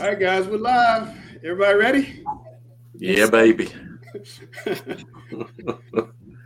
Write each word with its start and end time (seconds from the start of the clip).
All 0.00 0.06
right, 0.06 0.20
guys, 0.20 0.46
we're 0.46 0.58
live. 0.58 1.12
Everybody 1.42 1.74
ready? 1.74 2.24
Yeah, 2.94 3.28
baby. 3.28 3.68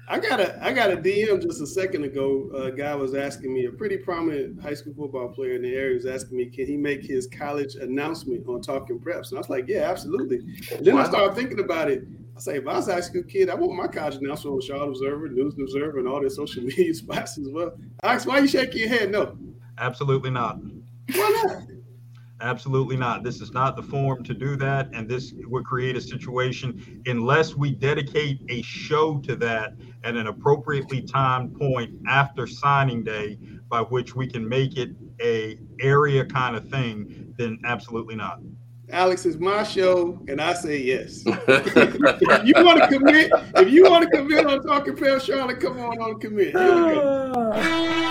I 0.09 0.19
got 0.19 0.41
a 0.41 0.59
I 0.65 0.73
got 0.73 0.91
a 0.91 0.97
DM 0.97 1.42
just 1.42 1.61
a 1.61 1.66
second 1.66 2.05
ago. 2.05 2.51
A 2.55 2.70
guy 2.70 2.95
was 2.95 3.15
asking 3.15 3.52
me, 3.52 3.66
a 3.66 3.70
pretty 3.70 3.98
prominent 3.98 4.62
high 4.62 4.73
school 4.73 4.95
football 4.95 5.28
player 5.28 5.56
in 5.56 5.62
the 5.62 5.75
area 5.75 5.97
was 5.97 6.06
asking 6.06 6.38
me, 6.38 6.47
can 6.47 6.66
he 6.66 6.78
make 6.78 7.02
his 7.02 7.27
college 7.27 7.75
announcement 7.75 8.48
on 8.48 8.62
Talking 8.62 8.98
Preps? 8.98 9.28
And 9.28 9.38
I 9.38 9.41
was 9.41 9.51
like, 9.51 9.69
yeah, 9.69 9.91
absolutely. 9.91 10.39
And 10.75 10.87
then 10.87 10.95
wow. 10.95 11.03
I 11.03 11.09
started 11.09 11.34
thinking 11.34 11.61
about 11.61 11.91
it. 11.91 12.05
I 12.34 12.41
say, 12.41 12.56
if 12.56 12.66
I 12.66 12.77
was 12.77 12.89
a 12.89 12.95
high 12.95 13.00
school 13.00 13.23
kid, 13.25 13.50
I 13.50 13.55
want 13.55 13.75
my 13.75 13.87
college 13.87 14.14
announcement 14.14 14.55
on 14.55 14.61
Charlotte 14.62 14.89
Observer, 14.89 15.28
News 15.28 15.59
Observer, 15.61 15.98
and 15.98 16.09
all 16.09 16.20
their 16.20 16.30
social 16.30 16.62
media 16.64 16.95
spots 16.95 17.37
as 17.37 17.48
well. 17.50 17.73
Alex, 18.03 18.25
why 18.25 18.39
are 18.39 18.41
you 18.41 18.48
shaking 18.48 18.80
your 18.80 18.89
head? 18.89 19.11
No. 19.11 19.37
Absolutely 19.77 20.30
not. 20.30 20.59
Why 21.14 21.42
not? 21.45 21.72
Absolutely 22.42 22.96
not. 22.96 23.23
This 23.23 23.41
is 23.41 23.52
not 23.52 23.77
the 23.77 23.82
forum 23.82 24.24
to 24.24 24.34
do 24.34 24.56
that. 24.56 24.91
And 24.92 25.08
this 25.08 25.33
would 25.44 25.64
create 25.64 25.97
a 25.97 26.00
situation 26.00 27.00
unless 27.06 27.55
we 27.55 27.70
dedicate 27.70 28.41
a 28.48 28.62
show 28.62 29.19
to 29.20 29.36
that 29.36 29.75
at 30.03 30.17
an 30.17 30.27
appropriately 30.27 31.02
timed 31.02 31.56
point 31.56 31.94
after 32.08 32.48
signing 32.48 33.05
day 33.05 33.39
by 33.69 33.83
which 33.83 34.17
we 34.17 34.27
can 34.27 34.47
make 34.47 34.77
it 34.77 34.91
a 35.20 35.56
area 35.80 36.25
kind 36.25 36.56
of 36.56 36.69
thing, 36.69 37.33
then 37.39 37.61
absolutely 37.64 38.17
not. 38.17 38.41
Alex, 38.91 39.24
is 39.24 39.39
my 39.39 39.62
show, 39.62 40.20
and 40.28 40.41
I 40.41 40.52
say 40.52 40.78
yes. 40.78 41.22
if 41.27 42.45
you 42.45 42.55
want 42.64 42.83
to 42.83 42.89
commit, 42.89 43.30
if 43.56 43.70
you 43.70 43.84
want 43.84 44.05
to 44.05 44.11
commit 44.11 44.45
on 44.45 44.62
Talking 44.62 44.97
Pale 44.97 45.20
Charlotte, 45.20 45.61
come 45.61 45.78
on 45.78 45.98
on 46.00 46.20
commit. 46.20 46.55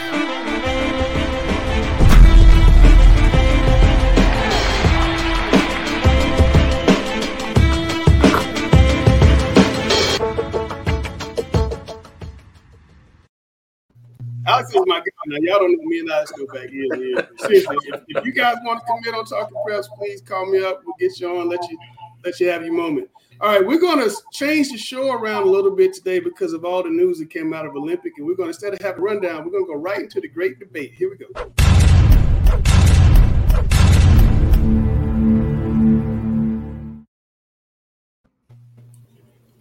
Alex 14.47 14.69
is 14.69 14.83
my 14.85 14.99
guy. 14.99 15.05
Now 15.27 15.37
y'all 15.41 15.59
don't 15.59 15.71
know 15.71 15.83
me 15.83 15.99
and 15.99 16.11
Alex 16.11 16.31
go 16.31 16.45
back 16.47 16.69
and. 16.69 17.27
Seriously, 17.39 17.77
if, 17.85 18.01
if, 18.07 18.25
you 18.25 18.31
guys 18.31 18.57
want 18.63 18.79
to 18.79 18.85
commit 18.85 19.13
on 19.13 19.25
talking 19.25 19.57
preps, 19.67 19.87
please 19.97 20.21
call 20.21 20.45
me 20.51 20.63
up. 20.63 20.81
We'll 20.85 20.95
get 20.99 21.19
you 21.19 21.37
on. 21.37 21.49
Let 21.49 21.61
you 21.69 21.77
let 22.25 22.39
you 22.39 22.49
have 22.49 22.63
your 22.63 22.73
moment. 22.73 23.09
All 23.39 23.49
right, 23.49 23.65
we're 23.65 23.79
going 23.79 24.07
to 24.07 24.15
change 24.31 24.69
the 24.69 24.77
show 24.77 25.13
around 25.13 25.43
a 25.43 25.49
little 25.49 25.71
bit 25.71 25.93
today 25.93 26.19
because 26.19 26.53
of 26.53 26.63
all 26.63 26.83
the 26.83 26.89
news 26.89 27.17
that 27.17 27.31
came 27.31 27.53
out 27.55 27.65
of 27.65 27.75
Olympic, 27.75 28.13
and 28.17 28.27
we're 28.27 28.35
going 28.35 28.47
to 28.47 28.49
instead 28.49 28.73
of 28.73 28.79
have 28.81 28.99
a 28.99 29.01
rundown, 29.01 29.43
we're 29.43 29.51
going 29.51 29.65
to 29.65 29.73
go 29.73 29.79
right 29.79 29.99
into 29.99 30.21
the 30.21 30.27
great 30.27 30.59
debate. 30.59 30.93
Here 30.93 31.09
we 31.09 31.17
go. 31.17 31.70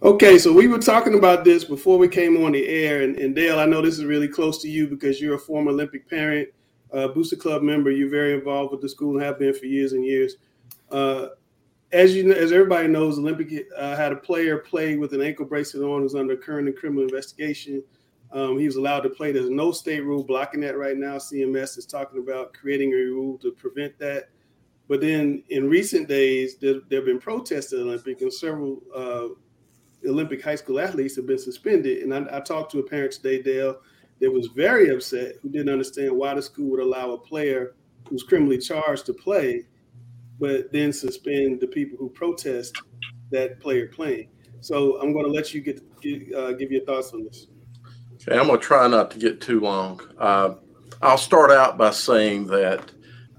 Okay, 0.03 0.39
so 0.39 0.51
we 0.51 0.67
were 0.67 0.79
talking 0.79 1.13
about 1.13 1.43
this 1.43 1.63
before 1.63 1.99
we 1.99 2.07
came 2.07 2.43
on 2.43 2.53
the 2.53 2.67
air, 2.67 3.03
and, 3.03 3.15
and 3.17 3.35
Dale, 3.35 3.59
I 3.59 3.65
know 3.65 3.83
this 3.83 3.99
is 3.99 4.03
really 4.05 4.27
close 4.27 4.59
to 4.63 4.67
you 4.67 4.87
because 4.87 5.21
you're 5.21 5.35
a 5.35 5.39
former 5.39 5.69
Olympic 5.69 6.09
parent, 6.09 6.49
uh, 6.91 7.09
Booster 7.09 7.35
Club 7.35 7.61
member. 7.61 7.91
You're 7.91 8.09
very 8.09 8.33
involved 8.33 8.71
with 8.71 8.81
the 8.81 8.89
school 8.89 9.15
and 9.15 9.23
have 9.23 9.37
been 9.37 9.53
for 9.53 9.67
years 9.67 9.93
and 9.93 10.03
years. 10.03 10.37
Uh, 10.89 11.27
as 11.91 12.15
you 12.15 12.33
as 12.33 12.51
everybody 12.51 12.87
knows, 12.87 13.19
Olympic 13.19 13.67
uh, 13.77 13.95
had 13.95 14.11
a 14.11 14.15
player 14.15 14.57
play 14.57 14.97
with 14.97 15.13
an 15.13 15.21
ankle 15.21 15.45
bracelet 15.45 15.83
on 15.83 16.01
who's 16.01 16.15
under 16.15 16.35
current 16.35 16.75
criminal 16.75 17.03
investigation. 17.03 17.83
Um, 18.31 18.57
he 18.57 18.65
was 18.65 18.77
allowed 18.77 19.01
to 19.01 19.09
play. 19.09 19.31
There's 19.31 19.51
no 19.51 19.71
state 19.71 20.03
rule 20.03 20.23
blocking 20.23 20.61
that 20.61 20.79
right 20.79 20.97
now. 20.97 21.17
CMS 21.17 21.77
is 21.77 21.85
talking 21.85 22.23
about 22.23 22.53
creating 22.53 22.91
a 22.91 22.95
rule 22.95 23.37
to 23.37 23.51
prevent 23.51 23.99
that. 23.99 24.29
But 24.87 24.99
then 24.99 25.43
in 25.49 25.69
recent 25.69 26.07
days, 26.07 26.57
there, 26.57 26.79
there 26.89 27.01
have 27.01 27.05
been 27.05 27.19
protests 27.19 27.71
at 27.71 27.79
Olympic, 27.79 28.21
and 28.21 28.33
several 28.33 28.81
uh, 28.95 29.35
Olympic 30.07 30.43
high 30.43 30.55
school 30.55 30.79
athletes 30.79 31.15
have 31.15 31.27
been 31.27 31.37
suspended. 31.37 32.03
And 32.03 32.13
I, 32.13 32.37
I, 32.37 32.39
talked 32.39 32.71
to 32.71 32.79
a 32.79 32.83
parent 32.83 33.13
today, 33.13 33.41
Dale, 33.41 33.77
that 34.19 34.31
was 34.31 34.47
very 34.47 34.89
upset, 34.89 35.35
who 35.41 35.49
didn't 35.49 35.69
understand 35.69 36.11
why 36.11 36.33
the 36.33 36.41
school 36.41 36.71
would 36.71 36.79
allow 36.79 37.11
a 37.11 37.17
player 37.17 37.75
who's 38.09 38.23
criminally 38.23 38.57
charged 38.57 39.05
to 39.07 39.13
play, 39.13 39.65
but 40.39 40.71
then 40.71 40.91
suspend 40.91 41.59
the 41.59 41.67
people 41.67 41.97
who 41.97 42.09
protest 42.09 42.75
that 43.31 43.59
player 43.59 43.87
playing. 43.87 44.29
So 44.59 44.99
I'm 45.01 45.13
going 45.13 45.25
to 45.25 45.31
let 45.31 45.53
you 45.53 45.61
get, 45.61 45.81
uh, 46.35 46.51
give 46.53 46.71
your 46.71 46.85
thoughts 46.85 47.13
on 47.13 47.23
this. 47.23 47.47
Okay, 48.15 48.37
I'm 48.37 48.47
going 48.47 48.59
to 48.59 48.65
try 48.65 48.87
not 48.87 49.11
to 49.11 49.19
get 49.19 49.41
too 49.41 49.59
long. 49.59 49.99
Uh, 50.17 50.55
I'll 51.01 51.17
start 51.17 51.51
out 51.51 51.77
by 51.77 51.91
saying 51.91 52.47
that. 52.47 52.91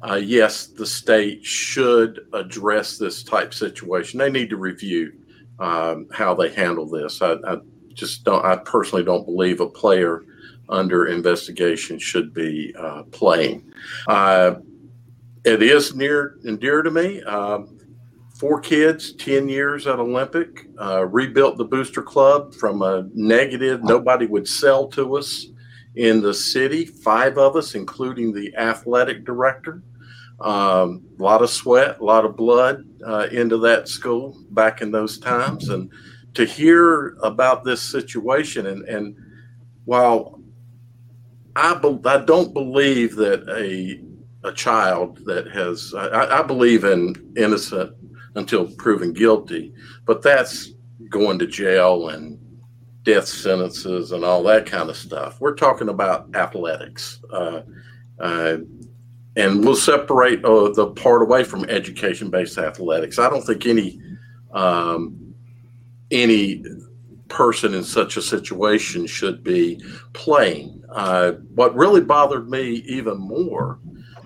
Uh, 0.05 0.17
yes, 0.17 0.67
the 0.67 0.85
state 0.85 1.45
should 1.47 2.27
address 2.33 2.99
this 2.99 3.23
type 3.23 3.55
situation. 3.55 4.19
They 4.19 4.31
need 4.31 4.51
to 4.51 4.57
review 4.57 5.13
um, 5.59 6.09
how 6.13 6.35
they 6.35 6.53
handle 6.53 6.87
this. 6.89 7.23
I, 7.23 7.35
I, 7.47 7.57
just 7.95 8.25
don't. 8.25 8.43
I 8.43 8.57
personally 8.57 9.05
don't 9.05 9.27
believe 9.27 9.61
a 9.61 9.69
player 9.69 10.23
under 10.71 11.09
investigation 11.09 11.99
should 11.99 12.33
be 12.33 12.75
uh, 12.79 13.03
playing. 13.13 13.71
Uh, 14.07 14.55
it 15.45 15.63
is 15.63 15.95
near 15.95 16.39
and 16.45 16.59
dear 16.59 16.81
to 16.81 16.91
me. 16.91 17.23
Um, 17.25 17.79
four 18.43 18.61
kids, 18.61 19.13
10 19.13 19.49
years 19.49 19.87
at 19.87 19.99
Olympic, 19.99 20.67
uh, 20.81 21.05
rebuilt 21.05 21.59
the 21.59 21.65
booster 21.65 22.03
club 22.03 22.55
from 22.55 22.83
a 22.83 23.09
negative, 23.15 23.85
nobody 23.85 24.27
would 24.27 24.49
sell 24.49 24.89
to 24.89 25.17
us 25.17 25.47
in 25.95 26.23
the 26.23 26.33
city, 26.35 26.85
five 26.85 27.39
of 27.39 27.55
us, 27.55 27.75
including 27.75 28.33
the 28.33 28.53
athletic 28.57 29.25
director. 29.25 29.83
Um, 30.43 31.05
a 31.19 31.23
lot 31.23 31.43
of 31.43 31.51
sweat, 31.51 32.01
a 32.01 32.05
lot 32.05 32.25
of 32.25 32.37
blood 32.37 32.85
uh, 33.07 33.29
into 33.31 33.59
that 33.59 33.89
school 33.89 34.37
back 34.51 34.83
in 34.83 34.91
those 34.91 35.19
times. 35.19 35.69
And 35.69 35.91
to 36.35 36.45
hear 36.45 37.17
about 37.23 37.65
this 37.65 37.81
situation, 37.81 38.67
and, 38.67 38.83
and 38.89 39.17
while 39.85 40.41
I, 41.55 41.75
be, 41.75 41.99
I 42.07 42.25
don't 42.25 42.53
believe 42.53 43.15
that 43.17 43.49
a, 43.49 44.01
a 44.49 44.53
child 44.53 45.25
that 45.27 45.51
has, 45.53 45.95
I, 45.95 46.41
I 46.41 46.43
believe 46.43 46.85
in 46.85 47.35
innocent 47.37 47.95
until 48.35 48.67
proven 48.67 49.13
guilty, 49.13 49.73
but 50.07 50.23
that's 50.23 50.71
going 51.09 51.39
to 51.39 51.47
jail 51.47 52.09
and 52.09 52.39
death 53.03 53.27
sentences 53.29 54.13
and 54.13 54.25
all 54.25 54.43
that 54.45 54.67
kind 54.67 54.89
of 54.89 54.97
stuff. 54.97 55.41
We're 55.41 55.55
talking 55.55 55.89
about 55.89 56.35
athletics. 56.35 57.21
Uh, 57.31 57.63
uh, 58.19 58.59
and 59.37 59.65
we'll 59.65 59.77
separate 59.77 60.45
uh, 60.45 60.69
the 60.71 60.89
part 60.89 61.23
away 61.23 61.45
from 61.45 61.65
education-based 61.65 62.59
athletics. 62.59 63.19
I 63.19 63.31
don't 63.31 63.43
think 63.43 63.67
any 63.67 64.01
um, 64.53 65.35
any 66.11 66.63
person 67.29 67.73
in 67.73 67.83
such 67.83 68.19
a 68.19 68.23
situation 68.23 69.07
should 69.07 69.43
be 69.43 69.83
playing. 70.13 70.83
Uh, 70.91 71.33
what 71.55 71.75
really 71.75 72.03
bothered 72.03 72.51
me 72.51 72.83
even 72.87 73.17
more 73.17 73.79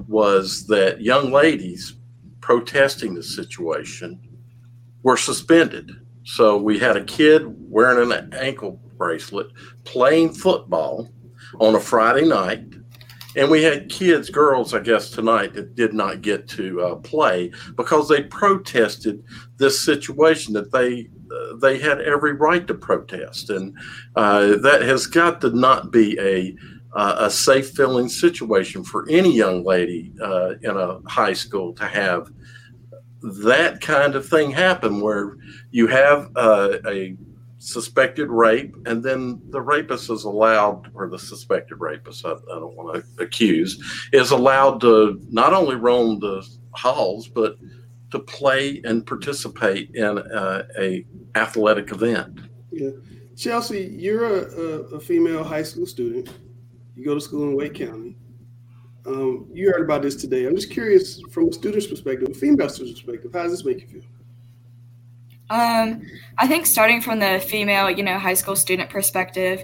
was 0.09 0.67
that 0.67 1.01
young 1.01 1.31
ladies 1.31 1.95
protesting 2.41 3.15
the 3.15 3.23
situation 3.23 4.21
were 5.05 5.17
suspended. 5.17 5.93
So 6.25 6.57
we 6.57 6.81
had 6.81 6.97
a 6.97 7.05
kid 7.05 7.45
wearing 7.71 8.11
an 8.11 8.35
ankle 8.35 8.81
bracelet 8.97 9.49
playing 9.85 10.33
football 10.33 11.09
on 11.61 11.77
a 11.77 11.81
Friday 11.81 12.27
night 12.27 12.65
and 13.37 13.51
we 13.51 13.63
had 13.63 13.91
kids, 13.91 14.31
girls, 14.31 14.73
I 14.73 14.81
guess, 14.81 15.11
tonight 15.11 15.53
that 15.55 15.75
did 15.75 15.93
not 15.93 16.23
get 16.23 16.49
to 16.51 16.81
uh, 16.81 16.95
play 16.97 17.53
because 17.77 18.09
they 18.09 18.23
protested 18.23 19.23
this 19.59 19.85
situation 19.85 20.55
that 20.55 20.73
they 20.73 21.09
uh, 21.31 21.57
they 21.57 21.79
had 21.79 22.01
every 22.01 22.33
right 22.33 22.67
to 22.67 22.75
protest, 22.75 23.51
and 23.51 23.77
uh, 24.17 24.57
that 24.59 24.83
has 24.83 25.07
got 25.07 25.41
to 25.43 25.51
not 25.51 25.93
be 25.93 26.19
a 26.19 26.57
uh, 26.97 27.27
a 27.27 27.31
safe 27.31 27.71
feeling 27.71 28.09
situation 28.09 28.83
for 28.83 29.07
any 29.11 29.33
young 29.37 29.63
lady 29.65 30.13
uh, 30.23 30.55
in 30.63 30.77
a 30.77 30.99
high 31.07 31.35
school 31.35 31.75
to 31.75 31.85
have 31.85 32.31
that 33.21 33.81
kind 33.81 34.15
of 34.15 34.27
thing 34.27 34.51
happen 34.51 35.01
where 35.01 35.37
you 35.71 35.87
have 35.87 36.31
uh, 36.37 36.79
a 36.87 37.17
suspected 37.59 38.31
rape, 38.31 38.75
and 38.87 39.03
then 39.03 39.41
the 39.51 39.61
rapist 39.61 40.11
is 40.11 40.25
allowed, 40.25 40.91
or 40.95 41.09
the 41.09 41.19
suspected 41.19 41.77
rapist, 41.77 42.25
I, 42.25 42.33
I 42.33 42.59
don't 42.59 42.77
want 42.77 42.95
to 42.95 43.23
accuse, 43.23 43.83
is 44.13 44.31
allowed 44.31 44.81
to 44.83 45.21
not 45.31 45.53
only 45.53 45.77
roam 45.77 46.21
the 46.21 46.47
halls, 46.73 47.29
but 47.29 47.57
to 48.11 48.19
play 48.19 48.81
and 48.85 49.07
participate 49.07 49.91
in 49.95 50.19
a, 50.19 51.05
athletic 51.35 51.91
event. 51.91 52.41
Yeah. 52.71 52.91
Chelsea, 53.37 53.95
you're 53.99 54.25
a, 54.25 54.41
a, 54.41 54.81
a, 54.97 55.01
female 55.01 55.45
high 55.45 55.63
school 55.63 55.85
student. 55.85 56.31
You 56.95 57.05
go 57.05 57.15
to 57.15 57.21
school 57.21 57.43
in 57.43 57.55
Wake 57.55 57.75
County. 57.75 58.17
Um, 59.05 59.49
you 59.53 59.71
heard 59.71 59.83
about 59.83 60.01
this 60.01 60.17
today. 60.17 60.47
I'm 60.47 60.57
just 60.57 60.71
curious, 60.71 61.21
from 61.31 61.49
a 61.49 61.53
student's 61.53 61.87
perspective, 61.87 62.29
a 62.31 62.35
female 62.35 62.71
student's 62.71 63.01
perspective, 63.01 63.33
how 63.35 63.43
does 63.43 63.53
this 63.53 63.65
make 63.65 63.83
you 63.83 63.89
feel? 63.89 64.03
Um, 65.49 66.03
I 66.39 66.47
think 66.47 66.67
starting 66.67 67.01
from 67.01 67.21
the 67.21 67.39
female, 67.39 67.91
you 67.91 68.03
know, 68.03 68.19
high 68.19 68.35
school 68.35 68.57
student 68.57 68.91
perspective, 68.91 69.63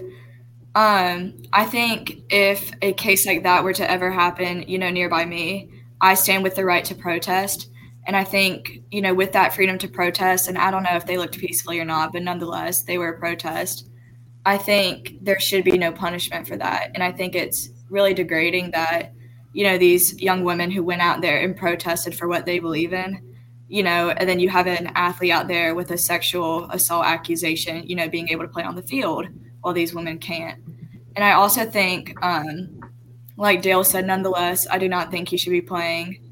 um, 0.75 1.35
I 1.51 1.65
think 1.65 2.23
if 2.29 2.71
a 2.81 2.93
case 2.93 3.25
like 3.25 3.43
that 3.43 3.63
were 3.63 3.73
to 3.73 3.89
ever 3.89 4.09
happen, 4.11 4.63
you 4.67 4.79
know, 4.79 4.89
nearby 4.89 5.25
me, 5.25 5.69
I 6.01 6.15
stand 6.15 6.43
with 6.43 6.55
the 6.55 6.65
right 6.65 6.85
to 6.85 6.95
protest. 6.95 7.69
And 8.05 8.15
I 8.17 8.23
think, 8.23 8.81
you 8.91 9.01
know, 9.01 9.13
with 9.13 9.31
that 9.33 9.53
freedom 9.53 9.77
to 9.77 9.87
protest, 9.87 10.49
and 10.49 10.57
I 10.57 10.71
don't 10.71 10.83
know 10.83 10.95
if 10.95 11.05
they 11.05 11.17
looked 11.17 11.37
peacefully 11.37 11.79
or 11.79 11.85
not, 11.85 12.11
but 12.11 12.23
nonetheless, 12.23 12.83
they 12.83 12.97
were 12.97 13.09
a 13.09 13.19
protest. 13.19 13.87
I 14.45 14.57
think 14.57 15.13
there 15.21 15.39
should 15.39 15.63
be 15.63 15.77
no 15.77 15.91
punishment 15.91 16.47
for 16.47 16.57
that. 16.57 16.91
And 16.93 17.03
I 17.03 17.13
think 17.13 17.33
it's 17.33 17.69
really 17.89 18.13
degrading 18.13 18.71
that, 18.71 19.13
you 19.53 19.63
know, 19.63 19.77
these 19.77 20.21
young 20.21 20.43
women 20.43 20.69
who 20.69 20.83
went 20.83 21.01
out 21.01 21.21
there 21.21 21.39
and 21.39 21.55
protested 21.55 22.13
for 22.15 22.27
what 22.27 22.45
they 22.45 22.59
believe 22.59 22.91
in, 22.91 23.32
you 23.73 23.83
know, 23.83 24.09
and 24.11 24.29
then 24.29 24.39
you 24.39 24.49
have 24.49 24.67
an 24.67 24.91
athlete 24.95 25.31
out 25.31 25.47
there 25.47 25.73
with 25.73 25.89
a 25.91 25.97
sexual 25.97 26.69
assault 26.69 27.05
accusation, 27.05 27.87
you 27.87 27.95
know, 27.95 28.07
being 28.07 28.29
able 28.29 28.43
to 28.43 28.53
play 28.55 28.63
on 28.63 28.75
the 28.75 28.83
field 28.83 29.27
while 29.61 29.73
these 29.73 29.93
women 29.93 30.19
can't. 30.19 30.59
And 31.15 31.23
I 31.23 31.33
also 31.33 31.65
think, 31.65 32.13
um, 32.23 32.79
like 33.37 33.61
Dale 33.61 33.83
said, 33.83 34.05
nonetheless, 34.05 34.67
I 34.69 34.77
do 34.77 34.87
not 34.87 35.09
think 35.11 35.29
he 35.29 35.37
should 35.37 35.51
be 35.51 35.61
playing 35.61 36.23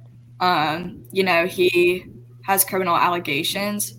um, 0.41 1.05
you 1.11 1.23
know, 1.23 1.45
he 1.45 2.05
has 2.43 2.65
criminal 2.65 2.97
allegations, 2.97 3.93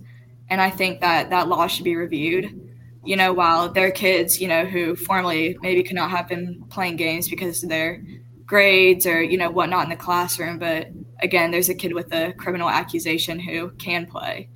and 0.51 0.61
I 0.61 0.71
think 0.71 1.01
that 1.01 1.31
that 1.31 1.49
law 1.49 1.69
should 1.69 1.85
be 1.85 1.97
reviewed. 1.97 2.59
You 3.05 3.17
know, 3.17 3.33
while 3.33 3.73
their 3.73 3.91
kids, 3.91 4.41
you 4.41 4.49
know, 4.49 4.65
who 4.65 4.95
formerly 4.95 5.57
maybe 5.63 5.83
could 5.83 5.97
not 5.97 6.11
have 6.11 6.29
been 6.29 6.65
playing 6.69 6.97
games 6.97 7.29
because 7.29 7.63
of 7.63 7.69
their 7.69 8.03
grades 8.45 9.07
or 9.07 9.23
you 9.23 9.39
know 9.39 9.51
whatnot 9.51 9.85
in 9.85 9.91
the 9.91 9.97
classroom, 9.97 10.59
but 10.59 10.89
again, 11.23 11.51
there's 11.51 11.69
a 11.69 11.75
kid 11.75 11.95
with 11.95 12.13
a 12.13 12.33
criminal 12.35 12.69
accusation 12.69 13.39
who 13.39 13.71
can 13.73 14.07
play. 14.07 14.49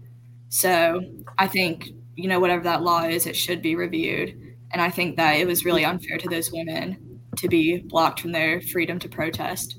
So 0.49 1.01
I 1.39 1.47
think 1.47 1.89
you 2.15 2.29
know 2.29 2.41
whatever 2.41 2.63
that 2.65 2.83
law 2.83 3.05
is, 3.05 3.27
it 3.27 3.37
should 3.37 3.63
be 3.63 3.77
reviewed, 3.77 4.31
and 4.73 4.83
I 4.83 4.91
think 4.91 5.17
that 5.17 5.37
it 5.37 5.47
was 5.47 5.65
really 5.65 5.85
unfair 5.85 6.19
to 6.19 6.29
those 6.29 6.53
women 6.53 7.21
to 7.37 7.49
be 7.49 7.79
blocked 7.79 8.21
from 8.21 8.33
their 8.33 8.61
freedom 8.61 8.99
to 8.99 9.09
protest. 9.09 9.79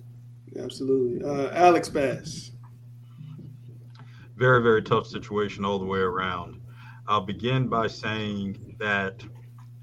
Absolutely. 0.57 1.27
Uh, 1.27 1.49
Alex 1.53 1.89
Bass. 1.89 2.51
Very, 4.35 4.61
very 4.61 4.83
tough 4.83 5.07
situation 5.07 5.65
all 5.65 5.79
the 5.79 5.85
way 5.85 5.99
around. 5.99 6.61
I'll 7.07 7.25
begin 7.25 7.67
by 7.67 7.87
saying 7.87 8.75
that 8.79 9.23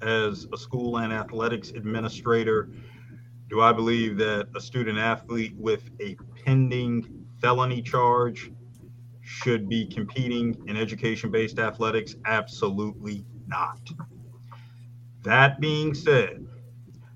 as 0.01 0.47
a 0.53 0.57
school 0.57 0.97
and 0.97 1.11
athletics 1.11 1.71
administrator, 1.71 2.69
do 3.49 3.61
I 3.61 3.73
believe 3.73 4.17
that 4.17 4.47
a 4.55 4.61
student 4.61 4.97
athlete 4.97 5.55
with 5.57 5.89
a 6.01 6.15
pending 6.45 7.25
felony 7.41 7.81
charge 7.81 8.51
should 9.21 9.67
be 9.67 9.85
competing 9.87 10.55
in 10.67 10.77
education 10.77 11.31
based 11.31 11.59
athletics? 11.59 12.15
Absolutely 12.25 13.25
not. 13.47 13.79
That 15.23 15.59
being 15.59 15.93
said, 15.93 16.45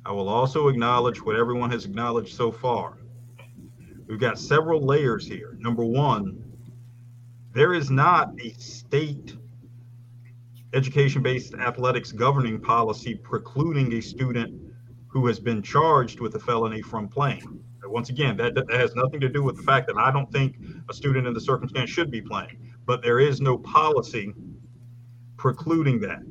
I 0.05 0.11
will 0.11 0.29
also 0.29 0.67
acknowledge 0.67 1.23
what 1.23 1.35
everyone 1.35 1.69
has 1.71 1.85
acknowledged 1.85 2.35
so 2.35 2.51
far 2.51 2.99
We've 4.09 4.19
got 4.19 4.39
several 4.39 4.83
layers 4.83 5.27
here. 5.27 5.55
Number 5.59 5.85
one, 5.85 6.41
there 7.53 7.75
is 7.75 7.91
not 7.91 8.31
a 8.41 8.49
state 8.53 9.35
education 10.73 11.21
based 11.21 11.53
athletics 11.53 12.11
governing 12.11 12.59
policy 12.59 13.13
precluding 13.13 13.93
a 13.93 14.01
student 14.01 14.59
who 15.07 15.27
has 15.27 15.39
been 15.39 15.61
charged 15.61 16.21
with 16.21 16.33
a 16.33 16.39
felony 16.39 16.81
from 16.81 17.07
playing. 17.07 17.63
Once 17.89 18.09
again, 18.09 18.37
that, 18.37 18.55
that, 18.55 18.71
has 18.71 18.95
nothing 18.95 19.19
to 19.19 19.29
do 19.29 19.43
with 19.43 19.57
the 19.57 19.63
fact 19.63 19.87
that 19.87 19.97
I 19.97 20.11
don't 20.11 20.31
think 20.31 20.57
a 20.89 20.93
student 20.93 21.27
in 21.27 21.33
the 21.33 21.41
circumstance 21.41 21.89
should 21.89 22.11
be 22.11 22.21
playing, 22.21 22.73
but 22.85 23.01
there 23.01 23.19
is 23.19 23.41
no 23.41 23.57
policy 23.57 24.33
precluding 25.37 25.99
that. 26.01 26.21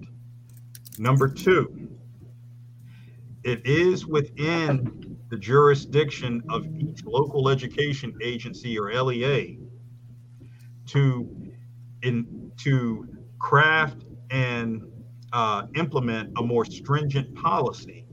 Number 0.99 1.29
two, 1.29 1.89
it 3.45 3.67
is 3.67 4.07
within 4.07 5.17
the 5.31 5.37
jurisdiction 5.37 6.43
of 6.49 6.67
each 6.67 7.05
local 7.05 7.49
education 7.49 8.17
agency 8.23 8.79
or 8.79 8.93
LEA 8.93 9.59
to 10.87 11.53
in 12.03 12.51
to 12.59 13.07
craft 13.39 14.05
and 14.31 14.83
uh, 15.33 15.67
implement 15.75 16.33
a 16.39 16.43
more 16.43 16.65
stringent 16.65 17.35
policy 17.35 18.07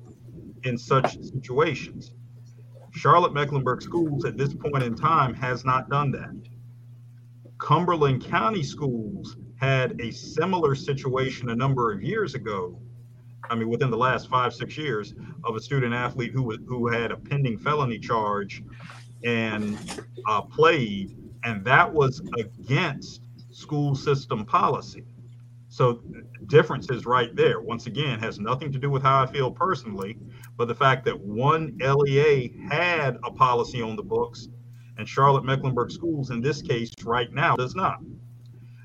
in 0.63 0.77
such 0.77 1.17
situations. 1.21 2.11
Charlotte 2.95 3.33
Mecklenburg 3.33 3.81
Schools 3.81 4.25
at 4.25 4.37
this 4.37 4.53
point 4.53 4.83
in 4.83 4.95
time 4.95 5.33
has 5.35 5.65
not 5.65 5.89
done 5.89 6.11
that. 6.11 6.35
Cumberland 7.57 8.23
County 8.23 8.63
Schools 8.63 9.37
had 9.59 9.99
a 10.01 10.11
similar 10.11 10.75
situation 10.75 11.49
a 11.49 11.55
number 11.55 11.91
of 11.91 12.01
years 12.01 12.35
ago 12.35 12.79
I 13.49 13.55
mean, 13.55 13.69
within 13.69 13.89
the 13.89 13.97
last 13.97 14.29
five, 14.29 14.53
six 14.53 14.77
years 14.77 15.13
of 15.43 15.55
a 15.55 15.59
student 15.59 15.93
athlete 15.93 16.31
who 16.31 16.43
was, 16.43 16.57
who 16.67 16.87
had 16.87 17.11
a 17.11 17.17
pending 17.17 17.57
felony 17.57 17.99
charge 17.99 18.63
and 19.23 19.77
uh, 20.27 20.41
played, 20.41 21.17
and 21.43 21.63
that 21.65 21.91
was 21.91 22.21
against 22.37 23.21
school 23.51 23.95
system 23.95 24.45
policy. 24.45 25.05
So 25.69 26.01
difference 26.47 26.89
is 26.89 27.05
right 27.05 27.35
there. 27.35 27.59
Once 27.59 27.87
again, 27.87 28.19
has 28.19 28.39
nothing 28.39 28.71
to 28.71 28.79
do 28.79 28.89
with 28.89 29.03
how 29.03 29.23
I 29.23 29.25
feel 29.27 29.51
personally, 29.51 30.17
but 30.57 30.67
the 30.67 30.75
fact 30.75 31.05
that 31.05 31.19
one 31.19 31.77
LEA 31.79 32.53
had 32.69 33.17
a 33.23 33.31
policy 33.31 33.81
on 33.81 33.95
the 33.95 34.03
books 34.03 34.47
and 34.97 35.07
Charlotte 35.07 35.43
Mecklenburg 35.43 35.91
Schools 35.91 36.29
in 36.31 36.41
this 36.41 36.61
case 36.61 36.91
right 37.03 37.31
now 37.33 37.55
does 37.55 37.75
not. 37.75 37.99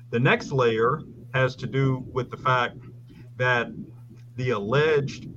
The 0.09 0.19
next 0.19 0.51
layer 0.51 1.01
has 1.33 1.55
to 1.57 1.67
do 1.67 2.03
with 2.11 2.29
the 2.29 2.37
fact 2.37 2.77
that 3.37 3.67
the 4.35 4.51
alleged 4.51 5.27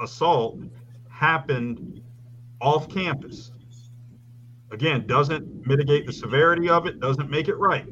assault 0.00 0.60
happened 1.08 2.02
off 2.60 2.88
campus. 2.88 3.52
Again, 4.72 5.06
doesn't 5.06 5.66
mitigate 5.66 6.06
the 6.06 6.12
severity 6.12 6.68
of 6.68 6.86
it, 6.86 7.00
doesn't 7.00 7.30
make 7.30 7.48
it 7.48 7.56
right. 7.56 7.86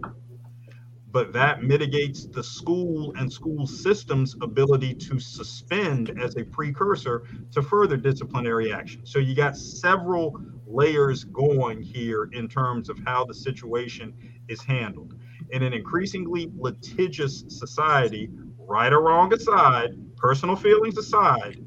But 1.19 1.33
that 1.33 1.65
mitigates 1.65 2.27
the 2.27 2.45
school 2.45 3.13
and 3.19 3.33
school 3.33 3.67
systems' 3.67 4.37
ability 4.41 4.95
to 4.95 5.19
suspend 5.19 6.17
as 6.23 6.37
a 6.37 6.45
precursor 6.45 7.25
to 7.51 7.61
further 7.61 7.97
disciplinary 7.97 8.73
action. 8.73 9.05
So 9.05 9.19
you 9.19 9.35
got 9.35 9.57
several 9.57 10.41
layers 10.65 11.25
going 11.25 11.83
here 11.83 12.31
in 12.35 12.47
terms 12.47 12.89
of 12.89 13.01
how 13.05 13.25
the 13.25 13.35
situation 13.35 14.15
is 14.47 14.63
handled. 14.63 15.19
In 15.51 15.65
an 15.65 15.73
increasingly 15.73 16.53
litigious 16.57 17.43
society, 17.49 18.31
right 18.57 18.93
or 18.93 19.03
wrong 19.03 19.35
aside, 19.35 19.97
personal 20.17 20.55
feelings 20.55 20.99
aside, 20.99 21.67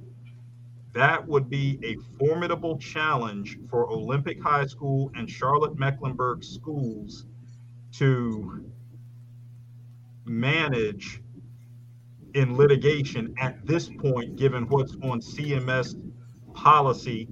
that 0.94 1.28
would 1.28 1.50
be 1.50 1.78
a 1.84 1.98
formidable 2.18 2.78
challenge 2.78 3.58
for 3.70 3.92
Olympic 3.92 4.42
High 4.42 4.68
School 4.68 5.12
and 5.16 5.30
Charlotte 5.30 5.78
Mecklenburg 5.78 6.42
schools 6.42 7.26
to 7.96 8.72
manage 10.26 11.22
in 12.34 12.56
litigation 12.56 13.34
at 13.40 13.66
this 13.66 13.90
point, 13.90 14.36
given 14.36 14.68
what's 14.68 14.94
on 15.04 15.20
CMS 15.20 15.96
policy 16.54 17.28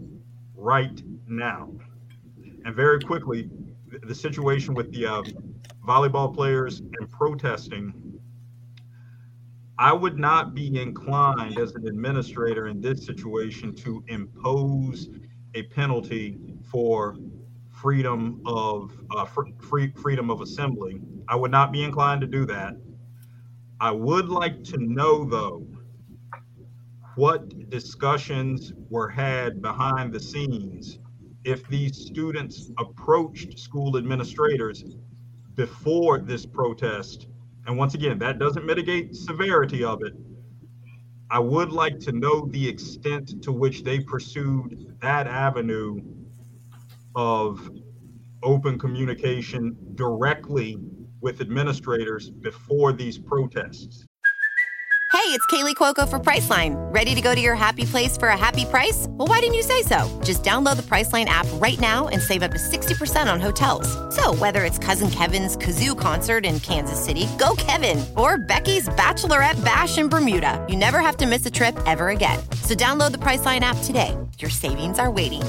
right 0.56 1.02
now. 1.28 1.72
And 2.66 2.76
very 2.76 3.00
quickly, 3.00 3.50
the 4.04 4.16
situation 4.16 4.74
with 4.74 4.92
the 4.92 5.06
uh, 5.06 5.24
volleyball 5.88 6.34
players 6.34 6.80
and 6.80 7.10
protesting 7.10 7.94
I 9.80 9.94
would 9.94 10.20
not 10.20 10.54
be 10.54 10.78
inclined 10.78 11.58
as 11.58 11.74
an 11.74 11.88
administrator 11.88 12.68
in 12.68 12.82
this 12.82 13.06
situation 13.06 13.74
to 13.76 14.04
impose 14.10 15.08
a 15.54 15.64
penalty 15.64 16.38
for 16.70 17.16
freedom 17.82 18.42
of 18.46 18.92
uh, 19.12 19.26
free 19.26 19.92
freedom 19.92 20.30
of 20.30 20.42
assembly. 20.42 21.02
I 21.28 21.36
would 21.36 21.52
not 21.52 21.72
be 21.72 21.84
inclined 21.84 22.22
to 22.22 22.28
do 22.28 22.46
that. 22.46 22.76
I 23.80 23.92
would 23.92 24.30
like 24.30 24.64
to 24.66 24.78
know 24.78 25.24
though 25.26 25.66
what 27.16 27.70
discussions 27.70 28.74
were 28.90 29.10
had 29.10 29.62
behind 29.62 30.14
the 30.14 30.20
scenes 30.20 31.00
if 31.44 31.68
these 31.68 31.98
students 31.98 32.72
approached 32.78 33.58
school 33.60 33.98
administrators 33.98 34.84
before 35.56 36.20
this 36.20 36.46
protest 36.46 37.28
and 37.70 37.78
once 37.78 37.94
again, 37.94 38.18
that 38.18 38.40
doesn't 38.40 38.66
mitigate 38.66 39.16
severity 39.16 39.84
of 39.84 40.02
it. 40.02 40.14
I 41.30 41.38
would 41.38 41.72
like 41.72 42.00
to 42.00 42.12
know 42.12 42.48
the 42.48 42.68
extent 42.68 43.44
to 43.44 43.52
which 43.52 43.84
they 43.84 44.00
pursued 44.00 44.98
that 45.02 45.28
avenue 45.28 46.02
of 47.16 47.70
open 48.44 48.80
communication 48.80 49.76
directly 49.96 50.78
with 51.22 51.42
administrators 51.42 52.30
before 52.30 52.94
these 52.94 53.18
protests. 53.18 54.06
Hey, 55.12 55.36
it's 55.36 55.46
Kaley 55.48 55.76
Cuoco 55.76 56.08
for 56.08 56.20
Priceline. 56.20 56.76
Ready 56.94 57.16
to 57.16 57.22
go 57.22 57.34
to 57.34 57.42
your 57.42 57.56
happy 57.56 57.84
place 57.84 58.16
for 58.16 58.28
a 58.28 58.38
happy 58.38 58.64
price? 58.64 59.08
Well, 59.10 59.28
why 59.28 59.40
didn't 59.40 59.56
you 59.56 59.64
say 59.64 59.82
so? 59.82 60.08
Just 60.24 60.44
download 60.44 60.78
the 60.78 60.84
Priceline 60.84 61.26
app 61.26 61.48
right 61.54 61.80
now 61.80 62.08
and 62.10 62.22
save 62.22 62.44
up 62.44 62.52
to 62.52 62.58
60% 62.58 63.32
on 63.32 63.42
hotels. 63.42 63.90
So, 64.16 64.36
whether 64.36 64.66
it's 64.66 64.78
Cousin 64.78 65.10
Kevin's 65.10 65.58
Kazoo 65.58 65.98
concert 65.98 66.46
in 66.46 66.60
Kansas 66.60 67.04
City, 67.04 67.28
go 67.40 67.56
Kevin, 67.58 68.06
or 68.16 68.38
Becky's 68.38 68.88
Bachelorette 68.90 69.64
Bash 69.66 69.98
in 69.98 70.10
Bermuda, 70.10 70.64
you 70.70 70.78
never 70.78 71.00
have 71.00 71.18
to 71.18 71.26
miss 71.26 71.46
a 71.46 71.52
trip 71.52 71.78
ever 71.88 72.10
again. 72.10 72.40
So, 72.62 72.76
download 72.76 73.12
the 73.12 73.18
Priceline 73.20 73.62
app 73.62 73.78
today. 73.84 74.16
Your 74.38 74.52
savings 74.52 75.00
are 75.00 75.12
waiting. 75.12 75.42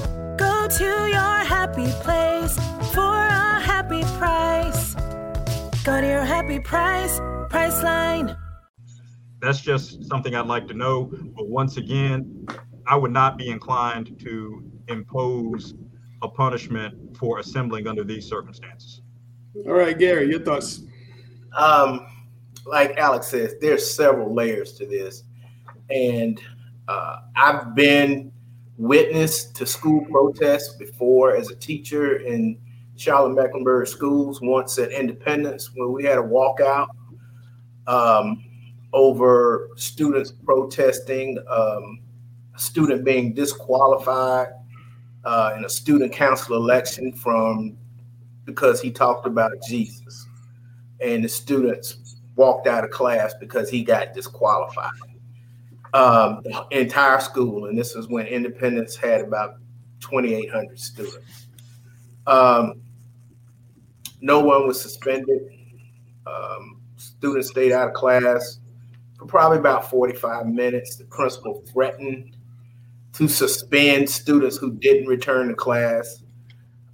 Go 0.50 0.68
to 0.68 0.84
your 0.84 1.36
happy 1.54 1.90
place 2.04 2.54
for 2.94 3.16
a 3.44 3.60
happy 3.60 4.02
price. 4.18 4.94
Go 5.84 6.00
to 6.00 6.06
your 6.06 6.24
happy 6.24 6.60
price, 6.60 7.20
Priceline 7.48 8.36
that's 9.40 9.60
just 9.60 10.04
something 10.04 10.34
I'd 10.34 10.46
like 10.46 10.68
to 10.68 10.74
know. 10.74 11.10
But 11.36 11.48
once 11.48 11.76
again, 11.76 12.46
I 12.86 12.96
would 12.96 13.10
not 13.10 13.38
be 13.38 13.48
inclined 13.48 14.18
to 14.20 14.62
impose 14.88 15.74
a 16.22 16.28
punishment 16.28 17.16
for 17.16 17.38
assembling 17.38 17.86
under 17.86 18.04
these 18.04 18.28
circumstances. 18.28 19.00
All 19.66 19.72
right, 19.72 19.98
Gary, 19.98 20.28
your 20.28 20.40
thoughts. 20.40 20.82
Um, 21.56 22.06
like 22.66 22.96
Alex 22.98 23.28
says, 23.28 23.54
there's 23.60 23.90
several 23.90 24.34
layers 24.34 24.74
to 24.74 24.86
this, 24.86 25.24
and 25.88 26.40
uh, 26.86 27.20
I've 27.36 27.74
been 27.74 28.29
witness 28.80 29.44
to 29.44 29.66
school 29.66 30.04
protests 30.10 30.74
before 30.76 31.36
as 31.36 31.50
a 31.50 31.54
teacher 31.54 32.16
in 32.20 32.56
Charlotte 32.96 33.34
Mecklenburg 33.34 33.86
schools. 33.86 34.40
Once 34.40 34.78
at 34.78 34.90
Independence, 34.90 35.70
when 35.74 35.92
we 35.92 36.04
had 36.04 36.18
a 36.18 36.22
walkout. 36.22 36.88
Um, 37.86 38.44
over 38.92 39.68
students 39.76 40.32
protesting, 40.32 41.38
um, 41.48 42.00
a 42.54 42.58
student 42.58 43.04
being 43.04 43.32
disqualified 43.32 44.48
uh, 45.24 45.54
in 45.56 45.64
a 45.64 45.68
student 45.68 46.12
council 46.12 46.56
election 46.56 47.12
from 47.12 47.76
because 48.44 48.80
he 48.80 48.90
talked 48.90 49.26
about 49.26 49.52
Jesus, 49.68 50.26
and 51.00 51.22
the 51.22 51.28
students 51.28 52.16
walked 52.36 52.66
out 52.66 52.84
of 52.84 52.90
class 52.90 53.34
because 53.38 53.70
he 53.70 53.84
got 53.84 54.12
disqualified. 54.14 54.90
Um, 55.92 56.42
the 56.44 56.66
entire 56.70 57.20
school, 57.20 57.66
and 57.66 57.76
this 57.76 57.94
was 57.94 58.08
when 58.08 58.26
Independence 58.26 58.94
had 58.96 59.22
about 59.22 59.56
2,800 60.00 60.78
students. 60.78 61.46
Um, 62.26 62.80
no 64.20 64.40
one 64.40 64.66
was 64.66 64.80
suspended. 64.80 65.40
Um, 66.26 66.80
students 66.96 67.48
stayed 67.48 67.72
out 67.72 67.88
of 67.88 67.94
class 67.94 68.60
for 69.18 69.26
probably 69.26 69.58
about 69.58 69.90
45 69.90 70.46
minutes. 70.46 70.96
The 70.96 71.04
principal 71.04 71.64
threatened 71.72 72.36
to 73.14 73.26
suspend 73.26 74.08
students 74.08 74.56
who 74.56 74.72
didn't 74.74 75.06
return 75.06 75.48
to 75.48 75.54
class. 75.54 76.22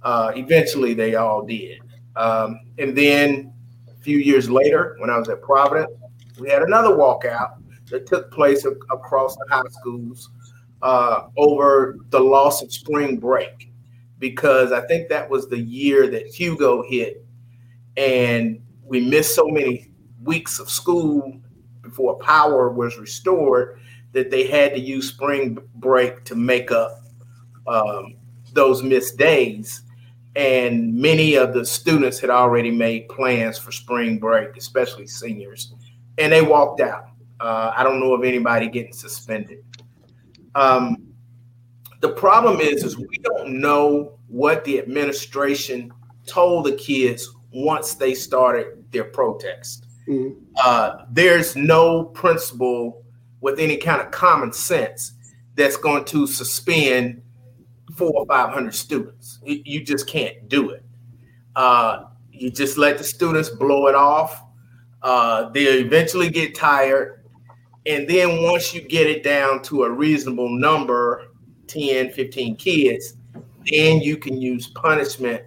Uh, 0.01 0.31
eventually, 0.35 0.93
they 0.93 1.15
all 1.15 1.45
did. 1.45 1.81
Um, 2.15 2.61
and 2.79 2.97
then 2.97 3.53
a 3.87 4.01
few 4.01 4.17
years 4.17 4.49
later, 4.49 4.95
when 4.99 5.09
I 5.09 5.17
was 5.17 5.29
at 5.29 5.41
Providence, 5.41 5.91
we 6.39 6.49
had 6.49 6.63
another 6.63 6.89
walkout 6.89 7.61
that 7.89 8.05
took 8.05 8.31
place 8.31 8.65
across 8.65 9.35
the 9.35 9.45
high 9.49 9.69
schools 9.69 10.29
uh, 10.81 11.27
over 11.37 11.97
the 12.09 12.19
loss 12.19 12.61
of 12.61 12.71
spring 12.71 13.17
break, 13.17 13.71
because 14.19 14.71
I 14.71 14.81
think 14.87 15.09
that 15.09 15.29
was 15.29 15.47
the 15.47 15.59
year 15.59 16.07
that 16.07 16.27
Hugo 16.27 16.83
hit, 16.87 17.25
and 17.95 18.61
we 18.83 19.01
missed 19.01 19.35
so 19.35 19.47
many 19.47 19.91
weeks 20.23 20.59
of 20.59 20.69
school 20.69 21.39
before 21.81 22.17
power 22.19 22.69
was 22.69 22.97
restored 22.97 23.79
that 24.11 24.31
they 24.31 24.47
had 24.47 24.73
to 24.73 24.79
use 24.79 25.09
spring 25.09 25.57
break 25.75 26.23
to 26.25 26.35
make 26.35 26.71
up 26.71 27.01
um, 27.67 28.15
those 28.53 28.83
missed 28.83 29.17
days. 29.17 29.83
And 30.35 30.93
many 30.93 31.35
of 31.35 31.53
the 31.53 31.65
students 31.65 32.19
had 32.19 32.29
already 32.29 32.69
made 32.69 33.09
plans 33.09 33.57
for 33.57 33.71
spring 33.71 34.19
break, 34.19 34.55
especially 34.55 35.07
seniors, 35.07 35.73
and 36.17 36.31
they 36.31 36.41
walked 36.41 36.79
out. 36.79 37.09
Uh, 37.39 37.73
I 37.75 37.83
don't 37.83 37.99
know 37.99 38.13
of 38.13 38.23
anybody 38.23 38.67
getting 38.67 38.93
suspended. 38.93 39.63
Um, 40.55 41.13
the 42.01 42.09
problem 42.09 42.59
is, 42.59 42.83
is 42.83 42.97
we 42.97 43.17
don't 43.23 43.59
know 43.59 44.19
what 44.27 44.63
the 44.65 44.79
administration 44.79 45.91
told 46.25 46.65
the 46.65 46.73
kids 46.73 47.29
once 47.51 47.95
they 47.95 48.13
started 48.13 48.85
their 48.91 49.05
protest. 49.05 49.85
Mm-hmm. 50.07 50.39
Uh, 50.63 51.05
there's 51.11 51.55
no 51.55 52.05
principal 52.05 53.03
with 53.41 53.59
any 53.59 53.77
kind 53.77 54.01
of 54.01 54.11
common 54.11 54.51
sense 54.51 55.13
that's 55.55 55.77
going 55.77 56.05
to 56.05 56.27
suspend 56.27 57.21
four 57.95 58.11
or 58.13 58.25
five 58.25 58.53
hundred 58.53 58.75
students. 58.75 59.39
You 59.43 59.83
just 59.83 60.07
can't 60.07 60.47
do 60.49 60.69
it. 60.71 60.83
Uh, 61.55 62.05
you 62.31 62.51
just 62.51 62.77
let 62.77 62.97
the 62.97 63.03
students 63.03 63.49
blow 63.49 63.87
it 63.87 63.95
off. 63.95 64.43
Uh, 65.01 65.49
they 65.49 65.63
eventually 65.63 66.29
get 66.29 66.53
tired. 66.55 67.23
And 67.87 68.07
then 68.07 68.43
once 68.43 68.73
you 68.73 68.81
get 68.81 69.07
it 69.07 69.23
down 69.23 69.61
to 69.63 69.83
a 69.83 69.89
reasonable 69.89 70.49
number 70.49 71.29
10, 71.67 72.11
15 72.11 72.55
kids 72.57 73.17
then 73.71 74.01
you 74.01 74.17
can 74.17 74.39
use 74.41 74.67
punishment 74.67 75.43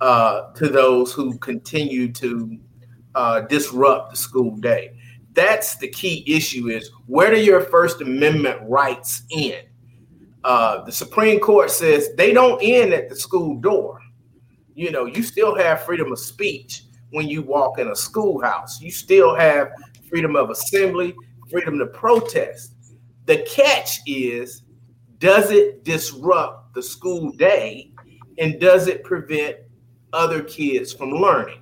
uh, 0.00 0.52
to 0.52 0.68
those 0.68 1.12
who 1.12 1.36
continue 1.38 2.12
to 2.12 2.58
uh, 3.14 3.40
disrupt 3.42 4.10
the 4.10 4.16
school 4.16 4.56
day. 4.56 4.92
That's 5.32 5.76
the 5.76 5.88
key 5.88 6.24
issue 6.26 6.68
is 6.68 6.90
where 7.06 7.30
do 7.30 7.40
your 7.40 7.60
First 7.60 8.00
Amendment 8.00 8.60
rights 8.62 9.22
end? 9.32 9.66
Uh, 10.44 10.84
the 10.84 10.92
Supreme 10.92 11.40
Court 11.40 11.70
says 11.70 12.14
they 12.16 12.32
don't 12.32 12.60
end 12.62 12.92
at 12.92 13.08
the 13.08 13.16
school 13.16 13.56
door. 13.56 14.00
You 14.74 14.90
know, 14.90 15.06
you 15.06 15.22
still 15.22 15.56
have 15.56 15.82
freedom 15.82 16.12
of 16.12 16.18
speech 16.18 16.84
when 17.10 17.28
you 17.28 17.42
walk 17.42 17.78
in 17.78 17.88
a 17.88 17.96
schoolhouse. 17.96 18.80
You 18.80 18.90
still 18.90 19.34
have 19.34 19.70
freedom 20.08 20.36
of 20.36 20.50
assembly, 20.50 21.14
freedom 21.50 21.78
to 21.78 21.86
protest. 21.86 22.74
The 23.26 23.38
catch 23.38 24.00
is 24.06 24.62
does 25.18 25.50
it 25.50 25.84
disrupt 25.84 26.74
the 26.74 26.82
school 26.82 27.32
day 27.32 27.90
and 28.38 28.60
does 28.60 28.86
it 28.86 29.02
prevent 29.02 29.56
other 30.12 30.42
kids 30.42 30.92
from 30.92 31.10
learning? 31.10 31.60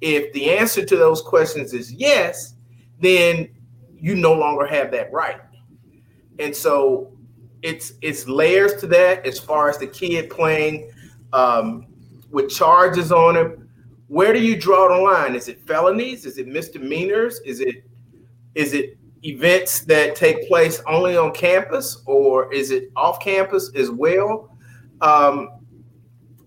If 0.00 0.32
the 0.32 0.50
answer 0.56 0.84
to 0.84 0.96
those 0.96 1.20
questions 1.20 1.74
is 1.74 1.92
yes, 1.92 2.54
then 3.00 3.50
you 3.92 4.14
no 4.14 4.32
longer 4.32 4.66
have 4.66 4.90
that 4.92 5.12
right. 5.12 5.40
And 6.38 6.54
so 6.54 7.12
it's 7.62 7.92
it's 8.00 8.26
layers 8.26 8.74
to 8.76 8.86
that 8.86 9.26
as 9.26 9.38
far 9.38 9.68
as 9.68 9.76
the 9.78 9.86
kid 9.86 10.30
playing 10.30 10.90
um, 11.32 11.86
with 12.30 12.48
charges 12.50 13.12
on 13.12 13.36
him. 13.36 13.68
Where 14.06 14.32
do 14.32 14.40
you 14.40 14.58
draw 14.58 14.88
the 14.88 15.02
line? 15.02 15.34
Is 15.34 15.48
it 15.48 15.66
felonies? 15.66 16.24
Is 16.24 16.38
it 16.38 16.48
misdemeanors? 16.48 17.40
Is 17.40 17.60
it 17.60 17.84
is 18.54 18.72
it 18.72 18.98
events 19.24 19.80
that 19.84 20.16
take 20.16 20.48
place 20.48 20.82
only 20.86 21.16
on 21.16 21.32
campus, 21.32 22.02
or 22.06 22.52
is 22.52 22.70
it 22.70 22.90
off 22.96 23.20
campus 23.20 23.70
as 23.74 23.90
well? 23.90 24.56
Um, 25.00 25.50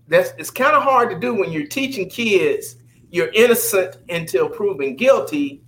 that's 0.08 0.32
it's 0.38 0.50
kind 0.50 0.76
of 0.76 0.82
hard 0.82 1.10
to 1.10 1.18
do 1.18 1.34
when 1.34 1.50
you're 1.50 1.66
teaching 1.66 2.08
kids 2.08 2.76
you're 3.14 3.30
innocent 3.32 3.98
until 4.08 4.48
proven 4.48 4.96
guilty, 4.96 5.62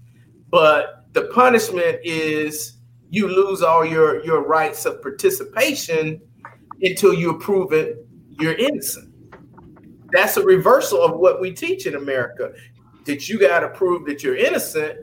but 0.51 1.07
the 1.13 1.27
punishment 1.27 1.97
is 2.03 2.79
you 3.09 3.29
lose 3.29 3.63
all 3.63 3.87
your 3.87 4.25
your 4.25 4.43
rights 4.45 4.85
of 4.85 5.01
participation 5.01 6.21
until 6.83 7.15
you're 7.15 7.39
proven 7.39 8.05
you're 8.41 8.55
innocent. 8.55 9.15
That's 10.11 10.37
a 10.37 10.43
reversal 10.43 11.01
of 11.01 11.21
what 11.21 11.41
we 11.41 11.53
teach 11.53 11.87
in 11.87 11.95
America. 11.95 12.51
That 13.05 13.29
you 13.29 13.39
got 13.39 13.61
to 13.61 13.69
prove 13.69 14.07
that 14.07 14.25
you're 14.25 14.37
innocent, 14.37 14.99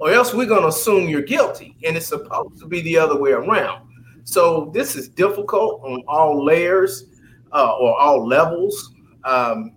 or 0.00 0.10
else 0.10 0.32
we're 0.32 0.46
going 0.46 0.62
to 0.62 0.68
assume 0.68 1.08
you're 1.08 1.22
guilty, 1.22 1.76
and 1.84 1.96
it's 1.96 2.06
supposed 2.06 2.58
to 2.58 2.66
be 2.66 2.80
the 2.80 2.96
other 2.96 3.18
way 3.18 3.32
around. 3.32 3.86
So 4.24 4.70
this 4.72 4.96
is 4.96 5.08
difficult 5.08 5.82
on 5.84 6.02
all 6.08 6.44
layers 6.44 7.04
uh, 7.52 7.76
or 7.78 7.98
all 7.98 8.26
levels. 8.26 8.94
Um, 9.24 9.72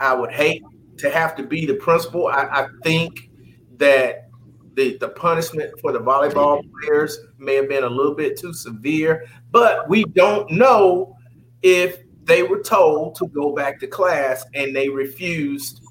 I 0.00 0.14
would 0.14 0.32
hate 0.32 0.62
to 0.98 1.10
have 1.10 1.36
to 1.36 1.42
be 1.42 1.66
the 1.66 1.74
principal. 1.74 2.28
I, 2.28 2.42
I 2.42 2.66
think 2.82 3.30
that 3.76 4.28
the, 4.74 4.96
the 4.98 5.08
punishment 5.08 5.78
for 5.80 5.92
the 5.92 6.00
volleyball 6.00 6.62
players 6.80 7.18
may 7.38 7.54
have 7.56 7.68
been 7.68 7.84
a 7.84 7.88
little 7.88 8.14
bit 8.14 8.38
too 8.38 8.52
severe, 8.52 9.26
but 9.50 9.88
we 9.88 10.04
don't 10.04 10.50
know 10.50 11.16
if 11.62 11.98
they 12.24 12.42
were 12.42 12.60
told 12.60 13.14
to 13.16 13.28
go 13.28 13.52
back 13.54 13.78
to 13.80 13.86
class 13.86 14.44
and 14.54 14.74
they 14.74 14.88
refused 14.88 15.82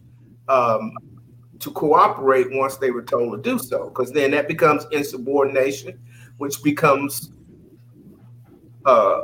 um, 0.47 0.91
to 1.63 1.71
cooperate 1.71 2.47
once 2.51 2.75
they 2.77 2.91
were 2.91 3.01
told 3.01 3.31
to 3.31 3.49
do 3.49 3.57
so, 3.57 3.85
because 3.85 4.11
then 4.11 4.31
that 4.31 4.47
becomes 4.49 4.85
insubordination, 4.91 5.97
which 6.37 6.61
becomes 6.61 7.31
uh, 8.85 9.21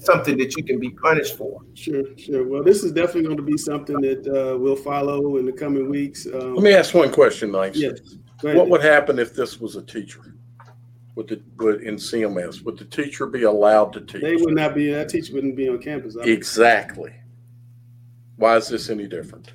something 0.00 0.36
that 0.38 0.56
you 0.56 0.64
can 0.64 0.80
be 0.80 0.90
punished 0.90 1.36
for. 1.36 1.60
Sure, 1.74 2.02
sure. 2.16 2.46
Well, 2.48 2.64
this 2.64 2.82
is 2.82 2.90
definitely 2.90 3.22
going 3.22 3.36
to 3.36 3.44
be 3.44 3.56
something 3.56 4.00
that 4.00 4.26
uh, 4.26 4.58
we'll 4.58 4.74
follow 4.74 5.36
in 5.36 5.46
the 5.46 5.52
coming 5.52 5.88
weeks. 5.88 6.26
Um, 6.26 6.56
Let 6.56 6.64
me 6.64 6.74
ask 6.74 6.94
one 6.94 7.12
question, 7.12 7.52
Langston. 7.52 7.94
yes. 7.96 8.16
Go 8.42 8.48
ahead. 8.48 8.58
What 8.58 8.68
would 8.70 8.82
happen 8.82 9.20
if 9.20 9.34
this 9.34 9.60
was 9.60 9.76
a 9.76 9.82
teacher? 9.82 10.34
Would 11.14 11.28
the, 11.28 11.42
would, 11.58 11.82
in 11.82 11.94
CMS, 11.96 12.62
would 12.64 12.76
the 12.78 12.84
teacher 12.86 13.26
be 13.26 13.44
allowed 13.44 13.92
to 13.92 14.00
teach? 14.00 14.22
They 14.22 14.36
would 14.36 14.54
not 14.54 14.74
be. 14.74 14.90
That 14.90 15.08
teacher 15.08 15.34
wouldn't 15.34 15.56
be 15.56 15.68
on 15.68 15.78
campus. 15.78 16.16
I- 16.16 16.24
Exactly. 16.24 17.12
Why 18.36 18.56
is 18.56 18.68
this 18.68 18.90
any 18.90 19.06
different? 19.06 19.52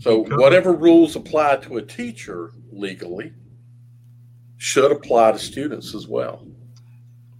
So 0.00 0.24
whatever 0.38 0.72
rules 0.72 1.14
apply 1.14 1.56
to 1.56 1.76
a 1.76 1.82
teacher 1.82 2.52
legally 2.72 3.34
should 4.56 4.90
apply 4.90 5.32
to 5.32 5.38
students 5.38 5.94
as 5.94 6.08
well. 6.08 6.46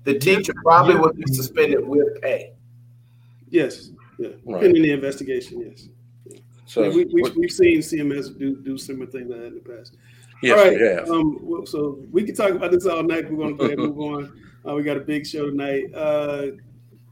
The 0.04 0.18
teacher 0.18 0.52
probably 0.62 0.96
would 0.96 1.16
be 1.16 1.32
suspended 1.32 1.86
with 1.86 2.20
pay. 2.20 2.52
Yes. 3.48 3.90
Yeah. 4.18 4.28
Right. 4.44 4.62
Pending 4.62 4.82
the 4.82 4.92
investigation. 4.92 5.60
Yes. 5.70 5.88
So 6.66 6.82
Yeah, 6.82 6.90
we, 6.90 7.04
we, 7.06 7.22
we've 7.30 7.50
seen 7.50 7.78
CMS 7.78 8.38
do 8.38 8.56
do 8.56 8.76
similar 8.76 9.10
things 9.10 9.30
like 9.30 9.40
that 9.40 9.46
in 9.46 9.54
the 9.54 9.60
past. 9.60 9.96
yes, 10.42 10.58
all 10.58 10.64
right. 10.64 10.78
we 10.78 10.86
have. 10.86 11.10
Um, 11.10 11.38
well, 11.40 11.64
so 11.64 11.98
we 12.12 12.24
can 12.24 12.34
talk 12.34 12.50
about 12.50 12.72
this 12.72 12.84
all 12.84 13.02
night. 13.02 13.30
We're 13.30 13.38
going 13.38 13.56
to 13.56 13.58
go 13.58 13.64
ahead 13.64 13.78
and 13.78 13.94
move 13.94 14.00
on. 14.00 14.40
Uh, 14.68 14.74
we 14.74 14.82
got 14.82 14.98
a 14.98 15.00
big 15.00 15.26
show 15.26 15.48
tonight. 15.48 15.94
Uh, 15.94 16.48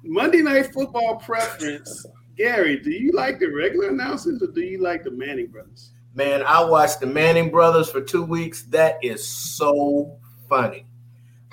Monday 0.05 0.43
Night 0.43 0.73
Football 0.75 1.17
preference. 1.17 2.05
Gary, 2.39 2.79
do 2.79 2.91
you 2.91 3.11
like 3.13 3.41
the 3.41 3.49
regular 3.49 3.89
announcers 3.89 4.41
or 4.41 4.47
do 4.47 4.61
you 4.61 4.81
like 4.81 5.03
the 5.03 5.11
Manning 5.11 5.49
brothers? 5.49 5.91
Man, 6.15 6.45
I 6.45 6.65
watched 6.65 7.01
the 7.01 7.07
Manning 7.07 7.51
brothers 7.51 7.91
for 7.91 8.01
two 8.01 8.23
weeks. 8.23 8.63
That 8.63 8.97
is 9.03 9.27
so 9.27 10.17
funny. 10.49 10.87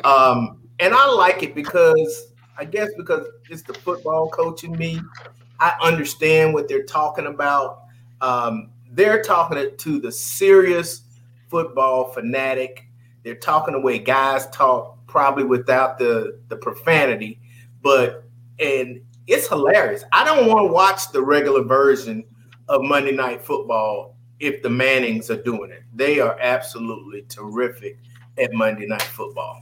Um, 0.03 0.61
and 0.79 0.93
I 0.93 1.09
like 1.09 1.41
it 1.41 1.55
because 1.55 2.33
I 2.55 2.65
guess 2.65 2.89
because 2.97 3.27
it's 3.49 3.63
the 3.63 3.73
football 3.73 4.29
coach 4.29 4.63
in 4.63 4.77
me. 4.77 5.01
I 5.59 5.75
understand 5.81 6.53
what 6.53 6.67
they're 6.67 6.83
talking 6.83 7.25
about. 7.25 7.85
Um, 8.21 8.69
they're 8.91 9.23
talking 9.23 9.57
it 9.57 9.79
to 9.79 9.99
the 9.99 10.11
serious 10.11 11.01
football 11.49 12.11
fanatic. 12.11 12.87
They're 13.23 13.35
talking 13.35 13.73
the 13.73 13.79
way 13.79 13.97
guys 13.97 14.47
talk, 14.51 14.99
probably 15.07 15.45
without 15.45 15.97
the 15.97 16.39
the 16.49 16.57
profanity, 16.57 17.39
but 17.81 18.23
and 18.59 19.01
it's 19.27 19.47
hilarious. 19.47 20.03
I 20.11 20.23
don't 20.23 20.47
want 20.47 20.67
to 20.67 20.73
watch 20.73 21.11
the 21.11 21.21
regular 21.21 21.63
version 21.63 22.23
of 22.67 22.81
Monday 22.81 23.11
Night 23.11 23.41
Football 23.41 24.15
if 24.39 24.61
the 24.61 24.69
Mannings 24.69 25.29
are 25.29 25.41
doing 25.41 25.71
it. 25.71 25.83
They 25.93 26.19
are 26.19 26.37
absolutely 26.39 27.23
terrific 27.23 27.97
at 28.37 28.53
Monday 28.53 28.85
Night 28.85 29.01
Football. 29.01 29.61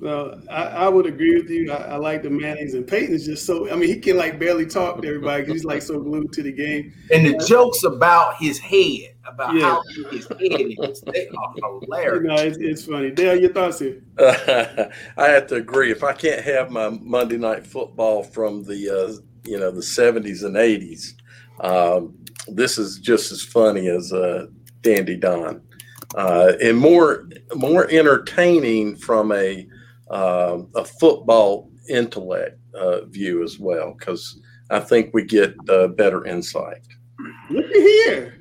Well, 0.00 0.40
I, 0.48 0.62
I 0.64 0.88
would 0.88 1.06
agree 1.06 1.34
with 1.34 1.50
you. 1.50 1.72
I, 1.72 1.76
I 1.76 1.96
like 1.96 2.22
the 2.22 2.30
Mannings, 2.30 2.74
and 2.74 2.86
Peyton 2.86 3.14
is 3.14 3.26
just 3.26 3.44
so. 3.44 3.68
I 3.70 3.74
mean, 3.74 3.88
he 3.88 3.98
can 3.98 4.16
like 4.16 4.38
barely 4.38 4.64
talk 4.64 5.02
to 5.02 5.08
everybody 5.08 5.42
because 5.42 5.54
he's 5.54 5.64
like 5.64 5.82
so 5.82 5.98
glued 5.98 6.32
to 6.34 6.42
the 6.42 6.52
game. 6.52 6.92
And 7.12 7.26
the 7.26 7.44
jokes 7.48 7.82
about 7.82 8.36
his 8.36 8.58
head, 8.60 9.16
about 9.26 9.54
Yeah. 9.56 9.62
how 9.62 9.82
his 10.12 10.28
head 10.28 10.38
is, 10.40 11.00
they 11.00 11.26
are 11.28 11.52
You 11.56 11.80
hilarious. 11.82 12.22
know, 12.24 12.34
it's, 12.36 12.58
it's 12.58 12.84
funny. 12.84 13.10
Dale, 13.10 13.40
your 13.40 13.52
thoughts 13.52 13.80
here? 13.80 14.00
I 14.20 15.26
have 15.28 15.48
to 15.48 15.56
agree. 15.56 15.90
If 15.90 16.04
I 16.04 16.12
can't 16.12 16.42
have 16.42 16.70
my 16.70 16.90
Monday 16.90 17.36
night 17.38 17.66
football 17.66 18.22
from 18.22 18.62
the 18.64 18.88
uh, 18.90 19.12
you 19.44 19.58
know 19.58 19.72
the 19.72 19.82
seventies 19.82 20.44
and 20.44 20.56
eighties, 20.56 21.16
um, 21.60 22.14
this 22.46 22.78
is 22.78 22.98
just 22.98 23.32
as 23.32 23.42
funny 23.42 23.88
as 23.88 24.12
uh, 24.12 24.46
Dandy 24.82 25.16
Don, 25.16 25.60
uh, 26.14 26.52
and 26.62 26.78
more 26.78 27.28
more 27.56 27.90
entertaining 27.90 28.94
from 28.94 29.32
a 29.32 29.66
uh, 30.10 30.62
a 30.74 30.84
football 30.84 31.70
intellect 31.88 32.58
uh, 32.74 33.04
view 33.06 33.42
as 33.42 33.58
well, 33.58 33.94
because 33.98 34.40
I 34.70 34.80
think 34.80 35.10
we 35.12 35.24
get 35.24 35.54
uh, 35.68 35.88
better 35.88 36.26
insight. 36.26 36.82
Look 37.50 37.64
at 37.64 37.76
here. 37.76 38.34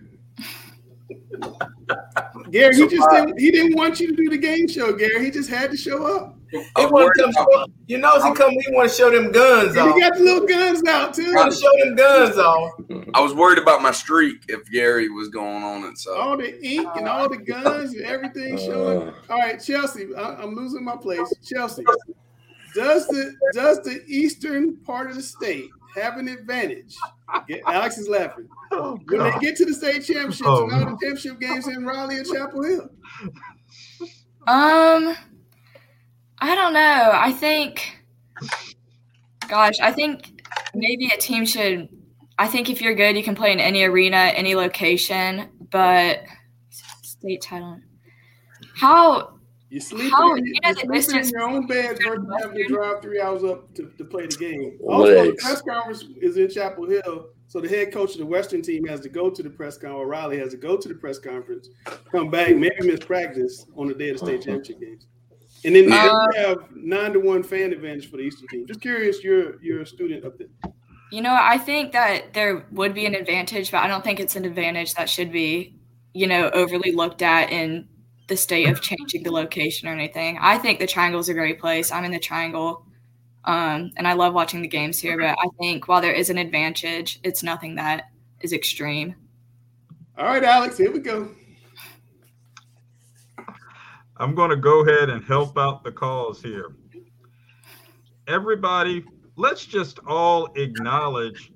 Gary, 2.52 2.76
he 2.76 2.88
just 2.88 3.10
didn't, 3.10 3.40
he 3.40 3.52
didn't 3.52 3.76
want 3.76 4.00
you 4.00 4.08
to 4.08 4.16
do 4.16 4.30
the 4.30 4.38
game 4.38 4.68
show, 4.68 4.94
Gary. 4.94 5.26
He 5.26 5.32
just 5.32 5.50
had 5.50 5.72
to 5.72 5.78
show 5.78 6.06
up. 6.06 6.37
He 6.52 6.86
want 6.86 7.12
to 7.16 7.24
come 7.24 7.32
show, 7.34 7.66
you 7.88 7.98
know, 7.98 8.22
he 8.24 8.34
come. 8.34 8.52
He 8.52 8.64
want 8.70 8.90
to 8.90 8.96
show 8.96 9.10
them 9.12 9.32
guns 9.32 9.72
And 9.76 9.80
off. 9.90 9.96
he 9.96 10.02
got 10.02 10.14
the 10.16 10.24
little 10.24 10.48
guns 10.48 10.82
out 10.88 11.14
too. 11.14 11.26
He 11.26 11.36
want 11.36 11.52
to 11.52 11.58
show 11.58 11.72
them 11.84 11.96
guns 11.96 12.38
off. 12.38 12.72
I 13.14 13.20
was 13.22 13.34
worried 13.34 13.58
about 13.60 13.82
my 13.82 13.92
streak 13.92 14.38
if 14.48 14.64
Gary 14.72 15.10
was 15.10 15.28
going 15.30 15.64
on 15.64 15.84
it. 15.84 15.98
So 15.98 16.16
All 16.18 16.38
the 16.38 16.58
ink 16.66 16.88
and 16.96 17.08
all 17.08 17.28
the 17.28 17.38
guns 17.38 17.94
and 17.94 18.04
everything 18.06 18.58
showing. 18.58 19.10
Uh, 19.10 19.14
All 19.30 19.38
right, 19.40 19.62
Chelsea, 19.62 20.08
I, 20.16 20.36
I'm 20.36 20.56
losing 20.56 20.84
my 20.86 20.96
place. 20.96 21.34
Chelsea, 21.46 21.84
does 22.74 23.08
the 23.08 23.34
does 23.54 23.82
the 23.84 24.02
eastern 24.08 24.78
part 24.78 25.10
of 25.10 25.16
the 25.18 25.22
state 25.24 25.70
have 25.96 26.18
an 26.18 26.28
advantage? 26.30 26.96
Alex 27.68 27.98
is 27.98 28.08
laughing. 28.08 28.48
Oh, 28.72 28.98
When 29.08 29.20
they 29.20 29.32
get 29.40 29.58
to 29.58 29.66
the 29.66 29.74
state 29.74 30.04
championships 30.06 30.42
Oh, 30.46 30.64
and 30.70 30.74
all 30.74 30.80
the 30.80 30.98
championship 31.02 31.40
games 31.42 31.68
in 31.68 31.86
Raleigh 31.86 32.18
and 32.18 32.26
Chapel 32.28 32.64
Hill. 32.64 32.90
Um, 34.48 35.16
I 36.40 36.56
don't 36.56 36.74
know. 36.74 37.12
I 37.14 37.32
think, 37.32 38.04
gosh, 39.48 39.80
I 39.82 39.92
think 39.92 40.42
maybe 40.76 41.08
a 41.08 41.18
team 41.18 41.46
should. 41.46 41.90
I 42.38 42.48
think 42.48 42.70
if 42.70 42.82
you're 42.82 42.94
good, 42.94 43.18
you 43.18 43.24
can 43.24 43.36
play 43.36 43.52
in 43.52 43.60
any 43.60 43.84
arena, 43.84 44.18
any 44.18 44.56
location. 44.56 45.50
But 45.72 46.20
state 47.02 47.42
title, 47.42 47.80
how? 48.76 49.38
You 49.70 49.82
sleep 49.82 50.12
How- 50.12 50.34
in, 50.36 50.46
you 50.46 50.54
you 50.54 50.60
know 50.62 50.70
are 50.70 50.74
the 50.74 51.02
sleeping 51.02 51.26
in 51.26 51.30
your 51.30 51.42
own 51.42 51.68
bed 51.68 52.00
versus 52.02 52.26
having 52.40 52.56
to 52.56 52.68
drive 52.68 53.02
three 53.02 53.20
hours 53.20 53.44
up 53.44 53.74
to, 53.76 53.92
to 53.98 54.06
play 54.06 54.26
the 54.26 54.38
game. 54.38 54.80
Also, 54.88 55.26
the 55.26 55.34
press 55.34 55.62
conference 55.62 56.06
is 56.22 56.38
in 56.38 56.50
Chapel 56.50 56.88
Hill, 56.88 57.30
so 57.48 57.60
the 57.60 57.68
head 57.68 57.92
coach 57.92 58.14
of 58.14 58.20
the 58.20 58.26
Western 58.26 58.62
team 58.62 58.86
has 58.88 59.02
to 59.02 59.10
go 59.10 59.30
to 59.30 59.44
the 59.44 59.50
press 59.50 59.78
conference. 59.78 60.00
Or 60.00 60.08
Riley 60.08 60.38
has 60.40 60.52
to 60.52 60.58
go 60.58 60.78
to 60.78 60.88
the 60.88 60.96
press 60.96 61.20
conference, 61.20 61.68
come 62.12 62.30
back, 62.30 62.56
maybe 62.56 62.76
miss 62.82 63.02
practice 63.02 63.66
on 63.76 63.90
the 63.90 63.94
day 63.94 64.10
of 64.10 64.20
the 64.20 64.26
state 64.26 64.36
uh-huh. 64.36 64.58
championship 64.58 64.80
games, 64.80 65.08
and 65.66 65.76
then 65.76 65.92
Uh, 65.92 66.28
you 66.36 66.42
have 66.42 66.58
nine 66.76 67.14
to 67.14 67.20
one 67.20 67.44
fan 67.44 67.74
advantage 67.74 68.10
for 68.10 68.18
the 68.18 68.24
Eastern 68.24 68.48
team. 68.48 68.68
Just 68.68 68.82
curious, 68.82 69.24
you're 69.24 69.62
you're 69.62 69.82
a 69.82 69.86
student 69.86 70.26
up 70.26 70.38
there. 70.38 70.48
You 71.12 71.22
know, 71.22 71.38
I 71.40 71.58
think 71.58 71.94
that 71.94 72.34
there 72.34 72.66
would 72.72 72.94
be 72.94 73.06
an 73.06 73.16
advantage, 73.16 73.72
but 73.72 73.78
I 73.78 73.88
don't 73.88 74.04
think 74.04 74.20
it's 74.20 74.36
an 74.36 74.44
advantage 74.44 74.94
that 74.96 75.10
should 75.10 75.32
be, 75.32 75.74
you 76.14 76.28
know, 76.28 76.50
overly 76.50 76.92
looked 76.92 77.22
at 77.22 77.50
in 77.50 77.88
the 78.28 78.36
state 78.36 78.68
of 78.68 78.82
changing 78.82 79.24
the 79.24 79.32
location 79.32 79.88
or 79.88 79.94
anything. 79.94 80.38
I 80.42 80.58
think 80.58 80.80
the 80.80 80.88
Triangle 80.88 81.22
is 81.22 81.30
a 81.30 81.34
great 81.34 81.60
place. 81.60 81.94
I'm 81.94 82.04
in 82.04 82.12
the 82.12 82.20
Triangle, 82.20 82.86
um, 83.46 83.92
and 83.96 84.06
I 84.06 84.14
love 84.14 84.34
watching 84.34 84.62
the 84.62 84.68
games 84.68 85.00
here. 85.00 85.18
But 85.18 85.38
I 85.40 85.48
think 85.60 85.88
while 85.88 86.02
there 86.02 86.12
is 86.12 86.30
an 86.30 86.38
advantage, 86.38 87.22
it's 87.24 87.42
nothing 87.42 87.76
that 87.76 88.10
is 88.42 88.52
extreme. 88.52 89.16
All 90.18 90.26
right, 90.26 90.44
Alex, 90.44 90.78
here 90.78 90.92
we 90.92 91.00
go. 91.00 91.30
I'm 94.20 94.34
going 94.34 94.50
to 94.50 94.56
go 94.56 94.82
ahead 94.82 95.10
and 95.10 95.24
help 95.24 95.58
out 95.58 95.84
the 95.84 95.92
cause 95.92 96.42
here. 96.42 96.76
Everybody, 98.28 99.06
let's 99.36 99.66
just 99.66 100.00
all 100.08 100.50
acknowledge 100.56 101.52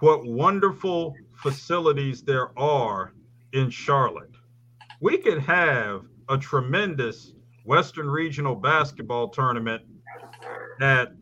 what 0.00 0.26
wonderful 0.26 1.14
facilities 1.34 2.22
there 2.22 2.56
are 2.58 3.12
in 3.52 3.70
Charlotte. 3.70 4.34
We 5.00 5.18
could 5.18 5.40
have 5.40 6.04
a 6.28 6.36
tremendous 6.36 7.32
Western 7.64 8.08
Regional 8.08 8.54
basketball 8.54 9.28
tournament 9.28 9.82
at 10.80 11.12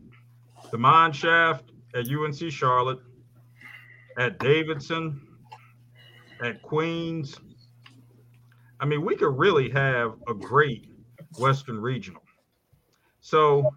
the 0.71 0.77
Mine 0.77 1.13
Shaft 1.13 1.71
at 1.95 2.07
UNC 2.09 2.51
Charlotte, 2.51 2.99
at 4.17 4.37
Davidson, 4.39 5.21
at 6.43 6.61
Queens. 6.61 7.39
I 8.79 8.85
mean, 8.85 9.03
we 9.03 9.15
could 9.15 9.37
really 9.37 9.69
have 9.69 10.15
a 10.27 10.33
great 10.33 10.89
Western 11.37 11.79
Regional. 11.79 12.21
So 13.19 13.69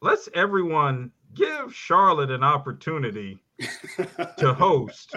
let's 0.00 0.28
everyone 0.34 1.10
give 1.34 1.74
Charlotte 1.74 2.30
an 2.30 2.44
opportunity 2.44 3.38
to 4.38 4.54
host 4.58 5.16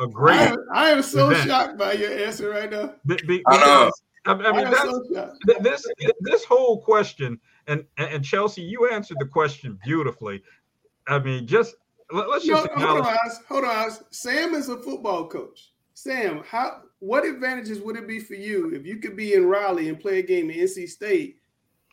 a 0.00 0.06
great. 0.06 0.36
am, 0.38 0.56
I 0.74 0.90
am 0.90 1.02
so 1.02 1.30
event. 1.30 1.48
shocked 1.48 1.78
by 1.78 1.92
your 1.92 2.12
answer 2.12 2.50
right 2.50 2.70
now. 2.70 2.94
be- 3.06 3.18
be- 3.26 3.42
I 3.46 3.56
know. 3.58 3.90
because, 4.24 4.40
I, 4.44 4.48
I 4.48 4.50
I, 4.50 4.56
mean, 4.56 4.66
am 4.66 4.72
that's, 4.72 5.34
so 5.46 5.58
this 5.60 5.86
this 6.20 6.44
whole 6.44 6.80
question, 6.80 7.38
and 7.66 7.84
and 7.96 8.24
Chelsea, 8.24 8.62
you 8.62 8.90
answered 8.90 9.16
the 9.20 9.26
question 9.26 9.78
beautifully. 9.84 10.42
I 11.08 11.18
mean, 11.18 11.46
just 11.46 11.74
let, 12.12 12.28
us 12.28 12.44
No, 12.44 12.56
just 12.56 12.68
hold 12.74 13.06
on, 13.06 13.16
hold 13.48 13.64
on. 13.64 13.90
Sam 14.10 14.54
is 14.54 14.68
a 14.68 14.76
football 14.76 15.28
coach. 15.28 15.72
Sam, 15.94 16.42
how 16.46 16.82
what 17.02 17.24
advantages 17.24 17.80
would 17.80 17.96
it 17.96 18.06
be 18.06 18.20
for 18.20 18.34
you 18.34 18.70
if 18.74 18.86
you 18.86 18.96
could 18.96 19.16
be 19.16 19.34
in 19.34 19.46
Raleigh 19.46 19.88
and 19.88 19.98
play 19.98 20.20
a 20.20 20.22
game 20.22 20.50
in 20.50 20.58
NC 20.60 20.88
State 20.88 21.38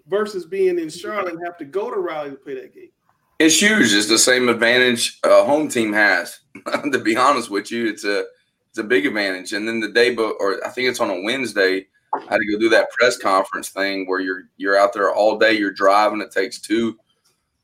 versus 0.07 0.45
being 0.45 0.77
in 0.77 0.89
Charlotte 0.89 1.33
and 1.33 1.45
have 1.45 1.57
to 1.57 1.65
go 1.65 1.89
to 1.89 1.99
Raleigh 1.99 2.31
to 2.31 2.35
play 2.35 2.53
that 2.55 2.73
game? 2.73 2.91
it's 3.39 3.61
huge. 3.61 3.93
It's 3.93 4.07
the 4.07 4.19
same 4.19 4.49
advantage 4.49 5.19
a 5.23 5.43
home 5.43 5.69
team 5.69 5.93
has. 5.93 6.39
to 6.91 6.99
be 6.99 7.15
honest 7.15 7.49
with 7.49 7.71
you, 7.71 7.87
it's 7.87 8.03
a 8.03 8.25
it's 8.69 8.77
a 8.77 8.83
big 8.83 9.05
advantage. 9.05 9.53
And 9.53 9.67
then 9.67 9.79
the 9.79 9.91
day, 9.91 10.13
but 10.13 10.35
or 10.39 10.63
I 10.65 10.69
think 10.69 10.89
it's 10.89 10.99
on 10.99 11.09
a 11.09 11.21
Wednesday. 11.21 11.87
I 12.13 12.19
had 12.21 12.37
to 12.37 12.51
go 12.51 12.59
do 12.59 12.69
that 12.69 12.91
press 12.91 13.17
conference 13.17 13.69
thing 13.69 14.07
where 14.07 14.19
you're 14.19 14.43
you're 14.57 14.77
out 14.77 14.93
there 14.93 15.13
all 15.13 15.37
day. 15.37 15.53
You're 15.53 15.71
driving. 15.71 16.21
It 16.21 16.31
takes 16.31 16.59
two 16.59 16.97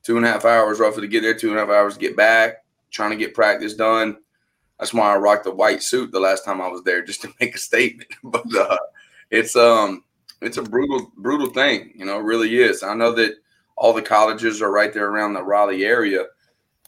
two 0.01 0.17
and 0.17 0.25
a 0.25 0.31
half 0.31 0.45
hours 0.45 0.79
roughly 0.79 1.01
to 1.01 1.08
get 1.08 1.21
there. 1.21 1.38
Two 1.38 1.49
and 1.49 1.58
a 1.58 1.62
half 1.62 1.69
hours 1.69 1.95
to 1.95 1.99
get 1.99 2.15
back. 2.15 2.63
Trying 2.89 3.12
to 3.12 3.17
get 3.17 3.34
practice 3.34 3.73
done. 3.73 4.17
That's 4.80 4.94
why 4.94 5.14
I 5.14 5.18
rocked 5.18 5.46
the 5.46 5.52
white 5.52 5.82
suit 5.82 6.12
the 6.12 6.20
last 6.20 6.44
time 6.44 6.62
I 6.62 6.68
was 6.68 6.84
there, 6.84 7.04
just 7.04 7.22
to 7.22 7.34
make 7.40 7.56
a 7.56 7.60
statement. 7.60 8.10
But 8.24 8.56
uh, 8.56 8.78
it's 9.32 9.56
um 9.56 10.04
it's 10.42 10.58
a 10.58 10.64
brutal 10.64 11.12
brutal 11.18 11.50
thing. 11.50 11.94
You 11.96 12.06
know, 12.06 12.20
it 12.20 12.24
really 12.24 12.58
is. 12.58 12.84
I 12.84 12.94
know 12.94 13.12
that 13.14 13.36
all 13.78 13.94
the 13.94 14.02
colleges 14.02 14.62
are 14.62 14.72
right 14.72 14.94
there 14.94 15.08
around 15.08 15.34
the 15.34 15.44
Raleigh 15.44 15.86
area, 15.86 16.26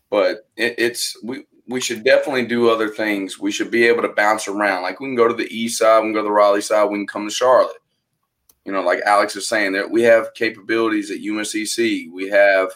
but 0.09 0.47
it, 0.55 0.75
it's 0.77 1.17
we 1.23 1.45
we 1.67 1.81
should 1.81 2.03
definitely 2.03 2.45
do 2.45 2.69
other 2.69 2.89
things. 2.89 3.39
We 3.39 3.51
should 3.51 3.71
be 3.71 3.85
able 3.85 4.01
to 4.03 4.09
bounce 4.09 4.47
around. 4.47 4.83
Like 4.83 4.99
we 4.99 5.07
can 5.07 5.15
go 5.15 5.27
to 5.27 5.33
the 5.33 5.53
east 5.53 5.79
side, 5.79 5.99
we 5.99 6.07
can 6.07 6.13
go 6.13 6.21
to 6.21 6.27
the 6.27 6.31
Raleigh 6.31 6.61
side, 6.61 6.85
we 6.85 6.97
can 6.97 7.07
come 7.07 7.27
to 7.27 7.33
Charlotte. 7.33 7.77
You 8.65 8.73
know, 8.73 8.81
like 8.81 9.01
Alex 9.05 9.35
is 9.35 9.47
saying, 9.47 9.73
that 9.73 9.89
we 9.89 10.01
have 10.03 10.33
capabilities 10.33 11.09
at 11.11 11.19
UNCC. 11.19 12.11
We 12.11 12.29
have, 12.29 12.71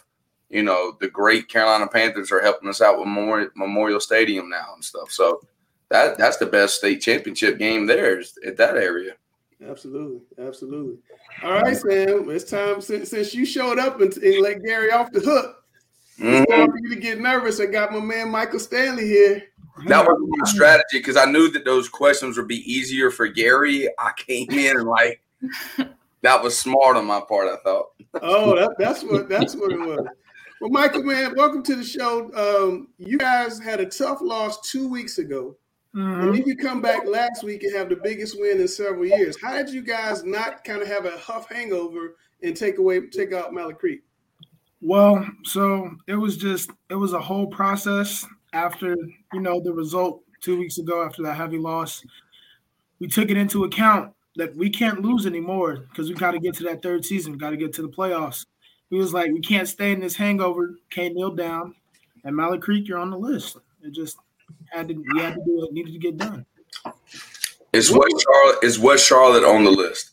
you 0.51 0.63
know, 0.63 0.97
the 0.99 1.07
great 1.07 1.47
Carolina 1.47 1.87
Panthers 1.87 2.31
are 2.31 2.41
helping 2.41 2.69
us 2.69 2.81
out 2.81 2.97
with 2.99 3.07
Memorial, 3.07 3.49
Memorial 3.55 3.99
Stadium 3.99 4.49
now 4.49 4.73
and 4.75 4.83
stuff. 4.83 5.11
So 5.11 5.41
that 5.89 6.17
that's 6.17 6.37
the 6.37 6.45
best 6.45 6.75
state 6.75 7.01
championship 7.01 7.57
game 7.57 7.85
there 7.85 8.19
is 8.19 8.37
at 8.45 8.57
that 8.57 8.77
area. 8.77 9.13
Absolutely, 9.67 10.21
absolutely. 10.43 10.97
All 11.43 11.61
right, 11.61 11.77
Sam. 11.77 12.29
It's 12.29 12.49
time 12.49 12.81
since, 12.81 13.09
since 13.09 13.33
you 13.33 13.45
showed 13.45 13.79
up 13.79 14.01
and, 14.01 14.15
and 14.17 14.41
let 14.41 14.63
Gary 14.63 14.91
off 14.91 15.11
the 15.11 15.19
hook. 15.19 15.63
It's 16.17 16.49
mm-hmm. 16.49 16.51
time 16.51 16.71
for 16.71 16.77
you 16.79 16.95
to 16.95 17.01
get 17.01 17.19
nervous. 17.19 17.59
I 17.59 17.65
got 17.67 17.91
my 17.91 17.99
man 17.99 18.29
Michael 18.29 18.59
Stanley 18.59 19.07
here. 19.07 19.43
That 19.87 20.05
was 20.05 20.17
my 20.19 20.45
strategy 20.49 20.99
because 20.99 21.17
I 21.17 21.25
knew 21.25 21.49
that 21.51 21.65
those 21.65 21.89
questions 21.89 22.37
would 22.37 22.47
be 22.47 22.71
easier 22.71 23.09
for 23.09 23.27
Gary. 23.27 23.87
I 23.97 24.11
came 24.17 24.49
in 24.51 24.77
and 24.77 24.87
like 24.87 25.21
that 26.21 26.43
was 26.43 26.57
smart 26.57 26.97
on 26.97 27.05
my 27.05 27.21
part. 27.21 27.47
I 27.47 27.57
thought. 27.63 27.87
Oh, 28.21 28.55
that, 28.55 28.75
that's 28.77 29.03
what 29.03 29.29
that's 29.29 29.55
what 29.55 29.71
it 29.71 29.79
was. 29.79 30.05
Well, 30.61 30.69
Michael, 30.69 31.01
man, 31.03 31.33
welcome 31.35 31.63
to 31.63 31.75
the 31.75 31.83
show. 31.83 32.31
Um, 32.35 32.89
you 32.99 33.17
guys 33.17 33.59
had 33.59 33.79
a 33.79 33.85
tough 33.87 34.19
loss 34.21 34.61
two 34.69 34.87
weeks 34.87 35.17
ago, 35.17 35.57
Mm-hmm. 35.93 36.21
and 36.21 36.33
then 36.35 36.43
you 36.47 36.55
come 36.55 36.81
back 36.81 37.05
last 37.05 37.43
week 37.43 37.63
and 37.63 37.75
have 37.75 37.89
the 37.89 37.97
biggest 37.97 38.39
win 38.39 38.61
in 38.61 38.67
several 38.69 39.05
years. 39.05 39.35
How 39.41 39.57
did 39.57 39.69
you 39.71 39.81
guys 39.81 40.23
not 40.23 40.63
kind 40.63 40.81
of 40.81 40.87
have 40.87 41.03
a 41.03 41.17
huff 41.17 41.49
hangover 41.49 42.15
and 42.41 42.55
take 42.55 42.77
away 42.77 43.07
take 43.07 43.33
out 43.33 43.53
Mallard 43.53 43.77
Creek? 43.77 44.01
Well, 44.79 45.27
so 45.43 45.91
it 46.07 46.15
was 46.15 46.37
just 46.37 46.71
it 46.89 46.95
was 46.95 47.11
a 47.11 47.19
whole 47.19 47.47
process 47.47 48.25
after 48.53 48.95
you 49.33 49.41
know 49.41 49.59
the 49.59 49.73
result 49.73 50.21
two 50.39 50.57
weeks 50.57 50.77
ago 50.77 51.03
after 51.05 51.23
that 51.23 51.35
heavy 51.35 51.57
loss. 51.57 52.05
We 52.99 53.09
took 53.09 53.29
it 53.29 53.35
into 53.35 53.65
account 53.65 54.13
that 54.37 54.55
we 54.55 54.69
can't 54.69 55.01
lose 55.01 55.25
anymore 55.25 55.87
because 55.89 56.07
we 56.07 56.15
got 56.15 56.31
to 56.31 56.39
get 56.39 56.55
to 56.55 56.63
that 56.63 56.81
third 56.81 57.03
season, 57.03 57.37
got 57.37 57.49
to 57.49 57.57
get 57.57 57.73
to 57.73 57.81
the 57.81 57.89
playoffs. 57.89 58.45
We 58.91 58.97
was 58.97 59.13
like, 59.13 59.31
we 59.31 59.39
can't 59.39 59.67
stay 59.67 59.93
in 59.93 60.01
this 60.01 60.15
hangover, 60.15 60.75
can't 60.89 61.15
kneel 61.15 61.31
down. 61.31 61.75
And 62.23 62.35
Mallard 62.35 62.61
Creek, 62.61 62.87
you're 62.87 62.99
on 62.99 63.09
the 63.09 63.17
list. 63.17 63.57
It 63.81 63.93
just 63.93 64.17
had 64.69 64.89
to 64.89 64.93
we 64.93 65.19
had 65.19 65.33
to 65.35 65.41
do 65.43 65.65
it, 65.65 65.73
needed 65.73 65.93
to 65.93 65.99
get 65.99 66.17
done. 66.17 66.45
Is 67.73 67.89
West 67.89 68.15
Charlotte 68.23 68.63
is 68.63 68.77
West 68.77 69.07
Charlotte 69.07 69.43
on 69.43 69.63
the 69.63 69.71
list? 69.71 70.11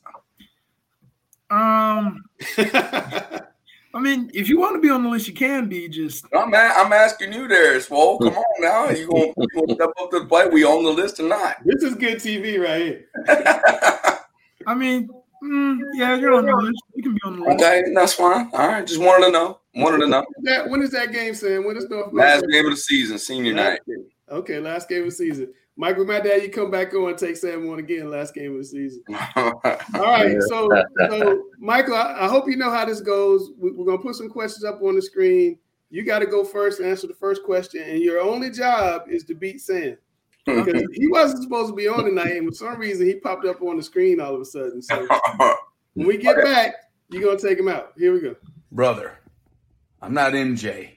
Um 1.51 2.25
I 3.95 4.01
mean, 4.01 4.31
if 4.33 4.49
you 4.49 4.61
want 4.61 4.77
to 4.77 4.81
be 4.81 4.91
on 4.91 5.03
the 5.03 5.09
list, 5.09 5.27
you 5.27 5.35
can 5.35 5.69
be. 5.69 5.89
Just 5.89 6.27
I'm 6.33 6.53
a- 6.55 6.57
I'm 6.57 6.93
asking 6.93 7.33
you 7.33 7.49
there, 7.49 7.81
Swole. 7.81 8.19
Come 8.19 8.37
on 8.37 8.45
now. 8.61 8.91
You 8.91 9.09
gonna, 9.09 9.33
you 9.37 9.49
gonna 9.55 9.75
step 9.75 9.91
up 10.01 10.11
to 10.11 10.21
the 10.21 10.27
plate? 10.27 10.53
We 10.53 10.65
on 10.65 10.85
the 10.85 10.91
list 10.91 11.19
or 11.19 11.25
not? 11.25 11.57
This 11.65 11.83
is 11.83 11.95
good 11.95 12.19
TV 12.19 12.63
right 12.63 12.83
here. 12.83 13.07
I 14.67 14.75
mean, 14.75 15.09
mm, 15.43 15.79
yeah, 15.95 16.15
you're 16.17 16.35
on 16.35 16.47
the 16.47 16.55
list. 16.55 16.83
You 16.99 17.05
can 17.05 17.15
be 17.15 17.21
on 17.25 17.39
the 17.39 17.45
list. 17.45 17.63
Okay, 17.63 17.83
that's 17.95 18.15
fine. 18.15 18.51
All 18.53 18.67
right, 18.67 18.85
just 18.85 19.01
wanted 19.01 19.27
to 19.27 19.31
know. 19.31 19.61
Wanted 19.77 19.99
to 19.99 20.09
know. 20.09 20.27
That 20.43 20.69
when 20.69 20.83
is 20.83 20.91
that 20.91 21.13
game, 21.13 21.33
Sam? 21.33 21.65
When 21.65 21.77
is 21.77 21.89
North? 21.89 22.13
Last 22.13 22.45
game 22.51 22.65
of 22.65 22.73
the 22.73 22.77
season, 22.77 23.21
senior 23.21 23.53
night. 23.53 23.79
Game. 23.87 24.07
Okay, 24.29 24.59
last 24.59 24.89
game 24.89 25.05
of 25.05 25.11
the 25.11 25.13
season. 25.13 25.55
Michael, 25.77 26.07
my 26.07 26.19
dad, 26.19 26.43
you 26.43 26.51
come 26.51 26.73
back 26.73 26.93
on 26.95 27.11
and 27.11 27.17
take 27.17 27.37
Sam 27.37 27.71
on 27.71 27.79
again. 27.79 28.11
Last 28.11 28.35
game 28.35 28.51
of 28.51 28.59
the 28.59 28.65
season. 28.65 29.05
All 29.37 29.61
right, 29.95 30.43
so 30.49 30.69
so 31.09 31.45
Michael, 31.61 31.95
I, 31.95 32.17
I 32.23 32.27
hope 32.27 32.51
you 32.51 32.57
know 32.57 32.73
how 32.73 32.85
this 32.85 33.01
goes. 33.01 33.53
We, 33.57 33.71
we're 33.71 33.87
gonna 33.87 34.03
put 34.03 34.17
some 34.17 34.29
questions 34.29 34.65
up 34.65 34.83
on 34.83 34.97
the 34.97 35.03
screen. 35.03 35.57
You 35.91 36.03
got 36.03 36.19
to 36.19 36.27
go 36.27 36.43
first, 36.43 36.81
and 36.81 36.89
answer 36.89 37.07
the 37.07 37.15
first 37.15 37.45
question, 37.45 37.85
and 37.85 38.01
your 38.01 38.19
only 38.21 38.51
job 38.51 39.03
is 39.09 39.23
to 39.27 39.37
beat 39.37 39.61
Sam 39.61 39.97
because 40.45 40.83
he 40.95 41.07
wasn't 41.07 41.45
supposed 41.45 41.71
to 41.71 41.77
be 41.77 41.87
on 41.87 42.05
tonight, 42.05 42.37
and 42.37 42.49
for 42.49 42.55
some 42.55 42.77
reason 42.77 43.07
he 43.07 43.15
popped 43.15 43.47
up 43.47 43.63
on 43.63 43.77
the 43.77 43.83
screen 43.85 44.21
all 44.21 44.35
of 44.35 44.41
a 44.41 44.45
sudden. 44.45 44.83
So 44.83 45.07
when 45.95 46.07
we 46.07 46.17
get 46.17 46.43
back, 46.43 46.75
you're 47.11 47.23
gonna 47.23 47.39
take 47.39 47.59
him 47.59 47.69
out. 47.69 47.93
Here 47.97 48.13
we 48.13 48.21
go. 48.21 48.37
Brother, 48.71 49.19
I'm 50.03 50.13
not 50.13 50.33
MJ, 50.33 50.91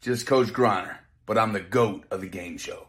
just 0.00 0.26
Coach 0.26 0.48
Griner, 0.48 0.96
but 1.24 1.38
I'm 1.38 1.52
the 1.52 1.60
GOAT 1.60 2.04
of 2.10 2.20
the 2.20 2.28
game 2.28 2.58
show. 2.58 2.88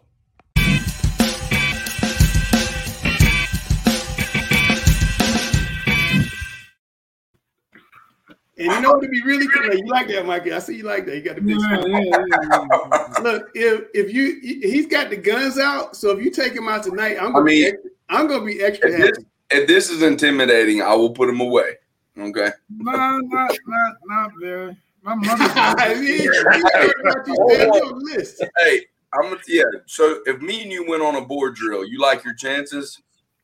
And 8.59 8.71
you 8.71 8.81
know 8.81 8.89
what 8.89 9.01
would 9.01 9.11
be 9.11 9.21
really 9.21 9.47
cool? 9.47 9.71
You 9.71 9.85
like 9.85 10.07
that, 10.07 10.25
Michael? 10.25 10.55
I 10.55 10.59
see 10.59 10.77
you 10.77 10.83
like 10.83 11.05
that. 11.05 11.15
You 11.15 11.21
got 11.21 11.35
the 11.35 11.41
big 11.41 11.59
Yeah, 11.59 11.83
yeah, 11.85 11.99
yeah, 12.01 12.65
yeah. 12.91 13.13
Look, 13.21 13.51
if 13.53 13.85
if 13.93 14.11
you 14.11 14.39
he's 14.41 14.87
got 14.87 15.11
the 15.11 15.15
guns 15.15 15.59
out, 15.59 15.95
so 15.95 16.09
if 16.17 16.25
you 16.25 16.31
take 16.31 16.53
him 16.53 16.67
out 16.67 16.81
tonight, 16.81 17.17
I'm 17.21 17.33
gonna 17.33 17.45
be 17.45 17.63
mean, 17.63 17.73
extra, 17.73 17.89
I'm 18.09 18.27
gonna 18.27 18.43
be 18.45 18.61
extra 18.63 18.89
if 18.89 18.97
happy. 18.97 19.11
this, 19.11 19.25
if 19.51 19.67
this 19.67 19.89
is 19.91 20.01
intimidating, 20.01 20.81
I 20.81 20.95
will 20.95 21.11
put 21.11 21.29
him 21.29 21.39
away. 21.39 21.75
Okay. 22.17 22.49
No, 22.69 22.91
not 23.19 23.51
not 23.67 23.95
not 24.05 24.31
very. 24.39 24.75
My 25.03 25.15
mother. 25.15 25.93
He- 25.95 26.17
he 26.17 26.23
you 26.23 26.31
on 26.33 27.89
the 27.89 28.01
list. 28.15 28.43
Hey, 28.63 28.85
I'm 29.13 29.21
gonna 29.29 29.37
yeah. 29.47 29.63
So 29.85 30.21
if 30.25 30.41
me 30.41 30.63
and 30.63 30.71
you 30.71 30.85
went 30.87 31.01
on 31.03 31.15
a 31.15 31.21
board 31.21 31.55
drill, 31.55 31.85
you 31.85 31.99
like 31.99 32.23
your 32.25 32.33
chances? 32.33 33.01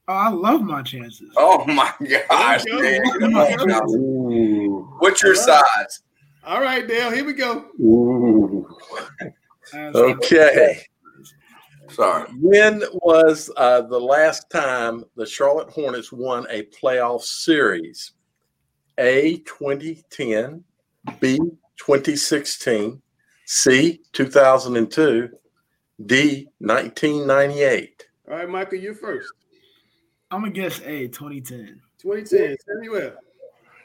Oh, 0.07 0.13
I 0.13 0.29
love 0.29 0.61
my 0.61 0.81
chances. 0.81 1.31
Oh 1.37 1.63
my 1.65 1.93
gosh, 2.29 2.63
man. 2.65 3.01
you 3.03 3.19
go. 3.19 3.19
Come 3.19 3.35
on 3.35 3.67
now. 3.67 4.89
What's 4.99 5.21
your 5.23 5.35
All 5.35 5.47
right. 5.47 5.63
size? 5.77 6.01
All 6.45 6.61
right, 6.61 6.85
Dale, 6.85 7.11
here 7.11 7.23
we 7.23 7.33
go. 7.33 7.65
As- 9.73 9.95
Okay. 9.95 10.81
Sorry. 11.89 12.27
When 12.39 12.81
was 13.03 13.51
uh, 13.55 13.81
the 13.81 13.99
last 13.99 14.49
time 14.49 15.03
the 15.15 15.25
Charlotte 15.25 15.69
Hornets 15.69 16.11
won 16.11 16.45
a 16.49 16.63
playoff 16.63 17.21
series? 17.21 18.13
A 18.97 19.37
2010, 19.39 20.63
B 21.19 21.37
2016, 21.77 23.01
C 23.45 24.01
2002, 24.13 25.29
D 26.05 26.47
1998. 26.59 28.05
All 28.29 28.37
right, 28.37 28.49
Michael, 28.49 28.79
you're 28.79 28.93
first. 28.95 29.31
I'm 30.31 30.41
gonna 30.41 30.51
guess 30.51 30.79
A 30.81 31.07
2010. 31.07 31.81
2010, 32.01 32.55
Samuel. 32.67 33.13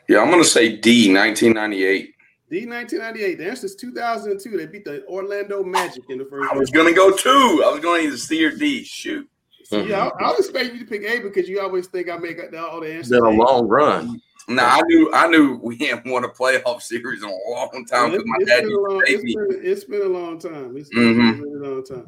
Yeah, 0.09 0.21
I'm 0.21 0.31
gonna 0.31 0.45
say 0.45 0.77
D, 0.77 1.13
1998. 1.13 2.15
D 2.51 2.67
1998. 2.67 3.39
The 3.39 3.49
answer 3.51 3.67
is 3.67 3.75
2002. 3.77 4.57
They 4.57 4.67
beat 4.67 4.85
the 4.85 5.05
Orlando 5.07 5.63
Magic 5.63 6.05
in 6.09 6.19
the 6.19 6.25
first. 6.25 6.51
I 6.51 6.57
was 6.57 6.71
gonna 6.71 6.95
go 6.95 7.11
two. 7.15 7.63
I 7.67 7.71
was 7.71 7.81
going 7.81 8.07
either 8.07 8.17
C 8.17 8.45
or 8.45 8.51
D. 8.51 8.85
Shoot. 8.85 9.29
See, 9.65 9.93
I, 9.93 10.07
I 10.07 10.31
was 10.31 10.39
expecting 10.39 10.77
you 10.79 10.87
to 10.87 10.91
pick 10.91 11.03
A 11.03 11.21
because 11.21 11.47
you 11.47 11.61
always 11.61 11.89
think 11.89 12.09
I 12.09 12.17
make 12.17 12.39
all 12.57 12.81
the 12.81 12.87
It's 12.87 13.11
answers. 13.13 13.21
been 13.21 13.25
a 13.27 13.29
A. 13.29 13.37
long 13.37 13.69
run. 13.69 14.19
Now 14.49 14.67
I 14.79 14.81
knew 14.83 15.11
I 15.13 15.29
knew 15.29 15.59
we 15.63 15.77
hadn't 15.77 16.11
won 16.11 16.25
a 16.25 16.29
playoff 16.29 16.81
series 16.83 17.23
in 17.23 17.29
a 17.29 17.51
long 17.51 17.85
time 17.85 18.13
because 18.13 18.25
my 18.27 18.37
it's 18.41 18.51
dad 18.51 18.61
been 18.63 18.71
used 18.71 18.81
long- 18.89 19.01
to 19.01 19.07
take 19.07 19.15
it's 19.17 19.35
been- 19.35 19.61
it's 19.63 19.85
been 19.85 20.03
a 20.03 20.05
long 20.07 20.39
time. 20.39 20.77
It's 20.77 20.89
been 20.89 21.15
Mhm. 21.15 21.39
a 21.39 21.43
really 21.43 21.69
long 21.69 21.85
time. 21.85 22.07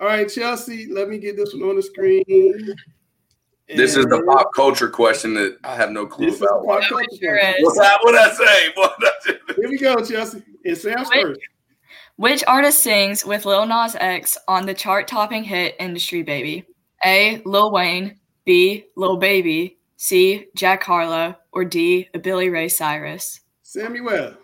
All 0.00 0.06
right, 0.06 0.28
Chelsea, 0.28 0.86
let 0.90 1.08
me 1.08 1.18
get 1.18 1.36
this 1.36 1.52
one 1.52 1.68
on 1.68 1.76
the 1.76 1.82
screen. 1.82 2.74
This 3.68 3.96
is 3.96 4.06
the 4.06 4.22
pop 4.26 4.50
culture 4.54 4.88
question 4.88 5.34
that 5.34 5.58
I 5.62 5.74
have 5.76 5.90
no 5.90 6.06
clue 6.06 6.26
This 6.26 6.34
is 6.34 6.40
the 6.40 6.46
about. 6.46 6.66
pop 6.66 6.80
No, 6.82 6.88
culture 6.88 7.06
sure 7.20 7.40
What's 7.60 7.78
that? 7.78 7.98
What 8.02 8.14
I 8.14 8.32
say? 8.32 8.68
What 8.76 8.92
I 9.00 9.10
say? 9.24 9.38
Here 9.56 9.68
we 9.68 9.78
go, 9.78 9.96
Chelsea. 10.04 10.42
And 10.64 10.76
Sam's 10.78 11.08
Wait. 11.10 11.22
first. 11.22 11.40
Which 12.16 12.44
artist 12.46 12.82
sings 12.82 13.24
with 13.24 13.46
Lil 13.46 13.66
Nas 13.66 13.96
X 13.98 14.36
on 14.48 14.66
the 14.66 14.74
chart 14.74 15.06
topping 15.08 15.42
hit 15.44 15.74
Industry 15.80 16.22
Baby? 16.22 16.66
A. 17.04 17.40
Lil 17.44 17.70
Wayne, 17.72 18.18
B. 18.44 18.86
Lil 18.96 19.16
Baby, 19.16 19.78
C. 19.96 20.46
Jack 20.54 20.82
Harlow, 20.82 21.34
or 21.52 21.64
D, 21.64 22.08
a 22.14 22.18
Billy 22.18 22.48
Ray 22.48 22.68
Cyrus? 22.68 23.40
Samuel. 23.62 24.34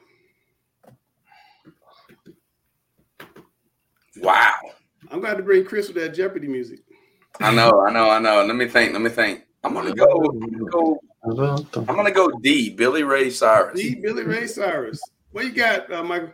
Wow. 4.18 4.54
I'm 5.10 5.20
glad 5.20 5.36
to 5.36 5.42
bring 5.42 5.64
Chris 5.64 5.88
with 5.88 5.96
that 5.96 6.14
Jeopardy 6.14 6.48
music. 6.48 6.80
I 7.40 7.54
know, 7.54 7.84
I 7.86 7.92
know, 7.92 8.10
I 8.10 8.18
know. 8.18 8.44
Let 8.44 8.56
me 8.56 8.66
think. 8.66 8.92
Let 8.92 9.02
me 9.02 9.10
think. 9.10 9.42
I'm 9.62 9.74
gonna 9.74 9.94
go. 9.94 10.30
go 10.70 11.00
I'm 11.24 11.84
gonna 11.86 12.12
go 12.12 12.30
D. 12.40 12.70
Billy 12.70 13.02
Ray 13.02 13.30
Cyrus. 13.30 13.78
D. 13.78 13.96
Billy 13.96 14.22
Ray 14.22 14.46
Cyrus. 14.46 15.00
What 15.32 15.44
you 15.44 15.52
got, 15.52 15.92
uh, 15.92 16.02
Michael? 16.02 16.30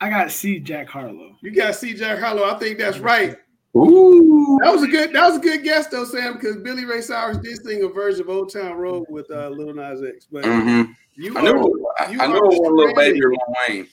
I 0.00 0.10
got 0.10 0.30
C 0.30 0.60
Jack 0.60 0.88
Harlow. 0.88 1.34
You 1.42 1.50
got 1.50 1.74
C. 1.74 1.94
Jack 1.94 2.18
Harlow. 2.18 2.44
I 2.44 2.58
think 2.58 2.78
that's 2.78 2.98
right. 2.98 3.36
Ooh. 3.78 4.58
That 4.62 4.72
was 4.72 4.82
a 4.82 4.86
good. 4.88 5.12
That 5.12 5.28
was 5.28 5.36
a 5.36 5.40
good 5.40 5.62
guess 5.62 5.86
though, 5.86 6.04
Sam, 6.04 6.34
because 6.34 6.56
Billy 6.56 6.84
Ray 6.84 7.00
Cyrus 7.00 7.38
did 7.38 7.62
sing 7.64 7.84
a 7.84 7.88
version 7.88 8.22
of 8.22 8.28
Old 8.30 8.52
Town 8.52 8.76
Road 8.76 9.06
with 9.08 9.30
uh, 9.30 9.48
Lil 9.50 9.74
Nas 9.74 10.02
X. 10.02 10.26
But 10.30 10.44
Mhm. 10.44 10.94
you 11.16 11.36
I 11.36 11.40
are, 11.40 11.42
knew, 11.42 11.86
I, 11.98 12.10
you 12.10 12.20
I 12.20 12.26
knew 12.26 12.34
are 12.34 12.44
it 12.44 12.48
was 12.48 12.58
Little 12.58 12.94
Baby 12.94 13.18
stranded. 13.18 13.24
or 13.24 13.30
Lil 13.30 13.54
Wayne. 13.68 13.88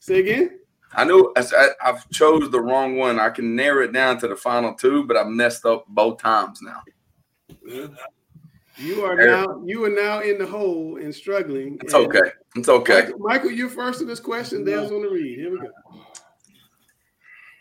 Say 0.00 0.18
again. 0.20 0.58
I 0.94 1.04
knew 1.04 1.32
I, 1.36 1.40
I, 1.56 1.68
I've 1.90 2.08
chose 2.10 2.50
the 2.50 2.60
wrong 2.60 2.96
one. 2.96 3.20
I 3.20 3.28
can 3.30 3.54
narrow 3.54 3.84
it 3.84 3.92
down 3.92 4.18
to 4.20 4.28
the 4.28 4.36
final 4.36 4.74
two, 4.74 5.04
but 5.04 5.16
I 5.16 5.24
messed 5.24 5.66
up 5.66 5.84
both 5.88 6.18
times 6.20 6.60
now. 6.62 6.82
Yeah. 7.66 7.86
You 8.80 9.04
are 9.04 9.16
There. 9.16 9.26
now. 9.26 9.62
You 9.66 9.84
are 9.84 9.90
now 9.90 10.20
in 10.20 10.38
the 10.38 10.46
hole 10.46 10.96
and 10.96 11.14
struggling. 11.14 11.78
It's 11.82 11.92
And 11.92 12.06
okay. 12.06 12.30
It's 12.56 12.68
okay. 12.68 13.00
Michael, 13.00 13.18
Michael, 13.18 13.50
you're 13.50 13.68
first 13.68 14.00
in 14.00 14.06
this 14.06 14.20
question. 14.20 14.64
Dale's 14.64 14.90
on 14.92 15.02
the 15.02 15.08
read. 15.10 15.38
Here 15.38 15.50
we 15.50 15.58
go. 15.58 15.68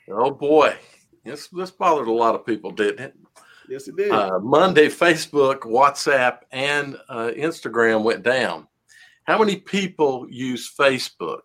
Oh 0.09 0.31
boy, 0.31 0.73
this 1.27 1.47
this 1.49 1.71
bothered 1.71 2.07
a 2.07 2.11
lot 2.11 2.35
of 2.35 2.45
people, 2.45 2.71
didn't 2.71 2.99
it? 2.99 3.15
Yes, 3.69 3.87
it 3.87 3.97
did. 3.97 4.11
Uh, 4.11 4.39
Monday, 4.39 4.87
Facebook, 4.87 5.59
WhatsApp, 5.61 6.39
and 6.51 6.95
uh, 7.09 7.31
Instagram 7.35 8.03
went 8.03 8.23
down. 8.23 8.67
How 9.25 9.37
many 9.37 9.57
people 9.57 10.25
use 10.29 10.73
Facebook? 10.73 11.41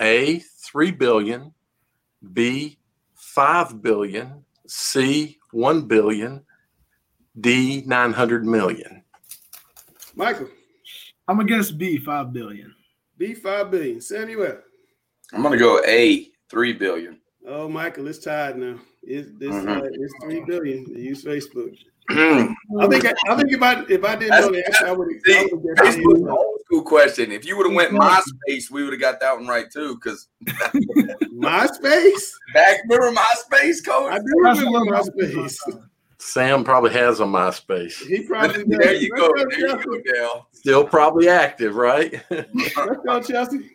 A, 0.00 0.38
3 0.38 0.92
billion, 0.92 1.52
B, 2.32 2.78
5 3.14 3.82
billion, 3.82 4.44
C, 4.66 5.38
1 5.50 5.88
billion, 5.88 6.44
D, 7.40 7.82
900 7.86 8.46
million. 8.46 9.02
Michael, 10.14 10.48
I'm 11.26 11.36
gonna 11.36 11.48
guess 11.48 11.70
B, 11.70 11.98
five 11.98 12.32
billion. 12.32 12.74
B 13.18 13.34
five 13.34 13.70
billion. 13.70 14.00
Samuel. 14.00 14.58
I'm 15.32 15.42
gonna 15.42 15.56
go 15.56 15.82
A 15.86 16.30
three 16.48 16.72
billion. 16.72 17.18
Oh, 17.46 17.68
Michael, 17.68 18.06
it's 18.08 18.18
tied 18.18 18.56
now. 18.56 18.78
It's 19.06 19.30
this. 19.38 19.50
Mhm. 19.54 19.82
Uh, 19.82 19.88
it's 19.92 20.14
three 20.22 20.40
billion. 20.46 20.92
They 20.92 21.00
use 21.00 21.24
Facebook. 21.24 21.76
I 22.10 22.86
think. 22.88 23.06
I, 23.06 23.14
I 23.28 23.36
think 23.36 23.52
if 23.52 23.62
I 23.62 23.82
if 23.88 24.04
I 24.04 24.16
didn't 24.16 24.40
know 24.40 24.50
the 24.52 24.66
answer, 24.66 24.86
I 24.86 24.92
would 24.92 25.08
See, 25.24 25.32
have 25.34 25.76
guessed. 25.76 25.98
Old 26.04 26.60
school 26.66 26.82
question. 26.82 27.32
If 27.32 27.46
you 27.46 27.56
would 27.56 27.66
have 27.66 27.74
went 27.74 27.92
MySpace, 27.92 28.70
we 28.70 28.84
would 28.84 28.92
have 28.92 29.00
got 29.00 29.20
that 29.20 29.34
one 29.36 29.46
right 29.46 29.70
too. 29.70 29.94
Because 29.94 30.28
MySpace. 31.32 32.30
back 32.52 32.80
remember 32.88 33.20
MySpace, 33.20 33.84
coach? 33.84 34.12
I 34.12 34.18
do 34.18 34.24
remember 34.64 34.92
MySpace. 34.96 35.56
Sam 36.18 36.64
probably 36.64 36.90
has 36.92 37.20
a 37.20 37.24
MySpace. 37.24 38.06
He 38.06 38.22
probably 38.26 38.64
does. 38.64 38.78
There 38.78 38.94
you 38.94 39.10
Let's 39.14 39.20
go. 39.20 39.32
go, 39.32 39.44
There 39.50 39.68
you 39.68 39.84
go, 39.84 40.12
Dale. 40.12 40.48
Still 40.52 40.84
probably 40.84 41.28
active, 41.28 41.76
right? 41.76 42.22
Let's 42.30 42.74
go, 43.04 43.20
Chelsea. 43.20 43.70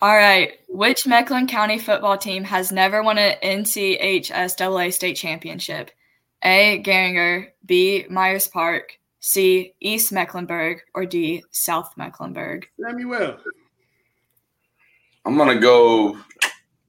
All 0.00 0.14
right. 0.14 0.58
Which 0.68 1.06
Mecklenburg 1.06 1.50
County 1.50 1.78
football 1.78 2.16
team 2.16 2.44
has 2.44 2.70
never 2.70 3.02
won 3.02 3.18
an 3.18 3.36
NCHSAA 3.42 4.92
state 4.92 5.16
championship? 5.16 5.90
A. 6.44 6.80
Garinger, 6.84 7.48
B. 7.66 8.06
Myers 8.08 8.46
Park, 8.46 8.98
C. 9.18 9.74
East 9.80 10.12
Mecklenburg, 10.12 10.82
or 10.94 11.04
D. 11.04 11.42
South 11.50 11.96
Mecklenburg? 11.96 12.68
Samuel. 12.80 13.38
I'm 15.24 15.36
gonna 15.36 15.58
go 15.58 16.16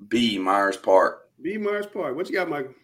B 0.07 0.37
Myers 0.37 0.77
Park. 0.77 1.29
B. 1.41 1.57
Myers 1.57 1.87
Park. 1.87 2.15
What 2.15 2.29
you 2.29 2.35
got, 2.35 2.49
Michael? 2.49 2.75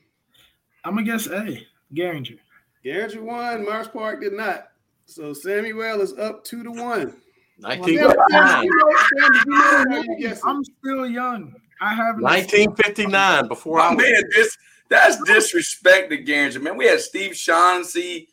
I'm 0.84 0.96
gonna 0.96 1.06
guess 1.06 1.28
A, 1.28 1.66
Garinger. 1.94 2.40
Garrett 2.84 3.20
won. 3.22 3.66
Myers 3.66 3.88
Park 3.88 4.22
did 4.22 4.34
not. 4.34 4.68
So 5.06 5.34
Samuel 5.34 6.02
is 6.02 6.14
up 6.18 6.44
two 6.44 6.64
to 6.64 6.72
one. 6.72 7.16
Sam, 7.62 7.72
Sam, 7.72 7.80
1959. 7.82 8.64
you 8.64 8.78
know- 8.78 8.92
Sam, 9.20 9.34
did 9.34 9.46
you 9.46 9.52
know 9.52 9.86
how 9.90 10.02
you 10.04 10.18
guessed 10.20 10.44
it? 10.44 10.48
I'm 10.48 10.64
still 10.64 11.06
young. 11.08 11.54
I 11.82 11.94
haven't. 11.94 12.22
1959, 12.24 13.48
before 13.48 13.80
I 13.80 13.90
Oh, 13.90 13.96
was. 13.96 14.04
man, 14.04 14.24
this 14.36 14.58
that's 14.90 15.18
disrespect 15.24 16.10
to 16.12 16.18
Garinger. 16.24 16.62
Man, 16.62 16.78
we 16.78 16.86
had 16.86 17.02
Steve 17.02 17.36
Shaughnessy, 17.36 18.30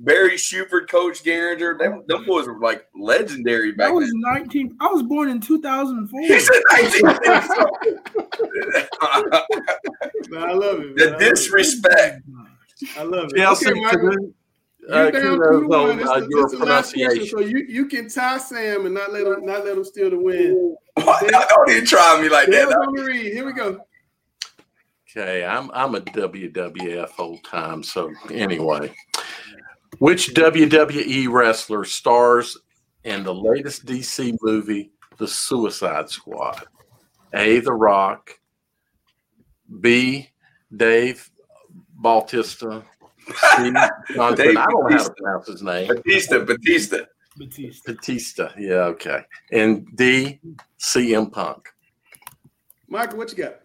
Barry 0.00 0.36
Shuford, 0.36 0.88
Coach 0.88 1.22
Garinger. 1.22 1.78
Them, 1.78 2.02
them 2.06 2.24
boys 2.24 2.46
were 2.46 2.58
like 2.58 2.86
legendary 2.98 3.72
back 3.72 3.88
I 3.88 3.92
was 3.92 4.08
then. 4.10 4.20
19. 4.20 4.76
I 4.80 4.86
was 4.88 5.02
born 5.02 5.28
in 5.28 5.38
2004. 5.40 6.20
He 6.22 6.40
said 6.40 6.62
1950. 6.72 8.86
I 10.36 10.52
love 10.52 10.80
it. 10.80 10.86
man. 10.86 10.94
The 10.96 11.16
disrespect. 11.18 12.22
I 12.96 13.02
love 13.02 13.30
it. 13.32 13.36
Chelsea, 13.36 13.70
okay, 13.70 13.80
You're 13.80 14.20
uh, 14.90 15.10
down 15.10 15.22
two 15.22 15.38
kudos 15.40 15.68
one. 15.68 15.90
on 15.90 15.96
This 15.98 16.08
uh, 16.08 16.14
is- 16.14 16.26
your 16.28 16.42
this 16.44 16.52
is 16.52 16.58
the 16.60 16.66
last 16.66 16.92
question, 16.94 17.06
pronunciation. 17.08 17.38
so 17.38 17.40
you, 17.44 17.66
you 17.68 17.86
can 17.86 18.08
tie 18.08 18.38
Sam 18.38 18.86
and 18.86 18.94
not 18.94 19.12
let 19.12 19.26
him 19.26 19.44
not 19.46 19.64
let 19.64 19.76
him 19.76 19.84
steal 19.84 20.10
the 20.10 20.18
win. 20.18 20.76
Don't 20.96 21.70
even 21.70 21.84
try 21.84 22.20
me 22.20 22.28
like 22.28 22.48
that. 22.48 22.68
on 22.68 22.92
read. 22.94 23.32
Here 23.32 23.44
we 23.44 23.52
go. 23.52 23.80
Okay, 25.10 25.44
I'm 25.44 25.70
I'm 25.72 25.94
a 25.94 26.00
WWF 26.00 27.10
old 27.18 27.42
time. 27.44 27.82
So 27.82 28.12
anyway, 28.30 28.92
which 29.98 30.34
WWE 30.34 31.30
wrestler 31.30 31.84
stars 31.84 32.58
in 33.04 33.22
the 33.22 33.34
latest 33.34 33.86
DC 33.86 34.36
movie, 34.42 34.90
The 35.18 35.26
Suicide 35.28 36.10
Squad? 36.10 36.64
A. 37.32 37.60
The 37.60 37.72
Rock. 37.72 38.30
B. 39.80 40.28
Dave 40.76 41.30
Bautista. 41.94 42.84
C. 43.26 43.72
Johnson. 44.14 44.46
Dave 44.46 44.56
I 44.56 44.66
don't 44.66 44.90
know 44.90 44.96
how 44.96 45.04
to 45.04 45.14
pronounce 45.14 45.46
his 45.48 45.62
name. 45.62 45.88
Batista, 45.88 46.44
Batista. 46.44 46.98
Batista. 47.36 47.92
Batista. 47.92 48.52
Yeah. 48.58 48.84
Okay. 48.84 49.20
And 49.52 49.86
D. 49.96 50.40
CM 50.78 51.30
Punk. 51.32 51.68
Michael, 52.88 53.18
what 53.18 53.30
you 53.30 53.44
got? 53.44 53.60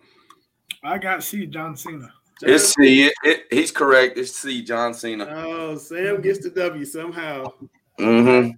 I 0.83 0.97
got 0.97 1.23
C, 1.23 1.45
John 1.45 1.75
Cena. 1.75 2.11
It's 2.41 2.73
C. 2.73 3.03
It, 3.03 3.13
it, 3.23 3.43
he's 3.51 3.71
correct. 3.71 4.17
It's 4.17 4.35
C. 4.35 4.63
John 4.63 4.93
Cena. 4.93 5.27
Oh, 5.29 5.77
Sam 5.77 6.21
gets 6.21 6.39
the 6.39 6.49
W 6.49 6.83
somehow. 6.85 7.53
Mm-hmm. 7.99 8.51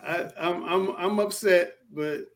I, 0.00 0.30
I'm 0.38 0.64
I'm 0.64 0.96
I'm 0.96 1.18
upset, 1.18 1.78
but 1.92 2.26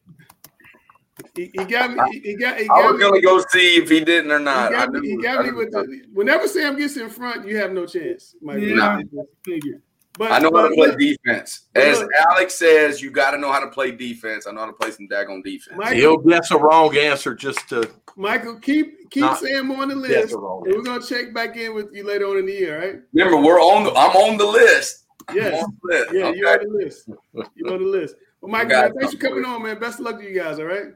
he, 1.35 1.51
he 1.53 1.64
got 1.64 1.92
me. 1.92 2.03
He, 2.12 2.20
he 2.20 2.37
got. 2.37 2.59
I 2.59 2.90
was 2.90 2.94
me. 2.94 3.01
gonna 3.01 3.20
go 3.20 3.42
see 3.51 3.77
if 3.77 3.88
he 3.88 4.01
didn't 4.01 4.31
or 4.31 4.38
He 4.38 4.44
not. 4.44 4.72
I 4.72 4.87
got 4.87 4.92
me, 4.92 5.09
he 5.09 5.16
got 5.22 5.44
me 5.44 5.53
with 5.53 5.72
the. 5.72 6.05
Whenever 6.12 6.48
Sam 6.48 6.77
gets 6.77 6.96
in 6.96 7.11
front, 7.11 7.46
you 7.46 7.57
have 7.59 7.72
no 7.72 7.87
chance. 7.87 8.35
Michael. 8.40 8.62
Yeah, 8.62 9.01
figured. 9.44 9.83
But 10.18 10.31
I 10.33 10.38
know 10.40 10.51
how 10.55 10.68
to 10.68 10.75
play 10.75 10.94
defense. 10.94 11.68
As 11.75 12.01
look. 12.01 12.11
Alex 12.31 12.55
says, 12.55 13.01
you 13.01 13.11
got 13.11 13.31
to 13.31 13.38
know 13.38 13.51
how 13.51 13.61
to 13.61 13.68
play 13.68 13.92
defense. 13.92 14.46
I 14.46 14.53
know 14.53 14.61
how 14.61 14.66
to 14.66 14.72
play 14.75 14.90
some 14.90 15.09
daggone 15.09 15.42
defense. 15.42 15.90
He'll 15.90 16.16
Michael, 16.16 16.18
guess 16.18 16.51
a 16.51 16.59
wrong 16.59 16.94
answer 16.96 17.35
just 17.35 17.66
to 17.70 17.90
Michael, 18.16 18.57
keep 18.57 19.11
keep 19.11 19.25
Sam 19.37 19.70
on 19.70 19.88
the 19.88 19.94
Yes, 19.94 20.25
list, 20.25 20.31
the 20.33 20.38
wrong 20.38 20.62
and 20.66 20.77
we're 20.77 20.83
gonna 20.83 21.03
check 21.03 21.33
back 21.33 21.57
in 21.57 21.75
with 21.75 21.94
you 21.94 22.05
later 22.05 22.27
on 22.27 22.37
in 22.37 22.46
the 22.46 22.53
year, 22.53 22.79
right? 22.79 23.01
Remember, 23.14 23.40
we're 23.40 23.61
on. 23.61 23.85
The, 23.85 23.90
I'm 23.92 24.14
on 24.16 24.37
the 24.37 24.46
list. 24.46 25.07
Yes. 25.33 25.64
the 25.64 25.72
list. 25.85 26.12
Yeah, 26.12 26.25
okay? 26.27 26.38
you're 26.38 26.53
on 26.53 26.59
the 26.66 26.85
list. 26.85 27.09
You're 27.55 27.72
on 27.72 27.79
the 27.83 27.88
list. 27.88 28.14
Well, 28.42 28.51
Michael, 28.51 28.92
thanks 28.98 29.14
for 29.14 29.20
coming 29.20 29.44
on, 29.44 29.62
man. 29.62 29.79
Best 29.79 29.98
of 29.98 30.05
luck 30.05 30.18
to 30.18 30.29
you 30.29 30.38
guys. 30.38 30.59
All 30.59 30.66
right. 30.66 30.92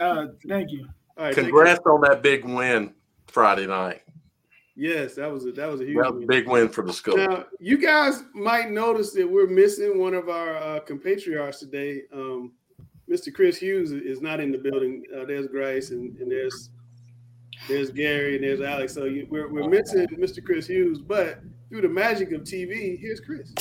Uh, 0.00 0.26
thank 0.46 0.70
you. 0.70 0.86
All 1.16 1.24
right. 1.24 1.34
congrats 1.34 1.80
on 1.86 2.00
that 2.02 2.22
big 2.22 2.44
win 2.44 2.94
Friday 3.26 3.66
night. 3.66 4.02
Yes, 4.76 5.16
that 5.16 5.30
was 5.30 5.44
a 5.44 5.52
that 5.52 5.68
was 5.68 5.80
a 5.80 5.84
huge. 5.84 5.96
That 5.96 6.14
was 6.14 6.18
win. 6.20 6.26
big 6.28 6.48
win 6.48 6.68
for 6.68 6.84
the 6.84 6.92
school. 6.92 7.16
Now, 7.16 7.46
you 7.58 7.78
guys 7.78 8.22
might 8.32 8.70
notice 8.70 9.12
that 9.14 9.28
we're 9.28 9.48
missing 9.48 9.98
one 9.98 10.14
of 10.14 10.28
our 10.28 10.56
uh, 10.56 10.80
compatriots 10.80 11.58
today. 11.58 12.02
Um, 12.12 12.52
Mr. 13.10 13.34
Chris 13.34 13.56
Hughes 13.56 13.90
is 13.90 14.20
not 14.20 14.38
in 14.38 14.52
the 14.52 14.58
building. 14.58 15.02
Uh, 15.16 15.24
there's 15.24 15.48
Grace 15.48 15.90
and, 15.90 16.16
and 16.18 16.30
there's 16.30 16.70
there's 17.66 17.90
Gary 17.90 18.36
and 18.36 18.44
there's 18.44 18.60
Alex. 18.60 18.94
So 18.94 19.04
you, 19.04 19.26
we're, 19.30 19.52
we're 19.52 19.68
missing 19.68 20.06
Mr. 20.08 20.44
Chris 20.44 20.68
Hughes, 20.68 20.98
but 21.00 21.40
through 21.68 21.80
the 21.80 21.88
magic 21.88 22.32
of 22.32 22.42
TV, 22.42 22.98
here's 22.98 23.20
Chris. 23.20 23.52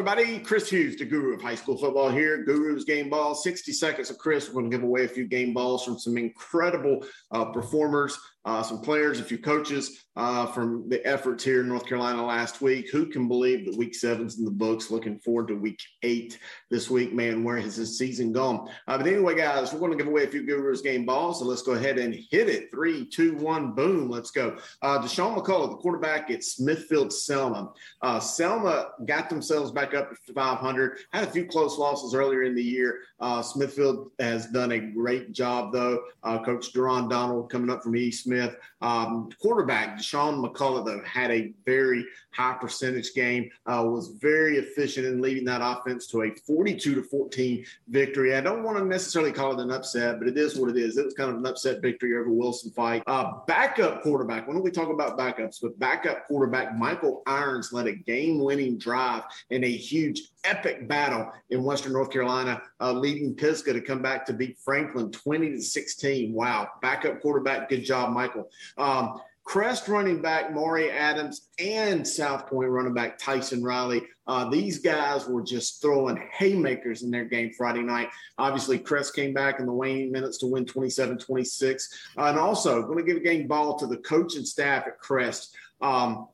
Everybody. 0.00 0.38
Chris 0.38 0.70
Hughes, 0.70 0.96
the 0.96 1.04
guru 1.04 1.34
of 1.34 1.42
high 1.42 1.54
school 1.54 1.76
football 1.76 2.08
here. 2.08 2.42
Guru's 2.42 2.86
Game 2.86 3.10
Ball. 3.10 3.34
60 3.34 3.70
seconds 3.70 4.08
of 4.08 4.16
Chris. 4.16 4.48
We're 4.48 4.62
going 4.62 4.70
to 4.70 4.76
give 4.78 4.82
away 4.82 5.04
a 5.04 5.08
few 5.08 5.26
game 5.26 5.52
balls 5.52 5.84
from 5.84 5.98
some 5.98 6.16
incredible 6.16 7.04
uh, 7.32 7.44
performers, 7.52 8.18
uh, 8.44 8.62
some 8.62 8.80
players, 8.80 9.20
a 9.20 9.24
few 9.24 9.38
coaches 9.38 10.04
uh, 10.16 10.46
from 10.46 10.88
the 10.88 11.04
efforts 11.06 11.44
here 11.44 11.60
in 11.60 11.68
North 11.68 11.86
Carolina 11.86 12.24
last 12.24 12.62
week. 12.62 12.90
Who 12.90 13.06
can 13.06 13.28
believe 13.28 13.66
that 13.66 13.76
week 13.76 13.94
seven's 13.94 14.38
in 14.38 14.46
the 14.46 14.50
books? 14.50 14.90
Looking 14.90 15.18
forward 15.18 15.48
to 15.48 15.54
week 15.54 15.78
eight 16.02 16.38
this 16.70 16.88
week. 16.88 17.12
Man, 17.12 17.44
where 17.44 17.58
has 17.58 17.76
this 17.76 17.98
season 17.98 18.32
gone? 18.32 18.68
Uh, 18.88 18.96
but 18.96 19.06
anyway, 19.06 19.36
guys, 19.36 19.72
we're 19.72 19.78
going 19.78 19.92
to 19.92 19.98
give 19.98 20.06
away 20.06 20.24
a 20.24 20.28
few 20.28 20.42
Guru's 20.46 20.80
Game 20.80 21.04
Balls. 21.04 21.38
So 21.38 21.44
let's 21.44 21.62
go 21.62 21.72
ahead 21.72 21.98
and 21.98 22.14
hit 22.14 22.48
it. 22.48 22.70
Three, 22.70 23.04
two, 23.06 23.36
one, 23.36 23.72
boom. 23.72 24.08
Let's 24.08 24.30
go. 24.30 24.56
Uh, 24.80 25.00
Deshaun 25.00 25.36
McCullough, 25.36 25.70
the 25.70 25.76
quarterback 25.76 26.30
at 26.30 26.42
Smithfield 26.42 27.12
Selma. 27.12 27.72
Uh, 28.00 28.20
Selma 28.20 28.92
got 29.04 29.28
themselves 29.28 29.70
back 29.70 29.92
up 29.92 30.10
to 30.10 30.32
500. 30.32 30.98
Had 31.12 31.24
a 31.24 31.30
few 31.30 31.44
close 31.44 31.76
losses 31.76 32.14
earlier 32.14 32.42
in 32.42 32.54
the 32.54 32.64
year. 32.64 33.00
Uh, 33.20 33.42
Smithfield 33.42 34.12
has 34.18 34.46
done 34.46 34.72
a 34.72 34.78
great 34.78 35.32
job, 35.32 35.72
though. 35.72 36.04
Coach 36.24 36.72
Duron 36.72 37.10
Donald 37.10 37.50
coming 37.50 37.68
up 37.68 37.82
from 37.82 37.96
East 37.96 38.26
Smith. 38.30 38.56
Um, 38.80 39.28
quarterback 39.42 39.98
Deshaun 39.98 40.42
McCullough, 40.42 40.86
though, 40.86 41.02
had 41.04 41.32
a 41.32 41.52
very 41.66 42.06
high 42.32 42.54
percentage 42.54 43.12
game, 43.12 43.50
uh, 43.66 43.84
was 43.84 44.16
very 44.20 44.58
efficient 44.58 45.04
in 45.06 45.20
leading 45.20 45.44
that 45.46 45.60
offense 45.62 46.06
to 46.08 46.22
a 46.22 46.30
42 46.46 46.94
to 46.94 47.02
14 47.02 47.66
victory. 47.88 48.36
I 48.36 48.40
don't 48.40 48.62
want 48.62 48.78
to 48.78 48.84
necessarily 48.84 49.32
call 49.32 49.58
it 49.58 49.62
an 49.62 49.72
upset, 49.72 50.20
but 50.20 50.28
it 50.28 50.38
is 50.38 50.56
what 50.56 50.70
it 50.70 50.76
is. 50.76 50.96
It 50.96 51.04
was 51.04 51.14
kind 51.14 51.30
of 51.30 51.38
an 51.38 51.46
upset 51.46 51.82
victory 51.82 52.16
over 52.16 52.30
Wilson 52.30 52.70
Fike. 52.70 53.02
Uh, 53.08 53.32
backup 53.48 54.02
quarterback, 54.02 54.46
when 54.46 54.62
we 54.62 54.70
talk 54.70 54.90
about 54.90 55.18
backups, 55.18 55.58
but 55.60 55.76
backup 55.80 56.28
quarterback 56.28 56.78
Michael 56.78 57.22
Irons 57.26 57.72
led 57.72 57.88
a 57.88 57.96
game 57.96 58.38
winning 58.38 58.78
drive 58.78 59.24
in 59.50 59.64
a 59.64 59.70
huge 59.70 60.22
epic 60.44 60.88
battle 60.88 61.30
in 61.50 61.62
Western 61.62 61.92
North 61.92 62.10
Carolina, 62.10 62.62
uh, 62.80 62.92
leading 62.92 63.34
Pisgah 63.34 63.72
to 63.72 63.80
come 63.80 64.02
back 64.02 64.24
to 64.26 64.32
beat 64.32 64.58
Franklin 64.58 65.10
20 65.10 65.50
to 65.50 65.62
16. 65.62 66.32
Wow. 66.32 66.68
Backup 66.82 67.20
quarterback. 67.20 67.68
Good 67.68 67.84
job, 67.84 68.12
Michael. 68.12 68.48
Um, 68.78 69.20
Crest 69.50 69.88
running 69.88 70.22
back 70.22 70.52
Maury 70.52 70.92
Adams 70.92 71.48
and 71.58 72.06
South 72.06 72.46
Point 72.46 72.70
running 72.70 72.94
back 72.94 73.18
Tyson 73.18 73.64
Riley. 73.64 74.02
Uh, 74.26 74.48
these 74.48 74.78
guys 74.78 75.26
were 75.26 75.42
just 75.42 75.82
throwing 75.82 76.22
haymakers 76.32 77.02
in 77.02 77.10
their 77.10 77.24
game 77.24 77.50
Friday 77.52 77.82
night. 77.82 78.10
Obviously, 78.38 78.78
Crest 78.78 79.12
came 79.16 79.34
back 79.34 79.58
in 79.58 79.66
the 79.66 79.72
waning 79.72 80.12
minutes 80.12 80.38
to 80.38 80.46
win 80.46 80.66
27 80.66 81.18
26. 81.18 82.12
Uh, 82.16 82.24
and 82.26 82.38
also, 82.38 82.82
going 82.82 82.98
to 82.98 83.02
give 83.02 83.16
a 83.16 83.24
game 83.24 83.48
ball 83.48 83.76
to 83.76 83.88
the 83.88 83.96
coach 83.96 84.36
and 84.36 84.46
staff 84.46 84.86
at 84.86 85.00
Crest. 85.00 85.56
Um, 85.80 86.28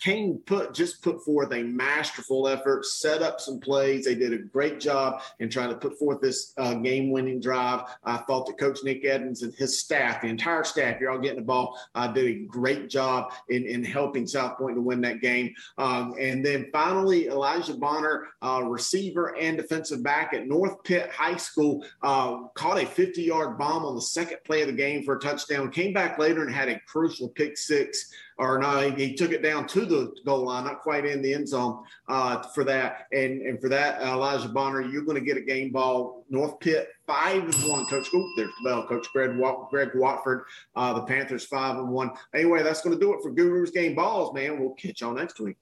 Kane 0.00 0.40
put 0.46 0.74
just 0.74 1.02
put 1.02 1.24
forth 1.24 1.52
a 1.52 1.62
masterful 1.62 2.48
effort, 2.48 2.84
set 2.84 3.22
up 3.22 3.40
some 3.40 3.58
plays. 3.60 4.04
They 4.04 4.14
did 4.14 4.32
a 4.32 4.38
great 4.38 4.80
job 4.80 5.22
in 5.38 5.48
trying 5.48 5.70
to 5.70 5.76
put 5.76 5.98
forth 5.98 6.20
this 6.20 6.52
uh, 6.56 6.74
game-winning 6.74 7.40
drive. 7.40 7.82
I 8.04 8.18
thought 8.18 8.46
that 8.46 8.58
Coach 8.58 8.78
Nick 8.84 9.04
Evans 9.04 9.42
and 9.42 9.54
his 9.54 9.78
staff, 9.80 10.22
the 10.22 10.28
entire 10.28 10.64
staff, 10.64 11.00
you're 11.00 11.10
all 11.10 11.18
getting 11.18 11.38
the 11.38 11.44
ball, 11.44 11.78
uh, 11.94 12.08
did 12.08 12.26
a 12.26 12.46
great 12.46 12.88
job 12.88 13.32
in, 13.48 13.66
in 13.66 13.84
helping 13.84 14.26
South 14.26 14.58
Point 14.58 14.76
to 14.76 14.82
win 14.82 15.00
that 15.02 15.20
game. 15.20 15.54
Um, 15.78 16.14
and 16.18 16.44
then 16.44 16.68
finally, 16.72 17.28
Elijah 17.28 17.74
Bonner, 17.74 18.28
uh, 18.42 18.62
receiver 18.64 19.36
and 19.36 19.56
defensive 19.56 20.02
back 20.02 20.32
at 20.34 20.46
North 20.46 20.82
Pitt 20.84 21.10
High 21.10 21.36
School, 21.36 21.84
uh, 22.02 22.44
caught 22.54 22.78
a 22.78 22.86
50-yard 22.86 23.58
bomb 23.58 23.84
on 23.84 23.94
the 23.94 24.02
second 24.02 24.38
play 24.44 24.62
of 24.62 24.68
the 24.68 24.72
game 24.72 25.02
for 25.04 25.16
a 25.16 25.20
touchdown. 25.20 25.70
Came 25.70 25.92
back 25.92 26.18
later 26.18 26.42
and 26.42 26.54
had 26.54 26.68
a 26.68 26.80
crucial 26.86 27.28
pick 27.28 27.56
six 27.56 28.12
or 28.38 28.58
no, 28.58 28.80
he, 28.80 29.08
he, 29.08 29.14
took 29.14 29.32
it 29.32 29.42
down 29.42 29.66
to 29.66 29.84
the 29.84 30.14
goal 30.24 30.44
line, 30.44 30.64
not 30.64 30.80
quite 30.80 31.04
in 31.04 31.20
the 31.20 31.34
end 31.34 31.48
zone 31.48 31.82
uh, 32.08 32.40
for 32.54 32.62
that. 32.64 33.06
And 33.12 33.42
and 33.42 33.60
for 33.60 33.68
that, 33.68 34.00
uh, 34.00 34.12
Elijah 34.12 34.48
Bonner, 34.48 34.80
you're 34.80 35.02
going 35.02 35.18
to 35.18 35.24
get 35.24 35.36
a 35.36 35.40
game 35.40 35.72
ball. 35.72 36.24
North 36.30 36.60
Pitt 36.60 36.88
five 37.06 37.42
and 37.42 37.68
one. 37.68 37.84
Coach, 37.86 38.08
there's 38.36 38.50
the 38.62 38.64
bell. 38.64 38.86
Coach 38.86 39.08
Greg, 39.12 39.32
Greg 39.70 39.90
Watford, 39.94 40.44
uh, 40.76 40.92
the 40.94 41.02
Panthers 41.02 41.44
five 41.44 41.76
and 41.78 41.88
one. 41.88 42.12
Anyway, 42.32 42.62
that's 42.62 42.80
going 42.80 42.96
to 42.96 43.00
do 43.00 43.12
it 43.12 43.20
for 43.22 43.32
Guru's 43.32 43.72
game 43.72 43.96
balls, 43.96 44.32
man. 44.32 44.60
We'll 44.60 44.74
catch 44.74 45.00
y'all 45.00 45.14
next 45.14 45.40
week. 45.40 45.56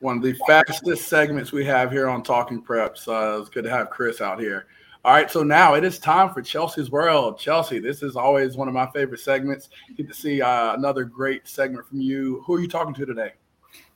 One 0.00 0.16
of 0.16 0.22
the 0.22 0.34
fastest 0.46 1.06
segments 1.06 1.52
we 1.52 1.64
have 1.64 1.92
here 1.92 2.08
on 2.08 2.22
Talking 2.24 2.60
Preps. 2.60 3.06
Uh, 3.06 3.40
it's 3.40 3.48
good 3.48 3.64
to 3.64 3.70
have 3.70 3.88
Chris 3.88 4.20
out 4.20 4.40
here. 4.40 4.66
All 5.04 5.12
right, 5.12 5.28
so 5.28 5.42
now 5.42 5.74
it 5.74 5.82
is 5.82 5.98
time 5.98 6.32
for 6.32 6.42
Chelsea's 6.42 6.88
World. 6.92 7.36
Chelsea, 7.36 7.80
this 7.80 8.04
is 8.04 8.14
always 8.14 8.56
one 8.56 8.68
of 8.68 8.74
my 8.74 8.88
favorite 8.92 9.18
segments. 9.18 9.68
Get 9.96 10.06
to 10.06 10.14
see 10.14 10.40
uh, 10.40 10.74
another 10.74 11.02
great 11.02 11.48
segment 11.48 11.88
from 11.88 12.00
you. 12.00 12.44
Who 12.46 12.54
are 12.54 12.60
you 12.60 12.68
talking 12.68 12.94
to 12.94 13.04
today? 13.04 13.32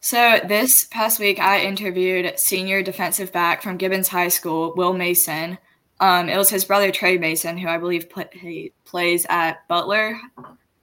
So 0.00 0.40
this 0.48 0.84
past 0.86 1.20
week, 1.20 1.38
I 1.38 1.60
interviewed 1.60 2.36
senior 2.40 2.82
defensive 2.82 3.30
back 3.30 3.62
from 3.62 3.76
Gibbons 3.76 4.08
High 4.08 4.26
School, 4.26 4.74
Will 4.76 4.94
Mason. 4.94 5.58
Um, 6.00 6.28
it 6.28 6.36
was 6.36 6.50
his 6.50 6.64
brother 6.64 6.90
Trey 6.90 7.18
Mason, 7.18 7.56
who 7.56 7.68
I 7.68 7.78
believe 7.78 8.10
play, 8.10 8.72
plays 8.84 9.26
at 9.28 9.66
Butler. 9.68 10.18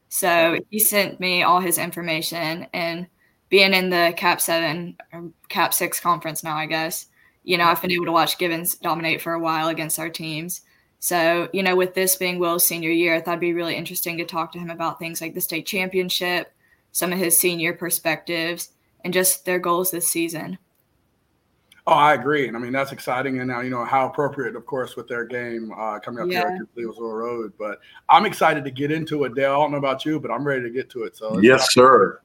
So 0.08 0.58
he 0.70 0.80
sent 0.80 1.20
me 1.20 1.44
all 1.44 1.60
his 1.60 1.78
information, 1.78 2.66
and 2.74 3.08
being 3.50 3.74
in 3.74 3.90
the 3.90 4.14
Cap 4.16 4.40
Seven, 4.40 4.96
or 5.12 5.32
Cap 5.50 5.74
Six 5.74 6.00
conference 6.00 6.46
now, 6.46 6.56
I 6.56 6.66
guess 6.66 7.08
you 7.44 7.58
know, 7.58 7.66
I've 7.66 7.82
been 7.82 7.92
able 7.92 8.06
to 8.06 8.12
watch 8.12 8.38
Gibbons 8.38 8.76
dominate 8.76 9.22
for 9.22 9.34
a 9.34 9.40
while 9.40 9.68
against 9.68 10.00
our 10.00 10.10
teams. 10.10 10.62
So, 11.00 11.50
you 11.52 11.64
know, 11.64 11.76
with 11.76 11.94
this 11.94 12.16
being 12.16 12.40
Will's 12.40 12.66
senior 12.66 12.92
year, 12.92 13.16
I 13.16 13.22
thought 13.22 13.32
it'd 13.32 13.42
be 13.42 13.54
really 13.54 13.76
interesting 13.76 14.18
to 14.18 14.26
talk 14.26 14.54
to 14.54 14.60
him 14.60 14.70
about 14.70 15.00
things 15.00 15.20
like 15.20 15.34
the 15.34 15.42
state 15.42 15.66
championship, 15.66 16.54
some 16.94 17.12
of 17.12 17.20
his 17.20 17.38
senior 17.38 17.74
perspectives, 17.74 18.70
and 19.04 19.14
just 19.14 19.44
their 19.44 19.60
goals 19.60 19.92
this 19.92 20.08
season. 20.08 20.58
Oh, 21.86 21.92
I 21.92 22.14
agree, 22.14 22.48
and 22.48 22.56
I 22.56 22.62
mean 22.62 22.72
that's 22.72 22.94
exciting, 22.94 23.40
and 23.40 23.50
now 23.50 23.60
you 23.60 23.70
know 23.70 23.84
how 23.84 24.08
appropriate, 24.08 24.56
of 24.56 24.66
course, 24.66 24.96
with 24.96 25.10
their 25.10 25.26
game 25.26 25.74
uh, 25.78 26.00
coming 26.00 26.24
up 26.24 26.30
yeah. 26.32 26.48
here 26.48 26.60
at 26.62 26.74
Cleveland 26.74 27.18
Road. 27.18 27.52
But 27.60 27.80
I'm 28.08 28.26
excited 28.26 28.64
to 28.64 28.72
get 28.72 28.90
into 28.90 29.26
it, 29.26 29.36
Dale. 29.36 29.52
I 29.52 29.56
don't 29.56 29.72
know 29.72 29.78
about 29.78 30.06
you, 30.06 30.18
but 30.18 30.32
I'm 30.32 30.48
ready 30.48 30.62
to 30.62 30.70
get 30.70 30.90
to 30.92 31.04
it. 31.04 31.18
So 31.18 31.42
yes, 31.42 31.74
sir. 31.74 32.22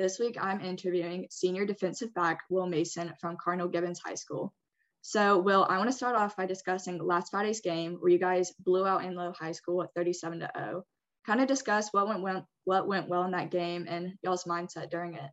This 0.00 0.18
week, 0.18 0.38
I'm 0.40 0.62
interviewing 0.62 1.26
senior 1.28 1.66
defensive 1.66 2.14
back 2.14 2.40
Will 2.48 2.64
Mason 2.64 3.12
from 3.20 3.36
Cardinal 3.36 3.68
Gibbons 3.68 4.00
High 4.02 4.14
School. 4.14 4.54
So, 5.02 5.38
Will, 5.38 5.66
I 5.68 5.76
want 5.76 5.90
to 5.90 5.96
start 5.96 6.16
off 6.16 6.38
by 6.38 6.46
discussing 6.46 6.96
last 6.96 7.30
Friday's 7.30 7.60
game 7.60 7.98
where 8.00 8.10
you 8.10 8.18
guys 8.18 8.54
blew 8.60 8.86
out 8.86 9.02
Enloe 9.02 9.36
High 9.36 9.52
School 9.52 9.82
at 9.82 9.92
37 9.94 10.40
to 10.40 10.50
0. 10.56 10.84
Kind 11.26 11.42
of 11.42 11.48
discuss 11.48 11.90
what 11.92 12.08
went 12.18 12.46
what 12.64 12.88
went 12.88 13.10
well 13.10 13.24
in 13.24 13.32
that 13.32 13.50
game 13.50 13.84
and 13.90 14.14
y'all's 14.22 14.44
mindset 14.44 14.88
during 14.88 15.16
it. 15.16 15.30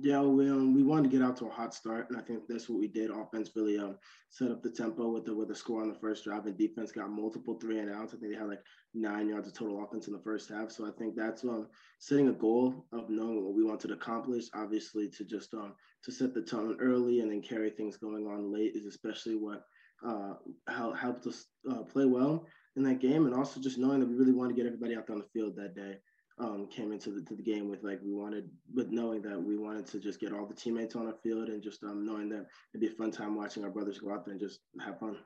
Yeah, 0.00 0.22
we 0.22 0.48
um, 0.48 0.74
we 0.74 0.82
wanted 0.82 1.10
to 1.10 1.16
get 1.16 1.24
out 1.24 1.36
to 1.38 1.46
a 1.46 1.50
hot 1.50 1.74
start, 1.74 2.08
and 2.08 2.18
I 2.18 2.22
think 2.22 2.46
that's 2.48 2.68
what 2.68 2.80
we 2.80 2.88
did. 2.88 3.10
Offense 3.10 3.50
really 3.54 3.78
um 3.78 3.98
set 4.30 4.50
up 4.50 4.62
the 4.62 4.70
tempo 4.70 5.08
with 5.10 5.24
the 5.26 5.34
with 5.34 5.48
the 5.48 5.54
score 5.54 5.82
on 5.82 5.88
the 5.88 5.98
first 5.98 6.24
drive, 6.24 6.46
and 6.46 6.56
defense 6.56 6.90
got 6.90 7.10
multiple 7.10 7.58
three 7.60 7.78
and 7.78 7.90
outs. 7.90 8.14
I 8.14 8.16
think 8.16 8.32
they 8.32 8.38
had 8.38 8.48
like 8.48 8.62
nine 8.94 9.28
yards 9.28 9.46
of 9.46 9.54
total 9.54 9.84
offense 9.84 10.06
in 10.06 10.14
the 10.14 10.22
first 10.22 10.48
half. 10.48 10.70
So 10.70 10.86
I 10.86 10.90
think 10.98 11.14
that's 11.14 11.44
um 11.44 11.68
setting 11.98 12.28
a 12.28 12.32
goal 12.32 12.86
of 12.92 13.10
knowing 13.10 13.44
what 13.44 13.54
we 13.54 13.62
want 13.62 13.80
to 13.80 13.92
accomplish. 13.92 14.46
Obviously, 14.54 15.08
to 15.10 15.24
just 15.24 15.52
um 15.54 15.74
to 16.02 16.10
set 16.10 16.34
the 16.34 16.42
tone 16.42 16.76
early 16.80 17.20
and 17.20 17.30
then 17.30 17.42
carry 17.42 17.70
things 17.70 17.96
going 17.96 18.26
on 18.26 18.52
late 18.52 18.74
is 18.74 18.86
especially 18.86 19.36
what 19.36 19.64
uh 20.06 20.34
helped 20.66 21.26
us 21.26 21.46
uh, 21.70 21.82
play 21.82 22.06
well 22.06 22.46
in 22.76 22.82
that 22.84 23.00
game, 23.00 23.26
and 23.26 23.34
also 23.34 23.60
just 23.60 23.78
knowing 23.78 24.00
that 24.00 24.08
we 24.08 24.16
really 24.16 24.32
want 24.32 24.50
to 24.50 24.56
get 24.56 24.66
everybody 24.66 24.96
out 24.96 25.10
on 25.10 25.18
the 25.18 25.26
field 25.32 25.56
that 25.56 25.74
day 25.76 25.98
um, 26.38 26.66
came 26.66 26.92
into 26.92 27.10
the, 27.10 27.22
to 27.22 27.34
the 27.36 27.42
game 27.42 27.70
with 27.70 27.84
like 27.84 28.00
we 28.04 28.12
wanted, 28.12 28.50
with 28.74 28.90
knowing 28.90 29.22
that 29.22 29.40
we 29.40 29.56
wanted 29.56 29.86
to 29.86 30.00
just 30.00 30.20
get 30.20 30.32
all 30.32 30.46
the 30.46 30.54
teammates 30.54 30.96
on 30.96 31.06
the 31.06 31.12
field 31.12 31.48
and 31.48 31.62
just 31.62 31.82
um, 31.84 32.04
knowing 32.04 32.28
that 32.28 32.46
it'd 32.72 32.80
be 32.80 32.88
a 32.88 32.90
fun 32.90 33.10
time 33.10 33.36
watching 33.36 33.64
our 33.64 33.70
brothers 33.70 33.98
go 33.98 34.12
out 34.12 34.24
there 34.24 34.32
and 34.32 34.40
just 34.40 34.60
have 34.84 34.98
fun. 34.98 35.16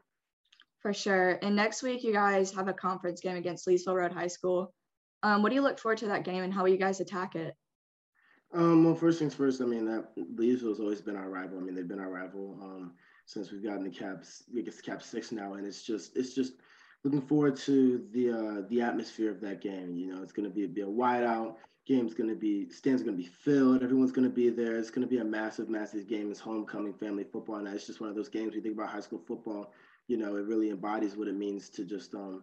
For 0.81 0.93
sure. 0.93 1.39
And 1.43 1.57
next 1.57 1.83
week, 1.83 2.05
you 2.05 2.13
guys 2.13 2.53
have 2.53 2.69
a 2.69 2.73
conference 2.73 3.21
game 3.21 3.37
against 3.37 3.67
Leesville 3.67 3.97
Road 3.97 4.13
High 4.13 4.29
School. 4.29 4.73
Um, 5.23 5.43
what 5.43 5.49
do 5.49 5.57
you 5.57 5.63
look 5.63 5.79
forward 5.79 5.99
to 5.99 6.09
that 6.09 6.25
game 6.25 6.45
and 6.45 6.53
how 6.53 6.63
will 6.63 6.71
you 6.71 6.79
guys 6.79 7.01
attack 7.01 7.35
it? 7.35 7.55
Um, 8.55 8.85
well, 8.85 8.95
first 8.95 9.19
things 9.19 9.35
first, 9.35 9.61
I 9.61 9.65
mean, 9.65 9.85
that 9.87 10.09
Leesville's 10.37 10.81
always 10.81 11.01
been 11.01 11.17
our 11.17 11.29
rival. 11.29 11.59
I 11.59 11.61
mean, 11.63 11.75
they've 11.75 11.89
been 11.89 11.99
our 11.99 12.11
rival 12.11 12.59
um, 12.63 12.93
since 13.27 13.51
we've 13.51 13.65
gotten 13.65 13.85
the 13.85 13.91
caps, 13.91 14.45
I 14.57 14.61
guess 14.61 14.81
cap 14.81 15.03
six 15.03 15.33
now. 15.33 15.55
And 15.55 15.67
it's 15.67 15.83
just, 15.83 16.17
it's 16.17 16.35
just, 16.35 16.55
looking 17.05 17.23
forward 17.23 17.57
to 17.57 18.07
the 18.13 18.31
uh, 18.31 18.63
the 18.69 18.81
atmosphere 18.81 19.31
of 19.31 19.41
that 19.41 19.61
game. 19.61 19.97
You 19.97 20.15
know, 20.15 20.23
it's 20.23 20.33
going 20.33 20.49
to 20.49 20.55
be, 20.55 20.67
be 20.67 20.83
a 20.83 20.89
wide 20.89 21.25
out 21.25 21.59
game's 21.89 22.13
going 22.13 22.29
to 22.29 22.37
be 22.37 22.69
stands 22.69 23.03
going 23.03 23.17
to 23.17 23.23
be 23.23 23.29
filled. 23.29 23.83
Everyone's 23.83 24.13
going 24.13 24.29
to 24.29 24.35
be 24.35 24.51
there. 24.51 24.77
It's 24.77 24.91
going 24.91 25.07
to 25.07 25.11
be 25.11 25.19
a 25.19 25.25
massive, 25.25 25.71
massive 25.71 26.07
game. 26.07 26.31
It's 26.31 26.39
homecoming 26.39 26.93
family 26.93 27.25
football, 27.25 27.57
and 27.57 27.67
it's 27.67 27.87
just 27.87 28.01
one 28.01 28.11
of 28.11 28.15
those 28.15 28.29
games. 28.29 28.55
We 28.55 28.61
think 28.61 28.75
about 28.75 28.91
high 28.91 29.01
school 29.01 29.23
football. 29.27 29.73
You 30.07 30.19
know, 30.19 30.37
it 30.37 30.45
really 30.45 30.71
embodies 30.71 31.17
what 31.17 31.29
it 31.29 31.35
means 31.35 31.71
to 31.71 31.85
just 31.85 32.15
um 32.15 32.43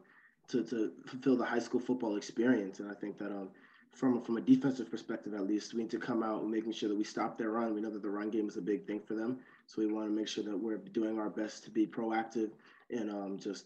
to 0.49 0.63
to 0.63 0.91
fulfill 1.05 1.37
the 1.37 1.45
high 1.45 1.59
school 1.59 1.79
football 1.79 2.17
experience. 2.17 2.79
And 2.79 2.89
I 2.89 2.95
think 2.95 3.19
that 3.19 3.31
um 3.31 3.49
from 3.91 4.19
from 4.23 4.37
a 4.37 4.41
defensive 4.41 4.89
perspective, 4.89 5.35
at 5.35 5.47
least, 5.47 5.75
we 5.75 5.83
need 5.83 5.91
to 5.91 5.99
come 5.99 6.23
out 6.23 6.47
making 6.47 6.73
sure 6.73 6.89
that 6.89 6.97
we 6.97 7.03
stop 7.03 7.37
their 7.37 7.51
run. 7.51 7.75
We 7.75 7.81
know 7.81 7.91
that 7.91 8.01
the 8.01 8.09
run 8.09 8.31
game 8.31 8.49
is 8.49 8.57
a 8.57 8.61
big 8.61 8.87
thing 8.87 8.99
for 8.99 9.13
them, 9.13 9.37
so 9.67 9.79
we 9.79 9.93
want 9.93 10.07
to 10.07 10.11
make 10.11 10.27
sure 10.27 10.43
that 10.43 10.57
we're 10.57 10.77
doing 10.77 11.19
our 11.19 11.29
best 11.29 11.63
to 11.65 11.69
be 11.69 11.85
proactive 11.85 12.49
and 12.89 13.11
um, 13.11 13.37
just 13.37 13.65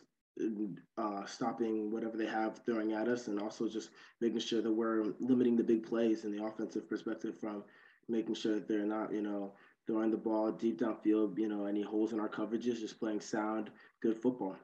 uh, 0.98 1.26
stopping 1.26 1.92
whatever 1.92 2.18
they 2.18 2.26
have 2.26 2.60
throwing 2.66 2.94
at 2.94 3.08
us, 3.08 3.28
and 3.28 3.40
also 3.40 3.68
just 3.68 3.90
making 4.22 4.40
sure 4.40 4.62
that 4.62 4.72
we're 4.72 5.14
limiting 5.20 5.56
the 5.56 5.64
big 5.64 5.86
plays 5.86 6.26
in 6.26 6.36
the 6.36 6.44
offensive 6.44 6.90
perspective 6.90 7.38
from 7.38 7.64
making 8.08 8.36
sure 8.36 8.56
that 8.56 8.68
they're 8.68 8.86
not, 8.86 9.14
you 9.14 9.22
know, 9.22 9.54
throwing 9.88 10.12
the 10.12 10.18
ball 10.18 10.52
deep 10.52 10.80
downfield, 10.80 11.38
you 11.38 11.48
know, 11.48 11.66
any 11.66 11.82
holes 11.82 12.14
in 12.14 12.20
our 12.20 12.30
coverages, 12.30 12.80
just 12.80 13.00
playing 13.00 13.22
sound, 13.22 13.70
good 14.02 14.18
football. 14.18 14.56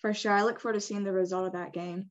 For 0.00 0.14
sure, 0.14 0.32
I 0.32 0.42
look 0.42 0.60
forward 0.60 0.74
to 0.74 0.80
seeing 0.80 1.04
the 1.04 1.12
result 1.12 1.46
of 1.46 1.52
that 1.52 1.72
game. 1.72 2.10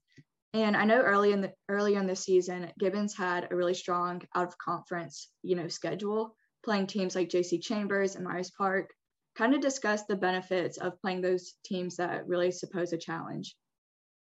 And 0.53 0.75
I 0.75 0.85
know 0.85 1.01
early 1.01 1.33
in 1.33 1.41
the 1.41 1.53
earlier 1.69 1.99
in 1.99 2.07
the 2.07 2.15
season, 2.15 2.71
Gibbons 2.79 3.15
had 3.15 3.47
a 3.51 3.55
really 3.55 3.73
strong 3.73 4.23
out 4.33 4.47
of 4.47 4.57
conference, 4.57 5.29
you 5.43 5.55
know, 5.55 5.67
schedule, 5.67 6.35
playing 6.63 6.87
teams 6.87 7.15
like 7.15 7.29
JC 7.29 7.61
Chambers 7.61 8.15
and 8.15 8.25
Myers 8.25 8.51
Park 8.57 8.91
kind 9.37 9.53
of 9.53 9.61
discuss 9.61 10.03
the 10.03 10.15
benefits 10.15 10.77
of 10.77 10.99
playing 11.01 11.21
those 11.21 11.53
teams 11.63 11.95
that 11.97 12.27
really 12.27 12.51
suppose 12.51 12.91
a 12.91 12.97
challenge. 12.97 13.55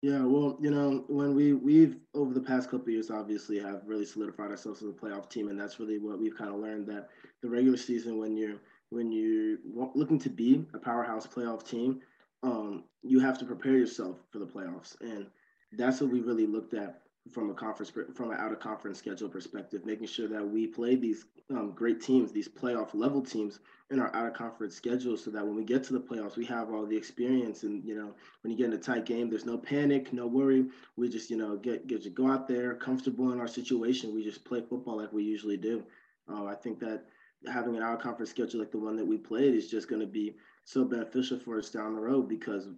Yeah, 0.00 0.24
well, 0.24 0.58
you 0.60 0.70
know, 0.70 1.04
when 1.08 1.34
we 1.34 1.52
we've 1.52 1.96
over 2.14 2.34
the 2.34 2.40
past 2.40 2.70
couple 2.70 2.90
years, 2.90 3.10
obviously 3.10 3.58
have 3.60 3.82
really 3.86 4.04
solidified 4.04 4.50
ourselves 4.50 4.82
as 4.82 4.88
a 4.88 4.92
playoff 4.92 5.28
team, 5.28 5.48
and 5.48 5.58
that's 5.58 5.78
really 5.78 5.98
what 5.98 6.18
we've 6.18 6.36
kind 6.36 6.50
of 6.50 6.56
learned 6.56 6.88
that 6.88 7.10
the 7.40 7.48
regular 7.48 7.76
season, 7.76 8.18
when 8.18 8.36
you're 8.36 8.58
when 8.90 9.12
you're 9.12 9.58
looking 9.94 10.18
to 10.18 10.28
be 10.28 10.66
a 10.74 10.78
powerhouse 10.78 11.26
playoff 11.26 11.66
team, 11.66 12.00
um, 12.42 12.84
you 13.02 13.20
have 13.20 13.38
to 13.38 13.44
prepare 13.44 13.76
yourself 13.76 14.18
for 14.32 14.40
the 14.40 14.46
playoffs, 14.46 15.00
and 15.00 15.26
that's 15.72 16.00
what 16.00 16.10
we 16.10 16.20
really 16.20 16.46
looked 16.46 16.74
at 16.74 17.01
from 17.30 17.50
a 17.50 17.54
conference 17.54 17.92
from 18.14 18.30
an 18.30 18.36
out 18.38 18.52
of 18.52 18.58
conference 18.58 18.98
schedule 18.98 19.28
perspective, 19.28 19.86
making 19.86 20.08
sure 20.08 20.26
that 20.28 20.44
we 20.44 20.66
play 20.66 20.96
these 20.96 21.24
um, 21.50 21.72
great 21.72 22.00
teams, 22.00 22.32
these 22.32 22.48
playoff 22.48 22.94
level 22.94 23.22
teams 23.22 23.60
in 23.90 24.00
our 24.00 24.14
out 24.14 24.26
of 24.26 24.34
conference 24.34 24.74
schedule, 24.74 25.16
so 25.16 25.30
that 25.30 25.46
when 25.46 25.54
we 25.54 25.62
get 25.62 25.84
to 25.84 25.92
the 25.92 26.00
playoffs, 26.00 26.36
we 26.36 26.44
have 26.44 26.70
all 26.70 26.84
the 26.84 26.96
experience. 26.96 27.62
And 27.62 27.84
you 27.84 27.94
know, 27.94 28.14
when 28.42 28.50
you 28.50 28.56
get 28.56 28.66
in 28.66 28.72
a 28.72 28.78
tight 28.78 29.06
game, 29.06 29.30
there's 29.30 29.46
no 29.46 29.56
panic, 29.56 30.12
no 30.12 30.26
worry. 30.26 30.66
We 30.96 31.08
just 31.08 31.30
you 31.30 31.36
know 31.36 31.56
get 31.56 31.86
get 31.86 32.02
to 32.02 32.10
go 32.10 32.28
out 32.28 32.48
there 32.48 32.74
comfortable 32.74 33.32
in 33.32 33.38
our 33.38 33.48
situation. 33.48 34.14
We 34.14 34.24
just 34.24 34.44
play 34.44 34.60
football 34.60 34.96
like 34.96 35.12
we 35.12 35.22
usually 35.22 35.56
do. 35.56 35.84
Uh, 36.28 36.46
I 36.46 36.54
think 36.54 36.80
that 36.80 37.04
having 37.50 37.76
an 37.76 37.82
out 37.82 37.94
of 37.94 38.00
conference 38.00 38.30
schedule 38.30 38.60
like 38.60 38.70
the 38.72 38.78
one 38.78 38.96
that 38.96 39.06
we 39.06 39.16
played 39.16 39.54
is 39.54 39.70
just 39.70 39.88
going 39.88 40.00
to 40.00 40.06
be 40.06 40.34
so 40.64 40.84
beneficial 40.84 41.38
for 41.38 41.58
us 41.58 41.70
down 41.70 41.94
the 41.94 42.00
road 42.00 42.28
because 42.28 42.68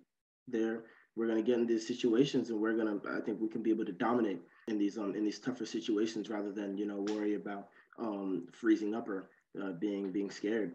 there 0.48 0.84
we're 1.16 1.26
going 1.26 1.42
to 1.42 1.44
get 1.44 1.58
in 1.58 1.66
these 1.66 1.86
situations 1.86 2.50
and 2.50 2.60
we're 2.60 2.74
going 2.74 3.00
to 3.00 3.08
i 3.10 3.20
think 3.20 3.40
we 3.40 3.48
can 3.48 3.62
be 3.62 3.70
able 3.70 3.84
to 3.84 3.92
dominate 3.92 4.40
in 4.68 4.78
these 4.78 4.98
um 4.98 5.14
in 5.14 5.24
these 5.24 5.38
tougher 5.38 5.66
situations 5.66 6.28
rather 6.28 6.52
than 6.52 6.76
you 6.76 6.86
know 6.86 7.04
worry 7.12 7.34
about 7.34 7.68
um 7.98 8.46
freezing 8.52 8.94
up 8.94 9.08
or 9.08 9.28
uh, 9.62 9.72
being 9.72 10.10
being 10.10 10.30
scared. 10.30 10.72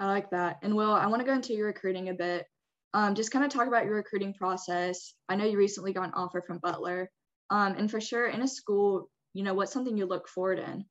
I 0.00 0.06
like 0.06 0.30
that. 0.30 0.58
And 0.62 0.74
will 0.74 0.92
i 0.92 1.06
want 1.06 1.20
to 1.20 1.26
go 1.26 1.34
into 1.34 1.54
your 1.54 1.66
recruiting 1.66 2.08
a 2.08 2.14
bit. 2.14 2.46
Um 2.92 3.14
just 3.14 3.30
kind 3.30 3.44
of 3.44 3.50
talk 3.50 3.66
about 3.66 3.84
your 3.84 3.96
recruiting 3.96 4.34
process. 4.34 5.14
I 5.28 5.36
know 5.36 5.44
you 5.44 5.56
recently 5.56 5.92
got 5.92 6.04
an 6.04 6.14
offer 6.14 6.42
from 6.42 6.58
butler. 6.58 7.10
Um 7.50 7.74
and 7.76 7.90
for 7.90 8.00
sure 8.00 8.26
in 8.26 8.42
a 8.42 8.48
school 8.48 9.10
you 9.32 9.42
know 9.42 9.54
what's 9.54 9.72
something 9.72 9.96
you 9.96 10.06
look 10.06 10.28
forward 10.28 10.58
in? 10.58 10.84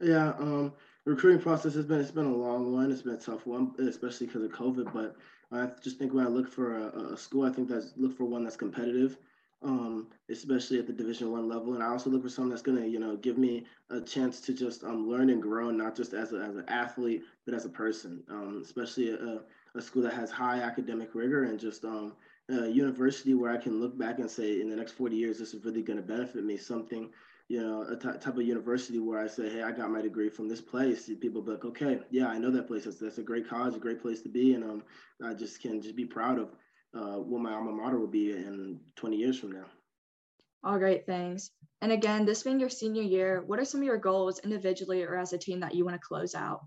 Yeah 0.00 0.30
um 0.38 0.72
recruiting 1.04 1.42
process 1.42 1.74
has 1.74 1.84
been 1.84 2.00
it's 2.00 2.10
been 2.10 2.26
a 2.26 2.36
long 2.36 2.72
one. 2.72 2.90
It's 2.90 3.02
been 3.02 3.14
a 3.14 3.18
tough 3.18 3.46
one 3.46 3.74
especially 3.78 4.26
because 4.26 4.42
of 4.42 4.50
covid 4.50 4.92
but 4.92 5.16
I 5.52 5.68
just 5.82 5.98
think 5.98 6.12
when 6.12 6.26
I 6.26 6.28
look 6.28 6.50
for 6.50 6.78
a, 6.78 7.12
a 7.12 7.16
school, 7.16 7.44
I 7.44 7.50
think 7.50 7.68
that's 7.68 7.92
look 7.96 8.16
for 8.16 8.24
one 8.24 8.44
that's 8.44 8.56
competitive, 8.56 9.18
um, 9.62 10.08
especially 10.30 10.78
at 10.78 10.86
the 10.86 10.92
Division 10.92 11.30
One 11.30 11.48
level, 11.48 11.74
and 11.74 11.82
I 11.82 11.88
also 11.88 12.10
look 12.10 12.22
for 12.22 12.28
someone 12.28 12.50
that's 12.50 12.62
going 12.62 12.78
to, 12.78 12.88
you 12.88 12.98
know, 12.98 13.16
give 13.16 13.38
me 13.38 13.64
a 13.90 14.00
chance 14.00 14.40
to 14.42 14.52
just 14.52 14.84
um, 14.84 15.08
learn 15.08 15.30
and 15.30 15.40
grow, 15.42 15.70
not 15.70 15.96
just 15.96 16.12
as 16.12 16.32
a, 16.32 16.36
as 16.36 16.56
an 16.56 16.64
athlete, 16.68 17.22
but 17.44 17.54
as 17.54 17.64
a 17.64 17.70
person. 17.70 18.22
Um, 18.28 18.60
especially 18.62 19.10
a, 19.10 19.40
a 19.74 19.82
school 19.82 20.02
that 20.02 20.14
has 20.14 20.30
high 20.30 20.60
academic 20.60 21.14
rigor 21.14 21.44
and 21.44 21.58
just 21.58 21.84
um, 21.84 22.12
a 22.48 22.68
university 22.68 23.34
where 23.34 23.52
I 23.52 23.56
can 23.56 23.80
look 23.80 23.96
back 23.98 24.18
and 24.18 24.30
say, 24.30 24.60
in 24.60 24.68
the 24.68 24.76
next 24.76 24.92
40 24.92 25.16
years, 25.16 25.38
this 25.38 25.54
is 25.54 25.64
really 25.64 25.82
going 25.82 25.98
to 25.98 26.02
benefit 26.02 26.44
me. 26.44 26.56
Something 26.56 27.10
you 27.48 27.60
know, 27.60 27.82
a 27.82 27.96
t- 27.96 28.18
type 28.18 28.36
of 28.36 28.42
university 28.42 28.98
where 28.98 29.18
I 29.18 29.26
say, 29.26 29.50
hey, 29.50 29.62
I 29.62 29.70
got 29.70 29.90
my 29.90 30.00
degree 30.00 30.30
from 30.30 30.48
this 30.48 30.60
place. 30.60 31.10
People 31.20 31.42
be 31.42 31.52
like, 31.52 31.64
okay, 31.64 32.00
yeah, 32.10 32.28
I 32.28 32.38
know 32.38 32.50
that 32.50 32.66
place. 32.66 32.84
That's, 32.84 32.98
that's 32.98 33.18
a 33.18 33.22
great 33.22 33.48
college, 33.48 33.74
a 33.74 33.78
great 33.78 34.00
place 34.00 34.22
to 34.22 34.28
be, 34.28 34.54
and 34.54 34.64
um, 34.64 34.82
I 35.22 35.34
just 35.34 35.60
can 35.60 35.82
just 35.82 35.96
be 35.96 36.06
proud 36.06 36.38
of 36.38 36.48
uh, 36.94 37.18
what 37.18 37.42
my 37.42 37.52
alma 37.52 37.72
mater 37.72 37.98
will 37.98 38.06
be 38.06 38.32
in 38.32 38.80
20 38.96 39.16
years 39.16 39.38
from 39.38 39.52
now. 39.52 39.66
All 40.62 40.78
great 40.78 41.04
things. 41.04 41.50
And 41.82 41.92
again, 41.92 42.24
this 42.24 42.42
being 42.42 42.58
your 42.58 42.70
senior 42.70 43.02
year, 43.02 43.42
what 43.46 43.58
are 43.58 43.64
some 43.64 43.80
of 43.80 43.86
your 43.86 43.98
goals 43.98 44.38
individually 44.38 45.02
or 45.02 45.18
as 45.18 45.34
a 45.34 45.38
team 45.38 45.60
that 45.60 45.74
you 45.74 45.84
want 45.84 46.00
to 46.00 46.06
close 46.06 46.34
out? 46.34 46.60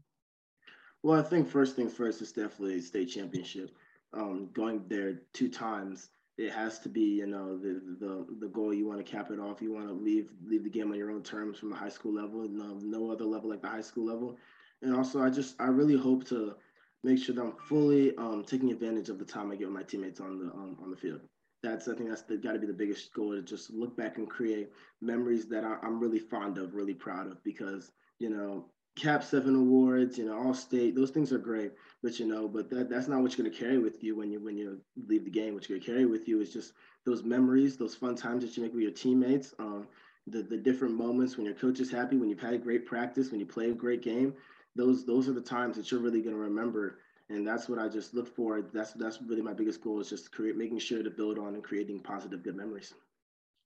Well, 1.02 1.20
I 1.20 1.24
think 1.24 1.50
first 1.50 1.76
things 1.76 1.94
first 1.94 2.22
is 2.22 2.32
definitely 2.32 2.82
state 2.82 3.06
championship. 3.06 3.72
Um, 4.14 4.50
going 4.54 4.84
there 4.88 5.22
two 5.34 5.50
times 5.50 6.10
it 6.38 6.52
has 6.52 6.80
to 6.80 6.90
be 6.90 7.02
you 7.02 7.28
know 7.28 7.58
the 7.58 7.82
the 8.00 8.26
the 8.40 8.48
goal 8.48 8.74
you 8.74 8.88
want 8.88 9.04
to 9.04 9.12
cap 9.12 9.32
it 9.32 9.40
off 9.40 9.62
you 9.62 9.74
want 9.74 9.88
to 9.88 9.94
leave 9.94 10.30
leave 10.46 10.64
the 10.64 10.70
game 10.70 10.92
on 10.92 10.98
your 10.98 11.12
own 11.12 11.24
terms 11.24 11.58
from 11.58 11.70
the 11.70 11.76
high 11.76 11.90
school 11.90 12.14
level 12.14 12.48
no 12.48 12.80
no 12.84 13.12
other 13.12 13.26
level 13.26 13.50
like 13.50 13.62
the 13.62 13.68
high 13.68 13.82
school 13.82 14.06
level. 14.06 14.38
And 14.82 14.96
also 14.96 15.22
i 15.22 15.30
just 15.30 15.60
i 15.60 15.66
really 15.68 15.98
hope 15.98 16.26
to 16.28 16.56
make 17.04 17.18
sure 17.20 17.36
that 17.36 17.42
i'm 17.42 17.56
fully 17.68 18.16
um, 18.18 18.44
taking 18.46 18.72
advantage 18.72 19.10
of 19.10 19.20
the 19.20 19.26
time 19.26 19.52
i 19.52 19.56
get 19.56 19.68
with 19.68 19.76
my 19.76 19.84
teammates 19.84 20.20
on 20.20 20.38
the 20.40 20.46
um, 20.54 20.78
on 20.82 20.92
the 20.92 20.98
field. 20.98 21.22
That's 21.64 21.88
i 21.88 21.96
think 21.96 22.10
that's 22.10 22.22
got 22.22 22.54
to 22.54 22.60
be 22.60 22.68
the 22.68 22.74
biggest 22.74 23.14
goal 23.14 23.32
to 23.32 23.42
just 23.42 23.72
look 23.72 23.98
back 23.98 24.18
and 24.18 24.30
create 24.30 24.72
memories 25.02 25.48
that 25.48 25.64
I, 25.64 25.78
i'm 25.82 26.00
really 26.00 26.20
fond 26.20 26.58
of 26.60 26.76
really 26.76 26.94
proud 26.94 27.28
of 27.28 27.44
because 27.44 27.92
you 28.20 28.30
know 28.30 28.66
cap 28.98 29.24
seven 29.24 29.56
awards, 29.56 30.18
you 30.18 30.26
know, 30.26 30.38
all 30.38 30.54
state, 30.54 30.96
those 30.96 31.12
things 31.12 31.32
are 31.32 31.38
great. 31.38 31.72
But 32.04 32.20
you 32.20 32.28
know, 32.28 32.48
but 32.48 32.70
that, 32.72 32.90
that's 32.90 33.08
not 33.08 33.22
what 33.22 33.38
you're 33.38 33.46
gonna 33.46 33.58
carry 33.58 33.78
with 33.78 34.04
you 34.04 34.16
when 34.16 34.32
you 34.32 34.40
when 34.44 34.58
you 34.58 34.82
leave 35.08 35.24
the 35.24 35.32
game. 35.32 35.54
What 35.54 35.70
you're 35.70 35.80
gonna 35.80 35.86
carry 35.94 36.06
with 36.06 36.28
you 36.28 36.42
is 36.42 36.52
just 36.52 36.74
those 37.06 37.24
memories, 37.24 37.78
those 37.78 37.96
fun 37.96 38.16
times 38.16 38.44
that 38.44 38.58
you 38.58 38.64
make 38.64 38.74
with 38.74 38.84
your 38.84 38.92
teammates, 38.92 39.54
um, 39.60 39.88
the 40.28 40.42
the 40.44 40.58
different 40.58 40.96
moments 40.96 41.38
when 41.38 41.46
your 41.46 41.56
coach 41.56 41.80
is 41.80 41.92
happy, 41.92 42.18
when 42.18 42.30
you've 42.30 42.42
had 42.42 42.54
a 42.54 42.58
great 42.58 42.86
practice, 42.86 43.32
when 43.32 43.40
you 43.40 43.46
play 43.46 43.70
a 43.70 43.74
great 43.74 44.02
game. 44.02 44.34
Those 44.76 45.06
those 45.06 45.30
are 45.30 45.34
the 45.34 45.42
times 45.42 45.78
that 45.78 45.92
you're 45.92 46.02
really 46.02 46.22
gonna 46.22 46.38
remember. 46.38 47.00
And 47.30 47.46
that's 47.46 47.68
what 47.70 47.80
I 47.80 47.90
just 47.90 48.14
look 48.14 48.34
for. 48.36 48.62
That's 48.74 48.94
that's 48.94 49.22
really 49.22 49.42
my 49.42 49.54
biggest 49.54 49.82
goal 49.82 50.00
is 50.00 50.10
just 50.10 50.32
create 50.32 50.58
making 50.58 50.80
sure 50.80 51.04
to 51.04 51.10
build 51.10 51.38
on 51.38 51.56
and 51.56 51.64
creating 51.64 52.00
positive 52.02 52.44
good 52.44 52.56
memories. 52.56 52.94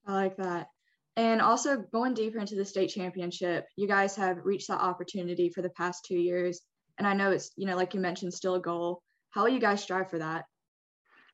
I 0.06 0.14
like 0.14 0.36
that. 0.38 0.70
And 1.18 1.42
also 1.42 1.78
going 1.92 2.14
deeper 2.14 2.40
into 2.40 2.56
the 2.56 2.66
state 2.66 2.90
championship, 2.90 3.68
you 3.76 3.88
guys 3.88 4.16
have 4.16 4.46
reached 4.46 4.70
that 4.70 4.82
opportunity 4.82 5.50
for 5.50 5.62
the 5.62 5.70
past 5.72 6.06
two 6.06 6.18
years. 6.18 6.62
And 6.98 7.08
I 7.08 7.14
know 7.14 7.32
it's, 7.32 7.52
you 7.58 7.68
know, 7.68 7.76
like 7.76 7.94
you 7.94 8.00
mentioned, 8.00 8.34
still 8.34 8.56
a 8.56 8.62
goal. 8.62 9.02
How 9.32 9.44
will 9.44 9.50
you 9.50 9.60
guys 9.60 9.82
strive 9.84 10.10
for 10.10 10.20
that? 10.20 10.46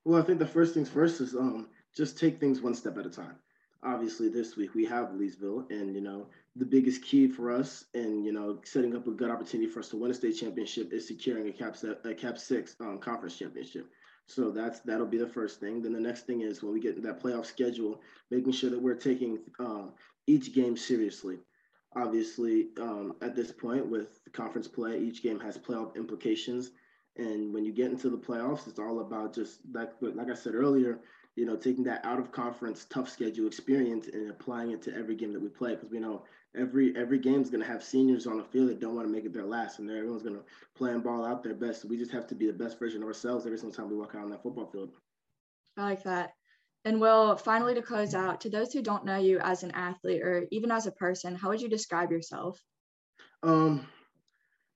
Well, 0.03 0.21
I 0.21 0.25
think 0.25 0.39
the 0.39 0.47
first 0.47 0.73
things 0.73 0.89
first 0.89 1.21
is 1.21 1.35
um, 1.35 1.67
just 1.95 2.17
take 2.17 2.39
things 2.39 2.61
one 2.61 2.73
step 2.73 2.97
at 2.97 3.05
a 3.05 3.09
time. 3.09 3.35
Obviously, 3.83 4.29
this 4.29 4.55
week 4.55 4.73
we 4.73 4.85
have 4.85 5.09
Leesville, 5.09 5.69
and 5.69 5.93
you 5.93 6.01
know 6.01 6.27
the 6.55 6.65
biggest 6.65 7.03
key 7.03 7.27
for 7.27 7.51
us, 7.51 7.85
and 7.93 8.25
you 8.25 8.31
know 8.31 8.59
setting 8.63 8.95
up 8.95 9.05
a 9.07 9.11
good 9.11 9.29
opportunity 9.29 9.69
for 9.69 9.79
us 9.79 9.89
to 9.89 9.97
win 9.97 10.09
a 10.09 10.13
state 10.13 10.33
championship 10.33 10.93
is 10.93 11.07
securing 11.07 11.47
a 11.47 11.51
Cap 11.51 11.75
a 12.05 12.13
Cap 12.13 12.37
Six 12.37 12.75
um, 12.79 12.97
conference 12.97 13.37
championship. 13.37 13.87
So 14.27 14.51
that's 14.51 14.81
that'll 14.81 15.05
be 15.05 15.17
the 15.17 15.27
first 15.27 15.59
thing. 15.59 15.81
Then 15.81 15.93
the 15.93 15.99
next 15.99 16.27
thing 16.27 16.41
is 16.41 16.61
when 16.61 16.73
we 16.73 16.81
get 16.81 17.01
that 17.01 17.21
playoff 17.21 17.45
schedule, 17.45 18.01
making 18.29 18.51
sure 18.51 18.69
that 18.69 18.81
we're 18.81 18.95
taking 18.95 19.39
uh, 19.59 19.85
each 20.27 20.53
game 20.53 20.75
seriously. 20.75 21.39
Obviously, 21.95 22.67
um, 22.79 23.15
at 23.21 23.35
this 23.35 23.51
point 23.51 23.87
with 23.87 24.19
conference 24.33 24.67
play, 24.67 24.99
each 24.99 25.23
game 25.23 25.39
has 25.39 25.57
playoff 25.57 25.95
implications. 25.95 26.71
And 27.15 27.53
when 27.53 27.65
you 27.65 27.71
get 27.71 27.89
into 27.89 28.09
the 28.09 28.17
playoffs, 28.17 28.67
it's 28.67 28.79
all 28.79 28.99
about 28.99 29.33
just 29.33 29.59
like 29.73 29.91
like 30.01 30.29
I 30.29 30.35
said 30.35 30.53
earlier, 30.53 30.99
you 31.35 31.45
know, 31.45 31.55
taking 31.55 31.85
that 31.85 32.03
out 32.03 32.19
of 32.19 32.31
conference 32.31 32.85
tough 32.89 33.09
schedule 33.09 33.47
experience 33.47 34.07
and 34.07 34.29
applying 34.29 34.71
it 34.71 34.81
to 34.83 34.95
every 34.95 35.15
game 35.15 35.31
that 35.33 35.41
we 35.41 35.47
play 35.47 35.75
because 35.75 35.89
we 35.89 35.99
know 35.99 36.23
every 36.57 36.95
every 36.97 37.19
game 37.19 37.41
is 37.41 37.49
going 37.49 37.61
to 37.61 37.67
have 37.67 37.83
seniors 37.83 38.27
on 38.27 38.37
the 38.37 38.43
field 38.43 38.69
that 38.69 38.79
don't 38.79 38.95
want 38.95 39.07
to 39.07 39.13
make 39.13 39.25
it 39.25 39.33
their 39.33 39.45
last, 39.45 39.79
and 39.79 39.89
everyone's 39.89 40.23
going 40.23 40.35
to 40.35 40.43
play 40.75 40.91
and 40.91 41.03
ball 41.03 41.25
out 41.25 41.43
their 41.43 41.53
best. 41.53 41.81
So 41.81 41.87
we 41.87 41.97
just 41.97 42.11
have 42.11 42.27
to 42.27 42.35
be 42.35 42.47
the 42.47 42.53
best 42.53 42.79
version 42.79 43.01
of 43.01 43.07
ourselves 43.07 43.45
every 43.45 43.57
single 43.57 43.75
time 43.75 43.89
we 43.89 43.95
walk 43.95 44.15
out 44.15 44.23
on 44.23 44.29
that 44.31 44.43
football 44.43 44.65
field. 44.65 44.91
I 45.77 45.83
like 45.83 46.03
that. 46.03 46.31
And 46.85 47.01
Will, 47.01 47.35
finally 47.35 47.73
to 47.75 47.81
close 47.81 48.15
out, 48.15 48.41
to 48.41 48.49
those 48.49 48.71
who 48.71 48.81
don't 48.81 49.05
know 49.05 49.17
you 49.17 49.39
as 49.39 49.63
an 49.63 49.71
athlete 49.71 50.21
or 50.21 50.47
even 50.51 50.71
as 50.71 50.87
a 50.87 50.91
person, 50.91 51.35
how 51.35 51.49
would 51.49 51.61
you 51.61 51.69
describe 51.69 52.11
yourself? 52.11 52.61
Um, 53.43 53.85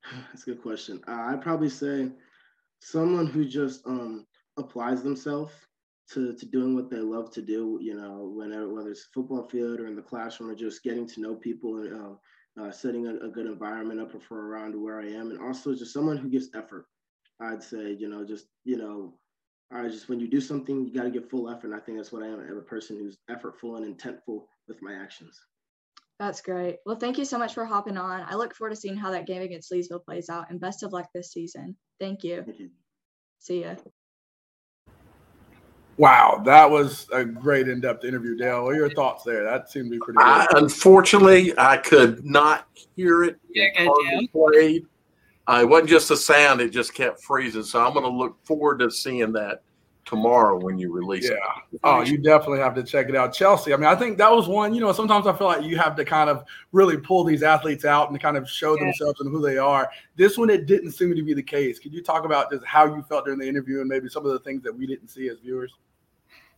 that's 0.30 0.44
a 0.44 0.52
good 0.52 0.62
question. 0.62 1.02
Uh, 1.08 1.28
I'd 1.30 1.42
probably 1.42 1.70
say 1.70 2.12
someone 2.80 3.28
who 3.28 3.46
just 3.46 3.86
um 3.86 4.26
applies 4.58 5.04
themselves 5.04 5.54
to, 6.10 6.34
to 6.34 6.46
doing 6.46 6.76
what 6.76 6.90
they 6.90 7.00
love 7.00 7.32
to 7.32 7.42
do, 7.42 7.80
you 7.82 7.96
know, 7.96 8.32
whenever, 8.36 8.74
whether 8.74 8.92
it's 8.92 9.08
football 9.14 9.48
field 9.48 9.80
or 9.80 9.88
in 9.88 9.96
the 9.96 10.02
classroom 10.02 10.50
or 10.50 10.56
just 10.56 10.84
getting 10.84 11.08
to 11.08 11.22
know 11.22 11.36
people 11.36 11.78
and 11.78 11.94
uh, 11.94 12.62
uh, 12.62 12.72
setting 12.72 13.08
a, 13.08 13.16
a, 13.26 13.30
good 13.30 13.46
environment 13.46 14.00
up 14.00 14.12
for 14.22 14.50
around 14.50 14.76
where 14.76 15.00
I 15.00 15.08
am. 15.08 15.32
And 15.32 15.40
also 15.40 15.74
just 15.74 15.94
someone 15.94 16.18
who 16.18 16.30
gives 16.30 16.50
effort. 16.54 16.86
I'd 17.40 17.64
say, 17.64 17.96
you 17.98 18.10
know, 18.10 18.26
just, 18.26 18.48
you 18.66 18.78
know, 18.78 19.16
I 19.72 19.88
just, 19.88 20.10
when 20.10 20.20
you 20.20 20.28
do 20.28 20.42
something, 20.42 20.86
you 20.86 20.94
got 20.94 21.04
to 21.04 21.10
give 21.10 21.30
full 21.30 21.50
effort. 21.50 21.68
And 21.68 21.76
I 21.76 21.80
think 21.80 21.98
that's 21.98 22.12
what 22.12 22.24
I 22.24 22.28
am. 22.28 22.40
I'm 22.40 22.58
a 22.58 22.62
person 22.62 22.98
who's 22.98 23.18
effortful 23.30 23.78
and 23.78 23.98
intentful 23.98 24.44
with 24.68 24.82
my 24.82 24.94
actions. 24.94 25.40
That's 26.20 26.42
great. 26.42 26.78
Well, 26.86 26.98
thank 26.98 27.18
you 27.18 27.26
so 27.26 27.40
much 27.40 27.56
for 27.56 27.66
hopping 27.66 27.98
on. 27.98 28.22
I 28.22 28.36
look 28.36 28.54
forward 28.54 28.72
to 28.72 28.76
seeing 28.76 28.96
how 28.96 29.12
that 29.12 29.26
game 29.26 29.42
against 29.42 29.72
Leesville 29.72 30.06
plays 30.06 30.30
out 30.30 30.52
and 30.52 30.60
best 30.60 30.84
of 30.84 30.94
luck 30.94 31.08
this 31.16 31.32
season. 31.32 31.76
Thank 32.00 32.24
you. 32.24 32.44
Thank 32.44 32.60
you. 32.60 32.70
See 33.40 33.62
ya. 33.62 33.76
Wow, 35.98 36.42
that 36.46 36.70
was 36.70 37.08
a 37.12 37.24
great 37.24 37.68
in-depth 37.68 38.06
interview, 38.06 38.36
Dale. 38.36 38.64
What 38.64 38.74
are 38.74 38.76
your 38.76 38.90
thoughts 38.90 39.24
there? 39.24 39.44
That 39.44 39.70
seemed 39.70 39.86
to 39.86 39.92
be 39.92 40.00
pretty 40.00 40.18
good. 40.18 40.26
I, 40.26 40.48
unfortunately, 40.56 41.54
I 41.58 41.78
could 41.78 42.26
not 42.26 42.68
hear 42.96 43.24
it. 43.24 43.40
played. 44.28 44.86
Uh, 45.48 45.60
it 45.62 45.70
wasn't 45.70 45.90
just 45.90 46.10
the 46.10 46.18
sound; 46.18 46.62
it 46.62 46.70
just 46.70 46.94
kept 46.94 47.22
freezing. 47.24 47.64
So 47.64 47.86
I'm 47.86 47.94
going 47.94 48.06
to 48.06 48.12
look 48.12 48.38
forward 48.46 48.80
to 48.80 48.90
seeing 48.90 49.32
that 49.34 49.64
tomorrow 50.06 50.60
when 50.60 50.78
you 50.78 50.92
release 50.92 51.30
yeah. 51.30 51.36
it. 51.72 51.80
Oh, 51.84 52.02
you 52.02 52.18
definitely 52.18 52.60
have 52.60 52.74
to 52.76 52.84
check 52.84 53.08
it 53.10 53.16
out. 53.16 53.34
Chelsea, 53.34 53.74
I 53.74 53.78
mean, 53.78 53.86
I 53.86 53.96
think 53.96 54.18
that 54.18 54.32
was 54.32 54.48
one, 54.48 54.74
you 54.74 54.82
know, 54.82 54.92
sometimes 54.92 55.28
I 55.28 55.34
feel 55.34 55.48
like 55.48 55.64
you 55.64 55.78
have 55.78 55.96
to 55.96 56.06
kind 56.06 56.30
of 56.30 56.44
really 56.72 56.98
pull 56.98 57.24
these 57.24 57.44
athletes 57.44 57.86
out 57.86 58.10
and 58.10 58.20
kind 58.20 58.38
of 58.38 58.50
show 58.50 58.76
yeah. 58.76 58.86
themselves 58.86 59.20
and 59.22 59.30
who 59.30 59.42
they 59.42 59.58
are. 59.58 59.90
This 60.16 60.38
one, 60.38 60.50
it 60.50 60.66
didn't 60.66 60.92
seem 60.92 61.16
to 61.16 61.24
be 61.24 61.34
the 61.34 61.44
case. 61.44 61.80
Could 61.80 61.94
you 61.94 62.02
talk 62.02 62.26
about 62.26 62.52
just 62.52 62.66
how 62.66 62.86
you 62.86 63.04
felt 63.04 63.26
during 63.26 63.40
the 63.40 63.48
interview 63.48 63.80
and 63.80 63.90
maybe 63.90 64.10
some 64.10 64.26
of 64.26 64.32
the 64.32 64.40
things 64.40 64.64
that 64.64 64.76
we 64.76 64.88
didn't 64.88 65.10
see 65.10 65.30
as 65.30 65.40
viewers? 65.40 65.74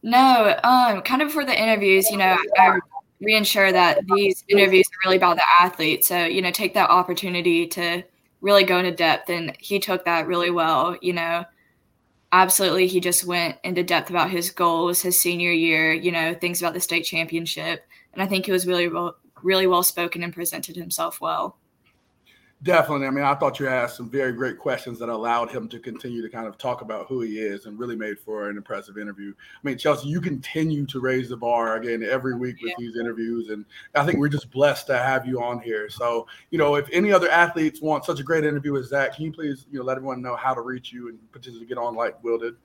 No, 0.02 0.60
um, 0.64 1.02
kind 1.02 1.22
of 1.22 1.32
for 1.32 1.46
the 1.46 1.58
interviews, 1.58 2.10
you 2.10 2.18
know, 2.18 2.38
I 2.58 2.80
reassure 3.22 3.72
that 3.72 4.00
these 4.16 4.44
interviews 4.50 4.86
are 4.88 5.08
really 5.08 5.18
about 5.18 5.38
the 5.38 5.46
athlete. 5.60 6.04
So, 6.04 6.26
you 6.26 6.42
know, 6.42 6.52
take 6.52 6.74
that 6.74 6.90
opportunity 6.90 7.68
to 7.68 8.04
really 8.42 8.64
go 8.66 8.80
into 8.80 8.92
depth. 8.92 9.30
And 9.30 9.56
he 9.60 9.80
took 9.80 10.04
that 10.06 10.28
really 10.28 10.52
well, 10.52 10.98
you 11.02 11.14
know. 11.14 11.46
Absolutely, 12.34 12.88
he 12.88 13.00
just 13.00 13.26
went 13.26 13.60
into 13.64 13.82
depth 13.84 14.10
about 14.10 14.30
his 14.30 14.50
goals, 14.50 15.02
his 15.02 15.18
senior 15.20 15.52
year, 15.52 15.94
you 15.94 16.12
know, 16.12 16.34
things 16.34 16.62
about 16.62 16.74
the 16.74 16.82
state 16.82 17.04
championship. 17.04 17.88
And 18.12 18.22
I 18.22 18.28
think 18.28 18.46
he 18.46 18.52
was 18.52 18.68
really 18.68 18.90
well, 18.90 19.16
really 19.42 19.68
well 19.68 19.84
spoken 19.84 20.22
and 20.24 20.34
presented 20.34 20.76
himself 20.76 21.22
well. 21.22 21.58
Definitely. 22.64 23.08
I 23.08 23.10
mean, 23.10 23.26
I 23.26 23.36
thought 23.36 23.60
you 23.60 23.68
asked 23.68 23.98
some 23.98 24.10
very 24.10 24.32
great 24.32 24.58
questions 24.58 24.98
that 25.00 25.10
allowed 25.10 25.52
him 25.52 25.68
to 25.68 25.80
continue 25.80 26.22
to 26.22 26.30
kind 26.30 26.48
of 26.48 26.58
talk 26.58 26.82
about 26.82 27.08
who 27.08 27.20
he 27.20 27.40
is 27.40 27.66
and 27.66 27.78
really 27.78 27.98
made 27.98 28.18
for 28.18 28.50
an 28.50 28.56
impressive 28.56 28.98
interview. 28.98 29.34
I 29.38 29.68
mean, 29.68 29.78
Chelsea, 29.78 30.08
you 30.08 30.22
continue 30.22 30.86
to 30.86 31.02
raise 31.02 31.28
the 31.28 31.36
bar 31.36 31.76
again 31.76 32.04
every 32.04 32.38
week 32.38 32.62
with 32.62 32.74
these 32.78 32.96
interviews. 32.96 33.50
And 33.50 33.66
I 33.96 34.06
think 34.06 34.18
we're 34.18 34.30
just 34.30 34.50
blessed 34.50 34.88
to 34.88 34.98
have 34.98 35.28
you 35.28 35.44
on 35.44 35.60
here. 35.60 35.90
So, 35.90 36.26
you 36.52 36.58
know, 36.58 36.76
if 36.76 36.88
any 36.94 37.12
other 37.12 37.30
athletes 37.30 37.82
want 37.82 38.06
such 38.06 38.22
a 38.22 38.24
great 38.24 38.46
interview 38.46 38.78
as 38.78 38.90
that, 38.92 39.14
can 39.14 39.26
you 39.26 39.34
please, 39.34 39.66
you 39.70 39.80
know, 39.80 39.86
let 39.86 39.98
everyone 39.98 40.22
know 40.22 40.38
how 40.38 40.54
to 40.54 40.62
reach 40.62 40.94
you 40.94 41.10
and 41.10 41.20
potentially 41.34 41.66
get 41.66 41.78
on 41.78 41.96
like 41.96 42.24
Will 42.24 42.38
did? 42.38 42.56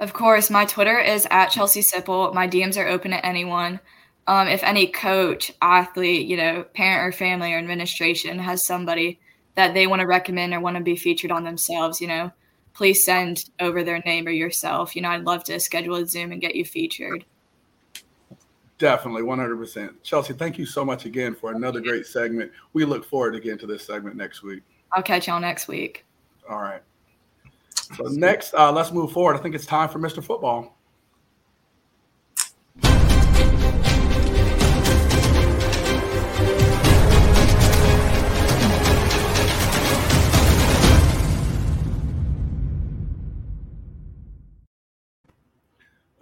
Of 0.00 0.14
course. 0.14 0.48
My 0.48 0.64
Twitter 0.64 0.98
is 0.98 1.26
at 1.30 1.48
Chelsea 1.48 1.82
Sipple. 1.82 2.32
My 2.32 2.48
DMs 2.48 2.78
are 2.78 2.88
open 2.88 3.10
to 3.10 3.26
anyone. 3.26 3.80
Um, 4.28 4.48
if 4.48 4.62
any 4.64 4.86
coach, 4.86 5.52
athlete, 5.60 6.26
you 6.26 6.38
know, 6.38 6.64
parent 6.74 7.06
or 7.06 7.12
family 7.12 7.52
or 7.52 7.58
administration 7.58 8.38
has 8.38 8.64
somebody 8.64 9.20
that 9.56 9.74
they 9.74 9.86
want 9.86 10.00
to 10.00 10.06
recommend 10.06 10.54
or 10.54 10.60
want 10.60 10.76
to 10.76 10.82
be 10.82 10.96
featured 10.96 11.32
on 11.32 11.42
themselves, 11.42 12.00
you 12.00 12.06
know, 12.06 12.30
please 12.74 13.04
send 13.04 13.50
over 13.58 13.82
their 13.82 14.00
name 14.00 14.26
or 14.26 14.30
yourself. 14.30 14.94
You 14.94 15.02
know, 15.02 15.08
I'd 15.08 15.24
love 15.24 15.42
to 15.44 15.58
schedule 15.58 15.96
a 15.96 16.06
Zoom 16.06 16.30
and 16.30 16.40
get 16.40 16.54
you 16.54 16.64
featured. 16.64 17.24
Definitely, 18.78 19.22
100%. 19.22 19.94
Chelsea, 20.02 20.34
thank 20.34 20.58
you 20.58 20.66
so 20.66 20.84
much 20.84 21.06
again 21.06 21.34
for 21.34 21.52
another 21.52 21.80
great 21.80 22.06
segment. 22.06 22.52
We 22.74 22.84
look 22.84 23.06
forward 23.06 23.34
again 23.34 23.56
to 23.58 23.66
this 23.66 23.86
segment 23.86 24.16
next 24.16 24.42
week. 24.42 24.62
I'll 24.92 25.02
catch 25.02 25.28
y'all 25.28 25.40
next 25.40 25.66
week. 25.66 26.04
All 26.48 26.60
right. 26.60 26.82
So, 27.96 28.04
next, 28.04 28.52
uh, 28.52 28.70
let's 28.70 28.92
move 28.92 29.12
forward. 29.12 29.36
I 29.36 29.38
think 29.38 29.54
it's 29.54 29.64
time 29.64 29.88
for 29.88 29.98
Mr. 29.98 30.22
Football. 30.22 30.75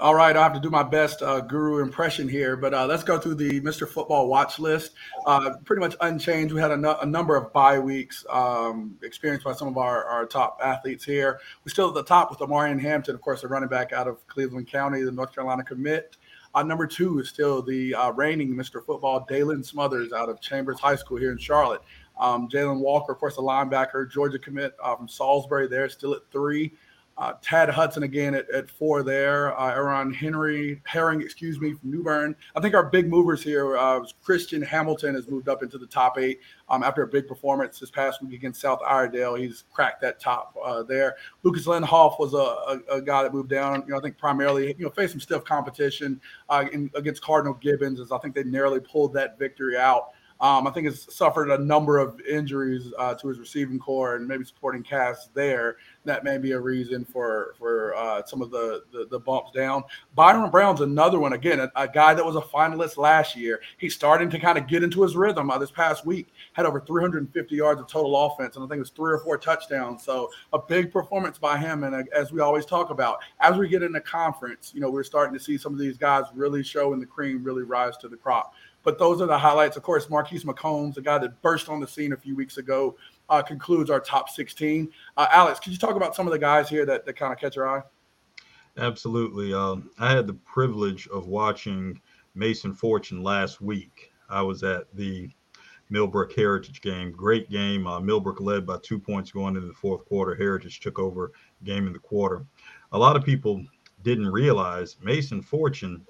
All 0.04 0.14
right, 0.14 0.36
I 0.36 0.42
have 0.42 0.52
to 0.52 0.60
do 0.60 0.68
my 0.68 0.82
best 0.82 1.22
uh, 1.22 1.40
guru 1.40 1.82
impression 1.82 2.28
here, 2.28 2.58
but 2.58 2.74
uh, 2.74 2.84
let's 2.84 3.02
go 3.02 3.18
through 3.18 3.36
the 3.36 3.62
Mr. 3.62 3.88
Football 3.88 4.28
watch 4.28 4.58
list. 4.58 4.90
Uh, 5.24 5.54
pretty 5.64 5.80
much 5.80 5.96
unchanged. 6.02 6.52
We 6.52 6.60
had 6.60 6.72
a, 6.72 6.76
no- 6.76 6.98
a 7.00 7.06
number 7.06 7.36
of 7.36 7.54
bye 7.54 7.78
weeks 7.78 8.22
um, 8.28 8.98
experienced 9.02 9.46
by 9.46 9.54
some 9.54 9.66
of 9.66 9.78
our, 9.78 10.04
our 10.04 10.26
top 10.26 10.60
athletes 10.62 11.06
here. 11.06 11.40
We're 11.64 11.70
still 11.70 11.88
at 11.88 11.94
the 11.94 12.02
top 12.02 12.28
with 12.28 12.40
Omarion 12.40 12.78
Hampton, 12.78 13.14
of 13.14 13.22
course, 13.22 13.44
a 13.44 13.48
running 13.48 13.70
back 13.70 13.94
out 13.94 14.06
of 14.06 14.26
Cleveland 14.26 14.68
County, 14.68 15.00
the 15.00 15.10
North 15.10 15.34
Carolina 15.34 15.64
commit. 15.64 16.18
Uh, 16.54 16.62
number 16.62 16.86
two 16.86 17.20
is 17.20 17.30
still 17.30 17.62
the 17.62 17.94
uh, 17.94 18.10
reigning 18.10 18.54
Mr. 18.54 18.84
Football, 18.84 19.26
Daylan 19.26 19.64
Smothers 19.64 20.12
out 20.12 20.28
of 20.28 20.38
Chambers 20.38 20.78
High 20.78 20.96
School 20.96 21.16
here 21.16 21.32
in 21.32 21.38
Charlotte. 21.38 21.80
Um, 22.20 22.50
Jalon 22.50 22.80
Walker, 22.80 23.12
of 23.12 23.18
course, 23.18 23.38
a 23.38 23.40
linebacker, 23.40 24.12
Georgia 24.12 24.38
commit 24.38 24.74
uh, 24.82 24.96
from 24.96 25.08
Salisbury 25.08 25.66
there, 25.66 25.88
still 25.88 26.12
at 26.12 26.30
three. 26.30 26.74
Uh, 27.16 27.34
Tad 27.42 27.68
Hudson 27.68 28.02
again 28.02 28.34
at, 28.34 28.50
at 28.50 28.68
four 28.68 29.04
there. 29.04 29.58
Uh, 29.58 29.72
Aaron 29.72 30.12
Henry 30.12 30.80
Herring, 30.84 31.20
excuse 31.20 31.60
me, 31.60 31.74
from 31.74 31.90
New 31.90 32.02
Bern. 32.02 32.34
I 32.56 32.60
think 32.60 32.74
our 32.74 32.90
big 32.90 33.08
movers 33.08 33.42
here. 33.42 33.76
Uh, 33.76 34.04
Christian 34.22 34.60
Hamilton 34.60 35.14
has 35.14 35.28
moved 35.28 35.48
up 35.48 35.62
into 35.62 35.78
the 35.78 35.86
top 35.86 36.18
eight 36.18 36.40
um, 36.68 36.82
after 36.82 37.02
a 37.02 37.06
big 37.06 37.28
performance 37.28 37.78
this 37.78 37.90
past 37.90 38.20
week 38.20 38.32
against 38.32 38.60
South 38.60 38.80
Iredell. 38.84 39.36
He's 39.36 39.62
cracked 39.72 40.00
that 40.00 40.18
top 40.18 40.56
uh, 40.62 40.82
there. 40.82 41.14
Lucas 41.44 41.66
Lindhoff 41.66 42.18
was 42.18 42.34
a, 42.34 42.36
a, 42.36 42.96
a, 42.96 43.02
guy 43.02 43.22
that 43.22 43.32
moved 43.32 43.50
down. 43.50 43.84
You 43.86 43.92
know, 43.92 43.98
I 43.98 44.00
think 44.00 44.18
primarily 44.18 44.74
you 44.76 44.84
know 44.84 44.90
faced 44.90 45.12
some 45.12 45.20
stiff 45.20 45.44
competition 45.44 46.20
uh, 46.48 46.64
in, 46.72 46.90
against 46.96 47.22
Cardinal 47.22 47.54
Gibbons, 47.54 48.00
as 48.00 48.10
I 48.10 48.18
think 48.18 48.34
they 48.34 48.42
narrowly 48.42 48.80
pulled 48.80 49.12
that 49.14 49.38
victory 49.38 49.76
out. 49.76 50.13
Um, 50.40 50.66
I 50.66 50.70
think 50.72 50.86
has 50.86 51.06
suffered 51.14 51.50
a 51.50 51.58
number 51.58 51.98
of 51.98 52.20
injuries 52.20 52.92
uh, 52.98 53.14
to 53.14 53.28
his 53.28 53.38
receiving 53.38 53.78
core 53.78 54.16
and 54.16 54.26
maybe 54.26 54.44
supporting 54.44 54.82
cast 54.82 55.32
there. 55.32 55.76
That 56.04 56.24
may 56.24 56.38
be 56.38 56.52
a 56.52 56.60
reason 56.60 57.04
for 57.04 57.54
for 57.58 57.94
uh, 57.94 58.24
some 58.26 58.42
of 58.42 58.50
the, 58.50 58.82
the, 58.92 59.06
the 59.10 59.18
bumps 59.18 59.52
down. 59.52 59.84
Byron 60.14 60.50
Brown's 60.50 60.80
another 60.80 61.18
one. 61.20 61.32
Again, 61.32 61.60
a, 61.60 61.70
a, 61.76 61.88
guy 61.88 62.14
that 62.14 62.24
was 62.24 62.36
a 62.36 62.40
finalist 62.40 62.96
last 62.96 63.36
year. 63.36 63.60
He's 63.78 63.94
starting 63.94 64.28
to 64.30 64.38
kind 64.38 64.58
of 64.58 64.66
get 64.66 64.82
into 64.82 65.02
his 65.02 65.16
rhythm. 65.16 65.50
Uh, 65.50 65.58
this 65.58 65.70
past 65.70 66.04
week 66.04 66.32
had 66.52 66.66
over 66.66 66.80
350 66.80 67.54
yards 67.54 67.80
of 67.80 67.86
total 67.86 68.26
offense, 68.26 68.56
and 68.56 68.64
I 68.64 68.68
think 68.68 68.78
it 68.78 68.80
was 68.80 68.90
three 68.90 69.12
or 69.12 69.18
four 69.20 69.38
touchdowns. 69.38 70.02
So 70.02 70.30
a 70.52 70.58
big 70.58 70.92
performance 70.92 71.38
by 71.38 71.58
him. 71.58 71.84
And 71.84 71.94
uh, 71.94 72.02
as 72.14 72.32
we 72.32 72.40
always 72.40 72.66
talk 72.66 72.90
about, 72.90 73.18
as 73.40 73.56
we 73.56 73.68
get 73.68 73.82
in 73.82 73.92
the 73.92 74.00
conference, 74.00 74.72
you 74.74 74.80
know, 74.80 74.90
we're 74.90 75.04
starting 75.04 75.36
to 75.38 75.42
see 75.42 75.56
some 75.56 75.72
of 75.72 75.78
these 75.78 75.96
guys 75.96 76.24
really 76.34 76.62
show 76.62 76.92
in 76.92 77.00
the 77.00 77.06
cream 77.06 77.42
really 77.42 77.62
rise 77.62 77.96
to 77.98 78.08
the 78.08 78.16
crop. 78.16 78.54
But 78.84 78.98
those 78.98 79.20
are 79.20 79.26
the 79.26 79.38
highlights. 79.38 79.76
Of 79.76 79.82
course, 79.82 80.08
Marquise 80.08 80.44
McCombs, 80.44 80.94
the 80.94 81.02
guy 81.02 81.18
that 81.18 81.40
burst 81.42 81.68
on 81.68 81.80
the 81.80 81.88
scene 81.88 82.12
a 82.12 82.16
few 82.16 82.36
weeks 82.36 82.58
ago, 82.58 82.96
uh, 83.28 83.42
concludes 83.42 83.90
our 83.90 83.98
top 84.00 84.28
16. 84.28 84.90
Uh, 85.16 85.26
Alex, 85.30 85.58
could 85.58 85.72
you 85.72 85.78
talk 85.78 85.96
about 85.96 86.14
some 86.14 86.26
of 86.26 86.32
the 86.32 86.38
guys 86.38 86.68
here 86.68 86.86
that, 86.86 87.04
that 87.06 87.14
kind 87.14 87.32
of 87.32 87.38
catch 87.38 87.56
your 87.56 87.68
eye? 87.68 87.82
Absolutely. 88.76 89.54
Um, 89.54 89.90
I 89.98 90.10
had 90.10 90.26
the 90.26 90.34
privilege 90.34 91.08
of 91.08 91.26
watching 91.26 92.00
Mason 92.34 92.74
Fortune 92.74 93.22
last 93.22 93.60
week. 93.60 94.12
I 94.28 94.42
was 94.42 94.62
at 94.62 94.84
the 94.94 95.30
Millbrook 95.90 96.32
Heritage 96.34 96.80
game. 96.80 97.12
Great 97.12 97.50
game. 97.50 97.86
Uh, 97.86 98.00
Millbrook 98.00 98.40
led 98.40 98.66
by 98.66 98.78
two 98.82 98.98
points 98.98 99.30
going 99.30 99.54
into 99.54 99.68
the 99.68 99.74
fourth 99.74 100.04
quarter. 100.06 100.34
Heritage 100.34 100.80
took 100.80 100.98
over 100.98 101.32
game 101.62 101.86
in 101.86 101.92
the 101.92 101.98
quarter. 101.98 102.44
A 102.92 102.98
lot 102.98 103.16
of 103.16 103.24
people 103.24 103.64
didn't 104.02 104.28
realize 104.28 104.96
Mason 105.02 105.40
Fortune 105.40 106.04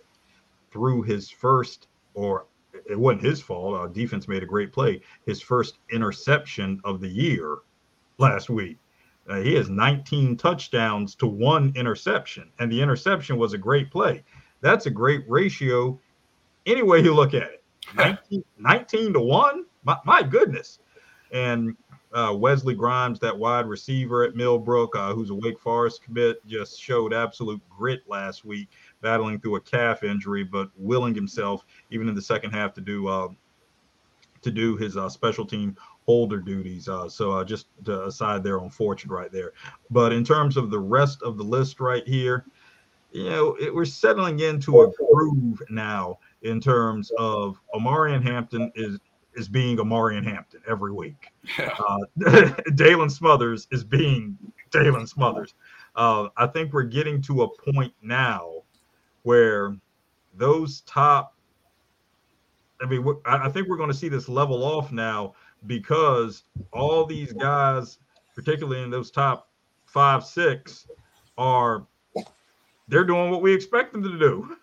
threw 0.70 1.03
his 1.03 1.31
first, 1.31 1.89
or 2.14 2.47
it 2.89 2.99
wasn't 2.99 3.22
his 3.22 3.41
fault. 3.41 3.74
Our 3.74 3.89
defense 3.89 4.28
made 4.28 4.43
a 4.43 4.47
great 4.47 4.72
play. 4.72 5.01
His 5.26 5.41
first 5.41 5.78
interception 5.91 6.80
of 6.85 7.01
the 7.01 7.09
year 7.09 7.59
last 8.18 8.51
week. 8.51 8.78
Uh, 9.28 9.41
he 9.41 9.55
has 9.55 9.70
19 9.70 10.37
touchdowns 10.37 11.14
to 11.14 11.26
one 11.26 11.72
interception, 11.76 12.51
and 12.59 12.70
the 12.70 12.80
interception 12.80 13.39
was 13.39 13.55
a 13.55 13.59
great 13.59 13.91
play. 13.91 14.22
That's 14.61 14.87
a 14.87 14.91
great 14.91 15.24
ratio, 15.28 15.99
any 16.66 16.82
way 16.82 17.01
you 17.01 17.14
look 17.14 17.32
at 17.35 17.43
it. 17.43 17.62
19, 17.97 18.45
19 18.59 19.12
to 19.14 19.20
one. 19.20 19.64
My, 19.85 19.99
my 20.05 20.22
goodness. 20.22 20.78
And 21.32 21.76
uh, 22.12 22.35
Wesley 22.35 22.74
Grimes, 22.74 23.18
that 23.20 23.37
wide 23.37 23.66
receiver 23.66 24.24
at 24.24 24.37
Millbrook, 24.37 24.95
uh, 24.97 25.12
who's 25.12 25.30
a 25.30 25.35
Wake 25.35 25.59
Forest 25.59 26.03
commit, 26.03 26.47
just 26.47 26.80
showed 26.80 27.12
absolute 27.12 27.61
grit 27.68 28.03
last 28.07 28.45
week 28.45 28.68
battling 29.05 29.38
through 29.38 29.57
a 29.57 29.61
calf 29.61 30.02
injury, 30.02 30.42
but 30.42 30.70
willing 30.76 31.14
himself 31.14 31.64
even 31.90 32.09
in 32.09 32.14
the 32.14 32.22
second 32.22 32.50
half 32.50 32.72
to 32.72 32.80
do 32.80 33.07
uh, 33.07 33.28
to 34.40 34.50
do 34.50 34.76
his 34.76 34.96
uh, 34.96 35.09
special 35.09 35.44
team 35.44 35.76
holder 36.07 36.40
duties. 36.40 36.88
Uh, 36.88 37.09
so 37.09 37.32
uh, 37.32 37.44
just 37.44 37.66
aside 37.86 38.42
there 38.42 38.61
on 38.61 38.70
Fortune 38.70 39.11
right 39.11 39.30
there. 39.30 39.52
But 39.90 40.12
in 40.12 40.24
terms 40.24 40.57
of 40.57 40.70
the 40.70 40.80
rest 40.80 41.22
of 41.22 41.36
the 41.36 41.44
list 41.44 41.80
right 41.80 42.07
here, 42.09 42.46
you 43.12 43.28
know, 43.28 43.57
it, 43.61 43.72
we're 43.72 43.84
settling 43.84 44.40
into 44.40 44.80
a 44.80 44.90
groove 44.90 45.62
now 45.68 46.18
in 46.42 46.61
terms 46.61 47.12
of 47.18 47.61
Omarion 47.74 48.22
Hampton 48.22 48.72
is 48.74 48.98
is 49.34 49.48
being 49.48 49.76
Omarion 49.76 50.24
Hampton 50.24 50.61
every 50.66 50.92
week. 50.92 51.32
Yeah. 51.59 51.70
Uh, 51.78 51.98
Daylan 52.70 53.11
Smothers 53.11 53.66
is 53.70 53.84
being 53.84 54.38
Daylan 54.70 55.09
Smothers. 55.09 55.55
Uh, 55.94 56.28
I 56.36 56.46
think 56.46 56.72
we're 56.72 56.84
getting 56.84 57.20
to 57.22 57.42
a 57.42 57.72
point 57.72 57.92
now 58.02 58.63
where 59.25 59.77
those 60.37 60.83
top 60.83 61.35
I 62.83 62.87
mean, 62.87 63.07
I 63.25 63.49
think 63.49 63.68
we're 63.68 63.77
going 63.77 63.91
to 63.91 63.97
see 63.97 64.09
this 64.09 64.29
level 64.29 64.62
off 64.64 64.93
now 64.93 65.35
because 65.66 66.45
all 66.72 67.07
these 67.07 67.33
guys, 67.33 67.99
particularly 68.35 68.83
in 68.83 68.91
those 68.91 69.11
top 69.11 69.49
five, 69.87 70.25
six, 70.25 70.87
are 71.39 71.87
they're 72.89 73.05
doing 73.05 73.31
what 73.31 73.43
we 73.43 73.55
expect 73.55 73.93
them 73.93 74.03
to 74.03 74.18
do. 74.18 74.57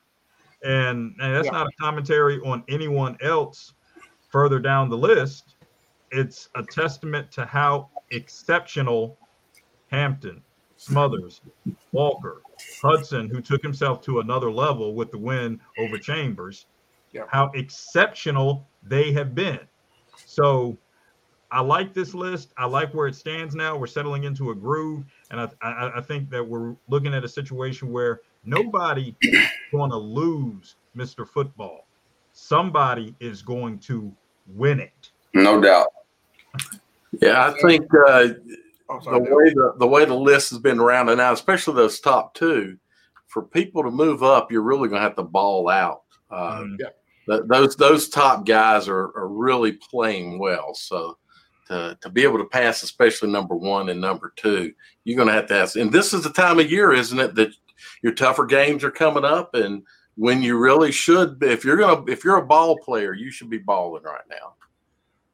And, 0.63 1.15
and 1.19 1.35
that's 1.35 1.47
yeah. 1.47 1.51
not 1.51 1.67
a 1.67 1.71
commentary 1.79 2.39
on 2.41 2.63
anyone 2.67 3.17
else 3.21 3.73
further 4.29 4.59
down 4.59 4.89
the 4.89 4.97
list. 4.97 5.55
It's 6.11 6.49
a 6.55 6.63
testament 6.63 7.31
to 7.31 7.45
how 7.45 7.89
exceptional 8.11 9.17
Hampton, 9.87 10.43
Smothers, 10.75 11.41
Walker, 11.91 12.43
Hudson, 12.81 13.29
who 13.29 13.41
took 13.41 13.61
himself 13.61 14.01
to 14.03 14.19
another 14.19 14.51
level 14.51 14.95
with 14.95 15.11
the 15.11 15.17
win 15.17 15.59
over 15.77 15.97
Chambers, 15.97 16.65
yeah. 17.11 17.23
how 17.29 17.51
exceptional 17.55 18.67
they 18.83 19.11
have 19.11 19.35
been. 19.35 19.59
So 20.25 20.77
I 21.51 21.61
like 21.61 21.93
this 21.93 22.13
list. 22.13 22.53
I 22.57 22.65
like 22.65 22.93
where 22.93 23.07
it 23.07 23.15
stands 23.15 23.55
now. 23.55 23.77
We're 23.77 23.87
settling 23.87 24.23
into 24.23 24.51
a 24.51 24.55
groove. 24.55 25.05
And 25.29 25.41
I, 25.41 25.49
I, 25.61 25.91
I, 25.97 26.01
think 26.01 26.29
that 26.29 26.43
we're 26.43 26.75
looking 26.87 27.13
at 27.13 27.23
a 27.23 27.27
situation 27.27 27.91
where 27.91 28.21
Nobody 28.43 29.15
is 29.21 29.47
going 29.71 29.91
to 29.91 29.97
lose 29.97 30.75
Mr. 30.95 31.27
Football. 31.27 31.85
Somebody 32.33 33.15
is 33.19 33.41
going 33.41 33.77
to 33.79 34.11
win 34.47 34.79
it. 34.79 35.11
No 35.33 35.61
doubt. 35.61 35.87
Yeah, 37.21 37.47
I 37.49 37.61
think 37.61 37.85
uh, 38.07 38.29
the 38.99 39.19
way 39.19 39.49
the, 39.53 39.73
the 39.79 39.87
way 39.87 40.05
the 40.05 40.13
list 40.13 40.49
has 40.51 40.59
been 40.59 40.79
rounded 40.81 41.19
out, 41.19 41.33
especially 41.33 41.75
those 41.75 41.99
top 41.99 42.33
two, 42.33 42.77
for 43.27 43.43
people 43.43 43.83
to 43.83 43.91
move 43.91 44.23
up, 44.23 44.51
you're 44.51 44.61
really 44.61 44.89
going 44.89 44.99
to 45.01 45.07
have 45.07 45.15
to 45.15 45.23
ball 45.23 45.69
out. 45.69 46.01
Uh, 46.29 46.65
Yeah. 46.79 46.87
th- 47.27 47.43
those 47.47 47.75
those 47.75 48.09
top 48.09 48.45
guys 48.45 48.87
are, 48.87 49.15
are 49.17 49.27
really 49.27 49.73
playing 49.73 50.39
well. 50.39 50.73
So 50.73 51.17
to, 51.67 51.97
to 52.01 52.09
be 52.09 52.23
able 52.23 52.37
to 52.39 52.45
pass, 52.45 52.83
especially 52.83 53.29
number 53.31 53.55
one 53.55 53.89
and 53.89 54.01
number 54.01 54.33
two, 54.35 54.73
you're 55.05 55.15
going 55.15 55.27
to 55.27 55.33
have 55.33 55.47
to 55.47 55.55
ask. 55.55 55.75
And 55.75 55.91
this 55.91 56.13
is 56.13 56.23
the 56.23 56.29
time 56.31 56.59
of 56.59 56.69
year, 56.71 56.91
isn't 56.91 57.19
it, 57.19 57.35
that 57.35 57.51
your 58.03 58.13
tougher 58.13 58.45
games 58.45 58.83
are 58.83 58.91
coming 58.91 59.25
up, 59.25 59.55
and 59.55 59.83
when 60.15 60.41
you 60.41 60.57
really 60.57 60.91
should, 60.91 61.41
if 61.41 61.63
you're 61.63 61.77
gonna 61.77 62.03
if 62.07 62.23
you're 62.23 62.37
a 62.37 62.45
ball 62.45 62.77
player, 62.77 63.13
you 63.13 63.31
should 63.31 63.49
be 63.49 63.57
balling 63.57 64.03
right 64.03 64.21
now. 64.29 64.53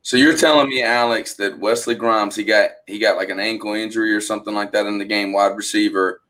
So 0.07 0.15
you're 0.15 0.37
telling 0.37 0.69
me, 0.69 0.81
Alex, 0.81 1.33
that 1.33 1.59
Wesley 1.59 1.93
Grimes 1.93 2.33
he 2.33 2.45
got 2.45 2.69
he 2.85 2.97
got 2.97 3.17
like 3.17 3.27
an 3.27 3.41
ankle 3.41 3.73
injury 3.73 4.13
or 4.13 4.21
something 4.21 4.53
like 4.53 4.71
that 4.71 4.85
in 4.85 4.97
the 4.97 5.03
game, 5.03 5.33
wide 5.33 5.57
receiver, 5.57 6.21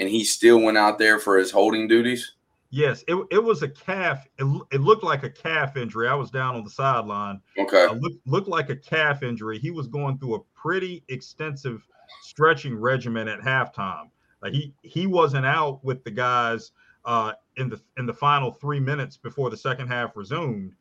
and 0.00 0.08
he 0.08 0.24
still 0.24 0.58
went 0.58 0.78
out 0.78 0.98
there 0.98 1.18
for 1.18 1.36
his 1.36 1.50
holding 1.50 1.86
duties. 1.86 2.32
Yes, 2.70 3.04
it, 3.06 3.14
it 3.30 3.44
was 3.44 3.62
a 3.62 3.68
calf. 3.68 4.26
It, 4.38 4.62
it 4.72 4.80
looked 4.80 5.04
like 5.04 5.22
a 5.22 5.28
calf 5.28 5.76
injury. 5.76 6.08
I 6.08 6.14
was 6.14 6.30
down 6.30 6.54
on 6.54 6.64
the 6.64 6.70
sideline. 6.70 7.42
Okay. 7.58 7.84
Uh, 7.84 7.96
look, 7.96 8.14
looked 8.24 8.48
like 8.48 8.70
a 8.70 8.76
calf 8.76 9.22
injury. 9.22 9.58
He 9.58 9.70
was 9.70 9.86
going 9.86 10.16
through 10.16 10.36
a 10.36 10.40
pretty 10.54 11.04
extensive 11.08 11.86
stretching 12.22 12.74
regimen 12.74 13.28
at 13.28 13.40
halftime. 13.40 14.08
Like 14.40 14.54
he 14.54 14.72
he 14.80 15.06
wasn't 15.06 15.44
out 15.44 15.84
with 15.84 16.02
the 16.04 16.10
guys 16.10 16.72
uh, 17.04 17.34
in 17.58 17.68
the 17.68 17.82
in 17.98 18.06
the 18.06 18.14
final 18.14 18.50
three 18.50 18.80
minutes 18.80 19.18
before 19.18 19.50
the 19.50 19.58
second 19.58 19.88
half 19.88 20.16
resumed. 20.16 20.72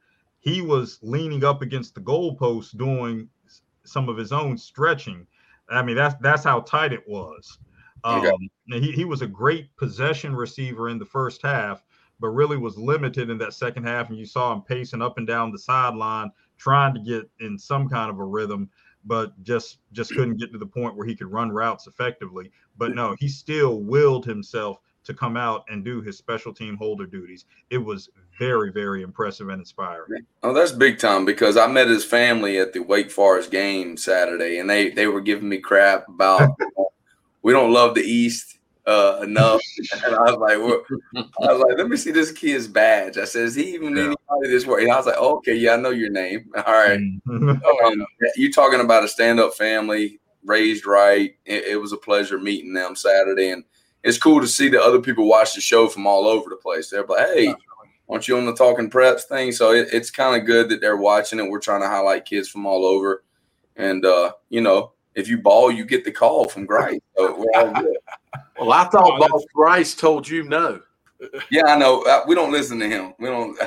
He 0.45 0.61
was 0.61 0.99
leaning 1.01 1.43
up 1.43 1.61
against 1.63 1.95
the 1.95 2.01
goalpost 2.01 2.77
doing 2.77 3.27
some 3.83 4.07
of 4.07 4.15
his 4.15 4.31
own 4.31 4.57
stretching. 4.57 5.27
I 5.69 5.81
mean 5.81 5.95
that's 5.95 6.15
that's 6.21 6.43
how 6.43 6.61
tight 6.61 6.93
it 6.93 7.03
was. 7.07 7.57
Um, 8.03 8.23
Okay. 8.23 8.49
he, 8.67 8.91
he 8.91 9.05
was 9.05 9.23
a 9.23 9.27
great 9.27 9.75
possession 9.77 10.35
receiver 10.35 10.89
in 10.89 10.99
the 10.99 11.05
first 11.05 11.41
half, 11.41 11.83
but 12.19 12.29
really 12.29 12.57
was 12.57 12.77
limited 12.77 13.31
in 13.31 13.39
that 13.39 13.53
second 13.53 13.83
half. 13.85 14.09
And 14.09 14.19
you 14.19 14.25
saw 14.27 14.53
him 14.53 14.61
pacing 14.61 15.01
up 15.01 15.17
and 15.17 15.25
down 15.25 15.51
the 15.51 15.57
sideline, 15.57 16.31
trying 16.57 16.93
to 16.93 16.99
get 16.99 17.29
in 17.39 17.57
some 17.57 17.89
kind 17.89 18.11
of 18.11 18.19
a 18.19 18.23
rhythm, 18.23 18.69
but 19.05 19.41
just 19.43 19.79
just 19.93 20.13
couldn't 20.13 20.37
get 20.37 20.51
to 20.51 20.59
the 20.59 20.65
point 20.65 20.95
where 20.95 21.07
he 21.07 21.15
could 21.15 21.31
run 21.31 21.51
routes 21.51 21.87
effectively. 21.87 22.51
But 22.77 22.93
no, 22.93 23.15
he 23.19 23.27
still 23.27 23.81
willed 23.81 24.25
himself 24.25 24.79
to 25.05 25.13
come 25.13 25.37
out 25.37 25.63
and 25.69 25.85
do 25.85 26.01
his 26.01 26.17
special 26.17 26.53
team 26.53 26.75
holder 26.75 27.05
duties. 27.05 27.45
It 27.69 27.77
was 27.77 28.09
very, 28.37 28.71
very 28.71 29.01
impressive 29.01 29.49
and 29.49 29.61
inspiring. 29.61 30.25
Oh, 30.43 30.53
that's 30.53 30.71
big 30.71 30.99
time 30.99 31.25
because 31.25 31.57
I 31.57 31.67
met 31.67 31.87
his 31.87 32.03
family 32.03 32.57
at 32.57 32.73
the 32.73 32.79
Wake 32.79 33.11
Forest 33.11 33.51
game 33.51 33.97
Saturday, 33.97 34.59
and 34.59 34.69
they 34.69 34.89
they 34.89 35.07
were 35.07 35.21
giving 35.21 35.49
me 35.49 35.59
crap 35.59 36.07
about 36.09 36.49
we 37.41 37.53
don't 37.53 37.71
love 37.71 37.95
the 37.95 38.01
East 38.01 38.55
uh, 38.87 39.19
enough. 39.23 39.61
And 40.05 40.15
I 40.15 40.31
was 40.31 40.37
like, 40.37 40.59
what? 40.59 40.83
I 41.41 41.53
was 41.53 41.61
like, 41.61 41.77
let 41.77 41.87
me 41.87 41.97
see 41.97 42.11
this 42.11 42.31
kid's 42.31 42.67
badge. 42.67 43.17
I 43.17 43.25
said, 43.25 43.43
is 43.43 43.55
he 43.55 43.73
even 43.73 43.97
anybody 43.97 44.15
this 44.43 44.65
way? 44.65 44.83
And 44.83 44.91
I 44.91 44.97
was 44.97 45.05
like, 45.05 45.17
okay, 45.17 45.55
yeah, 45.55 45.73
I 45.73 45.77
know 45.77 45.89
your 45.89 46.11
name. 46.11 46.51
All 46.55 46.73
right. 46.73 46.99
Um, 47.85 48.05
you 48.35 48.51
talking 48.51 48.79
about 48.79 49.03
a 49.03 49.07
stand 49.07 49.39
up 49.39 49.53
family 49.53 50.19
raised 50.43 50.85
right. 50.85 51.35
It, 51.45 51.65
it 51.65 51.75
was 51.77 51.91
a 51.91 51.97
pleasure 51.97 52.39
meeting 52.39 52.73
them 52.73 52.95
Saturday, 52.95 53.49
and 53.49 53.63
it's 54.05 54.17
cool 54.17 54.39
to 54.39 54.47
see 54.47 54.69
that 54.69 54.81
other 54.81 55.01
people 55.01 55.27
watch 55.27 55.53
the 55.55 55.61
show 55.61 55.89
from 55.89 56.07
all 56.07 56.27
over 56.27 56.49
the 56.49 56.55
place. 56.55 56.89
They're 56.89 57.03
like, 57.03 57.27
hey. 57.27 57.55
Aren't 58.07 58.27
you 58.27 58.37
on 58.37 58.45
the 58.45 58.53
talking 58.53 58.87
preps 58.87 59.23
thing? 59.23 59.51
So 59.51 59.71
it, 59.71 59.87
it's 59.91 60.11
kind 60.11 60.39
of 60.39 60.45
good 60.45 60.69
that 60.69 60.79
they're 60.79 60.95
watching 60.95 61.39
it. 61.39 61.49
We're 61.49 61.59
trying 61.59 61.81
to 61.81 61.87
highlight 61.87 62.25
kids 62.25 62.47
from 62.47 62.67
all 62.67 62.85
over, 62.85 63.23
and 63.77 64.05
uh, 64.05 64.33
you 64.49 64.61
know, 64.61 64.91
if 65.15 65.27
you 65.27 65.39
ball, 65.39 65.71
you 65.71 65.85
get 65.85 66.05
the 66.05 66.11
call 66.11 66.47
from 66.47 66.67
Grice. 66.67 66.99
So 67.17 67.35
we're 67.35 67.59
all 67.59 67.73
good. 67.73 67.97
Well, 68.59 68.71
I 68.71 68.85
thought 68.85 69.19
Boss 69.19 69.43
Rice 69.53 69.95
told 69.95 70.27
you 70.27 70.43
no. 70.43 70.81
Yeah, 71.49 71.65
I 71.67 71.77
know. 71.77 72.01
Uh, 72.03 72.23
We 72.27 72.35
don't 72.35 72.51
listen 72.51 72.79
to 72.79 72.87
him. 72.89 73.13
We 73.19 73.27
don't. 73.27 73.57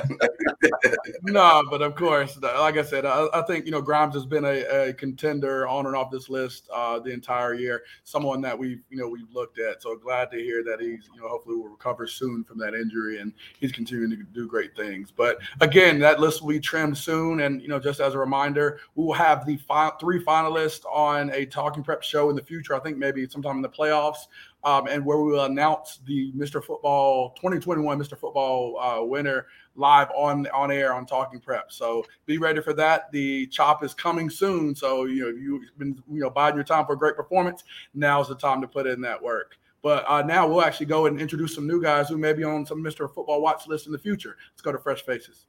no, 1.23 1.63
but 1.69 1.81
of 1.81 1.95
course, 1.95 2.37
like 2.41 2.77
I 2.77 2.83
said, 2.83 3.05
I, 3.05 3.27
I 3.33 3.41
think 3.43 3.65
you 3.65 3.71
know 3.71 3.81
Grimes 3.81 4.13
has 4.13 4.25
been 4.25 4.45
a, 4.45 4.89
a 4.89 4.93
contender 4.93 5.67
on 5.67 5.87
and 5.87 5.95
off 5.95 6.11
this 6.11 6.29
list 6.29 6.69
uh, 6.73 6.99
the 6.99 7.11
entire 7.11 7.55
year. 7.55 7.83
Someone 8.03 8.41
that 8.41 8.57
we've 8.57 8.81
you 8.89 8.97
know 8.97 9.07
we've 9.07 9.31
looked 9.33 9.59
at. 9.59 9.81
So 9.81 9.95
glad 9.95 10.29
to 10.31 10.37
hear 10.37 10.63
that 10.63 10.79
he's 10.79 11.09
you 11.13 11.21
know 11.21 11.27
hopefully 11.27 11.55
will 11.55 11.69
recover 11.69 12.05
soon 12.07 12.43
from 12.43 12.59
that 12.59 12.75
injury 12.75 13.19
and 13.19 13.33
he's 13.59 13.71
continuing 13.71 14.11
to 14.11 14.17
do 14.17 14.47
great 14.47 14.75
things. 14.75 15.11
But 15.11 15.39
again, 15.61 15.99
that 15.99 16.19
list 16.19 16.41
will 16.41 16.49
be 16.49 16.59
trimmed 16.59 16.97
soon. 16.97 17.41
And 17.41 17.61
you 17.61 17.67
know, 17.67 17.79
just 17.79 17.99
as 17.99 18.13
a 18.13 18.17
reminder, 18.19 18.79
we 18.95 19.05
will 19.05 19.13
have 19.13 19.45
the 19.45 19.57
fi- 19.57 19.91
three 19.99 20.23
finalists 20.23 20.85
on 20.85 21.31
a 21.31 21.45
Talking 21.45 21.83
Prep 21.83 22.03
show 22.03 22.29
in 22.29 22.35
the 22.35 22.43
future. 22.43 22.75
I 22.75 22.79
think 22.79 22.97
maybe 22.97 23.27
sometime 23.27 23.55
in 23.55 23.61
the 23.61 23.69
playoffs 23.69 24.27
um, 24.63 24.87
and 24.87 25.05
where 25.05 25.17
we 25.17 25.31
will 25.31 25.45
announce 25.45 25.99
the 26.05 26.31
Mr. 26.33 26.63
Football 26.63 27.31
2021 27.35 27.99
Mr. 27.99 28.17
Football 28.17 28.79
uh, 28.79 29.03
winner 29.03 29.47
live 29.75 30.09
on 30.15 30.47
on 30.47 30.71
air 30.71 30.93
on 30.93 31.05
Talking 31.05 31.39
Prep. 31.39 31.71
So 31.71 32.05
be 32.25 32.37
ready 32.37 32.61
for 32.61 32.73
that. 32.73 33.11
The 33.11 33.47
chop 33.47 33.83
is 33.83 33.93
coming 33.93 34.29
soon. 34.29 34.75
So 34.75 35.05
you 35.05 35.23
know 35.23 35.29
you've 35.29 35.77
been 35.77 36.01
you 36.11 36.21
know 36.21 36.29
biding 36.29 36.57
your 36.57 36.65
time 36.65 36.85
for 36.85 36.93
a 36.93 36.97
great 36.97 37.15
performance. 37.15 37.63
Now's 37.93 38.27
the 38.27 38.35
time 38.35 38.61
to 38.61 38.67
put 38.67 38.87
in 38.87 39.01
that 39.01 39.21
work. 39.21 39.57
But 39.81 40.03
uh, 40.09 40.21
now 40.21 40.45
we'll 40.45 40.61
actually 40.61 40.87
go 40.87 41.05
and 41.05 41.19
introduce 41.19 41.55
some 41.55 41.65
new 41.65 41.81
guys 41.81 42.09
who 42.09 42.17
may 42.17 42.33
be 42.33 42.43
on 42.43 42.65
some 42.65 42.83
Mr. 42.83 43.11
Football 43.13 43.41
watch 43.41 43.65
list 43.67 43.85
in 43.85 43.93
the 43.93 43.97
future. 43.97 44.35
Let's 44.51 44.61
go 44.61 44.73
to 44.73 44.77
Fresh 44.77 45.03
Faces. 45.03 45.45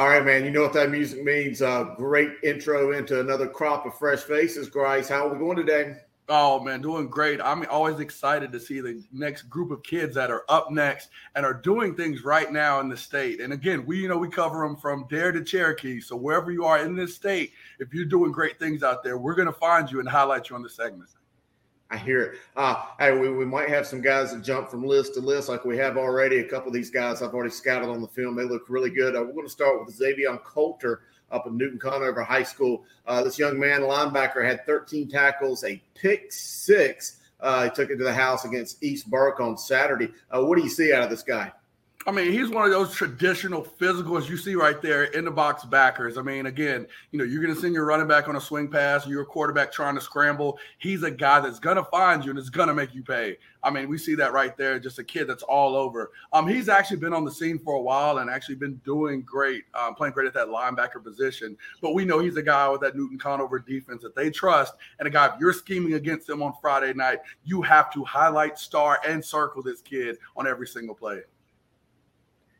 All 0.00 0.08
right, 0.08 0.24
man. 0.24 0.46
You 0.46 0.50
know 0.50 0.62
what 0.62 0.72
that 0.72 0.90
music 0.90 1.22
means. 1.22 1.60
Uh, 1.60 1.94
great 1.94 2.30
intro 2.42 2.92
into 2.92 3.20
another 3.20 3.46
crop 3.46 3.84
of 3.84 3.98
fresh 3.98 4.20
faces. 4.20 4.70
Grice, 4.70 5.10
how 5.10 5.26
are 5.26 5.32
we 5.34 5.38
going 5.38 5.58
today? 5.58 5.94
Oh 6.30 6.58
man, 6.58 6.80
doing 6.80 7.08
great. 7.08 7.38
I'm 7.38 7.66
always 7.68 8.00
excited 8.00 8.50
to 8.50 8.60
see 8.60 8.80
the 8.80 9.04
next 9.12 9.42
group 9.42 9.70
of 9.70 9.82
kids 9.82 10.14
that 10.14 10.30
are 10.30 10.44
up 10.48 10.70
next 10.70 11.10
and 11.34 11.44
are 11.44 11.52
doing 11.52 11.94
things 11.94 12.24
right 12.24 12.50
now 12.50 12.80
in 12.80 12.88
the 12.88 12.96
state. 12.96 13.42
And 13.42 13.52
again, 13.52 13.84
we 13.84 13.98
you 13.98 14.08
know 14.08 14.16
we 14.16 14.30
cover 14.30 14.66
them 14.66 14.74
from 14.74 15.06
Dare 15.10 15.32
to 15.32 15.44
Cherokee. 15.44 16.00
So 16.00 16.16
wherever 16.16 16.50
you 16.50 16.64
are 16.64 16.78
in 16.78 16.96
this 16.96 17.14
state, 17.14 17.52
if 17.78 17.92
you're 17.92 18.06
doing 18.06 18.32
great 18.32 18.58
things 18.58 18.82
out 18.82 19.04
there, 19.04 19.18
we're 19.18 19.34
gonna 19.34 19.52
find 19.52 19.92
you 19.92 20.00
and 20.00 20.08
highlight 20.08 20.48
you 20.48 20.56
on 20.56 20.62
the 20.62 20.70
segment. 20.70 21.10
I 21.90 21.96
hear 21.96 22.22
it. 22.22 22.38
Uh, 22.56 22.84
hey, 23.00 23.18
we, 23.18 23.30
we 23.30 23.44
might 23.44 23.68
have 23.68 23.84
some 23.84 24.00
guys 24.00 24.32
that 24.32 24.42
jump 24.42 24.70
from 24.70 24.84
list 24.84 25.14
to 25.14 25.20
list 25.20 25.48
like 25.48 25.64
we 25.64 25.76
have 25.78 25.96
already. 25.96 26.38
A 26.38 26.44
couple 26.44 26.68
of 26.68 26.74
these 26.74 26.90
guys 26.90 27.20
I've 27.20 27.34
already 27.34 27.50
scouted 27.50 27.88
on 27.88 28.00
the 28.00 28.06
film. 28.08 28.36
They 28.36 28.44
look 28.44 28.66
really 28.68 28.90
good. 28.90 29.16
Uh, 29.16 29.22
we're 29.22 29.32
going 29.32 29.46
to 29.46 29.52
start 29.52 29.84
with 29.84 29.94
Xavier 29.94 30.36
Coulter 30.38 31.02
up 31.32 31.48
in 31.48 31.56
Newton 31.56 31.80
Conover 31.80 32.22
High 32.22 32.44
School. 32.44 32.84
Uh, 33.06 33.24
this 33.24 33.40
young 33.40 33.58
man, 33.58 33.80
linebacker, 33.80 34.44
had 34.44 34.64
13 34.66 35.08
tackles, 35.08 35.64
a 35.64 35.82
pick 35.94 36.32
six. 36.32 37.18
Uh, 37.40 37.64
he 37.64 37.70
took 37.70 37.90
it 37.90 37.96
to 37.96 38.04
the 38.04 38.12
house 38.12 38.44
against 38.44 38.82
East 38.84 39.10
Burke 39.10 39.40
on 39.40 39.58
Saturday. 39.58 40.10
Uh, 40.30 40.44
what 40.44 40.56
do 40.56 40.62
you 40.62 40.70
see 40.70 40.92
out 40.92 41.02
of 41.02 41.10
this 41.10 41.22
guy? 41.22 41.50
I 42.06 42.12
mean, 42.12 42.32
he's 42.32 42.48
one 42.48 42.64
of 42.64 42.70
those 42.70 42.94
traditional 42.94 43.62
physicals 43.62 44.26
you 44.26 44.38
see 44.38 44.54
right 44.54 44.80
there 44.80 45.04
in 45.04 45.26
the 45.26 45.30
box 45.30 45.66
backers. 45.66 46.16
I 46.16 46.22
mean, 46.22 46.46
again, 46.46 46.86
you 47.10 47.18
know, 47.18 47.26
you're 47.26 47.42
going 47.42 47.54
to 47.54 47.60
send 47.60 47.74
your 47.74 47.84
running 47.84 48.08
back 48.08 48.26
on 48.26 48.36
a 48.36 48.40
swing 48.40 48.68
pass, 48.68 49.06
your 49.06 49.22
quarterback 49.26 49.70
trying 49.70 49.96
to 49.96 50.00
scramble. 50.00 50.58
He's 50.78 51.02
a 51.02 51.10
guy 51.10 51.40
that's 51.40 51.58
going 51.58 51.76
to 51.76 51.84
find 51.84 52.24
you 52.24 52.30
and 52.30 52.38
is 52.38 52.48
going 52.48 52.68
to 52.68 52.74
make 52.74 52.94
you 52.94 53.02
pay. 53.02 53.36
I 53.62 53.68
mean, 53.68 53.86
we 53.86 53.98
see 53.98 54.14
that 54.14 54.32
right 54.32 54.56
there. 54.56 54.78
Just 54.80 54.98
a 54.98 55.04
kid 55.04 55.26
that's 55.26 55.42
all 55.42 55.76
over. 55.76 56.10
Um, 56.32 56.48
he's 56.48 56.70
actually 56.70 56.96
been 56.96 57.12
on 57.12 57.26
the 57.26 57.30
scene 57.30 57.58
for 57.58 57.74
a 57.74 57.80
while 57.82 58.16
and 58.16 58.30
actually 58.30 58.54
been 58.54 58.76
doing 58.76 59.20
great, 59.20 59.64
um, 59.74 59.94
playing 59.94 60.14
great 60.14 60.26
at 60.26 60.32
that 60.32 60.48
linebacker 60.48 61.04
position. 61.04 61.54
But 61.82 61.92
we 61.92 62.06
know 62.06 62.18
he's 62.18 62.38
a 62.38 62.42
guy 62.42 62.66
with 62.70 62.80
that 62.80 62.96
Newton 62.96 63.18
Conover 63.18 63.58
defense 63.58 64.02
that 64.04 64.16
they 64.16 64.30
trust, 64.30 64.72
and 65.00 65.06
a 65.06 65.10
guy 65.10 65.26
if 65.26 65.32
you're 65.38 65.52
scheming 65.52 65.92
against 65.92 66.30
him 66.30 66.42
on 66.42 66.54
Friday 66.62 66.94
night, 66.94 67.18
you 67.44 67.60
have 67.60 67.92
to 67.92 68.02
highlight, 68.04 68.58
star, 68.58 69.00
and 69.06 69.22
circle 69.22 69.62
this 69.62 69.82
kid 69.82 70.16
on 70.34 70.46
every 70.46 70.66
single 70.66 70.94
play. 70.94 71.20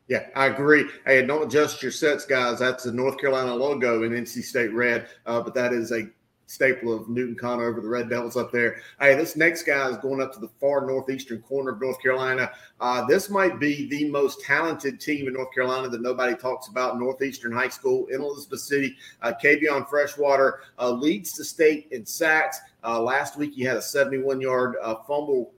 Yeah, 0.07 0.27
I 0.35 0.47
agree. 0.47 0.85
Hey, 1.05 1.25
don't 1.25 1.47
adjust 1.47 1.81
your 1.81 1.91
sets, 1.91 2.25
guys. 2.25 2.59
That's 2.59 2.83
the 2.83 2.91
North 2.91 3.17
Carolina 3.17 3.55
logo 3.55 4.03
in 4.03 4.11
NC 4.11 4.43
State 4.43 4.73
red, 4.73 5.07
uh, 5.25 5.41
but 5.41 5.53
that 5.53 5.71
is 5.71 5.91
a 5.91 6.09
staple 6.51 6.93
of 6.93 7.07
Newton 7.07 7.35
Conover, 7.35 7.79
the 7.79 7.87
Red 7.87 8.09
Devils 8.09 8.35
up 8.35 8.51
there. 8.51 8.81
Hey, 8.99 9.15
this 9.15 9.37
next 9.37 9.63
guy 9.63 9.89
is 9.89 9.97
going 9.97 10.21
up 10.21 10.33
to 10.33 10.39
the 10.39 10.49
far 10.59 10.85
northeastern 10.85 11.41
corner 11.41 11.71
of 11.71 11.81
North 11.81 12.01
Carolina. 12.01 12.51
Uh, 12.79 13.05
this 13.05 13.29
might 13.29 13.59
be 13.59 13.87
the 13.87 14.09
most 14.09 14.41
talented 14.41 14.99
team 14.99 15.27
in 15.27 15.33
North 15.33 15.53
Carolina 15.53 15.87
that 15.87 16.01
nobody 16.01 16.35
talks 16.35 16.67
about. 16.67 16.99
Northeastern 16.99 17.53
High 17.53 17.69
School 17.69 18.05
in 18.07 18.21
Elizabeth 18.21 18.59
City. 18.59 18.97
Uh, 19.21 19.31
Kavion 19.41 19.87
Freshwater 19.89 20.59
uh, 20.77 20.91
leads 20.91 21.31
the 21.31 21.45
state 21.45 21.87
in 21.91 22.05
sacks. 22.05 22.59
Uh, 22.83 23.01
last 23.01 23.37
week, 23.37 23.53
he 23.53 23.63
had 23.63 23.77
a 23.77 23.81
71 23.81 24.41
yard 24.41 24.75
uh, 24.81 24.95
fumble 25.07 25.53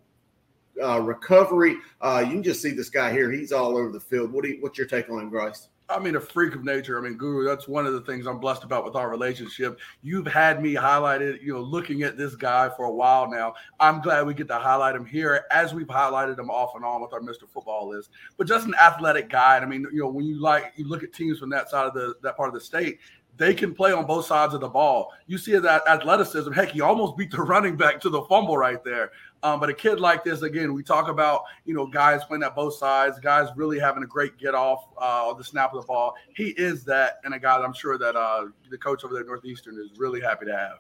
uh, 0.82 1.00
recovery. 1.02 1.78
Uh, 2.02 2.24
you 2.26 2.34
can 2.34 2.44
just 2.44 2.62
see 2.62 2.72
this 2.72 2.90
guy 2.90 3.12
here. 3.12 3.32
He's 3.32 3.52
all 3.52 3.78
over 3.78 3.92
the 3.92 4.00
field. 4.00 4.32
What 4.32 4.44
do 4.44 4.52
you, 4.52 4.62
what's 4.62 4.78
your 4.78 4.88
take 4.88 5.10
on 5.10 5.20
him, 5.20 5.30
Grace? 5.30 5.70
I 5.90 6.00
mean, 6.00 6.16
a 6.16 6.20
freak 6.20 6.56
of 6.56 6.64
nature. 6.64 6.98
I 6.98 7.02
mean, 7.02 7.18
Guru, 7.18 7.46
that's 7.46 7.68
one 7.68 7.86
of 7.86 7.94
the 7.94 8.02
things 8.02 8.26
I'm 8.26 8.40
blessed 8.40 8.64
about 8.64 8.86
with 8.86 8.96
our 8.96 9.10
relationship. 9.10 9.80
You've 10.02 10.26
had 10.26 10.62
me 10.62 10.74
highlighted, 10.74 11.42
you 11.42 11.54
know, 11.54 11.62
looking 11.62 12.04
at 12.04 12.18
this 12.18 12.36
guy 12.36 12.70
for 12.70 12.86
a 12.86 12.92
while 12.92 13.30
now. 13.30 13.54
I'm 13.80 14.02
glad 14.02 14.26
we 14.26 14.34
get 14.34 14.48
to 14.48 14.58
highlight 14.58 14.96
him 14.96 15.06
here 15.06 15.46
as 15.52 15.74
we've 15.74 15.88
highlighted 15.88 16.40
him 16.40 16.50
off 16.50 16.76
and 16.76 16.86
on 16.86 17.02
with 17.02 17.14
our 17.14 17.20
Mr. 17.20 17.50
Football 17.54 17.90
list. 17.90 18.10
But 18.38 18.48
just 18.48 18.66
an 18.66 18.76
athletic 18.82 19.30
guy. 19.30 19.58
I 19.58 19.66
mean, 19.66 19.86
you 19.92 20.02
know, 20.02 20.08
when 20.08 20.26
you 20.26 20.40
like 20.40 20.74
you 20.78 20.88
look 20.88 21.04
at 21.04 21.14
teams 21.14 21.40
from 21.40 21.50
that 21.50 21.70
side 21.70 21.86
of 21.86 21.94
the 21.94 22.16
that 22.24 22.38
part 22.38 22.48
of 22.48 22.56
the 22.56 22.62
state, 22.62 23.00
they 23.38 23.54
can 23.54 23.74
play 23.74 23.92
on 23.92 24.06
both 24.06 24.26
sides 24.26 24.54
of 24.54 24.62
the 24.62 24.70
ball. 24.70 25.12
You 25.26 25.38
see 25.38 25.58
that 25.58 25.88
athleticism. 25.88 26.52
Heck, 26.52 26.72
he 26.72 26.82
almost 26.82 27.18
beat 27.18 27.32
the 27.32 27.42
running 27.42 27.76
back 27.76 28.00
to 28.02 28.10
the 28.10 28.22
fumble 28.24 28.58
right 28.58 28.84
there. 28.84 29.12
Um, 29.42 29.60
but 29.60 29.70
a 29.70 29.74
kid 29.74 30.00
like 30.00 30.24
this, 30.24 30.42
again, 30.42 30.74
we 30.74 30.84
talk 30.84 31.10
about 31.10 31.44
you 31.66 31.74
know 31.74 31.86
guys 31.86 32.24
playing 32.24 32.44
at 32.44 32.56
both 32.56 32.76
sides, 32.76 33.20
guys 33.20 33.50
really 33.56 33.80
having 33.80 34.04
a 34.04 34.08
great 34.08 34.38
get 34.38 34.56
off 34.56 34.86
uh, 34.98 35.30
on 35.30 35.38
the 35.38 35.44
snap 35.44 35.74
of 35.74 35.82
the 35.82 35.88
ball. 35.88 36.14
He 36.36 36.50
is 36.50 36.86
that, 36.86 37.20
and 37.24 37.34
a 37.34 37.40
guy 37.40 37.58
that 37.58 37.66
I'm 37.66 37.74
sure 37.74 37.98
that 37.98 38.16
uh, 38.16 38.46
the 38.70 38.78
coach 38.78 39.04
over 39.04 39.14
there 39.14 39.24
at 39.24 39.28
Northeastern 39.28 39.78
is 39.80 39.98
really 39.98 40.22
happy 40.22 40.46
to 40.46 40.56
have. 40.58 40.80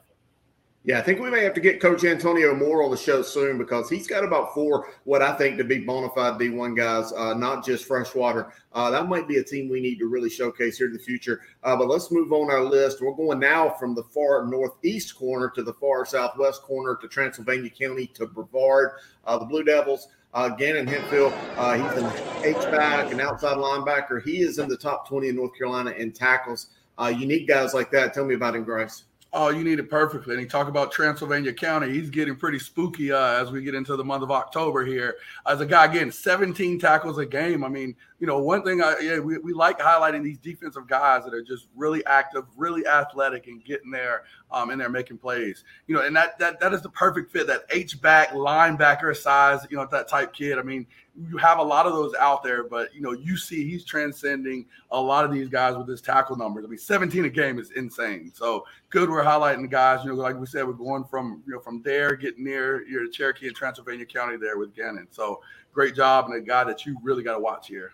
Yeah, 0.85 0.99
I 0.99 1.01
think 1.01 1.21
we 1.21 1.29
may 1.29 1.45
have 1.45 1.53
to 1.53 1.61
get 1.61 1.79
Coach 1.79 2.03
Antonio 2.03 2.53
Moore 2.53 2.83
on 2.83 2.91
the 2.91 2.97
show 2.97 3.21
soon 3.21 3.57
because 3.57 3.89
he's 3.89 4.05
got 4.05 4.25
about 4.25 4.53
four 4.53 4.89
what 5.05 5.21
I 5.21 5.31
think 5.31 5.57
to 5.57 5.63
be 5.63 5.79
bona 5.79 6.09
fide 6.09 6.37
D1 6.37 6.75
guys, 6.75 7.13
uh, 7.13 7.33
not 7.35 7.65
just 7.65 7.85
freshwater. 7.85 8.51
Uh, 8.73 8.91
that 8.91 9.07
might 9.07 9.25
be 9.25 9.37
a 9.37 9.43
team 9.43 9.69
we 9.69 9.79
need 9.79 9.97
to 9.99 10.07
really 10.07 10.29
showcase 10.29 10.77
here 10.77 10.87
in 10.87 10.93
the 10.93 10.99
future. 10.99 11.39
Uh, 11.63 11.77
but 11.77 11.87
let's 11.87 12.11
move 12.11 12.33
on 12.33 12.51
our 12.51 12.65
list. 12.65 13.01
We're 13.01 13.13
going 13.13 13.39
now 13.39 13.69
from 13.69 13.95
the 13.95 14.03
far 14.03 14.45
northeast 14.45 15.15
corner 15.15 15.49
to 15.51 15.63
the 15.63 15.73
far 15.73 16.05
southwest 16.05 16.63
corner 16.63 16.97
to 16.97 17.07
Transylvania 17.07 17.69
County 17.69 18.07
to 18.07 18.25
Brevard. 18.25 18.91
Uh, 19.25 19.37
the 19.37 19.45
Blue 19.45 19.63
Devils. 19.63 20.09
Uh, 20.33 20.49
Gannon 20.49 20.87
Hemphill, 20.87 21.31
uh, 21.57 21.75
he's 21.75 22.01
an 22.01 22.11
H-back, 22.43 23.13
an 23.13 23.21
outside 23.21 23.55
linebacker. 23.55 24.19
He 24.23 24.41
is 24.41 24.57
in 24.57 24.67
the 24.67 24.75
top 24.75 25.07
20 25.07 25.29
in 25.29 25.35
North 25.35 25.55
Carolina 25.55 25.91
in 25.91 26.11
tackles. 26.11 26.69
you 27.15 27.27
need 27.27 27.47
guys 27.47 27.75
like 27.75 27.91
that. 27.91 28.15
Tell 28.15 28.25
me 28.25 28.33
about 28.33 28.55
him, 28.55 28.63
Grace. 28.63 29.03
Oh, 29.35 29.49
you 29.49 29.63
need 29.63 29.79
it 29.79 29.89
perfectly. 29.89 30.35
And 30.35 30.41
he 30.41 30.47
talked 30.47 30.69
about 30.69 30.91
Transylvania 30.91 31.51
County. 31.51 31.91
He's 31.91 32.11
getting 32.11 32.35
pretty 32.35 32.59
spooky 32.59 33.11
uh, 33.11 33.41
as 33.41 33.49
we 33.49 33.63
get 33.63 33.73
into 33.73 33.95
the 33.95 34.03
month 34.03 34.21
of 34.21 34.29
October 34.29 34.85
here. 34.85 35.15
As 35.47 35.59
a 35.59 35.65
guy 35.65 35.87
getting 35.87 36.11
17 36.11 36.79
tackles 36.79 37.17
a 37.17 37.25
game. 37.25 37.63
I 37.63 37.67
mean, 37.67 37.95
you 38.23 38.27
know, 38.27 38.37
one 38.37 38.63
thing 38.63 38.81
I 38.81 38.95
yeah, 39.01 39.19
we, 39.19 39.37
we 39.39 39.51
like 39.51 39.77
highlighting 39.79 40.23
these 40.23 40.37
defensive 40.37 40.87
guys 40.87 41.25
that 41.25 41.33
are 41.33 41.41
just 41.41 41.67
really 41.75 42.05
active, 42.05 42.45
really 42.55 42.87
athletic, 42.87 43.47
and 43.47 43.61
getting 43.65 43.91
there 43.91 44.23
um, 44.49 44.69
and 44.69 44.79
they're 44.79 44.87
making 44.87 45.17
plays. 45.17 45.65
You 45.87 45.95
know, 45.95 46.03
and 46.03 46.15
that 46.15 46.39
that 46.39 46.57
that 46.61 46.73
is 46.73 46.81
the 46.81 46.87
perfect 46.87 47.33
fit. 47.33 47.47
That 47.47 47.65
H 47.69 48.01
back 48.01 48.29
linebacker 48.29 49.13
size, 49.13 49.67
you 49.69 49.75
know, 49.75 49.85
that 49.91 50.07
type 50.07 50.31
kid. 50.31 50.57
I 50.57 50.61
mean, 50.61 50.87
you 51.29 51.35
have 51.35 51.59
a 51.59 51.63
lot 51.63 51.85
of 51.85 51.91
those 51.91 52.13
out 52.15 52.45
there, 52.45 52.63
but 52.63 52.95
you 52.95 53.01
know, 53.01 53.11
you 53.11 53.35
see 53.35 53.69
he's 53.69 53.83
transcending 53.83 54.67
a 54.91 55.01
lot 55.01 55.25
of 55.25 55.33
these 55.33 55.49
guys 55.49 55.75
with 55.75 55.89
his 55.89 55.99
tackle 56.01 56.37
numbers. 56.37 56.63
I 56.63 56.69
mean, 56.69 56.79
17 56.79 57.25
a 57.25 57.29
game 57.29 57.59
is 57.59 57.71
insane. 57.71 58.31
So 58.33 58.65
good, 58.89 59.09
we're 59.09 59.21
highlighting 59.21 59.63
the 59.63 59.67
guys. 59.67 60.05
You 60.05 60.11
know, 60.11 60.15
like 60.15 60.39
we 60.39 60.45
said, 60.45 60.65
we're 60.65 60.71
going 60.71 61.03
from 61.03 61.43
you 61.45 61.51
know 61.51 61.59
from 61.59 61.81
there, 61.81 62.15
getting 62.15 62.45
near 62.45 62.87
your 62.87 63.09
Cherokee 63.09 63.47
and 63.47 63.55
Transylvania 63.55 64.05
County 64.05 64.37
there 64.37 64.57
with 64.57 64.73
Gannon. 64.73 65.09
So 65.11 65.41
great 65.73 65.93
job, 65.93 66.27
and 66.27 66.35
a 66.35 66.39
guy 66.39 66.63
that 66.63 66.85
you 66.85 66.97
really 67.03 67.21
got 67.21 67.33
to 67.33 67.39
watch 67.41 67.67
here. 67.67 67.91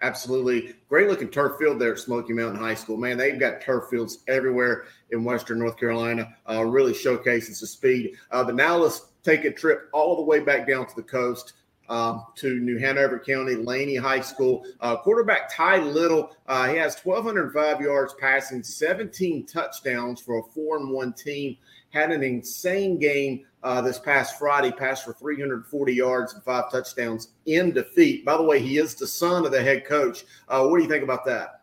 Absolutely. 0.00 0.74
Great 0.88 1.08
looking 1.08 1.28
turf 1.28 1.58
field 1.58 1.80
there 1.80 1.92
at 1.92 1.98
Smoky 1.98 2.32
Mountain 2.32 2.60
High 2.60 2.74
School. 2.74 2.96
Man, 2.96 3.16
they've 3.16 3.38
got 3.38 3.60
turf 3.60 3.88
fields 3.90 4.18
everywhere 4.28 4.84
in 5.10 5.24
Western 5.24 5.58
North 5.58 5.76
Carolina, 5.76 6.36
uh, 6.48 6.64
really 6.64 6.94
showcases 6.94 7.60
the 7.60 7.66
speed. 7.66 8.14
Uh, 8.30 8.44
but 8.44 8.54
now 8.54 8.76
let's 8.76 9.08
take 9.24 9.44
a 9.44 9.52
trip 9.52 9.88
all 9.92 10.14
the 10.16 10.22
way 10.22 10.38
back 10.40 10.68
down 10.68 10.86
to 10.86 10.94
the 10.94 11.02
coast 11.02 11.54
um, 11.88 12.26
to 12.36 12.60
New 12.60 12.78
Hanover 12.78 13.18
County, 13.18 13.56
Laney 13.56 13.96
High 13.96 14.20
School. 14.20 14.64
Uh, 14.80 14.96
quarterback 14.96 15.52
Ty 15.52 15.78
Little, 15.78 16.36
uh, 16.46 16.68
he 16.68 16.76
has 16.76 16.98
1,205 17.00 17.80
yards 17.80 18.14
passing, 18.20 18.62
17 18.62 19.46
touchdowns 19.46 20.20
for 20.20 20.38
a 20.38 20.42
four 20.54 20.76
and 20.76 20.90
one 20.90 21.12
team. 21.12 21.56
Had 21.90 22.12
an 22.12 22.22
insane 22.22 22.98
game 22.98 23.46
uh, 23.62 23.80
this 23.80 23.98
past 23.98 24.38
Friday, 24.38 24.70
passed 24.70 25.04
for 25.04 25.12
340 25.12 25.92
yards 25.92 26.34
and 26.34 26.42
five 26.42 26.70
touchdowns 26.70 27.30
in 27.46 27.72
defeat. 27.72 28.24
By 28.24 28.36
the 28.36 28.42
way, 28.42 28.60
he 28.60 28.78
is 28.78 28.94
the 28.94 29.06
son 29.06 29.44
of 29.44 29.52
the 29.52 29.62
head 29.62 29.84
coach. 29.84 30.24
Uh, 30.48 30.66
what 30.66 30.78
do 30.78 30.82
you 30.82 30.88
think 30.88 31.04
about 31.04 31.24
that? 31.26 31.58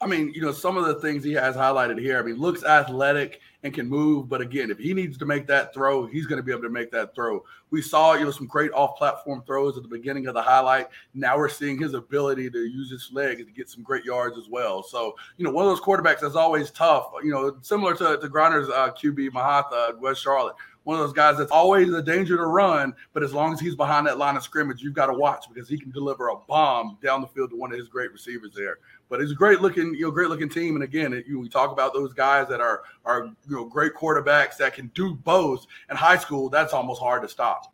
I 0.00 0.06
mean, 0.06 0.32
you 0.32 0.42
know, 0.42 0.52
some 0.52 0.76
of 0.76 0.86
the 0.86 0.94
things 0.96 1.24
he 1.24 1.32
has 1.32 1.56
highlighted 1.56 2.00
here. 2.00 2.20
I 2.20 2.22
mean, 2.22 2.36
looks 2.36 2.62
athletic 2.62 3.40
and 3.64 3.74
can 3.74 3.88
move, 3.88 4.28
but 4.28 4.40
again, 4.40 4.70
if 4.70 4.78
he 4.78 4.94
needs 4.94 5.18
to 5.18 5.26
make 5.26 5.48
that 5.48 5.74
throw, 5.74 6.06
he's 6.06 6.26
going 6.26 6.36
to 6.36 6.44
be 6.44 6.52
able 6.52 6.62
to 6.62 6.68
make 6.68 6.92
that 6.92 7.16
throw. 7.16 7.44
We 7.70 7.82
saw, 7.82 8.14
you 8.14 8.24
know, 8.24 8.30
some 8.30 8.46
great 8.46 8.70
off-platform 8.70 9.42
throws 9.44 9.76
at 9.76 9.82
the 9.82 9.88
beginning 9.88 10.28
of 10.28 10.34
the 10.34 10.42
highlight. 10.42 10.86
Now 11.14 11.36
we're 11.36 11.48
seeing 11.48 11.76
his 11.76 11.94
ability 11.94 12.48
to 12.50 12.58
use 12.60 12.88
his 12.92 13.10
legs 13.12 13.44
to 13.44 13.50
get 13.50 13.68
some 13.68 13.82
great 13.82 14.04
yards 14.04 14.38
as 14.38 14.48
well. 14.48 14.84
So, 14.84 15.16
you 15.36 15.44
know, 15.44 15.50
one 15.50 15.64
of 15.64 15.70
those 15.72 15.80
quarterbacks 15.80 16.20
that's 16.20 16.36
always 16.36 16.70
tough. 16.70 17.10
You 17.24 17.32
know, 17.32 17.56
similar 17.62 17.94
to, 17.96 18.18
to 18.18 18.28
Griner's 18.28 18.68
uh, 18.68 18.90
QB 18.92 19.30
Mahatha 19.30 19.98
West 19.98 20.22
Charlotte 20.22 20.54
one 20.84 20.98
of 20.98 21.04
those 21.04 21.12
guys 21.12 21.36
that's 21.36 21.50
always 21.50 21.92
a 21.92 22.02
danger 22.02 22.36
to 22.36 22.46
run, 22.46 22.94
but 23.12 23.22
as 23.22 23.34
long 23.34 23.52
as 23.52 23.60
he's 23.60 23.74
behind 23.74 24.06
that 24.06 24.18
line 24.18 24.36
of 24.36 24.42
scrimmage, 24.42 24.82
you've 24.82 24.94
got 24.94 25.06
to 25.06 25.12
watch 25.12 25.44
because 25.52 25.68
he 25.68 25.78
can 25.78 25.90
deliver 25.90 26.28
a 26.28 26.36
bomb 26.36 26.98
down 27.02 27.20
the 27.20 27.26
field 27.26 27.50
to 27.50 27.56
one 27.56 27.72
of 27.72 27.78
his 27.78 27.88
great 27.88 28.12
receivers 28.12 28.52
there. 28.54 28.78
But 29.08 29.20
it's 29.20 29.32
a 29.32 29.34
great 29.34 29.60
looking, 29.60 29.94
you 29.94 30.06
know, 30.06 30.10
great 30.10 30.28
looking 30.28 30.48
team. 30.48 30.74
And 30.74 30.84
again, 30.84 31.12
it, 31.12 31.26
you, 31.26 31.38
we 31.40 31.48
talk 31.48 31.72
about 31.72 31.92
those 31.94 32.12
guys 32.12 32.48
that 32.48 32.60
are 32.60 32.82
are 33.04 33.26
you 33.48 33.56
know 33.56 33.64
great 33.64 33.94
quarterbacks 33.94 34.56
that 34.58 34.74
can 34.74 34.88
do 34.88 35.14
both. 35.14 35.66
In 35.90 35.96
high 35.96 36.18
school, 36.18 36.48
that's 36.48 36.72
almost 36.72 37.00
hard 37.00 37.22
to 37.22 37.28
stop. 37.28 37.72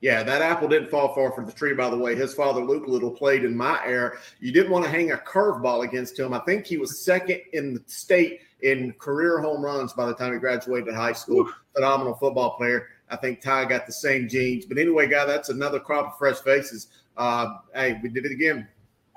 Yeah, 0.00 0.22
that 0.22 0.42
apple 0.42 0.68
didn't 0.68 0.90
fall 0.90 1.14
far 1.14 1.32
from 1.32 1.46
the 1.46 1.52
tree, 1.52 1.72
by 1.72 1.88
the 1.88 1.96
way. 1.96 2.14
His 2.14 2.34
father, 2.34 2.60
Luke 2.60 2.86
Little, 2.86 3.10
played 3.10 3.44
in 3.44 3.56
my 3.56 3.80
era. 3.84 4.16
You 4.40 4.52
didn't 4.52 4.70
want 4.70 4.84
to 4.84 4.90
hang 4.90 5.12
a 5.12 5.16
curveball 5.16 5.84
against 5.84 6.18
him. 6.18 6.34
I 6.34 6.38
think 6.40 6.66
he 6.66 6.76
was 6.76 7.00
second 7.00 7.40
in 7.54 7.72
the 7.72 7.82
state 7.86 8.40
in 8.62 8.92
career 8.94 9.40
home 9.40 9.64
runs 9.64 9.92
by 9.94 10.06
the 10.06 10.14
time 10.14 10.34
he 10.34 10.38
graduated 10.38 10.94
high 10.94 11.12
school. 11.12 11.50
Phenomenal 11.74 12.14
football 12.14 12.56
player. 12.56 12.88
I 13.08 13.16
think 13.16 13.40
Ty 13.40 13.66
got 13.66 13.86
the 13.86 13.92
same 13.92 14.28
genes. 14.28 14.66
But 14.66 14.78
anyway, 14.78 15.08
guy, 15.08 15.24
that's 15.24 15.48
another 15.48 15.80
crop 15.80 16.12
of 16.12 16.18
fresh 16.18 16.38
faces. 16.38 16.88
Uh, 17.16 17.58
hey, 17.74 17.98
we 18.02 18.08
did 18.10 18.26
it 18.26 18.32
again. 18.32 18.68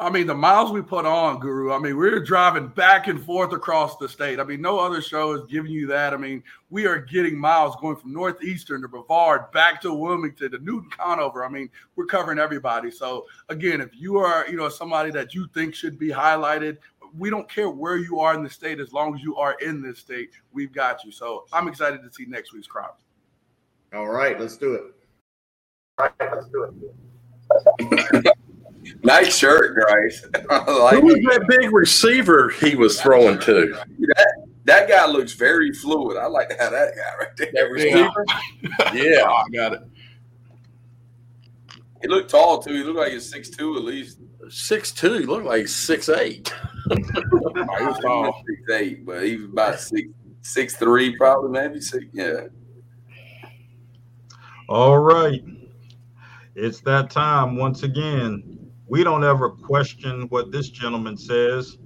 I 0.01 0.09
mean, 0.09 0.27
the 0.27 0.35
miles 0.35 0.71
we 0.71 0.81
put 0.81 1.05
on, 1.05 1.39
Guru. 1.39 1.73
I 1.73 1.77
mean, 1.77 1.97
we're 1.97 2.21
driving 2.21 2.69
back 2.69 3.07
and 3.07 3.21
forth 3.21 3.51
across 3.51 3.97
the 3.97 4.07
state. 4.07 4.39
I 4.39 4.45
mean, 4.45 4.61
no 4.61 4.79
other 4.79 5.01
show 5.01 5.33
is 5.33 5.41
giving 5.49 5.71
you 5.71 5.87
that. 5.87 6.13
I 6.13 6.17
mean, 6.17 6.41
we 6.69 6.85
are 6.85 6.99
getting 6.99 7.37
miles 7.37 7.75
going 7.81 7.97
from 7.97 8.13
Northeastern 8.13 8.81
to 8.81 8.87
Brevard 8.87 9.51
back 9.51 9.81
to 9.81 9.93
Wilmington 9.93 10.51
to 10.51 10.59
Newton 10.59 10.89
Conover. 10.89 11.43
I 11.43 11.49
mean, 11.49 11.69
we're 11.97 12.05
covering 12.05 12.39
everybody. 12.39 12.91
So 12.91 13.25
again, 13.49 13.81
if 13.81 13.89
you 13.93 14.19
are, 14.19 14.47
you 14.49 14.55
know, 14.55 14.69
somebody 14.69 15.11
that 15.11 15.33
you 15.35 15.49
think 15.53 15.75
should 15.75 15.99
be 15.99 16.07
highlighted, 16.07 16.77
we 17.17 17.29
don't 17.29 17.49
care 17.49 17.69
where 17.69 17.97
you 17.97 18.21
are 18.21 18.33
in 18.33 18.43
the 18.43 18.49
state 18.49 18.79
as 18.79 18.93
long 18.93 19.15
as 19.15 19.21
you 19.21 19.35
are 19.35 19.57
in 19.61 19.81
this 19.81 19.99
state. 19.99 20.29
We've 20.53 20.71
got 20.71 21.03
you. 21.03 21.11
So 21.11 21.45
I'm 21.51 21.67
excited 21.67 22.03
to 22.03 22.13
see 22.13 22.25
next 22.25 22.53
week's 22.53 22.67
crop. 22.67 23.01
All 23.93 24.07
right, 24.07 24.39
let's 24.39 24.55
do 24.55 24.75
it. 24.75 24.83
All 25.97 26.07
right, 26.21 26.35
let's 26.35 26.47
do 26.47 26.63
it. 26.63 27.89
nice 29.03 29.37
shirt, 29.37 29.75
Grace. 29.75 30.25
like 30.49 30.95
Who 30.95 31.01
was 31.01 31.15
that 31.15 31.45
big 31.47 31.71
receiver 31.71 32.49
he 32.49 32.75
was 32.75 33.01
throwing 33.01 33.39
to? 33.39 33.73
That, 33.99 34.47
that 34.65 34.87
guy 34.87 35.05
looks 35.07 35.33
very 35.33 35.73
fluid. 35.73 36.17
I 36.17 36.27
like 36.27 36.49
to 36.49 36.55
have 36.55 36.71
that 36.71 36.93
guy 36.95 37.25
right 37.25 37.35
there. 37.37 37.51
That 37.53 37.71
receiver? 37.71 38.25
yeah, 38.95 39.23
oh, 39.25 39.43
I 39.45 39.49
got 39.53 39.73
it. 39.73 39.81
He 42.01 42.07
looked 42.07 42.29
tall 42.29 42.61
too. 42.61 42.73
He 42.73 42.83
looked 42.83 42.99
like 42.99 43.11
he's 43.11 43.29
six 43.29 43.49
two 43.49 43.75
at 43.75 43.83
least. 43.83 44.19
Six 44.49 44.91
two. 44.91 45.13
He 45.13 45.25
looked 45.25 45.45
like 45.45 45.67
six 45.67 46.07
eight. 46.09 46.53
he 46.89 46.95
was 46.95 47.99
tall. 48.01 48.25
Oh. 48.35 48.41
Six 48.47 48.79
eight, 48.79 49.05
but 49.05 49.23
he 49.23 49.35
was 49.35 49.45
about 49.45 49.79
six 49.79 50.07
six 50.41 50.75
three, 50.75 51.15
probably 51.17 51.49
maybe 51.49 51.81
six. 51.81 52.05
Yeah. 52.13 52.47
All 54.69 54.99
right. 54.99 55.43
It's 56.55 56.81
that 56.81 57.09
time 57.09 57.57
once 57.57 57.83
again. 57.83 58.48
We 58.89 59.03
don't 59.03 59.23
ever 59.23 59.51
question 59.51 60.23
what 60.29 60.51
this 60.51 60.69
gentleman 60.69 61.17
says 61.17 61.77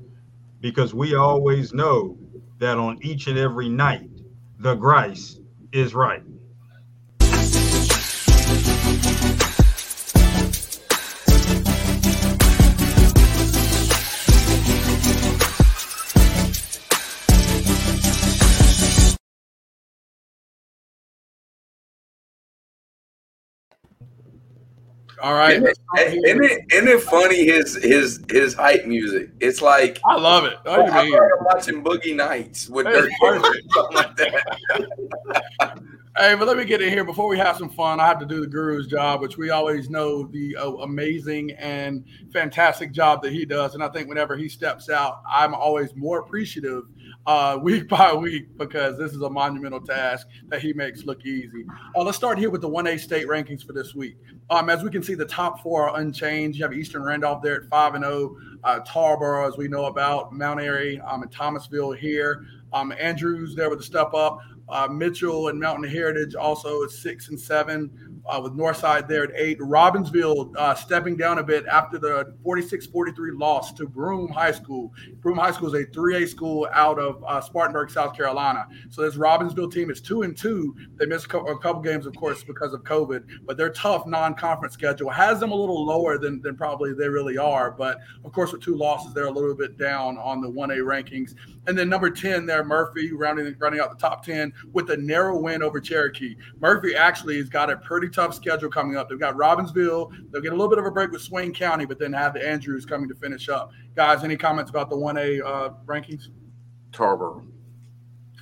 because 0.62 0.94
we 0.94 1.16
always 1.16 1.74
know 1.74 2.18
that 2.60 2.78
on 2.78 3.00
each 3.02 3.28
and 3.28 3.38
every 3.38 3.70
night, 3.70 4.10
the 4.60 4.76
Grice 4.76 5.40
is 5.74 5.94
right. 5.94 6.24
All 25.24 25.36
right. 25.36 25.56
Isn't 25.56 25.68
it, 25.96 26.26
isn't 26.26 26.44
it, 26.44 26.74
isn't 26.74 26.88
it 26.90 27.02
funny 27.02 27.46
his 27.46 27.82
his 27.82 28.22
his 28.30 28.54
hype 28.54 28.86
music? 28.86 29.30
It's 29.40 29.62
like 29.62 30.02
I 30.06 30.18
love 30.18 30.44
it. 30.44 30.58
I 30.66 30.78
mean. 30.78 30.88
feel 30.88 31.12
like 31.12 31.32
I'm 31.40 31.46
watching 31.46 31.84
Boogie 31.84 32.14
Nights 32.14 32.68
with 32.68 32.86
Dirk 32.86 33.10
something 33.74 33.96
like 33.96 34.16
that. 34.18 35.80
Hey, 36.16 36.36
but 36.36 36.48
let 36.48 36.58
me 36.58 36.66
get 36.66 36.80
in 36.80 36.90
here 36.90 37.04
before 37.04 37.28
we 37.28 37.40
have 37.40 37.58
some 37.58 37.70
fun. 37.70 38.00
I 38.00 38.06
have 38.06 38.20
to 38.20 38.26
do 38.28 38.40
the 38.40 38.46
guru's 38.46 38.86
job, 38.86 39.20
which 39.20 39.36
we 39.36 39.50
always 39.50 39.90
know 39.90 40.28
the 40.28 40.56
uh, 40.56 40.70
amazing 40.74 41.54
and 41.54 42.06
fantastic 42.32 42.92
job 42.92 43.24
that 43.24 43.34
he 43.34 43.46
does. 43.46 43.74
And 43.74 43.84
I 43.84 43.90
think 43.90 44.08
whenever 44.08 44.38
he 44.38 44.48
steps 44.48 44.92
out, 44.92 45.24
I'm 45.28 45.56
always 45.56 45.96
more 45.96 46.20
appreciative 46.20 46.84
uh, 47.26 47.58
week 47.62 47.88
by 47.90 48.14
week 48.14 48.58
because 48.58 48.98
this 48.98 49.14
is 49.14 49.22
a 49.22 49.30
monumental 49.30 49.82
task 49.82 50.28
that 50.48 50.62
he 50.62 50.74
makes 50.74 51.04
look 51.04 51.26
easy. 51.26 51.66
Uh, 51.96 52.04
let's 52.04 52.18
start 52.18 52.38
here 52.38 52.50
with 52.50 52.62
the 52.62 52.70
1A 52.70 53.00
state 53.00 53.28
rankings 53.28 53.66
for 53.66 53.74
this 53.74 53.94
week. 53.96 54.18
Um, 54.50 54.70
as 54.70 54.84
we 54.84 54.90
can 54.90 55.04
see, 55.04 55.16
the 55.16 55.26
top 55.26 55.62
four 55.62 55.90
are 55.90 56.00
unchanged. 56.00 56.58
You 56.58 56.66
have 56.66 56.74
Eastern 56.74 57.04
Randolph 57.04 57.42
there 57.42 57.64
at 57.64 57.70
5 57.70 57.96
and 57.96 58.04
0, 58.04 58.36
uh, 58.64 58.80
Tarboro, 58.82 59.48
as 59.48 59.58
we 59.58 59.68
know 59.68 59.86
about, 59.86 60.34
Mount 60.34 60.60
Airy, 60.60 61.00
um, 61.02 61.24
and 61.24 61.32
Thomasville 61.32 61.92
here. 61.92 62.46
Um, 62.72 62.94
Andrews 63.00 63.56
there 63.56 63.70
with 63.70 63.80
the 63.80 63.86
step 63.86 64.14
up. 64.14 64.40
Uh, 64.70 64.88
Mitchell 64.88 65.50
and 65.50 65.60
Mountain 65.60 65.90
Heritage 65.90 66.36
also 66.36 66.84
at 66.84 66.90
six 66.90 67.30
and 67.30 67.40
seven, 67.40 68.13
uh, 68.26 68.40
with 68.42 68.54
Northside 68.54 69.08
there 69.08 69.24
at 69.24 69.32
eight. 69.36 69.60
Robbinsville 69.60 70.54
uh, 70.58 70.76
stepping 70.76 71.18
down 71.18 71.40
a 71.40 71.44
bit 71.44 71.66
after 71.66 71.98
the 71.98 72.36
46 72.44 72.88
43 72.88 73.32
loss 73.32 73.74
to 73.74 73.88
Broome 73.88 74.32
High 74.32 74.52
School. 74.52 74.94
Broome 75.22 75.38
High 75.38 75.52
School 75.52 75.74
is 75.74 75.82
a 75.82 75.86
3A 75.88 76.28
school 76.28 76.68
out 76.74 77.00
of 77.00 77.24
uh, 77.28 77.42
Spartanburg, 77.42 77.90
South 77.90 78.16
Carolina. 78.16 78.68
So 78.90 79.02
this 79.02 79.16
Robbinsville 79.16 79.72
team 79.72 79.90
is 79.90 80.02
two 80.02 80.22
and 80.22 80.36
two. 80.36 80.76
They 80.96 81.06
missed 81.06 81.26
a 81.26 81.58
couple, 81.58 81.82
games, 81.82 82.06
of 82.06 82.16
course, 82.16 82.44
because 82.44 82.74
of 82.74 82.84
COVID, 82.84 83.24
but 83.46 83.58
their 83.58 83.70
tough 83.70 84.06
non 84.06 84.36
conference 84.36 84.74
schedule 84.74 85.10
has 85.10 85.40
them 85.40 85.52
a 85.52 85.56
little 85.56 85.86
lower 85.86 86.18
than, 86.18 86.42
than 86.42 86.56
probably 86.56 86.94
they 86.94 87.10
really 87.10 87.38
are. 87.38 87.72
But 87.72 87.98
of 88.24 88.32
course, 88.32 88.54
with 88.54 88.62
two 88.62 88.76
losses, 88.76 89.14
they're 89.14 89.26
a 89.26 89.32
little 89.32 89.56
bit 89.56 89.78
down 89.78 90.18
on 90.18 90.42
the 90.42 90.50
1A 90.50 90.80
rankings. 90.80 91.36
And 91.66 91.78
then 91.78 91.88
number 91.88 92.10
10 92.10 92.46
there, 92.46 92.64
Murphy, 92.64 93.14
rounding 93.14 93.56
running 93.58 93.80
out 93.80 93.90
the 93.90 93.98
top 93.98 94.26
10 94.26 94.52
with 94.74 94.90
a 94.92 94.98
narrow 94.98 95.40
win 95.40 95.64
over 95.64 95.80
Cherokee. 95.80 96.36
Murphy 96.60 96.96
actually 96.96 97.38
has 97.38 97.48
got 97.48 97.70
a 97.70 97.78
pretty 97.78 98.10
tough 98.10 98.34
schedule 98.34 98.70
coming 98.70 98.98
up. 98.98 99.10
They've 99.10 99.20
got 99.20 99.36
Robbinsville. 99.36 100.32
They'll 100.32 100.42
get 100.42 100.52
a 100.52 100.56
little 100.56 100.70
bit 100.70 100.80
of 100.80 100.86
a 100.86 100.92
break 100.92 101.12
with 101.12 101.22
Swain 101.22 101.54
County, 101.54 101.86
but 101.86 102.00
then 102.00 102.12
have 102.14 102.34
the 102.34 102.46
Andrews 102.46 102.86
coming 102.86 103.08
to 103.08 103.16
finish 103.16 103.48
up. 103.48 103.72
Guys, 103.96 104.24
any 104.24 104.36
comments 104.36 104.72
about 104.72 104.90
the 104.90 104.96
1A 104.96 105.42
uh, 105.46 105.70
rankings? 105.86 106.28
Tarboro. 106.92 107.46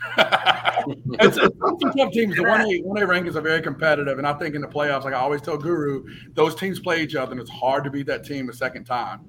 it's, 0.17 1.37
it's 1.37 1.59
some 1.59 1.77
tough 1.95 2.11
teams. 2.11 2.35
The 2.35 2.43
one 2.43 2.61
A 2.61 2.79
one 2.79 3.01
A 3.01 3.05
rankings 3.05 3.35
are 3.35 3.41
very 3.41 3.61
competitive, 3.61 4.17
and 4.17 4.25
I 4.25 4.33
think 4.33 4.55
in 4.55 4.61
the 4.61 4.67
playoffs, 4.67 5.03
like 5.03 5.13
I 5.13 5.17
always 5.17 5.41
tell 5.41 5.57
Guru, 5.57 6.03
those 6.33 6.55
teams 6.55 6.79
play 6.79 7.03
each 7.03 7.15
other, 7.15 7.33
and 7.33 7.39
it's 7.39 7.51
hard 7.51 7.83
to 7.83 7.91
beat 7.91 8.07
that 8.07 8.25
team 8.25 8.49
a 8.49 8.53
second 8.53 8.85
time. 8.85 9.27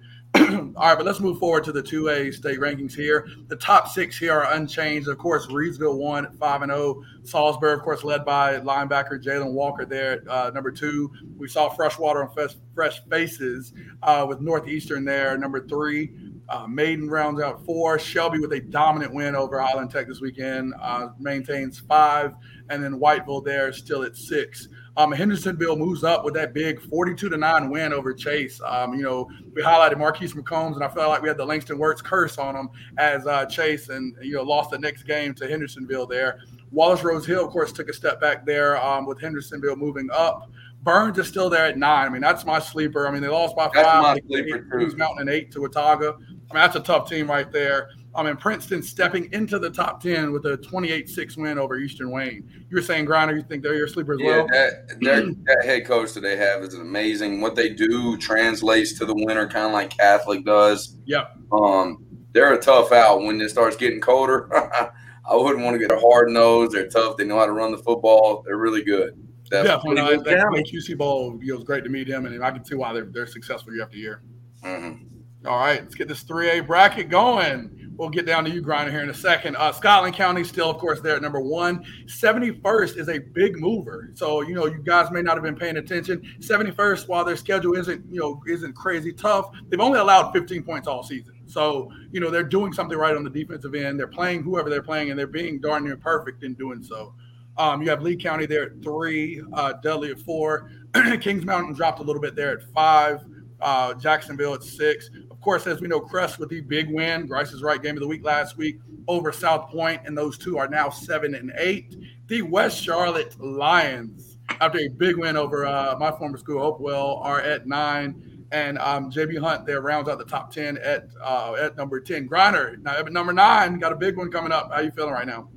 All 0.76 0.88
right, 0.88 0.96
but 0.96 1.06
let's 1.06 1.20
move 1.20 1.38
forward 1.38 1.64
to 1.64 1.72
the 1.72 1.82
two 1.82 2.08
A 2.08 2.30
state 2.30 2.58
rankings 2.58 2.94
here. 2.94 3.26
The 3.48 3.56
top 3.56 3.88
six 3.88 4.18
here 4.18 4.32
are 4.32 4.52
unchanged. 4.52 5.08
Of 5.08 5.18
course, 5.18 5.46
Reidsville 5.46 5.96
won 5.96 6.26
at 6.26 6.34
five 6.36 6.62
and 6.62 6.70
zero. 6.70 7.02
Salisbury, 7.24 7.72
of 7.72 7.82
course, 7.82 8.04
led 8.04 8.24
by 8.24 8.58
linebacker 8.60 9.22
Jalon 9.22 9.52
Walker 9.52 9.84
there 9.84 10.12
at 10.12 10.28
uh, 10.28 10.50
number 10.50 10.70
two. 10.70 11.10
We 11.36 11.48
saw 11.48 11.68
Freshwater 11.68 12.22
and 12.22 12.32
Fresh, 12.34 12.54
fresh 12.74 13.00
Faces 13.08 13.72
uh, 14.02 14.26
with 14.28 14.40
Northeastern 14.40 15.04
there, 15.04 15.38
number 15.38 15.66
three. 15.66 16.12
Uh, 16.48 16.66
Maiden 16.66 17.08
rounds 17.08 17.40
out 17.40 17.64
four. 17.64 17.98
Shelby 17.98 18.38
with 18.38 18.52
a 18.52 18.60
dominant 18.60 19.14
win 19.14 19.34
over 19.34 19.58
Highland 19.60 19.90
Tech 19.90 20.06
this 20.06 20.20
weekend 20.20 20.74
uh, 20.80 21.08
maintains 21.18 21.80
five, 21.80 22.34
and 22.68 22.82
then 22.82 22.98
Whiteville 22.98 23.44
there 23.44 23.72
still 23.72 24.02
at 24.02 24.16
six. 24.16 24.68
Um, 24.96 25.10
Hendersonville 25.10 25.76
moves 25.76 26.04
up 26.04 26.22
with 26.24 26.34
that 26.34 26.52
big 26.52 26.80
42 26.80 27.30
to 27.30 27.36
9 27.36 27.70
win 27.70 27.92
over 27.94 28.12
Chase. 28.12 28.60
Um, 28.66 28.94
you 28.94 29.02
know, 29.02 29.28
we 29.54 29.62
highlighted 29.62 29.98
Marquise 29.98 30.34
McCombs, 30.34 30.74
and 30.74 30.84
I 30.84 30.88
felt 30.88 31.08
like 31.08 31.22
we 31.22 31.28
had 31.28 31.38
the 31.38 31.46
Langston 31.46 31.78
Works 31.78 32.02
curse 32.02 32.36
on 32.36 32.54
him 32.54 32.68
as 32.98 33.26
uh, 33.26 33.46
Chase 33.46 33.88
and, 33.88 34.14
you 34.20 34.34
know, 34.34 34.42
lost 34.42 34.70
the 34.70 34.78
next 34.78 35.04
game 35.04 35.34
to 35.34 35.48
Hendersonville 35.48 36.06
there. 36.06 36.40
Wallace 36.70 37.02
Rose 37.02 37.24
Hill, 37.24 37.46
of 37.46 37.50
course, 37.50 37.72
took 37.72 37.88
a 37.88 37.92
step 37.92 38.20
back 38.20 38.44
there 38.44 38.82
um, 38.84 39.06
with 39.06 39.18
Hendersonville 39.20 39.76
moving 39.76 40.10
up. 40.12 40.50
Burns 40.82 41.16
is 41.18 41.28
still 41.28 41.48
there 41.48 41.66
at 41.66 41.78
nine. 41.78 42.06
I 42.06 42.10
mean, 42.10 42.22
that's 42.22 42.44
my 42.44 42.58
sleeper. 42.58 43.06
I 43.06 43.12
mean, 43.12 43.22
they 43.22 43.28
lost 43.28 43.54
by 43.54 43.66
five. 43.66 43.74
That's 43.74 44.02
my 44.02 44.18
sleeper. 44.26 44.66
Queens 44.70 44.96
Mountain 44.96 45.20
and 45.20 45.30
eight 45.30 45.52
to 45.52 45.60
Watauga. 45.60 46.16
I 46.16 46.18
mean, 46.18 46.38
that's 46.54 46.76
a 46.76 46.80
tough 46.80 47.08
team 47.08 47.30
right 47.30 47.50
there. 47.52 47.90
I 48.14 48.22
mean, 48.22 48.36
Princeton 48.36 48.82
stepping 48.82 49.32
into 49.32 49.58
the 49.58 49.70
top 49.70 50.02
10 50.02 50.32
with 50.32 50.44
a 50.44 50.58
28 50.58 51.08
6 51.08 51.36
win 51.38 51.58
over 51.58 51.76
Eastern 51.78 52.10
Wayne. 52.10 52.46
You 52.68 52.76
were 52.76 52.82
saying, 52.82 53.06
Griner, 53.06 53.34
you 53.34 53.42
think 53.42 53.62
they're 53.62 53.74
your 53.74 53.88
sleeper 53.88 54.12
as 54.14 54.20
Yeah, 54.20 54.36
well? 54.38 54.46
that, 54.48 55.00
that 55.46 55.64
head 55.64 55.86
coach 55.86 56.12
that 56.12 56.20
they 56.20 56.36
have 56.36 56.62
is 56.62 56.74
amazing. 56.74 57.40
What 57.40 57.56
they 57.56 57.70
do 57.70 58.16
translates 58.18 58.98
to 58.98 59.06
the 59.06 59.14
winter, 59.14 59.46
kind 59.48 59.66
of 59.66 59.72
like 59.72 59.96
Catholic 59.96 60.44
does. 60.44 60.98
Yep. 61.06 61.36
Um, 61.52 62.04
they're 62.32 62.52
a 62.52 62.60
tough 62.60 62.92
out 62.92 63.22
when 63.22 63.40
it 63.40 63.48
starts 63.50 63.76
getting 63.76 64.00
colder. 64.00 64.48
I 65.24 65.36
wouldn't 65.36 65.64
want 65.64 65.74
to 65.74 65.78
get 65.78 65.92
a 65.92 65.98
hard 66.00 66.30
nose. 66.30 66.72
They're 66.72 66.88
tough. 66.88 67.16
They 67.16 67.24
know 67.24 67.38
how 67.38 67.46
to 67.46 67.52
run 67.52 67.70
the 67.72 67.78
football. 67.78 68.42
They're 68.44 68.56
really 68.58 68.82
good. 68.82 69.16
Definitely. 69.50 69.96
Definitely. 69.96 70.32
Uh, 70.32 70.36
that 70.36 70.52
that 70.52 70.66
QC 70.66 70.96
Bowl, 70.98 71.38
it 71.42 71.52
was 71.52 71.64
great 71.64 71.84
to 71.84 71.90
meet 71.90 72.08
him, 72.08 72.26
and 72.26 72.42
I 72.44 72.50
can 72.50 72.64
see 72.64 72.74
why 72.74 72.92
they're, 72.92 73.04
they're 73.04 73.26
successful 73.26 73.72
year 73.74 73.84
after 73.84 73.96
year. 73.96 74.22
Mhm. 74.64 75.06
All 75.44 75.58
right, 75.58 75.82
let's 75.82 75.94
get 75.94 76.08
this 76.08 76.22
3A 76.24 76.66
bracket 76.66 77.08
going. 77.08 77.81
We'll 78.02 78.10
get 78.10 78.26
down 78.26 78.42
to 78.46 78.50
you, 78.50 78.60
Griner, 78.60 78.90
here 78.90 79.04
in 79.04 79.10
a 79.10 79.14
second. 79.14 79.54
Uh, 79.54 79.70
Scotland 79.70 80.16
County 80.16 80.42
still, 80.42 80.68
of 80.68 80.78
course, 80.78 81.00
there 81.00 81.14
at 81.14 81.22
number 81.22 81.38
one. 81.38 81.84
71st 82.06 82.96
is 82.96 83.08
a 83.08 83.20
big 83.20 83.60
mover. 83.60 84.10
So, 84.14 84.40
you 84.40 84.56
know, 84.56 84.66
you 84.66 84.78
guys 84.78 85.12
may 85.12 85.22
not 85.22 85.34
have 85.34 85.44
been 85.44 85.54
paying 85.54 85.76
attention. 85.76 86.20
71st, 86.40 87.06
while 87.06 87.24
their 87.24 87.36
schedule 87.36 87.74
isn't, 87.74 88.04
you 88.10 88.18
know, 88.18 88.42
isn't 88.48 88.72
crazy 88.74 89.12
tough, 89.12 89.52
they've 89.68 89.78
only 89.78 90.00
allowed 90.00 90.32
15 90.32 90.64
points 90.64 90.88
all 90.88 91.04
season. 91.04 91.34
So, 91.46 91.92
you 92.10 92.18
know, 92.18 92.28
they're 92.28 92.42
doing 92.42 92.72
something 92.72 92.98
right 92.98 93.14
on 93.14 93.22
the 93.22 93.30
defensive 93.30 93.72
end. 93.76 94.00
They're 94.00 94.08
playing 94.08 94.42
whoever 94.42 94.68
they're 94.68 94.82
playing, 94.82 95.10
and 95.10 95.16
they're 95.16 95.28
being 95.28 95.60
darn 95.60 95.84
near 95.84 95.96
perfect 95.96 96.42
in 96.42 96.54
doing 96.54 96.82
so. 96.82 97.14
Um, 97.56 97.82
you 97.82 97.90
have 97.90 98.02
Lee 98.02 98.16
County 98.16 98.46
there 98.46 98.64
at 98.64 98.82
three, 98.82 99.44
uh, 99.52 99.74
Dudley 99.74 100.10
at 100.10 100.18
four. 100.18 100.72
Kings 101.20 101.44
Mountain 101.44 101.74
dropped 101.74 102.00
a 102.00 102.02
little 102.02 102.20
bit 102.20 102.34
there 102.34 102.50
at 102.50 102.64
five. 102.72 103.24
Uh, 103.60 103.94
Jacksonville 103.94 104.54
at 104.54 104.64
six. 104.64 105.08
Course, 105.42 105.66
as 105.66 105.80
we 105.80 105.88
know, 105.88 105.98
Crest 106.00 106.38
with 106.38 106.50
the 106.50 106.60
big 106.60 106.88
win, 106.88 107.26
Grice 107.26 107.52
is 107.52 107.62
right 107.62 107.82
game 107.82 107.96
of 107.96 108.00
the 108.00 108.06
week 108.06 108.24
last 108.24 108.56
week 108.56 108.78
over 109.08 109.32
South 109.32 109.68
Point, 109.70 110.00
and 110.04 110.16
those 110.16 110.38
two 110.38 110.56
are 110.56 110.68
now 110.68 110.88
seven 110.88 111.34
and 111.34 111.52
eight. 111.58 111.96
The 112.28 112.42
West 112.42 112.80
Charlotte 112.80 113.34
Lions, 113.40 114.38
after 114.60 114.78
a 114.78 114.86
big 114.88 115.16
win 115.16 115.36
over 115.36 115.66
uh, 115.66 115.96
my 115.98 116.12
former 116.12 116.38
school, 116.38 116.60
Hopewell, 116.62 117.20
are 117.24 117.40
at 117.40 117.66
nine, 117.66 118.46
and 118.52 118.78
um, 118.78 119.10
JB 119.10 119.40
Hunt 119.40 119.66
there 119.66 119.80
rounds 119.80 120.08
out 120.08 120.18
the 120.18 120.24
top 120.24 120.52
ten 120.52 120.78
at 120.78 121.08
uh, 121.20 121.54
at 121.54 121.76
number 121.76 121.98
ten. 121.98 122.28
Griner 122.28 122.78
now 122.80 122.98
at 122.98 123.12
number 123.12 123.32
nine 123.32 123.80
got 123.80 123.90
a 123.90 123.96
big 123.96 124.16
one 124.16 124.30
coming 124.30 124.52
up. 124.52 124.72
How 124.72 124.80
you 124.80 124.92
feeling 124.92 125.12
right 125.12 125.26
now? 125.26 125.48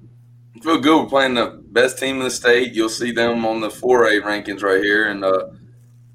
I 0.55 0.59
feel 0.61 0.79
good. 0.79 1.03
We're 1.03 1.09
playing 1.09 1.35
the 1.35 1.61
best 1.67 1.99
team 1.99 2.17
in 2.17 2.23
the 2.23 2.31
state. 2.31 2.73
You'll 2.73 2.89
see 2.89 3.11
them 3.11 3.45
on 3.45 3.59
the 3.59 3.67
4A 3.67 4.21
rankings 4.23 4.63
right 4.63 4.81
here, 4.81 5.09
and 5.09 5.23
uh, 5.23 5.49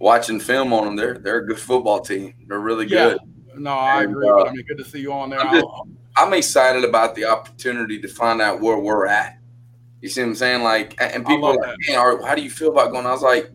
watching 0.01 0.41
film 0.41 0.73
on 0.73 0.87
them. 0.87 0.97
They're 0.97 1.19
they're 1.19 1.39
a 1.39 1.47
good 1.47 1.61
football 1.61 2.01
team. 2.01 2.35
They're 2.49 2.59
really 2.59 2.87
Yeah. 2.89 3.11
good. 3.11 3.19
No, 3.61 3.71
I 3.73 4.03
And, 4.03 4.13
agree. 4.13 4.29
uh, 4.29 4.35
but 4.37 4.49
I 4.49 4.53
mean, 4.53 4.65
good 4.67 4.79
to 4.79 4.85
see 4.85 5.01
you 5.01 5.13
on 5.13 5.31
there. 5.31 5.41
I'm, 5.41 5.55
just- 5.61 5.67
I'm 6.17 6.33
excited 6.33 6.85
about 6.85 7.15
the 7.15 7.27
opportunity 7.27 8.01
to 8.01 8.09
find 8.09 8.41
out 8.41 8.61
where 8.61 8.79
we're 8.79 9.07
at. 9.07 9.39
You 10.01 10.09
see 10.09 10.23
what 10.23 10.29
I'm 10.29 10.35
saying? 10.35 10.63
Like, 10.63 10.97
and 10.99 11.27
people 11.27 11.45
are 11.47 11.55
like, 11.57 11.77
man, 11.89 12.23
how 12.25 12.35
do 12.35 12.43
you 12.43 12.51
feel 12.51 12.71
about 12.71 12.91
going? 12.91 13.05
I 13.07 13.11
was 13.13 13.23
like, 13.23 13.51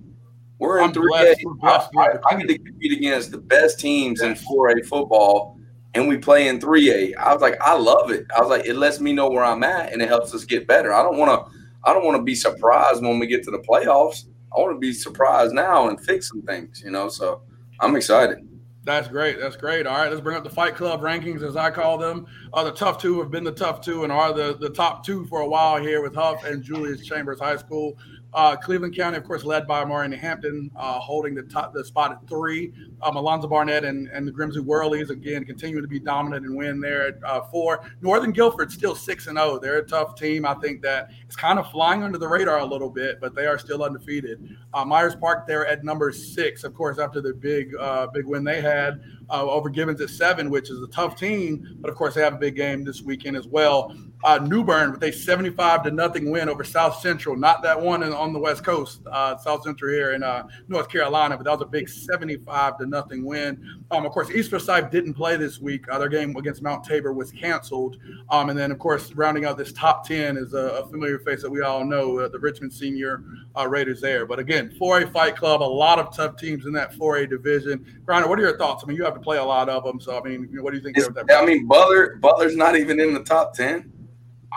we're 0.59 0.77
in 0.77 0.85
I'm 0.85 0.93
three 0.93 1.09
blessed. 1.09 1.39
A. 1.41 1.49
Blessed 1.59 1.91
to 1.91 1.99
I, 1.99 2.13
the 2.13 2.21
I 2.27 2.35
get 2.37 2.47
to 2.47 2.57
compete 2.59 2.93
against 2.93 3.31
the 3.31 3.39
best 3.39 3.79
teams 3.79 4.21
in 4.21 4.35
four 4.35 4.69
A 4.69 4.81
football, 4.83 5.59
and 5.95 6.07
we 6.07 6.17
play 6.17 6.47
in 6.47 6.61
three 6.61 6.91
A. 6.91 7.15
I 7.15 7.33
was 7.33 7.41
like, 7.41 7.57
I 7.61 7.73
love 7.75 8.11
it. 8.11 8.25
I 8.35 8.39
was 8.41 8.49
like, 8.49 8.65
it 8.65 8.75
lets 8.75 8.99
me 8.99 9.11
know 9.11 9.27
where 9.29 9.43
I'm 9.43 9.63
at, 9.63 9.91
and 9.91 10.01
it 10.01 10.07
helps 10.07 10.33
us 10.35 10.45
get 10.45 10.67
better. 10.67 10.93
I 10.93 11.01
don't 11.03 11.17
want 11.17 11.31
to. 11.31 11.59
I 11.83 11.93
don't 11.93 12.05
want 12.05 12.17
to 12.17 12.23
be 12.23 12.35
surprised 12.35 13.01
when 13.03 13.19
we 13.19 13.27
get 13.27 13.43
to 13.45 13.51
the 13.51 13.59
playoffs. 13.59 14.25
I 14.55 14.59
want 14.61 14.75
to 14.75 14.79
be 14.79 14.93
surprised 14.93 15.53
now 15.53 15.89
and 15.89 15.99
fix 15.99 16.29
some 16.29 16.41
things. 16.43 16.81
You 16.85 16.91
know, 16.91 17.09
so 17.09 17.41
I'm 17.81 17.95
excited. 17.95 18.37
That's 18.85 19.07
great. 19.07 19.39
That's 19.39 19.55
great. 19.55 19.87
All 19.87 19.97
right, 19.97 20.09
let's 20.09 20.21
bring 20.21 20.37
up 20.37 20.43
the 20.43 20.49
Fight 20.49 20.75
Club 20.75 21.01
rankings, 21.01 21.41
as 21.41 21.55
I 21.55 21.71
call 21.71 21.97
them. 21.97 22.27
Uh, 22.53 22.63
the 22.63 22.71
tough 22.71 23.01
two 23.01 23.19
have 23.19 23.31
been 23.31 23.43
the 23.43 23.51
tough 23.51 23.81
two 23.81 24.03
and 24.03 24.13
are 24.13 24.31
the, 24.31 24.55
the 24.59 24.69
top 24.69 25.03
two 25.03 25.25
for 25.25 25.41
a 25.41 25.47
while 25.47 25.77
here 25.77 26.03
with 26.03 26.13
Hough 26.13 26.43
and 26.45 26.61
Julius 26.61 27.03
Chambers 27.03 27.39
High 27.39 27.57
School. 27.57 27.97
Uh, 28.35 28.53
Cleveland 28.53 28.93
County, 28.93 29.15
of 29.15 29.23
course, 29.23 29.45
led 29.45 29.65
by 29.65 29.81
Omarion 29.81 30.15
Hampton, 30.15 30.69
uh, 30.75 30.99
holding 30.99 31.33
the 31.33 31.43
top 31.43 31.73
the 31.73 31.85
spot 31.85 32.11
at 32.11 32.27
three. 32.27 32.73
Um, 33.01 33.15
Alonzo 33.15 33.47
Barnett 33.47 33.85
and, 33.85 34.09
and 34.09 34.27
the 34.27 34.31
Grimsley 34.31 34.63
Whirlies 34.63 35.09
again 35.09 35.45
continuing 35.45 35.83
to 35.83 35.87
be 35.87 35.99
dominant 35.99 36.45
and 36.45 36.53
win 36.53 36.81
there 36.81 37.07
at 37.07 37.15
uh, 37.23 37.43
four. 37.43 37.89
Northern 38.01 38.31
Guilford 38.31 38.73
still 38.73 38.93
six 38.93 39.27
and 39.27 39.37
zero. 39.37 39.57
They're 39.57 39.77
a 39.77 39.87
tough 39.87 40.15
team. 40.15 40.45
I 40.45 40.53
think 40.55 40.81
that 40.81 41.11
it's 41.25 41.37
kind 41.37 41.57
of 41.57 41.71
flying 41.71 42.03
under 42.03 42.17
the 42.17 42.27
radar 42.27 42.59
a 42.59 42.65
little 42.65 42.89
bit, 42.89 43.21
but 43.21 43.35
they 43.35 43.45
are 43.45 43.57
still 43.57 43.81
undefeated. 43.83 44.57
Uh, 44.73 44.83
Myers 44.83 45.15
Park 45.15 45.47
there 45.47 45.65
at 45.65 45.85
number 45.85 46.11
six, 46.11 46.65
of 46.65 46.73
course, 46.73 46.99
after 46.99 47.21
the 47.21 47.33
big 47.33 47.73
uh, 47.79 48.07
big 48.07 48.25
win 48.25 48.43
they 48.43 48.59
had 48.59 49.01
uh, 49.29 49.49
over 49.49 49.69
Gibbons 49.69 50.01
at 50.01 50.09
seven, 50.09 50.49
which 50.49 50.69
is 50.69 50.81
a 50.81 50.87
tough 50.87 51.15
team, 51.15 51.77
but 51.79 51.89
of 51.89 51.95
course 51.95 52.15
they 52.15 52.21
have 52.21 52.33
a 52.33 52.37
big 52.37 52.57
game 52.57 52.83
this 52.83 53.01
weekend 53.01 53.37
as 53.37 53.47
well. 53.47 53.95
Uh, 54.25 54.39
New 54.39 54.63
Bern 54.63 54.91
with 54.91 55.03
a 55.03 55.11
75 55.11 55.83
to 55.83 55.91
nothing 55.91 56.31
win 56.31 56.49
over 56.49 56.63
South 56.63 56.99
Central. 56.99 57.35
Not 57.35 57.61
that 57.61 57.79
one 57.79 58.01
in, 58.01 58.11
on 58.11 58.33
the 58.33 58.39
West 58.39 58.63
Coast, 58.63 59.01
uh, 59.11 59.37
South 59.37 59.61
Central 59.61 59.91
here 59.91 60.13
in 60.13 60.23
uh, 60.23 60.47
North 60.67 60.89
Carolina, 60.89 61.37
but 61.37 61.43
that 61.43 61.51
was 61.51 61.61
a 61.61 61.65
big 61.65 61.87
75 61.87 62.79
to 62.79 62.87
nothing 62.87 63.23
win. 63.23 63.83
Um, 63.91 64.03
of 64.03 64.11
course, 64.11 64.31
East 64.31 64.49
Forsyth 64.49 64.89
didn't 64.89 65.13
play 65.13 65.37
this 65.37 65.59
week. 65.59 65.85
Uh, 65.91 65.99
their 65.99 66.09
game 66.09 66.35
against 66.37 66.63
Mount 66.63 66.83
Tabor 66.83 67.13
was 67.13 67.31
canceled. 67.31 67.97
Um, 68.31 68.49
and 68.49 68.57
then, 68.57 68.71
of 68.71 68.79
course, 68.79 69.13
rounding 69.13 69.45
out 69.45 69.59
this 69.59 69.71
top 69.71 70.07
10 70.07 70.37
is 70.37 70.55
a, 70.55 70.57
a 70.57 70.87
familiar 70.87 71.19
face 71.19 71.43
that 71.43 71.51
we 71.51 71.61
all 71.61 71.85
know, 71.85 72.17
uh, 72.17 72.27
the 72.27 72.39
Richmond 72.39 72.73
Senior 72.73 73.23
uh, 73.55 73.67
Raiders 73.67 74.01
there. 74.01 74.25
But 74.25 74.39
again, 74.39 74.75
4A 74.81 75.11
Fight 75.11 75.35
Club, 75.35 75.61
a 75.61 75.63
lot 75.63 75.99
of 75.99 76.15
tough 76.15 76.35
teams 76.35 76.65
in 76.65 76.73
that 76.73 76.93
4A 76.93 77.29
division. 77.29 78.01
Griner, 78.05 78.27
what 78.27 78.39
are 78.39 78.41
your 78.41 78.57
thoughts? 78.57 78.83
I 78.83 78.87
mean, 78.87 78.97
you 78.97 79.03
have 79.03 79.13
to 79.13 79.19
play 79.19 79.37
a 79.37 79.45
lot 79.45 79.69
of 79.69 79.83
them. 79.83 79.99
So, 79.99 80.19
I 80.19 80.27
mean, 80.27 80.49
what 80.61 80.71
do 80.71 80.77
you 80.77 80.83
think? 80.83 80.97
I 81.31 81.45
mean, 81.45 81.67
Butler 81.67 82.15
Butler's 82.15 82.55
not 82.55 82.75
even 82.75 82.99
in 82.99 83.13
the 83.13 83.23
top 83.23 83.53
10. 83.53 83.91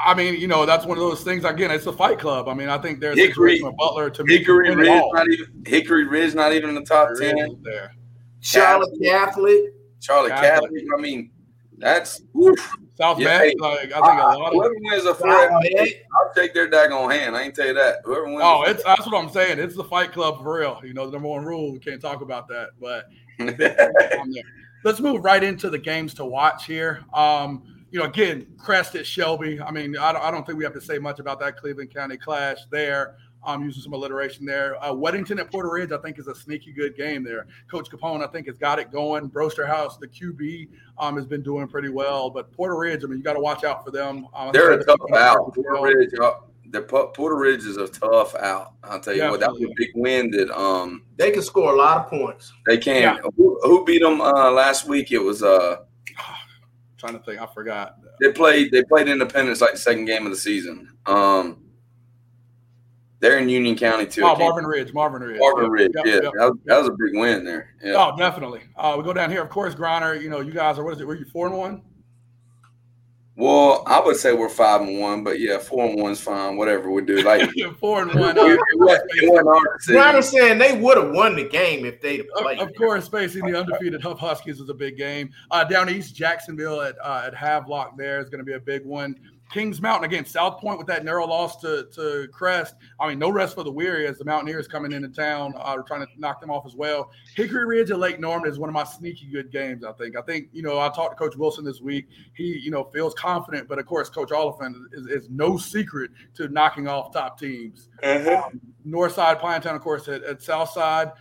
I 0.05 0.15
mean, 0.15 0.35
you 0.35 0.47
know, 0.47 0.65
that's 0.67 0.85
one 0.87 0.97
of 0.97 1.03
those 1.03 1.23
things. 1.23 1.45
Again, 1.45 1.71
it's 1.71 1.87
a 1.87 1.93
fight 1.93 2.19
club. 2.19 2.49
I 2.49 2.55
mean, 2.55 2.69
I 2.69 2.79
think 2.79 3.01
there's 3.01 3.17
Hickory 3.17 3.61
a 3.61 3.73
Butler 3.73 4.11
to 4.11 4.25
me. 4.25 4.39
Hickory 4.39 4.75
Ridge, 4.75 5.03
not 5.13 5.29
even 5.29 5.47
Hickory 5.67 6.05
Ridge, 6.05 6.35
not 6.35 6.53
even 6.53 6.71
in 6.71 6.75
the 6.77 6.83
top 6.85 7.09
There 7.19 7.35
ten. 7.35 7.61
there. 7.63 7.93
Charlotte 8.41 8.91
Catholic. 9.03 9.61
Charlotte 10.01 10.31
Catholic. 10.31 10.71
Catholic. 10.71 10.85
I 10.97 11.01
mean, 11.01 11.31
that's 11.79 12.23
oof. 12.37 12.59
South 12.97 13.19
Yeah, 13.21 13.27
Mac, 13.27 13.43
hey, 13.43 13.55
like 13.61 13.93
I 13.93 14.01
think 14.01 14.05
a 14.21 14.39
lot 14.39 14.49
of 14.49 14.53
whoever 14.55 14.75
wins 14.81 15.05
a 15.05 15.15
four, 15.15 15.29
Wow. 15.29 15.61
I'll 15.61 16.35
take 16.35 16.53
their 16.53 16.69
daggone 16.69 17.13
hand. 17.17 17.37
I 17.37 17.43
ain't 17.43 17.55
tell 17.55 17.69
you 17.69 17.75
that. 17.75 17.99
Whoever 18.05 18.25
wins, 18.27 18.41
Oh, 18.43 18.65
it's 18.67 18.83
that's 18.83 19.07
what 19.07 19.15
I'm 19.15 19.31
saying. 19.31 19.61
It's 19.61 19.77
the 19.77 19.85
fight 19.85 20.13
club 20.13 20.43
for 20.43 20.59
real. 20.59 20.81
You 20.85 20.95
know, 20.95 21.07
the 21.07 21.13
number 21.13 21.29
one 21.29 21.45
rule. 21.45 21.73
We 21.73 21.79
can't 21.79 22.01
talk 22.01 22.23
about 22.23 22.49
that. 22.49 22.71
But 22.81 23.07
let's 24.85 25.01
move 25.01 25.23
right 25.25 25.43
into 25.45 25.71
the 25.71 25.79
games 25.79 26.15
to 26.15 26.25
watch 26.25 26.67
here. 26.67 27.05
Um, 27.15 27.78
you 27.91 27.99
know, 27.99 28.05
again, 28.07 28.47
Crest 28.59 28.95
at 28.95 29.07
Shelby. 29.07 29.61
I 29.61 29.71
mean, 29.71 29.97
I 29.97 30.13
don't, 30.13 30.23
I 30.23 30.31
don't 30.31 30.47
think 30.47 30.59
we 30.59 30.65
have 30.65 30.75
to 30.75 30.81
say 30.81 30.99
much 30.99 31.19
about 31.21 31.41
that 31.41 31.57
Cleveland 31.57 31.93
County 31.93 32.17
clash 32.17 32.59
there. 32.71 33.17
I'm 33.45 33.61
um, 33.61 33.65
using 33.65 33.83
some 33.83 33.93
alliteration 33.93 34.45
there. 34.45 34.83
Uh, 34.83 34.93
Weddington 34.93 35.39
at 35.39 35.51
Porter 35.51 35.71
Ridge, 35.71 35.93
I 35.93 35.99
think, 35.99 36.19
is 36.19 36.27
a 36.27 36.35
sneaky 36.35 36.73
good 36.73 36.97
game 36.97 37.23
there. 37.23 37.47
Coach 37.71 37.89
Capone, 37.89 38.23
I 38.23 38.31
think, 38.31 38.49
has 38.49 38.59
got 38.59 38.81
it 38.81 38.91
going. 38.91 39.29
Broster 39.29 39.65
House, 39.65 39.97
the 39.97 40.09
QB, 40.09 40.69
um, 40.99 41.17
has 41.17 41.25
been 41.25 41.43
doing 41.43 41.69
pretty 41.69 41.89
well. 41.89 42.31
But 42.31 42.53
Porter 42.53 42.77
Ridge, 42.77 43.05
I 43.05 43.07
mean, 43.07 43.19
you 43.19 43.25
got 43.25 43.35
to 43.35 43.41
watch 43.41 43.63
out 43.63 43.85
for 43.85 43.93
them. 43.93 44.27
Um, 44.35 44.51
they're 44.53 44.73
a 44.73 44.85
tough 44.85 44.99
out. 45.15 45.55
Porter 45.55 45.81
Ridge, 45.81 46.11
uh, 46.21 46.33
the 46.71 46.83
Porter 46.83 47.37
Ridge 47.37 47.65
is 47.65 47.77
a 47.77 47.89
tough 47.89 48.35
out. 48.35 48.75
I'll 48.83 49.01
tell 49.01 49.15
you 49.15 49.31
what, 49.31 49.41
that 49.41 49.53
was 49.53 49.63
a 49.63 49.73
big 49.77 49.91
win 49.95 50.31
that 50.33 50.51
um 50.51 51.05
They 51.17 51.31
can 51.31 51.43
score 51.43 51.73
a 51.73 51.77
lot 51.77 52.05
of 52.05 52.11
points. 52.11 52.53
they 52.67 52.77
can. 52.77 53.03
Yeah. 53.03 53.17
Who, 53.37 53.59
who 53.63 53.85
beat 53.85 54.03
them 54.03 54.21
uh, 54.21 54.51
last 54.51 54.87
week? 54.87 55.11
It 55.11 55.19
was 55.19 55.43
uh 55.43 55.79
trying 56.99 57.19
to 57.19 57.25
think, 57.25 57.41
I 57.41 57.47
forgot. 57.47 57.97
they 58.21 58.33
played 58.33 58.71
they 58.73 58.83
played 58.83 59.09
Independence 59.09 59.61
like 59.61 59.73
the 59.73 59.79
second 59.79 60.05
game 60.05 60.27
of 60.27 60.33
the 60.33 60.39
season. 60.39 60.97
Um, 61.07 61.63
they're 63.21 63.39
in 63.39 63.49
Union 63.49 63.77
County 63.77 64.07
too. 64.07 64.23
Oh, 64.23 64.37
Marvin 64.37 64.67
Ridge, 64.67 64.93
Marvin 64.93 65.23
Ridge. 65.23 65.41
Marvin 65.41 65.65
Yep, 65.65 65.73
Ridge, 65.73 65.93
yep, 65.97 66.07
yeah, 66.07 66.13
yep. 66.15 66.23
That, 66.23 66.51
was, 66.51 66.59
that 66.67 66.79
was 66.79 66.89
a 66.89 66.93
big 66.93 67.19
win 67.19 67.45
there. 67.45 67.75
Yeah. 67.83 67.95
Oh, 67.97 68.17
definitely. 68.17 68.61
Uh, 68.77 68.95
we 68.97 69.05
go 69.05 69.13
down 69.13 69.31
here, 69.31 69.43
of 69.43 69.49
course, 69.49 69.75
Griner. 69.75 70.21
You 70.21 70.29
know, 70.29 70.41
you 70.41 70.53
guys 70.53 70.79
are 70.79 70.85
what 70.85 70.95
is 70.95 71.01
it? 71.01 71.07
Were 71.07 71.17
you 71.17 71.25
four 71.25 71.47
and 71.49 71.57
one? 71.57 71.83
Well, 73.39 73.85
I 73.87 74.01
would 74.01 74.17
say 74.17 74.33
we're 74.33 74.49
five 74.49 74.81
and 74.81 74.99
one, 74.99 75.23
but 75.23 75.39
yeah, 75.39 75.59
four 75.59 75.87
and 75.89 76.03
one's 76.03 76.21
fine. 76.21 76.57
Whatever 76.57 76.91
we 76.91 77.03
do, 77.03 77.23
like 77.23 77.49
four 77.79 78.03
and 78.03 78.13
one. 78.19 78.37
it, 78.37 78.41
it 78.41 78.61
wasn't, 78.81 79.11
it 79.15 79.31
wasn't 79.31 79.47
our 79.47 79.61
Brian 79.87 80.15
decision. 80.17 80.17
is 80.17 80.29
saying 80.29 80.59
they 80.59 80.77
would 80.77 80.97
have 80.97 81.13
won 81.13 81.37
the 81.37 81.49
game 81.49 81.87
if 81.87 82.01
they'd 82.01 82.17
have 82.19 82.27
Of, 82.35 82.43
played. 82.43 82.59
of 82.59 82.75
course, 82.75 83.07
facing 83.07 83.47
the 83.47 83.57
undefeated 83.57 84.03
Hough 84.03 84.19
Huskies 84.19 84.59
is 84.59 84.69
a 84.69 84.75
big 84.75 84.97
game. 84.97 85.31
Uh, 85.53 85.63
down 85.63 85.89
east, 85.89 86.17
Jacksonville 86.17 86.81
at 86.81 86.97
uh, 87.01 87.23
at 87.27 87.35
Havelock 87.37 87.97
there 87.97 88.19
is 88.19 88.29
going 88.29 88.41
to 88.41 88.45
be 88.45 88.55
a 88.55 88.61
big 88.61 88.85
one. 88.85 89.15
Kings 89.51 89.81
Mountain 89.81 90.05
again, 90.05 90.25
South 90.25 90.61
Point 90.61 90.79
with 90.79 90.87
that 90.89 91.05
narrow 91.05 91.27
loss 91.27 91.57
to, 91.63 91.89
to 91.95 92.29
Crest. 92.33 92.75
I 93.01 93.09
mean, 93.09 93.19
no 93.19 93.31
rest 93.31 93.55
for 93.55 93.65
the 93.65 93.73
weary 93.73 94.07
as 94.07 94.19
the 94.19 94.25
Mountaineers 94.25 94.69
coming 94.69 94.93
into 94.93 95.09
town. 95.09 95.55
Uh, 95.57 95.77
trying 95.87 96.01
to 96.01 96.09
knock 96.19 96.41
them 96.41 96.51
off 96.51 96.67
as 96.67 96.75
well. 96.75 97.11
Hickory 97.35 97.67
Ridge 97.67 97.91
at 97.91 97.99
Lake 97.99 98.21
Norman 98.21 98.51
is 98.51 98.59
one 98.59 98.69
of 98.69 98.75
my 98.75 98.85
sneaky 98.85 99.27
good 99.27 99.51
games. 99.51 99.85
I 99.85 99.93
think. 99.93 100.17
I 100.17 100.23
think 100.23 100.49
you 100.53 100.63
know 100.63 100.79
I 100.79 100.89
talked 100.89 101.17
to 101.17 101.17
Coach 101.17 101.37
Wilson 101.37 101.65
this 101.65 101.81
week. 101.81 102.09
He 102.35 102.59
you 102.59 102.71
know 102.71 102.85
feels 102.85 103.15
confident, 103.15 103.69
but 103.69 103.79
of 103.79 103.87
course 103.87 104.09
Coach 104.11 104.33
Oliphant 104.33 104.77
is, 104.93 105.07
is 105.07 105.31
no 105.31 105.57
secret 105.57 106.11
to 106.35 106.49
knocking 106.49 106.89
off 106.89 107.13
top 107.13 107.39
teams. 107.39 107.89
Um, 108.03 108.61
North 108.85 109.15
Side, 109.15 109.39
Pinetown, 109.39 109.77
of 109.77 109.83
course, 109.83 110.09
at, 110.09 110.23
at 110.25 110.43
South 110.43 110.71
Side. 110.71 111.13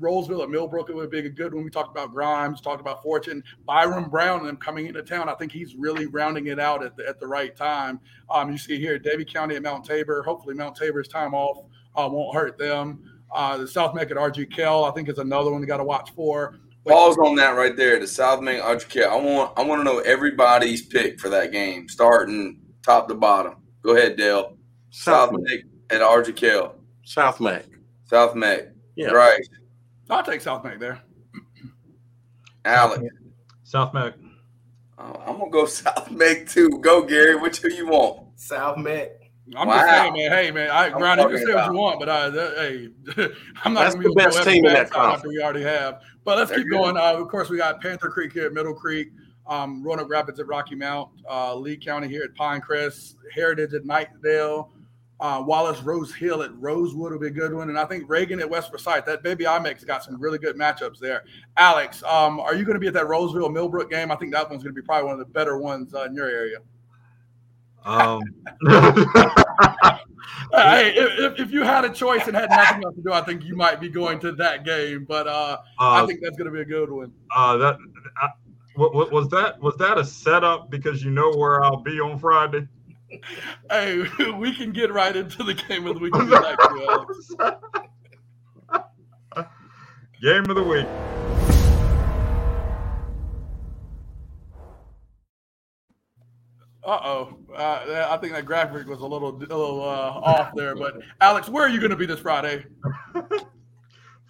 Rolesville 0.00 0.42
at 0.42 0.50
Millbrook 0.50 0.90
it 0.90 0.96
would 0.96 1.10
be 1.10 1.20
a 1.20 1.28
good 1.28 1.54
one. 1.54 1.64
We 1.64 1.70
talked 1.70 1.90
about 1.90 2.12
Grimes, 2.12 2.60
talked 2.60 2.80
about 2.80 3.02
Fortune, 3.02 3.42
Byron 3.64 4.08
Brown, 4.08 4.40
and 4.40 4.48
them 4.48 4.56
coming 4.56 4.86
into 4.86 5.02
town. 5.02 5.28
I 5.28 5.34
think 5.34 5.52
he's 5.52 5.74
really 5.76 6.06
rounding 6.06 6.48
it 6.48 6.58
out 6.58 6.84
at 6.84 6.96
the, 6.96 7.06
at 7.08 7.20
the 7.20 7.26
right 7.26 7.54
time. 7.54 8.00
Um, 8.28 8.50
you 8.50 8.58
see 8.58 8.78
here, 8.78 8.98
Davie 8.98 9.24
County 9.24 9.56
at 9.56 9.62
Mount 9.62 9.84
Tabor. 9.84 10.22
Hopefully, 10.22 10.54
Mount 10.54 10.76
Tabor's 10.76 11.08
time 11.08 11.34
off 11.34 11.64
uh, 11.96 12.08
won't 12.10 12.34
hurt 12.34 12.58
them. 12.58 13.10
Uh, 13.32 13.58
the 13.58 13.68
South 13.68 13.94
Meck 13.94 14.10
at 14.10 14.16
Ardrey 14.16 14.50
Kell, 14.50 14.84
I 14.84 14.90
think, 14.92 15.08
is 15.08 15.18
another 15.18 15.50
one 15.50 15.60
you 15.60 15.66
got 15.66 15.78
to 15.78 15.84
watch 15.84 16.10
for. 16.14 16.58
Pause 16.86 17.18
on 17.18 17.34
that 17.36 17.50
right 17.50 17.76
there. 17.76 17.98
The 17.98 18.06
South 18.06 18.42
Main 18.42 18.60
Archer 18.60 19.08
I 19.08 19.16
want 19.16 19.58
I 19.58 19.62
want 19.62 19.80
to 19.80 19.84
know 19.84 20.00
everybody's 20.00 20.82
pick 20.82 21.18
for 21.18 21.30
that 21.30 21.50
game, 21.50 21.88
starting 21.88 22.60
top 22.82 23.08
to 23.08 23.14
bottom. 23.14 23.54
Go 23.82 23.96
ahead, 23.96 24.16
Dale. 24.16 24.56
South, 24.90 25.30
South 25.30 25.40
Meck 25.40 25.60
at 25.90 26.02
Ardrey 26.02 26.36
Kell. 26.36 26.74
South 27.04 27.40
Meck. 27.40 27.64
South 28.04 28.34
Meck. 28.34 28.68
Yeah. 28.96 29.08
Right. 29.08 29.40
I'll 30.10 30.22
take 30.22 30.40
South 30.40 30.62
Meck 30.64 30.78
there. 30.78 31.00
Alex. 32.64 33.02
South 33.64 33.92
Meck. 33.94 34.14
Oh, 34.98 35.22
I'm 35.26 35.38
gonna 35.38 35.50
go 35.50 35.66
South 35.66 36.10
Meck 36.10 36.48
too. 36.48 36.68
Go, 36.80 37.02
Gary. 37.02 37.36
Which 37.36 37.58
who 37.58 37.68
you 37.68 37.88
want? 37.88 38.28
South 38.38 38.78
Meck. 38.78 39.10
I'm 39.56 39.68
Wow. 39.68 39.74
just 39.78 39.88
saying, 39.90 40.12
man. 40.14 40.30
Hey, 40.32 40.50
man. 40.50 40.70
I, 40.70 40.86
I'm 40.86 40.92
Grind, 40.98 41.20
you 41.20 41.28
can 41.28 41.46
say 41.46 41.54
what 41.54 41.66
you 41.70 41.76
want, 41.78 42.00
but 42.00 42.08
uh, 42.08 42.30
that, 42.30 42.54
hey, 42.56 42.88
I'm 43.64 43.74
not 43.74 43.82
That's 43.82 43.94
gonna 43.94 44.08
the 44.08 44.14
be 44.14 44.22
able 44.22 44.32
best 44.32 44.44
team 44.48 44.64
in 44.64 44.72
that 44.72 44.82
after 44.84 44.94
conference. 44.94 45.26
we 45.34 45.42
already 45.42 45.62
have. 45.62 46.00
But 46.24 46.38
let's 46.38 46.48
They're 46.50 46.60
keep 46.60 46.70
good. 46.70 46.78
going. 46.78 46.96
Uh, 46.96 47.14
of 47.20 47.28
course, 47.28 47.50
we 47.50 47.58
got 47.58 47.78
Panther 47.82 48.08
Creek 48.08 48.32
here 48.32 48.46
at 48.46 48.54
Middle 48.54 48.72
Creek, 48.72 49.08
um, 49.46 49.82
Roanoke 49.84 50.08
Rapids 50.10 50.40
at 50.40 50.46
Rocky 50.46 50.74
Mount, 50.74 51.10
uh, 51.30 51.54
Lee 51.54 51.76
County 51.76 52.08
here 52.08 52.22
at 52.22 52.34
Pinecrest, 52.34 53.16
Heritage 53.34 53.74
at 53.74 53.82
Knightdale, 53.84 54.70
uh, 55.20 55.42
Wallace 55.46 55.80
Rose 55.82 56.12
Hill 56.14 56.42
at 56.42 56.50
Rosewood 56.58 57.12
will 57.12 57.18
be 57.20 57.28
a 57.28 57.30
good 57.30 57.54
one, 57.54 57.68
and 57.68 57.78
I 57.78 57.84
think 57.84 58.08
Reagan 58.08 58.40
at 58.40 58.50
West 58.50 58.70
Forsyth. 58.70 59.04
That 59.06 59.22
baby 59.22 59.44
IMEX 59.44 59.86
got 59.86 60.02
some 60.02 60.20
really 60.20 60.38
good 60.38 60.56
matchups 60.56 60.98
there. 60.98 61.24
Alex, 61.56 62.02
um, 62.02 62.40
are 62.40 62.54
you 62.54 62.64
going 62.64 62.74
to 62.74 62.80
be 62.80 62.88
at 62.88 62.94
that 62.94 63.04
Rolesville 63.06 63.52
Millbrook 63.52 63.90
game? 63.90 64.10
I 64.10 64.16
think 64.16 64.32
that 64.32 64.50
one's 64.50 64.62
going 64.62 64.74
to 64.74 64.80
be 64.80 64.84
probably 64.84 65.04
one 65.04 65.12
of 65.12 65.18
the 65.20 65.32
better 65.32 65.56
ones 65.58 65.94
uh, 65.94 66.02
in 66.04 66.14
your 66.14 66.28
area. 66.28 66.58
Um, 67.84 68.22
Hey, 70.52 70.94
if, 70.96 71.38
if- 71.40 71.50
you 71.50 71.62
had 71.62 71.84
a 71.84 71.90
choice 71.90 72.26
and 72.28 72.36
had 72.36 72.48
nothing 72.50 72.84
else 72.84 72.94
to 72.96 73.02
do, 73.02 73.12
I 73.12 73.20
think 73.22 73.44
you 73.44 73.56
might 73.56 73.80
be 73.80 73.88
going 73.88 74.18
to 74.20 74.32
that 74.32 74.64
game. 74.64 75.04
But 75.04 75.26
uh, 75.26 75.58
I 75.78 76.00
Uh, 76.00 76.06
think 76.06 76.20
that's 76.22 76.36
going 76.36 76.46
to 76.46 76.52
be 76.52 76.60
a 76.60 76.64
good 76.64 76.90
one. 76.90 77.12
uh, 77.34 77.56
that 77.58 77.76
I, 78.20 78.28
what 78.76 79.12
was 79.12 79.28
that? 79.30 79.60
Was 79.60 79.76
that 79.76 79.98
a 79.98 80.04
setup 80.04 80.70
because 80.70 81.02
you 81.04 81.10
know 81.10 81.30
where 81.32 81.62
I'll 81.64 81.82
be 81.82 82.00
on 82.00 82.18
Friday? 82.18 82.66
Hey, 83.70 84.04
we 84.38 84.54
can 84.54 84.72
get 84.72 84.92
right 84.92 85.14
into 85.14 85.42
the 85.42 85.54
game 85.54 85.86
of 85.86 85.94
the 85.94 86.00
week. 86.00 86.14
like. 86.14 86.58
Game 90.20 90.48
of 90.48 90.56
the 90.56 90.62
week. 90.62 90.86
Uh-oh. 96.86 97.38
Uh 97.54 98.08
I 98.10 98.16
think 98.18 98.34
that 98.34 98.44
graphic 98.44 98.86
was 98.86 99.00
a 99.00 99.06
little, 99.06 99.30
a 99.30 99.38
little 99.38 99.82
uh, 99.82 100.20
off 100.22 100.54
there. 100.54 100.74
But 100.76 100.98
Alex, 101.20 101.48
where 101.48 101.64
are 101.64 101.68
you 101.68 101.78
going 101.78 101.90
to 101.90 101.96
be 101.96 102.06
this 102.06 102.20
Friday? 102.20 102.64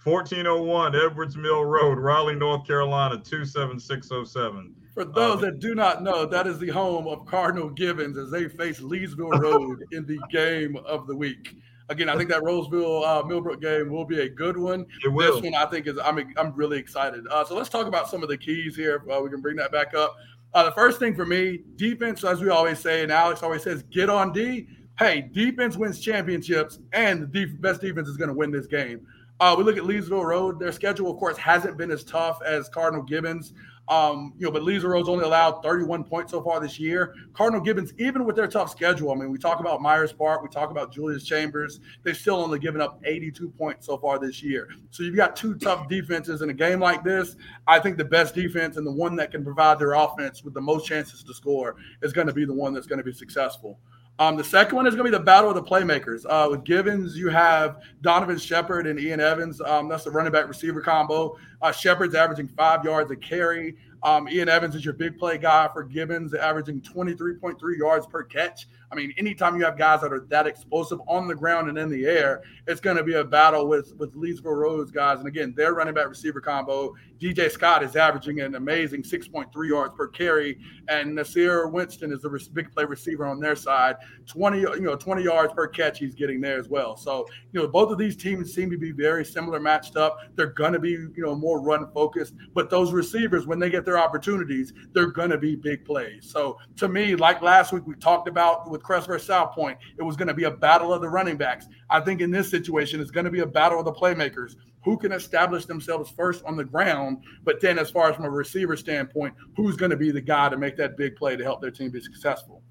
1401 0.04 0.94
Edwards 0.94 1.36
Mill 1.36 1.64
Road, 1.64 1.98
Raleigh, 1.98 2.34
North 2.34 2.66
Carolina, 2.66 3.16
27607. 3.16 4.74
For 4.94 5.04
those 5.04 5.40
that 5.40 5.58
do 5.58 5.74
not 5.74 6.02
know, 6.04 6.24
that 6.24 6.46
is 6.46 6.58
the 6.58 6.70
home 6.70 7.08
of 7.08 7.26
Cardinal 7.26 7.68
Gibbons 7.68 8.16
as 8.16 8.30
they 8.30 8.48
face 8.48 8.78
Leesville 8.80 9.40
Road 9.40 9.84
in 9.90 10.06
the 10.06 10.18
game 10.30 10.76
of 10.86 11.08
the 11.08 11.16
week. 11.16 11.56
Again, 11.88 12.08
I 12.08 12.16
think 12.16 12.30
that 12.30 12.42
Rolesville 12.42 13.04
uh, 13.04 13.26
Millbrook 13.26 13.60
game 13.60 13.90
will 13.90 14.06
be 14.06 14.20
a 14.20 14.28
good 14.28 14.56
one. 14.56 14.86
It 15.04 15.08
will. 15.08 15.34
This 15.34 15.42
one, 15.42 15.54
I 15.54 15.66
think, 15.66 15.86
is 15.86 15.98
I'm 15.98 16.32
I'm 16.36 16.54
really 16.54 16.78
excited. 16.78 17.26
Uh, 17.28 17.44
so 17.44 17.56
let's 17.56 17.68
talk 17.68 17.86
about 17.86 18.08
some 18.08 18.22
of 18.22 18.28
the 18.28 18.38
keys 18.38 18.74
here. 18.76 19.02
Uh, 19.12 19.20
we 19.20 19.28
can 19.28 19.42
bring 19.42 19.56
that 19.56 19.72
back 19.72 19.92
up. 19.94 20.16
Uh, 20.54 20.62
the 20.62 20.72
first 20.72 21.00
thing 21.00 21.14
for 21.14 21.26
me, 21.26 21.60
defense, 21.74 22.22
as 22.22 22.40
we 22.40 22.48
always 22.48 22.78
say, 22.78 23.02
and 23.02 23.10
Alex 23.10 23.42
always 23.42 23.62
says, 23.62 23.82
get 23.90 24.08
on 24.08 24.32
D. 24.32 24.68
Hey, 24.98 25.28
defense 25.32 25.76
wins 25.76 25.98
championships, 25.98 26.78
and 26.92 27.22
the 27.22 27.46
def- 27.46 27.60
best 27.60 27.80
defense 27.80 28.06
is 28.06 28.16
going 28.16 28.28
to 28.28 28.34
win 28.34 28.52
this 28.52 28.68
game. 28.68 29.04
Uh, 29.40 29.56
we 29.58 29.64
look 29.64 29.76
at 29.76 29.82
Leesville 29.82 30.24
Road. 30.24 30.60
Their 30.60 30.70
schedule, 30.70 31.10
of 31.10 31.18
course, 31.18 31.36
hasn't 31.36 31.76
been 31.76 31.90
as 31.90 32.04
tough 32.04 32.38
as 32.46 32.68
Cardinal 32.68 33.02
Gibbons. 33.02 33.52
Um, 33.88 34.32
you 34.38 34.46
know, 34.46 34.50
but 34.50 34.64
Road's 34.64 35.08
only 35.08 35.24
allowed 35.24 35.62
31 35.62 36.04
points 36.04 36.32
so 36.32 36.42
far 36.42 36.58
this 36.58 36.80
year. 36.80 37.14
Cardinal 37.34 37.60
Gibbons, 37.60 37.92
even 37.98 38.24
with 38.24 38.34
their 38.34 38.46
tough 38.46 38.70
schedule, 38.70 39.12
I 39.12 39.14
mean, 39.14 39.30
we 39.30 39.36
talk 39.36 39.60
about 39.60 39.82
Myers 39.82 40.12
Park, 40.12 40.42
we 40.42 40.48
talk 40.48 40.70
about 40.70 40.90
Julius 40.90 41.24
Chambers, 41.24 41.80
they've 42.02 42.16
still 42.16 42.36
only 42.36 42.58
given 42.58 42.80
up 42.80 42.98
82 43.04 43.50
points 43.50 43.86
so 43.86 43.98
far 43.98 44.18
this 44.18 44.42
year. 44.42 44.68
So 44.90 45.02
you've 45.02 45.16
got 45.16 45.36
two 45.36 45.54
tough 45.56 45.88
defenses 45.88 46.40
in 46.40 46.48
a 46.48 46.54
game 46.54 46.80
like 46.80 47.04
this. 47.04 47.36
I 47.66 47.78
think 47.78 47.98
the 47.98 48.04
best 48.04 48.34
defense 48.34 48.78
and 48.78 48.86
the 48.86 48.92
one 48.92 49.16
that 49.16 49.30
can 49.30 49.44
provide 49.44 49.78
their 49.78 49.92
offense 49.92 50.42
with 50.42 50.54
the 50.54 50.62
most 50.62 50.86
chances 50.86 51.22
to 51.22 51.34
score 51.34 51.76
is 52.00 52.14
going 52.14 52.26
to 52.26 52.32
be 52.32 52.46
the 52.46 52.54
one 52.54 52.72
that's 52.72 52.86
going 52.86 52.98
to 52.98 53.04
be 53.04 53.12
successful. 53.12 53.78
Um, 54.18 54.36
the 54.36 54.44
second 54.44 54.76
one 54.76 54.86
is 54.86 54.94
going 54.94 55.10
to 55.10 55.10
be 55.10 55.18
the 55.18 55.24
battle 55.24 55.50
of 55.50 55.56
the 55.56 55.62
playmakers. 55.62 56.24
Uh, 56.28 56.48
with 56.48 56.62
Gibbons, 56.64 57.16
you 57.16 57.30
have 57.30 57.80
Donovan 58.00 58.38
Shepard 58.38 58.86
and 58.86 58.98
Ian 58.98 59.20
Evans. 59.20 59.60
Um, 59.60 59.88
that's 59.88 60.04
the 60.04 60.10
running 60.10 60.32
back 60.32 60.46
receiver 60.46 60.80
combo. 60.80 61.36
Uh, 61.60 61.72
Shepard's 61.72 62.14
averaging 62.14 62.46
five 62.48 62.84
yards 62.84 63.10
a 63.10 63.16
carry. 63.16 63.76
Um, 64.04 64.28
Ian 64.28 64.50
Evans 64.50 64.74
is 64.74 64.84
your 64.84 64.94
big 64.94 65.18
play 65.18 65.38
guy 65.38 65.68
for 65.72 65.82
Gibbons, 65.82 66.34
averaging 66.34 66.82
23.3 66.82 67.58
yards 67.78 68.06
per 68.06 68.22
catch. 68.22 68.68
I 68.92 68.94
mean, 68.94 69.14
anytime 69.16 69.56
you 69.56 69.64
have 69.64 69.78
guys 69.78 70.02
that 70.02 70.12
are 70.12 70.26
that 70.28 70.46
explosive 70.46 71.00
on 71.08 71.26
the 71.26 71.34
ground 71.34 71.68
and 71.68 71.78
in 71.78 71.88
the 71.88 72.04
air, 72.06 72.42
it's 72.68 72.80
going 72.80 72.98
to 72.98 73.02
be 73.02 73.14
a 73.14 73.24
battle 73.24 73.66
with 73.66 73.96
with 73.96 74.14
Leesville 74.14 74.56
Roads 74.56 74.90
guys. 74.90 75.18
And 75.18 75.26
again, 75.26 75.54
their 75.56 75.74
running 75.74 75.94
back 75.94 76.08
receiver 76.08 76.40
combo, 76.40 76.94
DJ 77.20 77.50
Scott 77.50 77.82
is 77.82 77.96
averaging 77.96 78.40
an 78.40 78.54
amazing 78.54 79.02
6.3 79.02 79.46
yards 79.68 79.94
per 79.96 80.08
carry, 80.08 80.58
and 80.88 81.14
Nasir 81.14 81.68
Winston 81.68 82.12
is 82.12 82.22
the 82.22 82.48
big 82.52 82.70
play 82.72 82.84
receiver 82.84 83.26
on 83.26 83.40
their 83.40 83.56
side, 83.56 83.96
20 84.26 84.60
you 84.60 84.80
know 84.80 84.96
20 84.96 85.22
yards 85.22 85.52
per 85.52 85.66
catch 85.68 85.98
he's 85.98 86.14
getting 86.14 86.40
there 86.40 86.58
as 86.58 86.68
well. 86.68 86.96
So 86.96 87.26
you 87.52 87.60
know 87.60 87.68
both 87.68 87.90
of 87.90 87.98
these 87.98 88.16
teams 88.16 88.52
seem 88.52 88.70
to 88.70 88.78
be 88.78 88.92
very 88.92 89.24
similar 89.24 89.60
matched 89.60 89.96
up. 89.96 90.18
They're 90.34 90.46
going 90.46 90.72
to 90.72 90.78
be 90.78 90.90
you 90.90 91.12
know 91.16 91.34
more 91.34 91.60
run 91.60 91.90
focused, 91.92 92.34
but 92.54 92.70
those 92.70 92.92
receivers 92.92 93.46
when 93.46 93.58
they 93.58 93.70
get 93.70 93.84
their 93.84 93.98
opportunities, 93.98 94.72
they're 94.92 95.10
going 95.10 95.30
to 95.30 95.38
be 95.38 95.56
big 95.56 95.84
plays. 95.84 96.30
So 96.30 96.58
to 96.76 96.88
me, 96.88 97.16
like 97.16 97.42
last 97.42 97.72
week 97.72 97.86
we 97.86 97.94
talked 97.96 98.28
about 98.28 98.70
with 98.70 98.82
Crest 98.82 99.06
versus 99.06 99.26
South 99.26 99.54
Point, 99.54 99.78
it 99.98 100.02
was 100.02 100.16
going 100.16 100.28
to 100.28 100.34
be 100.34 100.44
a 100.44 100.50
battle 100.50 100.92
of 100.92 101.00
the 101.00 101.08
running 101.08 101.36
backs. 101.36 101.66
I 101.90 102.00
think 102.00 102.20
in 102.20 102.30
this 102.30 102.50
situation, 102.50 103.00
it's 103.00 103.10
going 103.10 103.24
to 103.24 103.30
be 103.30 103.40
a 103.40 103.46
battle 103.46 103.78
of 103.78 103.84
the 103.84 103.92
playmakers. 103.92 104.56
Who 104.84 104.98
can 104.98 105.12
establish 105.12 105.64
themselves 105.64 106.10
first 106.10 106.44
on 106.44 106.56
the 106.56 106.64
ground? 106.64 107.24
But 107.42 107.60
then, 107.60 107.78
as 107.78 107.90
far 107.90 108.10
as 108.10 108.16
from 108.16 108.26
a 108.26 108.30
receiver 108.30 108.76
standpoint, 108.76 109.34
who's 109.56 109.76
going 109.76 109.90
to 109.90 109.96
be 109.96 110.10
the 110.10 110.20
guy 110.20 110.48
to 110.48 110.56
make 110.56 110.76
that 110.76 110.96
big 110.96 111.16
play 111.16 111.36
to 111.36 111.44
help 111.44 111.60
their 111.60 111.70
team 111.70 111.90
be 111.90 112.00
successful? 112.00 112.62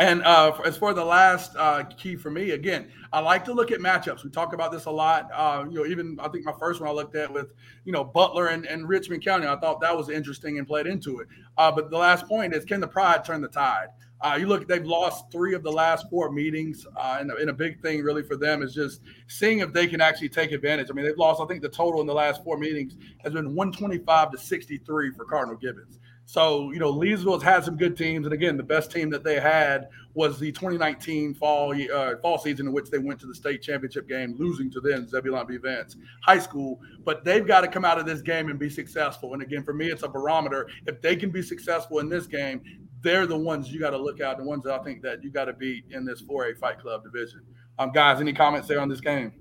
And 0.00 0.24
uh, 0.24 0.58
as 0.64 0.76
for 0.76 0.92
the 0.92 1.04
last 1.04 1.54
uh, 1.56 1.84
key 1.84 2.16
for 2.16 2.28
me, 2.28 2.50
again, 2.50 2.90
I 3.12 3.20
like 3.20 3.44
to 3.44 3.52
look 3.52 3.70
at 3.70 3.78
matchups. 3.78 4.24
We 4.24 4.30
talk 4.30 4.52
about 4.52 4.72
this 4.72 4.86
a 4.86 4.90
lot. 4.90 5.30
Uh, 5.32 5.66
you 5.70 5.76
know, 5.76 5.86
even 5.86 6.18
I 6.18 6.28
think 6.28 6.44
my 6.44 6.54
first 6.58 6.80
one 6.80 6.90
I 6.90 6.92
looked 6.92 7.14
at 7.14 7.32
with 7.32 7.52
you 7.84 7.92
know 7.92 8.02
Butler 8.02 8.48
and, 8.48 8.66
and 8.66 8.88
Richmond 8.88 9.24
County. 9.24 9.46
I 9.46 9.56
thought 9.56 9.80
that 9.82 9.96
was 9.96 10.08
interesting 10.08 10.58
and 10.58 10.66
played 10.66 10.88
into 10.88 11.20
it. 11.20 11.28
Uh, 11.56 11.70
but 11.70 11.90
the 11.90 11.98
last 11.98 12.26
point 12.26 12.54
is, 12.54 12.64
can 12.64 12.80
the 12.80 12.88
Pride 12.88 13.24
turn 13.24 13.40
the 13.40 13.48
tide? 13.48 13.88
Uh, 14.20 14.36
you 14.38 14.46
look, 14.46 14.66
they've 14.66 14.86
lost 14.86 15.30
three 15.30 15.54
of 15.54 15.62
the 15.62 15.70
last 15.70 16.08
four 16.08 16.30
meetings, 16.30 16.86
uh, 16.96 17.18
and, 17.20 17.30
and, 17.30 17.50
a 17.50 17.52
big 17.52 17.80
thing 17.82 18.02
really 18.02 18.22
for 18.22 18.36
them 18.36 18.62
is 18.62 18.72
just 18.72 19.02
seeing 19.26 19.58
if 19.58 19.72
they 19.72 19.86
can 19.86 20.00
actually 20.00 20.28
take 20.28 20.52
advantage. 20.52 20.86
I 20.90 20.94
mean, 20.94 21.04
they've 21.04 21.18
lost. 21.18 21.42
I 21.42 21.46
think 21.46 21.60
the 21.60 21.68
total 21.68 22.00
in 22.00 22.06
the 22.06 22.14
last 22.14 22.42
four 22.42 22.56
meetings 22.56 22.96
has 23.18 23.32
been 23.32 23.54
125 23.54 24.30
to 24.30 24.38
63 24.38 25.10
for 25.10 25.24
Cardinal 25.24 25.56
Gibbons. 25.56 25.98
So, 26.26 26.72
you 26.72 26.78
know, 26.78 26.90
Leesville's 26.90 27.42
had 27.42 27.64
some 27.64 27.76
good 27.76 27.96
teams. 27.96 28.26
And 28.26 28.32
again, 28.32 28.56
the 28.56 28.62
best 28.62 28.90
team 28.90 29.10
that 29.10 29.24
they 29.24 29.38
had 29.38 29.88
was 30.14 30.38
the 30.38 30.52
2019 30.52 31.34
fall 31.34 31.74
uh, 31.92 32.14
fall 32.22 32.38
season 32.38 32.68
in 32.68 32.72
which 32.72 32.88
they 32.90 32.98
went 32.98 33.20
to 33.20 33.26
the 33.26 33.34
state 33.34 33.62
championship 33.62 34.08
game, 34.08 34.34
losing 34.38 34.70
to 34.70 34.80
then 34.80 35.06
Zebulon 35.06 35.46
B. 35.46 35.58
Vance 35.58 35.96
High 36.22 36.38
School. 36.38 36.80
But 37.04 37.24
they've 37.24 37.46
got 37.46 37.60
to 37.60 37.68
come 37.68 37.84
out 37.84 37.98
of 37.98 38.06
this 38.06 38.22
game 38.22 38.48
and 38.48 38.58
be 38.58 38.70
successful. 38.70 39.34
And 39.34 39.42
again, 39.42 39.64
for 39.64 39.74
me, 39.74 39.90
it's 39.90 40.02
a 40.02 40.08
barometer. 40.08 40.68
If 40.86 41.02
they 41.02 41.14
can 41.16 41.30
be 41.30 41.42
successful 41.42 41.98
in 41.98 42.08
this 42.08 42.26
game, 42.26 42.62
they're 43.04 43.26
the 43.26 43.38
ones 43.38 43.70
you 43.70 43.78
got 43.78 43.90
to 43.90 43.98
look 43.98 44.20
at, 44.20 44.38
the 44.38 44.42
ones 44.42 44.64
that 44.64 44.80
I 44.80 44.82
think 44.82 45.02
that 45.02 45.22
you 45.22 45.30
got 45.30 45.44
to 45.44 45.52
beat 45.52 45.84
in 45.90 46.04
this 46.04 46.22
4A 46.22 46.58
Fight 46.58 46.80
Club 46.80 47.04
division. 47.04 47.42
Um, 47.78 47.92
guys, 47.92 48.20
any 48.20 48.32
comments 48.32 48.66
there 48.66 48.80
on 48.80 48.88
this 48.88 49.00
game? 49.00 49.32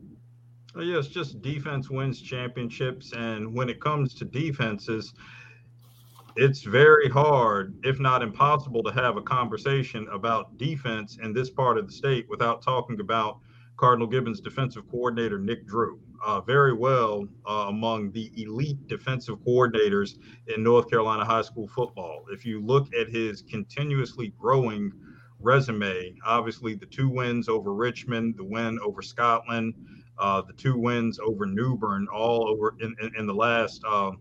Yeah, 0.75 0.97
it's 0.97 1.07
just 1.07 1.41
defense 1.41 1.89
wins 1.89 2.21
championships. 2.21 3.13
And 3.13 3.53
when 3.53 3.69
it 3.69 3.79
comes 3.79 4.13
to 4.15 4.25
defenses, 4.25 5.13
it's 6.35 6.61
very 6.63 7.09
hard, 7.09 7.75
if 7.83 7.99
not 7.99 8.21
impossible, 8.23 8.83
to 8.83 8.91
have 8.91 9.17
a 9.17 9.21
conversation 9.21 10.07
about 10.11 10.57
defense 10.57 11.17
in 11.21 11.31
this 11.31 11.49
part 11.49 11.77
of 11.77 11.87
the 11.87 11.93
state 11.93 12.27
without 12.27 12.61
talking 12.61 12.99
about 12.99 13.39
Cardinal 13.77 14.07
Gibbons 14.07 14.41
defensive 14.41 14.89
coordinator 14.89 15.39
Nick 15.39 15.65
Drew. 15.67 15.99
Uh, 16.25 16.39
very 16.39 16.73
well 16.73 17.27
uh, 17.45 17.65
among 17.67 18.09
the 18.11 18.31
elite 18.41 18.87
defensive 18.87 19.37
coordinators 19.39 20.17
in 20.47 20.63
North 20.63 20.89
Carolina 20.89 21.25
high 21.25 21.41
school 21.41 21.67
football. 21.67 22.23
If 22.31 22.45
you 22.45 22.61
look 22.65 22.87
at 22.95 23.09
his 23.09 23.41
continuously 23.41 24.33
growing 24.39 24.93
resume, 25.41 26.15
obviously 26.25 26.75
the 26.75 26.85
two 26.85 27.09
wins 27.09 27.49
over 27.49 27.73
Richmond, 27.73 28.35
the 28.37 28.43
win 28.45 28.79
over 28.79 29.01
Scotland, 29.01 29.73
uh, 30.17 30.41
the 30.41 30.53
two 30.53 30.77
wins 30.77 31.19
over 31.19 31.45
New 31.45 31.75
Bern, 31.75 32.07
all 32.13 32.47
over 32.47 32.75
in, 32.79 32.95
in, 33.01 33.11
in 33.17 33.27
the 33.27 33.33
last 33.33 33.83
uh, 33.85 34.11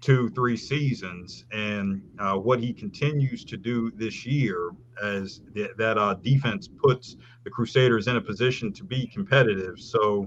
two, 0.00 0.30
three 0.30 0.56
seasons, 0.56 1.44
and 1.52 2.02
uh, 2.18 2.36
what 2.36 2.60
he 2.60 2.72
continues 2.72 3.44
to 3.44 3.58
do 3.58 3.90
this 3.90 4.24
year 4.24 4.70
as 5.02 5.42
th- 5.54 5.72
that 5.76 5.98
uh, 5.98 6.14
defense 6.14 6.66
puts 6.66 7.16
the 7.44 7.50
Crusaders 7.50 8.06
in 8.06 8.16
a 8.16 8.20
position 8.20 8.72
to 8.72 8.84
be 8.84 9.06
competitive. 9.06 9.78
So 9.78 10.26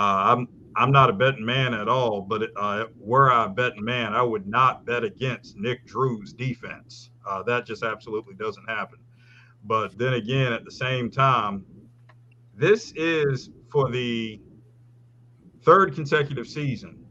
I'm 0.00 0.48
I'm 0.76 0.92
not 0.92 1.10
a 1.10 1.12
betting 1.12 1.44
man 1.44 1.74
at 1.74 1.88
all, 1.88 2.20
but 2.20 2.50
uh, 2.56 2.84
were 3.00 3.32
I 3.32 3.46
a 3.46 3.48
betting 3.48 3.84
man, 3.84 4.14
I 4.14 4.22
would 4.22 4.46
not 4.46 4.86
bet 4.86 5.02
against 5.02 5.56
Nick 5.56 5.84
Drew's 5.86 6.32
defense. 6.32 7.10
Uh, 7.28 7.42
that 7.42 7.66
just 7.66 7.82
absolutely 7.82 8.34
doesn't 8.34 8.68
happen. 8.68 8.98
But 9.64 9.98
then 9.98 10.14
again, 10.14 10.52
at 10.52 10.64
the 10.64 10.70
same 10.70 11.10
time, 11.10 11.64
this 12.54 12.92
is 12.94 13.50
for 13.70 13.90
the 13.90 14.40
third 15.62 15.94
consecutive 15.94 16.46
season 16.46 17.04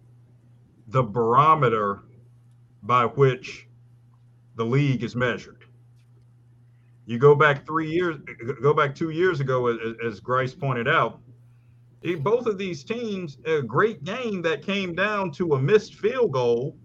the 0.88 1.03
barometer 1.03 2.03
by 2.83 3.05
which 3.05 3.67
the 4.55 4.65
league 4.65 5.03
is 5.03 5.15
measured. 5.15 5.65
You 7.05 7.17
go 7.17 7.35
back 7.35 7.65
three 7.65 7.89
years, 7.89 8.17
go 8.61 8.73
back 8.73 8.95
two 8.95 9.09
years 9.09 9.39
ago, 9.39 9.67
as, 9.67 9.77
as 10.05 10.19
Grice 10.19 10.53
pointed 10.53 10.88
out, 10.88 11.19
both 12.15 12.45
of 12.45 12.57
these 12.57 12.83
teams, 12.83 13.37
a 13.45 13.61
great 13.61 14.03
game 14.03 14.41
that 14.43 14.61
came 14.61 14.95
down 14.95 15.31
to 15.33 15.53
a 15.53 15.61
missed 15.61 15.95
field 15.95 16.31
goal, 16.31 16.77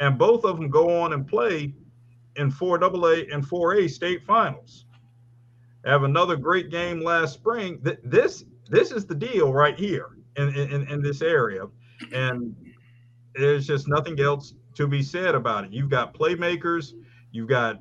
and 0.00 0.18
both 0.18 0.44
of 0.44 0.56
them 0.56 0.70
go 0.70 1.00
on 1.00 1.12
and 1.12 1.26
play 1.26 1.74
in 2.36 2.50
4AA 2.50 3.32
and 3.32 3.44
4A 3.44 3.90
state 3.90 4.24
finals. 4.24 4.86
Have 5.84 6.04
another 6.04 6.36
great 6.36 6.70
game 6.70 7.00
last 7.00 7.34
spring. 7.34 7.80
This 8.04 8.44
this 8.68 8.92
is 8.92 9.04
the 9.04 9.14
deal 9.14 9.52
right 9.52 9.76
here 9.76 10.10
in, 10.36 10.48
in, 10.54 10.88
in 10.88 11.02
this 11.02 11.22
area. 11.22 11.66
And 12.12 12.54
there's 13.34 13.66
just 13.66 13.88
nothing 13.88 14.20
else 14.20 14.54
to 14.74 14.86
be 14.86 15.02
said 15.02 15.34
about 15.34 15.64
it. 15.64 15.72
You've 15.72 15.90
got 15.90 16.14
playmakers, 16.14 16.92
you've 17.32 17.48
got 17.48 17.80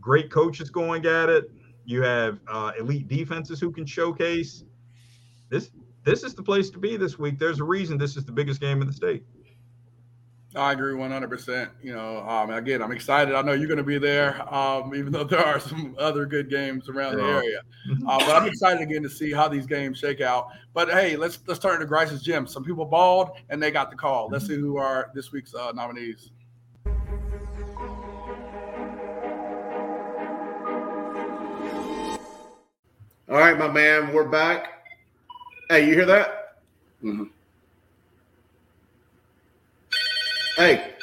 great 0.00 0.30
coaches 0.30 0.70
going 0.70 1.06
at 1.06 1.28
it, 1.28 1.50
you 1.84 2.02
have 2.02 2.38
uh, 2.48 2.72
elite 2.78 3.08
defenses 3.08 3.60
who 3.60 3.72
can 3.72 3.84
showcase. 3.84 4.62
This 5.50 5.70
this 6.08 6.22
is 6.22 6.34
the 6.34 6.42
place 6.42 6.70
to 6.70 6.78
be 6.78 6.96
this 6.96 7.18
week. 7.18 7.38
There's 7.38 7.60
a 7.60 7.64
reason 7.64 7.98
this 7.98 8.16
is 8.16 8.24
the 8.24 8.32
biggest 8.32 8.60
game 8.60 8.80
in 8.80 8.86
the 8.86 8.92
state. 8.92 9.24
I 10.56 10.72
agree 10.72 10.94
100%. 10.94 11.68
You 11.82 11.92
know, 11.94 12.26
um, 12.26 12.50
again, 12.50 12.82
I'm 12.82 12.90
excited. 12.90 13.34
I 13.34 13.42
know 13.42 13.52
you're 13.52 13.68
going 13.68 13.76
to 13.76 13.84
be 13.84 13.98
there, 13.98 14.42
um, 14.52 14.94
even 14.94 15.12
though 15.12 15.24
there 15.24 15.44
are 15.44 15.60
some 15.60 15.94
other 15.98 16.24
good 16.24 16.48
games 16.48 16.88
around 16.88 17.16
the 17.16 17.22
area. 17.22 17.60
Uh, 18.06 18.18
but 18.18 18.30
I'm 18.34 18.48
excited 18.48 18.80
again 18.80 19.02
to 19.02 19.10
see 19.10 19.32
how 19.32 19.48
these 19.48 19.66
games 19.66 19.98
shake 19.98 20.22
out. 20.22 20.48
But 20.72 20.88
hey, 20.88 21.16
let's 21.16 21.40
let's 21.46 21.60
turn 21.60 21.78
to 21.80 21.86
Grice's 21.86 22.22
gym. 22.22 22.46
Some 22.46 22.64
people 22.64 22.86
balled 22.86 23.32
and 23.50 23.62
they 23.62 23.70
got 23.70 23.90
the 23.90 23.96
call. 23.96 24.28
Let's 24.30 24.46
see 24.46 24.56
who 24.56 24.78
are 24.78 25.10
this 25.14 25.30
week's 25.30 25.54
uh, 25.54 25.72
nominees. 25.72 26.30
All 33.30 33.36
right, 33.36 33.58
my 33.58 33.68
man, 33.68 34.14
we're 34.14 34.26
back. 34.26 34.77
Hey, 35.68 35.86
you 35.86 35.94
hear 35.94 36.06
that? 36.06 36.54
Mm-hmm. 37.04 37.24
Hey, 40.56 40.94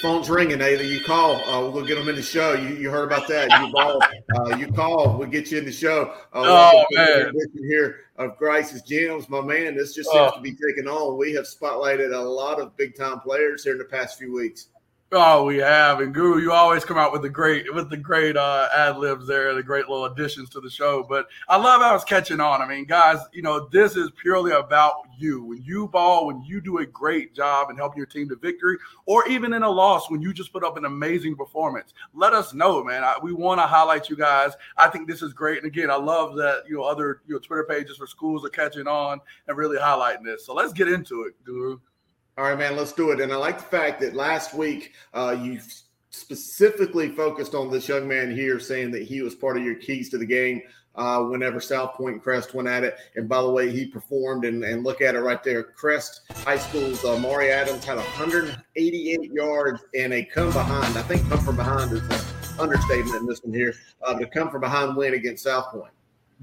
phone's 0.00 0.30
ringing. 0.30 0.62
Either 0.62 0.84
you 0.84 1.04
call, 1.04 1.36
uh, 1.44 1.68
we'll 1.68 1.84
get 1.84 1.96
them 1.96 2.08
in 2.08 2.14
the 2.14 2.22
show. 2.22 2.52
You, 2.52 2.76
you 2.76 2.90
heard 2.90 3.04
about 3.10 3.26
that? 3.26 3.50
You 3.50 3.72
call, 3.72 4.00
uh, 4.36 4.56
you 4.56 4.72
call, 4.72 5.18
we'll 5.18 5.28
get 5.28 5.50
you 5.50 5.58
in 5.58 5.64
the 5.64 5.72
show. 5.72 6.12
Uh, 6.32 6.44
oh 6.74 6.84
man, 6.92 7.32
here 7.56 8.02
of 8.16 8.38
Grice's 8.38 8.82
Gems, 8.82 9.28
my 9.28 9.40
man. 9.40 9.76
This 9.76 9.94
just 9.94 10.10
seems 10.10 10.30
oh. 10.32 10.36
to 10.36 10.40
be 10.40 10.52
taking 10.52 10.86
on. 10.86 11.18
We 11.18 11.32
have 11.34 11.46
spotlighted 11.46 12.14
a 12.14 12.20
lot 12.20 12.60
of 12.60 12.76
big 12.76 12.96
time 12.96 13.18
players 13.18 13.64
here 13.64 13.72
in 13.72 13.78
the 13.78 13.84
past 13.84 14.16
few 14.16 14.32
weeks. 14.32 14.68
Oh, 15.10 15.44
we 15.46 15.56
have, 15.56 16.00
and 16.00 16.12
Guru, 16.12 16.38
you 16.38 16.52
always 16.52 16.84
come 16.84 16.98
out 16.98 17.12
with 17.12 17.22
the 17.22 17.30
great, 17.30 17.72
with 17.74 17.88
the 17.88 17.96
great 17.96 18.36
uh, 18.36 18.68
ad 18.74 18.98
libs 18.98 19.26
there, 19.26 19.54
the 19.54 19.62
great 19.62 19.88
little 19.88 20.04
additions 20.04 20.50
to 20.50 20.60
the 20.60 20.68
show. 20.68 21.02
But 21.02 21.28
I 21.48 21.56
love 21.56 21.80
how 21.80 21.94
it's 21.94 22.04
catching 22.04 22.40
on. 22.40 22.60
I 22.60 22.68
mean, 22.68 22.84
guys, 22.84 23.16
you 23.32 23.40
know, 23.40 23.70
this 23.72 23.96
is 23.96 24.10
purely 24.20 24.52
about 24.52 24.96
you. 25.16 25.42
When 25.42 25.62
you 25.64 25.88
ball, 25.88 26.26
when 26.26 26.42
you 26.42 26.60
do 26.60 26.78
a 26.78 26.86
great 26.86 27.34
job 27.34 27.70
and 27.70 27.78
help 27.78 27.96
your 27.96 28.04
team 28.04 28.28
to 28.28 28.36
victory, 28.36 28.76
or 29.06 29.26
even 29.28 29.54
in 29.54 29.62
a 29.62 29.70
loss, 29.70 30.10
when 30.10 30.20
you 30.20 30.34
just 30.34 30.52
put 30.52 30.62
up 30.62 30.76
an 30.76 30.84
amazing 30.84 31.36
performance, 31.36 31.94
let 32.12 32.34
us 32.34 32.52
know, 32.52 32.84
man. 32.84 33.02
I, 33.02 33.14
we 33.22 33.32
want 33.32 33.62
to 33.62 33.66
highlight 33.66 34.10
you 34.10 34.16
guys. 34.16 34.52
I 34.76 34.90
think 34.90 35.08
this 35.08 35.22
is 35.22 35.32
great, 35.32 35.56
and 35.56 35.66
again, 35.66 35.90
I 35.90 35.96
love 35.96 36.36
that 36.36 36.64
you 36.68 36.76
know 36.76 36.82
other 36.82 37.22
you 37.26 37.32
know 37.32 37.40
Twitter 37.40 37.64
pages 37.64 37.96
for 37.96 38.06
schools 38.06 38.44
are 38.44 38.50
catching 38.50 38.86
on 38.86 39.22
and 39.46 39.56
really 39.56 39.78
highlighting 39.78 40.24
this. 40.24 40.44
So 40.44 40.52
let's 40.52 40.74
get 40.74 40.86
into 40.86 41.22
it, 41.22 41.32
Guru. 41.46 41.78
All 42.38 42.44
right, 42.44 42.56
man, 42.56 42.76
let's 42.76 42.92
do 42.92 43.10
it. 43.10 43.20
And 43.20 43.32
I 43.32 43.36
like 43.36 43.58
the 43.58 43.64
fact 43.64 44.00
that 44.00 44.14
last 44.14 44.54
week 44.54 44.92
uh, 45.12 45.36
you 45.42 45.58
specifically 46.10 47.08
focused 47.08 47.52
on 47.52 47.68
this 47.68 47.88
young 47.88 48.06
man 48.06 48.32
here, 48.32 48.60
saying 48.60 48.92
that 48.92 49.02
he 49.02 49.22
was 49.22 49.34
part 49.34 49.56
of 49.56 49.64
your 49.64 49.74
keys 49.74 50.08
to 50.10 50.18
the 50.18 50.24
game 50.24 50.62
uh, 50.94 51.20
whenever 51.24 51.58
South 51.58 51.94
Point 51.94 52.12
and 52.14 52.22
Crest 52.22 52.54
went 52.54 52.68
at 52.68 52.84
it. 52.84 52.96
And 53.16 53.28
by 53.28 53.42
the 53.42 53.50
way, 53.50 53.72
he 53.72 53.86
performed, 53.86 54.44
and, 54.44 54.62
and 54.62 54.84
look 54.84 55.02
at 55.02 55.16
it 55.16 55.18
right 55.18 55.42
there. 55.42 55.64
Crest 55.64 56.20
High 56.44 56.58
School's 56.58 57.04
uh, 57.04 57.18
Mari 57.18 57.50
Adams 57.50 57.84
had 57.84 57.96
188 57.96 59.32
yards 59.32 59.82
and 59.96 60.12
a 60.12 60.24
come 60.24 60.52
behind. 60.52 60.96
I 60.96 61.02
think 61.02 61.28
come 61.28 61.40
from 61.40 61.56
behind 61.56 61.90
is 61.90 62.02
an 62.02 62.60
understatement 62.60 63.16
in 63.16 63.26
this 63.26 63.42
one 63.42 63.52
here. 63.52 63.74
Uh, 64.00 64.16
to 64.16 64.26
come 64.26 64.48
from 64.48 64.60
behind 64.60 64.96
win 64.96 65.14
against 65.14 65.42
South 65.42 65.72
Point. 65.72 65.92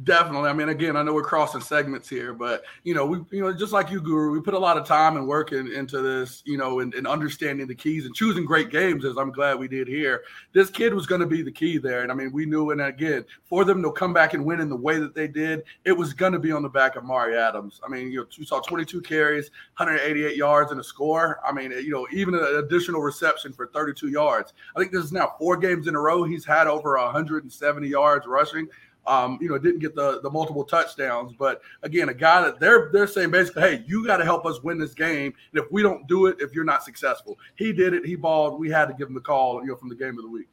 Definitely. 0.03 0.49
I 0.49 0.53
mean, 0.53 0.67
again, 0.67 0.97
I 0.97 1.03
know 1.03 1.13
we're 1.13 1.23
crossing 1.23 1.61
segments 1.61 2.09
here, 2.09 2.33
but 2.33 2.65
you 2.83 2.93
know, 2.93 3.05
we 3.05 3.19
you 3.31 3.41
know, 3.41 3.53
just 3.53 3.71
like 3.71 3.89
you, 3.89 4.01
Guru, 4.01 4.29
we 4.31 4.41
put 4.41 4.53
a 4.53 4.59
lot 4.59 4.77
of 4.77 4.85
time 4.85 5.15
and 5.15 5.25
work 5.25 5.53
in, 5.53 5.71
into 5.71 6.01
this, 6.01 6.43
you 6.45 6.57
know, 6.57 6.81
and, 6.81 6.93
and 6.95 7.07
understanding 7.07 7.65
the 7.65 7.75
keys 7.75 8.05
and 8.05 8.13
choosing 8.13 8.43
great 8.43 8.69
games, 8.69 9.05
as 9.05 9.15
I'm 9.15 9.31
glad 9.31 9.57
we 9.57 9.69
did 9.69 9.87
here. 9.87 10.23
This 10.51 10.69
kid 10.69 10.93
was 10.93 11.05
going 11.05 11.21
to 11.21 11.27
be 11.27 11.41
the 11.41 11.51
key 11.51 11.77
there, 11.77 12.01
and 12.01 12.11
I 12.11 12.15
mean, 12.15 12.33
we 12.33 12.45
knew, 12.45 12.71
and 12.71 12.81
again, 12.81 13.23
for 13.45 13.63
them 13.63 13.81
to 13.83 13.91
come 13.93 14.11
back 14.11 14.33
and 14.33 14.43
win 14.43 14.59
in 14.59 14.67
the 14.67 14.75
way 14.75 14.99
that 14.99 15.15
they 15.15 15.29
did, 15.29 15.63
it 15.85 15.93
was 15.93 16.13
going 16.13 16.33
to 16.33 16.39
be 16.39 16.51
on 16.51 16.61
the 16.61 16.67
back 16.67 16.97
of 16.97 17.05
Mari 17.05 17.37
Adams. 17.37 17.79
I 17.81 17.87
mean, 17.87 18.11
you 18.11 18.19
know, 18.19 18.27
you 18.31 18.43
saw 18.43 18.59
22 18.59 18.99
carries, 18.99 19.49
188 19.77 20.35
yards, 20.35 20.71
and 20.71 20.79
a 20.81 20.83
score. 20.83 21.39
I 21.47 21.53
mean, 21.53 21.71
you 21.71 21.91
know, 21.91 22.05
even 22.11 22.35
an 22.35 22.57
additional 22.57 22.99
reception 22.99 23.53
for 23.53 23.67
32 23.67 24.09
yards. 24.09 24.51
I 24.75 24.79
think 24.79 24.91
this 24.91 25.05
is 25.05 25.13
now 25.13 25.35
four 25.39 25.55
games 25.55 25.87
in 25.87 25.95
a 25.95 26.01
row 26.01 26.25
he's 26.25 26.43
had 26.43 26.67
over 26.67 26.97
170 26.97 27.87
yards 27.87 28.27
rushing. 28.27 28.67
Um, 29.07 29.37
you 29.41 29.49
know, 29.49 29.57
didn't 29.57 29.79
get 29.79 29.95
the 29.95 30.19
the 30.21 30.29
multiple 30.29 30.63
touchdowns, 30.63 31.33
but 31.37 31.61
again, 31.83 32.09
a 32.09 32.13
guy 32.13 32.41
that 32.41 32.59
they're 32.59 32.89
they're 32.91 33.07
saying 33.07 33.31
basically, 33.31 33.61
hey, 33.61 33.83
you 33.87 34.05
got 34.05 34.17
to 34.17 34.25
help 34.25 34.45
us 34.45 34.63
win 34.63 34.79
this 34.79 34.93
game, 34.93 35.33
and 35.51 35.63
if 35.63 35.71
we 35.71 35.83
don't 35.83 36.07
do 36.07 36.25
it, 36.25 36.37
if 36.39 36.53
you're 36.53 36.63
not 36.63 36.83
successful, 36.83 37.37
he 37.55 37.71
did 37.71 37.93
it, 37.93 38.05
he 38.05 38.15
balled. 38.15 38.59
We 38.59 38.69
had 38.69 38.85
to 38.87 38.93
give 38.93 39.07
him 39.07 39.13
the 39.13 39.21
call, 39.21 39.61
you 39.61 39.67
know, 39.69 39.75
from 39.75 39.89
the 39.89 39.95
game 39.95 40.17
of 40.17 40.23
the 40.23 40.29
week. 40.29 40.47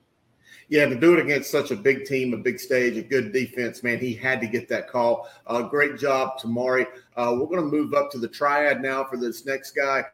Yeah, 0.68 0.86
to 0.86 0.98
do 0.98 1.14
it 1.14 1.20
against 1.20 1.50
such 1.50 1.70
a 1.70 1.76
big 1.76 2.04
team, 2.06 2.32
a 2.32 2.38
big 2.38 2.58
stage, 2.58 2.96
a 2.96 3.02
good 3.02 3.32
defense, 3.32 3.82
man, 3.82 3.98
he 3.98 4.14
had 4.14 4.40
to 4.40 4.46
get 4.46 4.68
that 4.68 4.88
call. 4.88 5.28
Uh, 5.46 5.62
great 5.62 5.98
job, 5.98 6.38
Tamari. 6.38 6.86
Uh, 7.16 7.36
we're 7.38 7.46
going 7.46 7.60
to 7.60 7.76
move 7.76 7.92
up 7.92 8.10
to 8.12 8.18
the 8.18 8.28
triad 8.28 8.80
now 8.80 9.04
for 9.04 9.18
this 9.18 9.44
next 9.44 9.72
guy. 9.72 10.04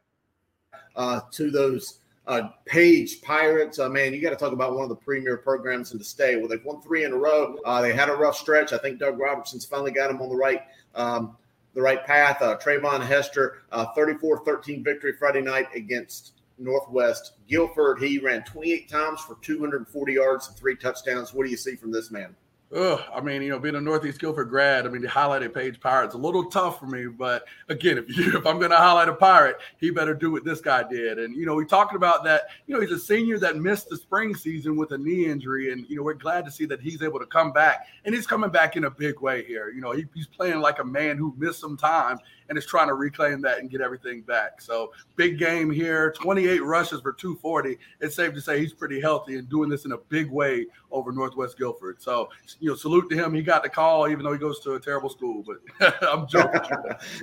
Uh, 0.97 1.21
to 1.31 1.53
those 1.53 2.01
uh, 2.29 2.51
Page 2.67 3.23
Pirates, 3.23 3.79
uh, 3.79 3.89
man, 3.89 4.13
you 4.13 4.21
got 4.21 4.31
to 4.31 4.37
talk 4.37 4.53
about 4.53 4.75
one 4.75 4.83
of 4.83 4.91
the 4.91 4.97
premier 4.97 5.39
programs 5.39 5.93
in 5.93 5.99
the 5.99 6.05
state. 6.05 6.37
Well, 6.37 6.47
they've 6.47 6.65
won 6.65 6.83
three 6.83 7.05
in 7.05 7.13
a 7.13 7.17
row. 7.17 7.57
Uh, 7.65 7.81
they 7.81 7.95
had 7.95 8.11
a 8.11 8.15
rough 8.15 8.37
stretch. 8.37 8.75
I 8.75 8.79
think 8.79 8.99
Doug 8.99 9.19
Robertson's 9.19 9.65
finally 9.65 9.93
got 9.93 10.09
them 10.09 10.21
on 10.21 10.29
the 10.29 10.37
right 10.37 10.63
um, 10.95 11.37
the 11.75 11.81
right 11.81 12.05
path. 12.05 12.43
Uh, 12.43 12.59
Trayvon 12.59 13.05
Hester, 13.05 13.63
uh, 13.73 13.87
34-13 13.97 14.85
victory 14.85 15.15
Friday 15.19 15.41
night 15.41 15.69
against 15.75 16.33
Northwest 16.59 17.33
Guilford. 17.49 17.99
He 17.99 18.19
ran 18.19 18.45
28 18.45 18.89
times 18.91 19.21
for 19.21 19.37
240 19.41 20.13
yards 20.13 20.49
and 20.49 20.57
three 20.57 20.77
touchdowns. 20.77 21.33
What 21.33 21.45
do 21.45 21.51
you 21.51 21.57
see 21.57 21.77
from 21.77 21.93
this 21.93 22.11
man? 22.11 22.37
Ugh, 22.75 23.01
I 23.15 23.23
mean, 23.23 23.41
you 23.41 23.49
know, 23.49 23.59
being 23.59 23.77
a 23.77 23.81
Northeast 23.81 24.21
Guilford 24.21 24.51
grad, 24.51 24.87
I 24.87 24.91
mean, 24.91 25.01
the 25.01 25.09
highlighted 25.09 25.55
page 25.55 25.81
pirate's 25.81 26.15
a 26.15 26.19
little 26.19 26.51
tough 26.51 26.79
for 26.79 26.87
me. 26.87 27.07
But 27.07 27.47
again, 27.71 27.97
if 27.97 28.15
you 28.15 28.29
if 28.39 28.47
I'm 28.47 28.59
going 28.59 28.71
to 28.71 28.77
highlight 28.77 29.09
a 29.09 29.15
pirate, 29.15 29.57
he 29.79 29.91
better 29.91 30.13
do 30.13 30.31
what 30.31 30.45
this 30.45 30.61
guy 30.61 30.83
did. 30.83 31.19
And 31.19 31.35
you 31.35 31.47
know, 31.47 31.55
we 31.55 31.65
talking 31.65 31.97
about 31.97 32.25
that. 32.25 32.49
You 32.67 32.75
know, 32.75 32.81
he's 32.83 32.91
a 32.91 32.99
senior 32.99 33.39
that 33.39 33.57
missed 33.57 33.89
the 33.89 33.97
spring 33.97 34.35
season 34.35 34.77
with 34.77 34.93
a 34.93 34.99
knee 34.99 35.27
injury, 35.27 35.73
and 35.73 35.89
you 35.89 35.97
know, 35.97 36.03
we're 36.03 36.13
glad 36.13 36.45
to 36.45 36.51
see 36.51 36.67
that 36.67 36.81
he's 36.81 37.03
able 37.03 37.19
to 37.21 37.27
come 37.27 37.53
back, 37.53 37.87
and 38.05 38.15
he's 38.15 38.27
coming 38.27 38.51
back 38.51 38.77
in 38.77 38.85
a 38.85 38.91
big 38.91 39.21
way 39.21 39.45
here. 39.45 39.71
You 39.71 39.81
know, 39.81 39.93
he, 39.93 40.05
he's 40.15 40.27
playing 40.27 40.61
like 40.61 40.79
a 40.79 40.85
man 40.85 41.17
who 41.17 41.35
missed 41.39 41.61
some 41.61 41.77
time 41.77 42.19
and 42.49 42.57
is 42.57 42.67
trying 42.67 42.89
to 42.89 42.95
reclaim 42.95 43.41
that 43.43 43.59
and 43.59 43.71
get 43.71 43.81
everything 43.81 44.23
back. 44.23 44.61
So 44.61 44.93
big 45.17 45.39
game 45.39 45.71
here, 45.71 46.13
28 46.13 46.63
rushes 46.65 47.01
for 47.01 47.13
240. 47.13 47.79
It's 48.01 48.15
safe 48.17 48.35
to 48.35 48.41
say 48.41 48.61
he's 48.61 48.73
pretty 48.73 49.01
healthy 49.01 49.37
and 49.37 49.49
doing 49.49 49.69
this 49.69 49.85
in 49.85 49.93
a 49.93 49.99
big 49.99 50.31
way 50.31 50.67
over 50.91 51.13
Northwest 51.13 51.59
Guilford. 51.59 52.01
So 52.01 52.31
you 52.61 52.71
know, 52.71 52.77
salute 52.77 53.09
to 53.11 53.17
him. 53.17 53.35
He 53.35 53.43
got 53.43 53.63
the 53.63 53.69
call, 53.69 54.09
even 54.09 54.25
though 54.25 54.33
he 54.33 54.39
goes 54.39 54.61
to 54.61 54.75
a 54.75 54.81
terrible 54.81 55.11
school. 55.11 55.45
But 55.47 55.95
I'm 56.03 56.27
joking. 56.27 56.61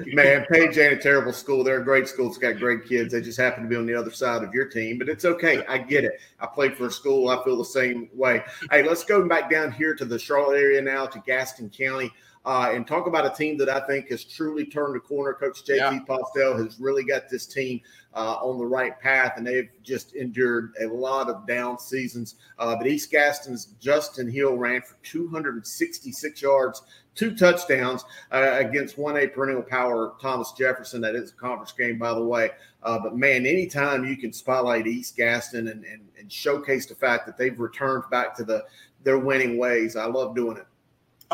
Man, 0.13 0.45
Page 0.51 0.77
ain't 0.77 0.93
a 0.93 0.97
terrible 0.97 1.33
school. 1.33 1.63
They're 1.63 1.81
a 1.81 1.83
great 1.83 2.07
school. 2.07 2.27
It's 2.27 2.37
got 2.37 2.57
great 2.57 2.87
kids. 2.87 3.13
They 3.13 3.21
just 3.21 3.39
happen 3.39 3.63
to 3.63 3.69
be 3.69 3.75
on 3.75 3.85
the 3.85 3.95
other 3.95 4.11
side 4.11 4.43
of 4.43 4.53
your 4.53 4.65
team, 4.65 4.97
but 4.97 5.09
it's 5.09 5.25
okay. 5.25 5.65
I 5.67 5.77
get 5.77 6.03
it. 6.03 6.19
I 6.39 6.45
played 6.45 6.75
for 6.75 6.87
a 6.87 6.91
school. 6.91 7.29
I 7.29 7.43
feel 7.43 7.57
the 7.57 7.65
same 7.65 8.09
way. 8.13 8.43
Hey, 8.71 8.87
let's 8.87 9.03
go 9.03 9.27
back 9.27 9.49
down 9.49 9.71
here 9.71 9.95
to 9.95 10.05
the 10.05 10.19
Charlotte 10.19 10.57
area 10.57 10.81
now 10.81 11.05
to 11.07 11.19
Gaston 11.25 11.69
County. 11.69 12.11
Uh, 12.45 12.69
and 12.71 12.85
talk 12.85 13.07
about 13.07 13.25
a 13.25 13.35
team 13.35 13.57
that 13.57 13.69
I 13.69 13.79
think 13.87 14.09
has 14.09 14.23
truly 14.23 14.65
turned 14.65 14.95
the 14.95 14.99
corner. 14.99 15.33
Coach 15.33 15.63
JT 15.65 15.77
yeah. 15.77 15.99
Postel 16.07 16.55
has 16.63 16.79
really 16.79 17.03
got 17.03 17.27
this 17.27 17.47
team 17.47 17.81
uh, 18.13 18.35
on 18.35 18.59
the 18.59 18.65
right 18.65 18.99
path, 18.99 19.33
and 19.37 19.45
they've 19.45 19.69
just 19.83 20.15
endured 20.15 20.73
a 20.79 20.85
lot 20.85 21.27
of 21.27 21.47
down 21.47 21.79
seasons. 21.79 22.35
Uh, 22.59 22.75
but 22.75 22.85
East 22.85 23.11
Gaston's 23.11 23.73
Justin 23.79 24.29
Hill 24.29 24.57
ran 24.57 24.81
for 24.81 24.95
266 25.03 26.41
yards, 26.41 26.83
two 27.15 27.35
touchdowns 27.35 28.05
uh, 28.31 28.57
against 28.59 28.95
1A 28.97 29.33
perennial 29.33 29.63
power 29.63 30.13
Thomas 30.21 30.53
Jefferson. 30.57 31.01
That 31.01 31.15
is 31.15 31.31
a 31.31 31.35
conference 31.35 31.71
game, 31.71 31.97
by 31.97 32.13
the 32.13 32.23
way. 32.23 32.51
Uh, 32.83 32.99
but 32.99 33.17
man, 33.17 33.47
anytime 33.47 34.05
you 34.05 34.17
can 34.17 34.31
spotlight 34.31 34.85
East 34.85 35.17
Gaston 35.17 35.67
and, 35.69 35.83
and, 35.83 36.07
and 36.19 36.31
showcase 36.31 36.85
the 36.85 36.95
fact 36.95 37.25
that 37.25 37.37
they've 37.37 37.59
returned 37.59 38.03
back 38.11 38.35
to 38.37 38.43
the 38.43 38.65
their 39.03 39.19
winning 39.19 39.57
ways, 39.57 39.95
I 39.95 40.05
love 40.05 40.35
doing 40.35 40.57
it. 40.57 40.65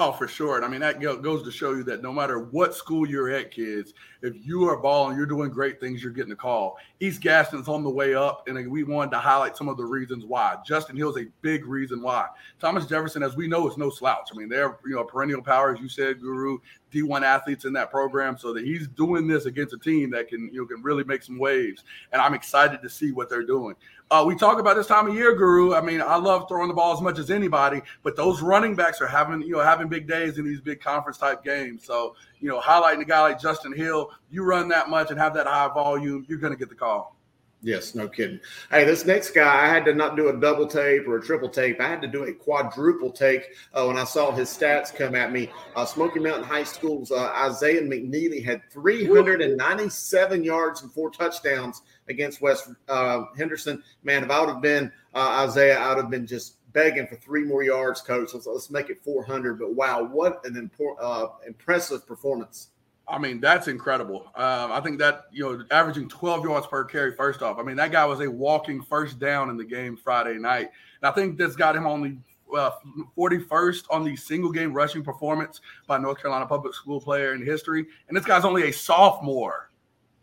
Oh, 0.03 0.11
for 0.11 0.27
sure. 0.27 0.55
And 0.55 0.65
I 0.65 0.67
mean, 0.67 0.79
that 0.81 0.99
goes 0.99 1.43
to 1.43 1.51
show 1.51 1.75
you 1.75 1.83
that 1.83 2.01
no 2.01 2.11
matter 2.11 2.39
what 2.39 2.73
school 2.73 3.07
you're 3.07 3.29
at, 3.29 3.51
kids, 3.51 3.93
if 4.23 4.33
you 4.43 4.67
are 4.67 4.77
balling, 4.77 5.15
you're 5.15 5.27
doing 5.27 5.51
great 5.51 5.79
things, 5.79 6.01
you're 6.01 6.11
getting 6.11 6.31
a 6.31 6.35
call. 6.35 6.77
East 6.99 7.21
Gaston's 7.21 7.67
on 7.67 7.83
the 7.83 7.89
way 7.89 8.15
up, 8.15 8.47
and 8.47 8.71
we 8.71 8.83
wanted 8.83 9.11
to 9.11 9.19
highlight 9.19 9.55
some 9.55 9.69
of 9.69 9.77
the 9.77 9.85
reasons 9.85 10.25
why. 10.25 10.55
Justin 10.65 10.95
Hill's 10.95 11.19
a 11.19 11.27
big 11.43 11.67
reason 11.67 12.01
why. 12.01 12.25
Thomas 12.59 12.87
Jefferson, 12.87 13.21
as 13.21 13.35
we 13.35 13.47
know, 13.47 13.69
is 13.69 13.77
no 13.77 13.91
slouch. 13.91 14.29
I 14.33 14.35
mean, 14.35 14.49
they're 14.49 14.79
you 14.87 14.95
know 14.95 15.03
perennial 15.03 15.43
power, 15.43 15.71
as 15.71 15.79
you 15.79 15.87
said, 15.87 16.19
Guru, 16.19 16.57
D1 16.91 17.21
athletes 17.21 17.65
in 17.65 17.73
that 17.73 17.91
program, 17.91 18.39
so 18.39 18.53
that 18.53 18.65
he's 18.65 18.87
doing 18.87 19.27
this 19.27 19.45
against 19.45 19.75
a 19.75 19.77
team 19.77 20.09
that 20.11 20.29
can 20.29 20.49
you 20.51 20.61
know 20.61 20.65
can 20.65 20.81
really 20.81 21.03
make 21.03 21.21
some 21.21 21.37
waves. 21.37 21.83
And 22.11 22.19
I'm 22.19 22.33
excited 22.33 22.81
to 22.81 22.89
see 22.89 23.11
what 23.11 23.29
they're 23.29 23.45
doing. 23.45 23.75
Uh, 24.11 24.25
we 24.25 24.35
talk 24.35 24.59
about 24.59 24.75
this 24.75 24.87
time 24.87 25.07
of 25.07 25.15
year, 25.15 25.33
Guru. 25.33 25.73
I 25.73 25.79
mean, 25.79 26.01
I 26.01 26.17
love 26.17 26.49
throwing 26.49 26.67
the 26.67 26.73
ball 26.73 26.93
as 26.93 26.99
much 26.99 27.17
as 27.17 27.31
anybody, 27.31 27.81
but 28.03 28.17
those 28.17 28.41
running 28.41 28.75
backs 28.75 28.99
are 28.99 29.07
having 29.07 29.41
you 29.41 29.53
know 29.53 29.61
having 29.61 29.87
big 29.87 30.05
days 30.05 30.37
in 30.37 30.43
these 30.43 30.59
big 30.59 30.81
conference 30.81 31.17
type 31.17 31.45
games. 31.45 31.85
So 31.85 32.17
you 32.41 32.49
know, 32.49 32.59
highlighting 32.59 32.99
a 32.99 33.05
guy 33.05 33.21
like 33.21 33.39
Justin 33.39 33.71
Hill, 33.71 34.11
you 34.29 34.43
run 34.43 34.67
that 34.67 34.89
much 34.89 35.11
and 35.11 35.19
have 35.19 35.33
that 35.35 35.47
high 35.47 35.69
volume, 35.73 36.25
you're 36.27 36.39
going 36.39 36.51
to 36.51 36.59
get 36.59 36.67
the 36.67 36.75
call. 36.75 37.15
Yes, 37.63 37.93
no 37.93 38.07
kidding. 38.07 38.39
Hey, 38.71 38.85
this 38.85 39.05
next 39.05 39.31
guy, 39.31 39.65
I 39.65 39.67
had 39.67 39.85
to 39.85 39.93
not 39.93 40.15
do 40.15 40.29
a 40.29 40.39
double 40.39 40.65
tape 40.65 41.07
or 41.07 41.17
a 41.17 41.21
triple 41.21 41.49
tape. 41.49 41.79
I 41.79 41.87
had 41.87 42.01
to 42.01 42.07
do 42.07 42.23
a 42.23 42.33
quadruple 42.33 43.11
take 43.11 43.49
uh, 43.73 43.85
when 43.85 43.99
I 43.99 44.03
saw 44.03 44.31
his 44.31 44.49
stats 44.49 44.93
come 44.93 45.13
at 45.13 45.31
me. 45.31 45.47
Uh, 45.75 45.85
Smoky 45.85 46.19
Mountain 46.19 46.45
High 46.45 46.63
School's 46.63 47.11
uh, 47.11 47.31
Isaiah 47.35 47.83
McNeely 47.83 48.43
had 48.43 48.63
397 48.71 50.43
yards 50.43 50.81
and 50.81 50.91
four 50.91 51.11
touchdowns 51.11 51.83
against 52.09 52.41
West 52.41 52.69
uh, 52.89 53.25
Henderson. 53.37 53.83
Man, 54.03 54.23
if 54.23 54.31
I 54.31 54.39
would 54.39 54.49
have 54.49 54.61
been 54.61 54.91
uh, 55.13 55.45
Isaiah, 55.47 55.77
I 55.77 55.89
would 55.89 56.01
have 56.01 56.09
been 56.09 56.25
just 56.25 56.55
begging 56.73 57.05
for 57.05 57.15
three 57.17 57.43
more 57.43 57.61
yards, 57.61 58.01
coach. 58.01 58.33
Let's, 58.33 58.47
let's 58.47 58.71
make 58.71 58.89
it 58.89 59.03
400. 59.03 59.59
But 59.59 59.75
wow, 59.75 60.03
what 60.03 60.43
an 60.45 60.55
impor- 60.55 60.97
uh, 60.99 61.27
impressive 61.45 62.07
performance. 62.07 62.69
I 63.11 63.19
mean, 63.19 63.41
that's 63.41 63.67
incredible. 63.67 64.31
Um, 64.35 64.71
I 64.71 64.79
think 64.79 64.97
that, 64.99 65.25
you 65.31 65.43
know, 65.43 65.65
averaging 65.71 66.07
12 66.07 66.45
yards 66.45 66.67
per 66.67 66.83
carry, 66.85 67.13
first 67.13 67.41
off. 67.41 67.59
I 67.59 67.63
mean, 67.63 67.75
that 67.75 67.91
guy 67.91 68.05
was 68.05 68.21
a 68.21 68.31
walking 68.31 68.81
first 68.81 69.19
down 69.19 69.49
in 69.49 69.57
the 69.57 69.65
game 69.65 69.97
Friday 69.97 70.37
night. 70.37 70.69
And 71.01 71.09
I 71.09 71.11
think 71.11 71.37
that's 71.37 71.55
got 71.55 71.75
him 71.75 71.85
on 71.85 72.01
the 72.01 72.17
uh, 72.57 72.71
41st 73.17 73.83
on 73.89 74.03
the 74.03 74.15
single 74.15 74.51
game 74.51 74.73
rushing 74.73 75.03
performance 75.03 75.61
by 75.87 75.97
North 75.97 76.21
Carolina 76.21 76.45
public 76.45 76.73
school 76.73 77.01
player 77.01 77.33
in 77.33 77.45
history. 77.45 77.85
And 78.07 78.15
this 78.15 78.25
guy's 78.25 78.45
only 78.45 78.69
a 78.69 78.71
sophomore. 78.71 79.70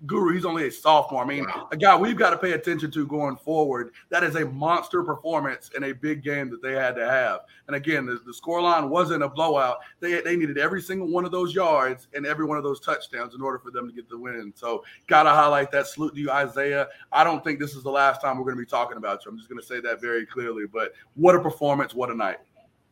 Guru, 0.06 0.32
he's 0.32 0.44
only 0.44 0.66
a 0.68 0.70
sophomore. 0.70 1.24
I 1.24 1.26
mean, 1.26 1.44
wow. 1.44 1.68
a 1.72 1.76
guy 1.76 1.96
we've 1.96 2.16
got 2.16 2.30
to 2.30 2.38
pay 2.38 2.52
attention 2.52 2.90
to 2.92 3.06
going 3.06 3.36
forward. 3.36 3.90
That 4.10 4.22
is 4.22 4.36
a 4.36 4.44
monster 4.46 5.02
performance 5.02 5.70
in 5.76 5.84
a 5.84 5.92
big 5.92 6.22
game 6.22 6.50
that 6.50 6.62
they 6.62 6.72
had 6.72 6.94
to 6.96 7.08
have. 7.08 7.40
And 7.66 7.74
again, 7.74 8.06
the, 8.06 8.20
the 8.24 8.32
score 8.32 8.62
line 8.62 8.90
wasn't 8.90 9.24
a 9.24 9.28
blowout. 9.28 9.78
They, 10.00 10.20
they 10.20 10.36
needed 10.36 10.56
every 10.56 10.80
single 10.82 11.08
one 11.08 11.24
of 11.24 11.32
those 11.32 11.54
yards 11.54 12.06
and 12.14 12.26
every 12.26 12.44
one 12.44 12.56
of 12.56 12.64
those 12.64 12.78
touchdowns 12.80 13.34
in 13.34 13.42
order 13.42 13.58
for 13.58 13.70
them 13.70 13.88
to 13.88 13.94
get 13.94 14.08
the 14.08 14.18
win. 14.18 14.52
So, 14.54 14.84
got 15.08 15.24
to 15.24 15.30
highlight 15.30 15.72
that. 15.72 15.88
Salute 15.88 16.14
to 16.14 16.20
you, 16.20 16.30
Isaiah. 16.30 16.88
I 17.10 17.24
don't 17.24 17.42
think 17.42 17.58
this 17.58 17.74
is 17.74 17.82
the 17.82 17.90
last 17.90 18.20
time 18.20 18.38
we're 18.38 18.44
going 18.44 18.56
to 18.56 18.62
be 18.62 18.66
talking 18.66 18.98
about 18.98 19.24
you. 19.24 19.32
I'm 19.32 19.36
just 19.36 19.48
going 19.48 19.60
to 19.60 19.66
say 19.66 19.80
that 19.80 20.00
very 20.00 20.26
clearly. 20.26 20.66
But 20.66 20.92
what 21.16 21.34
a 21.34 21.40
performance. 21.40 21.94
What 21.94 22.10
a 22.10 22.14
night. 22.14 22.38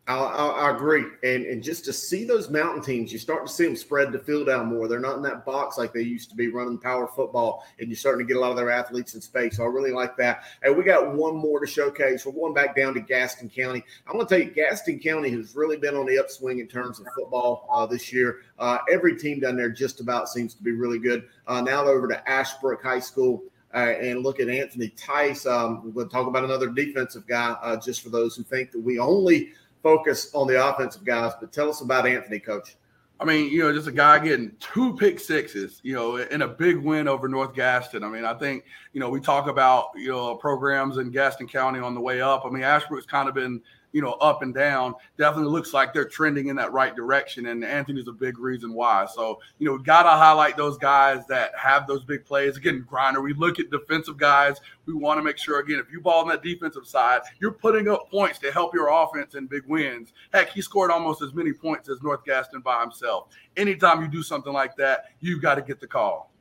I, 0.08 0.14
I, 0.14 0.46
I, 0.46 0.70
agree, 0.70 1.04
and 1.24 1.44
and 1.46 1.60
just 1.60 1.84
to 1.86 1.92
see 1.92 2.24
those 2.24 2.48
mountain 2.48 2.80
teams, 2.80 3.12
you 3.12 3.18
start 3.18 3.44
to 3.44 3.52
see 3.52 3.64
them 3.64 3.74
spread 3.74 4.12
the 4.12 4.20
field 4.20 4.48
out 4.48 4.66
more. 4.66 4.86
They're 4.86 5.00
not 5.00 5.16
in 5.16 5.22
that 5.22 5.44
box 5.44 5.78
like 5.78 5.92
they 5.92 6.02
used 6.02 6.30
to 6.30 6.36
be 6.36 6.46
running 6.46 6.78
power 6.78 7.08
football, 7.08 7.66
and 7.80 7.88
you're 7.88 7.96
starting 7.96 8.24
to 8.24 8.32
get 8.32 8.36
a 8.36 8.40
lot 8.40 8.50
of 8.50 8.56
their 8.56 8.70
athletes 8.70 9.14
in 9.14 9.20
space. 9.20 9.56
So 9.56 9.64
I 9.64 9.66
really 9.66 9.90
like 9.90 10.16
that. 10.18 10.44
And 10.62 10.76
we 10.76 10.84
got 10.84 11.12
one 11.12 11.36
more 11.36 11.58
to 11.58 11.66
showcase. 11.66 12.24
We're 12.24 12.32
going 12.32 12.54
back 12.54 12.76
down 12.76 12.94
to 12.94 13.00
Gaston 13.00 13.50
County. 13.50 13.82
I'm 14.06 14.12
going 14.12 14.26
to 14.26 14.30
tell 14.32 14.46
you, 14.46 14.52
Gaston 14.52 15.00
County 15.00 15.30
has 15.30 15.56
really 15.56 15.76
been 15.76 15.96
on 15.96 16.06
the 16.06 16.18
upswing 16.18 16.60
in 16.60 16.68
terms 16.68 17.00
of 17.00 17.06
football 17.16 17.66
uh, 17.72 17.84
this 17.84 18.12
year. 18.12 18.42
Uh, 18.60 18.78
every 18.88 19.18
team 19.18 19.40
down 19.40 19.56
there 19.56 19.70
just 19.70 19.98
about 19.98 20.28
seems 20.28 20.54
to 20.54 20.62
be 20.62 20.70
really 20.70 21.00
good. 21.00 21.26
Uh, 21.48 21.60
now 21.60 21.84
over 21.84 22.06
to 22.06 22.30
Ashbrook 22.30 22.80
High 22.80 23.00
School. 23.00 23.42
Uh, 23.74 23.94
and 24.00 24.22
look 24.22 24.40
at 24.40 24.48
Anthony 24.48 24.88
Tice. 24.90 25.44
Um, 25.44 25.92
we'll 25.92 26.08
talk 26.08 26.26
about 26.26 26.44
another 26.44 26.68
defensive 26.68 27.26
guy, 27.26 27.56
uh, 27.60 27.76
just 27.76 28.00
for 28.00 28.08
those 28.08 28.34
who 28.34 28.42
think 28.42 28.70
that 28.70 28.80
we 28.80 28.98
only 28.98 29.52
focus 29.86 30.34
on 30.34 30.48
the 30.48 30.68
offensive 30.68 31.04
guys, 31.04 31.32
but 31.38 31.52
tell 31.52 31.70
us 31.70 31.80
about 31.80 32.08
Anthony, 32.08 32.40
coach. 32.40 32.76
I 33.20 33.24
mean, 33.24 33.52
you 33.52 33.60
know, 33.60 33.72
just 33.72 33.86
a 33.86 33.92
guy 33.92 34.18
getting 34.18 34.50
two 34.58 34.96
pick 34.96 35.20
sixes, 35.20 35.80
you 35.84 35.94
know, 35.94 36.16
in 36.16 36.42
a 36.42 36.48
big 36.48 36.78
win 36.78 37.06
over 37.06 37.28
North 37.28 37.54
Gaston. 37.54 38.02
I 38.02 38.08
mean, 38.08 38.24
I 38.24 38.34
think, 38.34 38.64
you 38.94 38.98
know, 38.98 39.08
we 39.08 39.20
talk 39.20 39.46
about, 39.46 39.90
you 39.94 40.08
know, 40.08 40.34
programs 40.34 40.96
in 40.96 41.12
Gaston 41.12 41.46
County 41.46 41.78
on 41.78 41.94
the 41.94 42.00
way 42.00 42.20
up. 42.20 42.44
I 42.44 42.50
mean, 42.50 42.64
Ashbrook's 42.64 43.06
kind 43.06 43.28
of 43.28 43.36
been 43.36 43.62
you 43.96 44.02
know, 44.02 44.12
up 44.20 44.42
and 44.42 44.52
down, 44.54 44.94
definitely 45.16 45.50
looks 45.50 45.72
like 45.72 45.94
they're 45.94 46.04
trending 46.04 46.48
in 46.48 46.56
that 46.56 46.70
right 46.70 46.94
direction. 46.94 47.46
And 47.46 47.64
Anthony's 47.64 48.08
a 48.08 48.12
big 48.12 48.38
reason 48.38 48.74
why. 48.74 49.06
So, 49.06 49.40
you 49.58 49.66
know, 49.66 49.78
got 49.78 50.02
to 50.02 50.10
highlight 50.10 50.58
those 50.58 50.76
guys 50.76 51.26
that 51.28 51.52
have 51.56 51.86
those 51.86 52.04
big 52.04 52.26
plays. 52.26 52.58
Again, 52.58 52.84
grinder, 52.86 53.22
we 53.22 53.32
look 53.32 53.58
at 53.58 53.70
defensive 53.70 54.18
guys. 54.18 54.58
We 54.84 54.92
want 54.92 55.16
to 55.16 55.24
make 55.24 55.38
sure, 55.38 55.60
again, 55.60 55.78
if 55.78 55.90
you 55.90 56.02
ball 56.02 56.20
on 56.20 56.28
that 56.28 56.42
defensive 56.42 56.86
side, 56.86 57.22
you're 57.40 57.52
putting 57.52 57.88
up 57.88 58.10
points 58.10 58.38
to 58.40 58.52
help 58.52 58.74
your 58.74 58.90
offense 58.92 59.34
in 59.34 59.46
big 59.46 59.62
wins. 59.66 60.12
Heck, 60.30 60.50
he 60.50 60.60
scored 60.60 60.90
almost 60.90 61.22
as 61.22 61.32
many 61.32 61.54
points 61.54 61.88
as 61.88 62.02
North 62.02 62.22
Gaston 62.26 62.60
by 62.60 62.82
himself. 62.82 63.28
Anytime 63.56 64.02
you 64.02 64.08
do 64.08 64.22
something 64.22 64.52
like 64.52 64.76
that, 64.76 65.06
you've 65.20 65.40
got 65.40 65.54
to 65.54 65.62
get 65.62 65.80
the 65.80 65.86
call. 65.86 66.35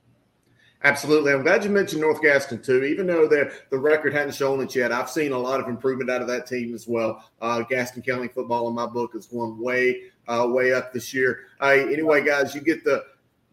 Absolutely. 0.84 1.34
I'm 1.34 1.42
glad 1.42 1.64
you 1.64 1.72
mentioned 1.72 2.02
North 2.02 2.22
Gaston 2.22 2.62
too. 2.62 2.84
Even 2.84 3.08
though 3.08 3.28
the 3.28 3.52
the 3.72 3.80
record 3.80 4.14
hadn't 4.14 4.36
shown 4.36 4.62
it 4.62 4.76
yet, 4.76 4.92
I've 4.92 5.10
seen 5.10 5.32
a 5.32 5.38
lot 5.38 5.60
of 5.60 5.68
improvement 5.68 6.12
out 6.12 6.22
of 6.22 6.28
that 6.28 6.46
team 6.46 6.76
as 6.76 6.88
well. 6.88 7.24
Uh, 7.42 7.62
Gaston 7.62 8.04
County 8.04 8.28
football 8.28 8.68
in 8.68 8.76
my 8.76 8.86
book 8.86 9.14
has 9.14 9.26
gone 9.26 9.60
way, 9.60 10.04
uh, 10.28 10.48
way 10.50 10.74
up 10.74 10.94
this 10.94 11.14
year. 11.14 11.48
Anyway, 11.62 12.24
guys, 12.24 12.54
you 12.54 12.62
get 12.62 12.84
the 12.84 13.04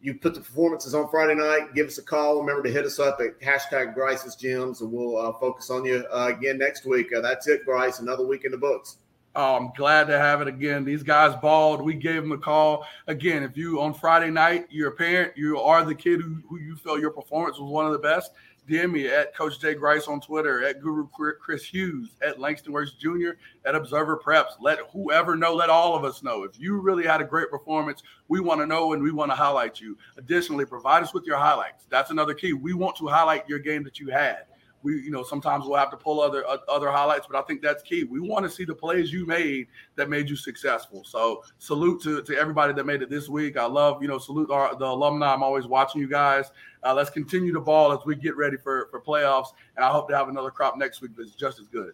you 0.02 0.14
put 0.14 0.34
the 0.34 0.40
performances 0.40 0.94
on 0.94 1.08
Friday 1.08 1.36
night. 1.36 1.74
Give 1.74 1.86
us 1.86 1.98
a 1.98 2.02
call. 2.02 2.40
Remember 2.40 2.62
to 2.64 2.70
hit 2.72 2.84
us 2.84 2.98
up 2.98 3.20
at 3.20 3.40
hashtag 3.40 3.94
Grice's 3.94 4.34
Gems, 4.34 4.80
and 4.80 4.92
we'll 4.92 5.16
uh, 5.16 5.32
focus 5.34 5.70
on 5.70 5.84
you 5.84 6.04
uh, 6.12 6.32
again 6.36 6.58
next 6.58 6.84
week. 6.84 7.14
Uh, 7.14 7.20
that's 7.20 7.46
it, 7.46 7.64
Bryce. 7.64 8.00
Another 8.00 8.26
week 8.26 8.44
in 8.44 8.50
the 8.50 8.58
books. 8.58 8.98
Oh, 9.34 9.56
I'm 9.56 9.72
glad 9.74 10.08
to 10.08 10.18
have 10.18 10.42
it 10.42 10.48
again. 10.48 10.84
These 10.84 11.02
guys 11.02 11.34
balled. 11.40 11.80
We 11.80 11.94
gave 11.94 12.20
them 12.20 12.32
a 12.32 12.38
call. 12.38 12.86
Again, 13.06 13.42
if 13.42 13.56
you 13.56 13.80
on 13.80 13.94
Friday 13.94 14.30
night, 14.30 14.66
you're 14.68 14.90
a 14.90 14.92
parent, 14.92 15.32
you 15.36 15.58
are 15.58 15.84
the 15.84 15.94
kid 15.94 16.20
who, 16.20 16.36
who 16.48 16.58
you 16.58 16.76
felt 16.76 17.00
your 17.00 17.10
performance 17.10 17.58
was 17.58 17.70
one 17.70 17.86
of 17.86 17.92
the 17.92 17.98
best, 17.98 18.32
DM 18.68 18.92
me 18.92 19.08
at 19.08 19.34
Coach 19.34 19.58
Jay 19.58 19.74
Grice 19.74 20.06
on 20.06 20.20
Twitter, 20.20 20.62
at 20.64 20.82
Guru 20.82 21.08
Chris 21.08 21.64
Hughes, 21.64 22.10
at 22.20 22.38
Langston 22.38 22.72
Wertz 22.72 22.92
Jr., 22.92 23.30
at 23.64 23.74
Observer 23.74 24.20
Preps. 24.24 24.52
Let 24.60 24.80
whoever 24.92 25.34
know, 25.34 25.54
let 25.54 25.70
all 25.70 25.96
of 25.96 26.04
us 26.04 26.22
know. 26.22 26.44
If 26.44 26.60
you 26.60 26.78
really 26.80 27.04
had 27.04 27.22
a 27.22 27.24
great 27.24 27.50
performance, 27.50 28.02
we 28.28 28.40
want 28.40 28.60
to 28.60 28.66
know 28.66 28.92
and 28.92 29.02
we 29.02 29.12
want 29.12 29.30
to 29.30 29.36
highlight 29.36 29.80
you. 29.80 29.96
Additionally, 30.18 30.66
provide 30.66 31.02
us 31.02 31.14
with 31.14 31.24
your 31.24 31.38
highlights. 31.38 31.86
That's 31.88 32.10
another 32.10 32.34
key. 32.34 32.52
We 32.52 32.74
want 32.74 32.96
to 32.96 33.08
highlight 33.08 33.48
your 33.48 33.58
game 33.58 33.82
that 33.84 33.98
you 33.98 34.10
had 34.10 34.44
we 34.82 35.00
you 35.00 35.10
know 35.10 35.22
sometimes 35.22 35.64
we'll 35.66 35.78
have 35.78 35.90
to 35.90 35.96
pull 35.96 36.20
other 36.20 36.46
uh, 36.46 36.58
other 36.68 36.90
highlights 36.90 37.26
but 37.30 37.38
i 37.38 37.42
think 37.42 37.62
that's 37.62 37.82
key. 37.82 38.04
We 38.04 38.20
want 38.20 38.44
to 38.44 38.50
see 38.50 38.64
the 38.64 38.74
plays 38.74 39.12
you 39.12 39.26
made 39.26 39.68
that 39.96 40.08
made 40.08 40.28
you 40.28 40.36
successful. 40.36 41.04
So 41.04 41.44
salute 41.58 42.02
to, 42.02 42.22
to 42.22 42.38
everybody 42.38 42.72
that 42.74 42.84
made 42.84 43.02
it 43.02 43.10
this 43.10 43.28
week. 43.28 43.56
I 43.56 43.66
love 43.66 44.02
you 44.02 44.08
know 44.08 44.18
salute 44.18 44.50
our 44.50 44.76
the 44.76 44.86
alumni. 44.86 45.32
I'm 45.32 45.42
always 45.42 45.66
watching 45.66 46.00
you 46.00 46.08
guys. 46.08 46.50
Uh, 46.82 46.94
let's 46.94 47.10
continue 47.10 47.52
to 47.52 47.60
ball 47.60 47.92
as 47.92 48.00
we 48.04 48.16
get 48.16 48.36
ready 48.36 48.56
for 48.56 48.88
for 48.90 49.00
playoffs 49.00 49.48
and 49.76 49.84
i 49.84 49.90
hope 49.90 50.08
to 50.08 50.16
have 50.16 50.28
another 50.28 50.50
crop 50.50 50.76
next 50.76 51.00
week 51.00 51.12
that's 51.16 51.32
just 51.32 51.60
as 51.60 51.68
good. 51.68 51.92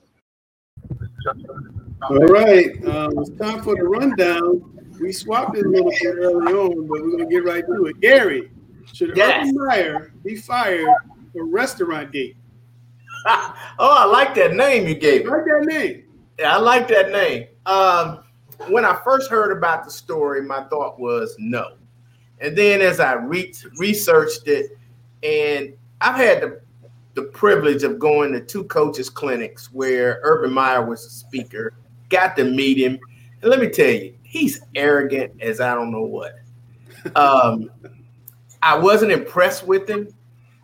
All 2.02 2.16
right 2.16 2.84
um, 2.86 3.18
it's 3.18 3.30
time 3.30 3.62
for 3.62 3.76
the 3.76 3.84
rundown. 3.84 4.74
We 5.00 5.12
swapped 5.12 5.56
it 5.56 5.66
a 5.66 5.68
little 5.68 5.90
bit 5.90 6.06
early 6.06 6.52
on 6.52 6.88
but 6.88 7.02
we're 7.02 7.10
going 7.10 7.18
to 7.18 7.26
get 7.26 7.44
right 7.44 7.64
to 7.66 7.86
it. 7.86 8.00
Gary 8.00 8.50
should 8.92 9.16
yes. 9.16 9.48
urban 9.48 9.66
meyer 9.66 10.12
be 10.24 10.36
fired 10.36 10.88
for 11.32 11.44
restaurant 11.44 12.10
gate 12.10 12.36
oh, 13.26 13.54
I 13.78 14.04
like 14.04 14.34
that 14.36 14.54
name 14.54 14.86
you 14.86 14.94
gave. 14.94 15.26
I 15.26 15.36
like 15.36 15.44
that 15.44 15.64
name. 15.66 16.04
Yeah, 16.38 16.56
I 16.56 16.58
like 16.58 16.88
that 16.88 17.10
name. 17.10 17.46
Um, 17.66 18.20
when 18.68 18.84
I 18.84 18.98
first 19.04 19.30
heard 19.30 19.56
about 19.56 19.84
the 19.84 19.90
story, 19.90 20.42
my 20.42 20.64
thought 20.64 20.98
was 20.98 21.34
no. 21.38 21.72
And 22.40 22.56
then 22.56 22.80
as 22.80 23.00
I 23.00 23.14
re- 23.14 23.52
researched 23.76 24.46
it, 24.46 24.76
and 25.22 25.74
I've 26.00 26.16
had 26.16 26.42
the, 26.42 26.60
the 27.14 27.22
privilege 27.22 27.82
of 27.82 27.98
going 27.98 28.32
to 28.32 28.40
two 28.40 28.64
coaches' 28.64 29.10
clinics 29.10 29.72
where 29.72 30.20
Urban 30.22 30.52
Meyer 30.52 30.84
was 30.84 31.04
a 31.04 31.10
speaker, 31.10 31.74
got 32.08 32.36
to 32.36 32.44
meet 32.44 32.78
him. 32.78 32.98
And 33.42 33.50
let 33.50 33.60
me 33.60 33.68
tell 33.68 33.90
you, 33.90 34.14
he's 34.22 34.60
arrogant 34.74 35.32
as 35.40 35.60
I 35.60 35.74
don't 35.74 35.90
know 35.90 36.02
what. 36.02 36.34
Um, 37.16 37.70
I 38.62 38.76
wasn't 38.76 39.12
impressed 39.12 39.66
with 39.66 39.88
him. 39.88 40.08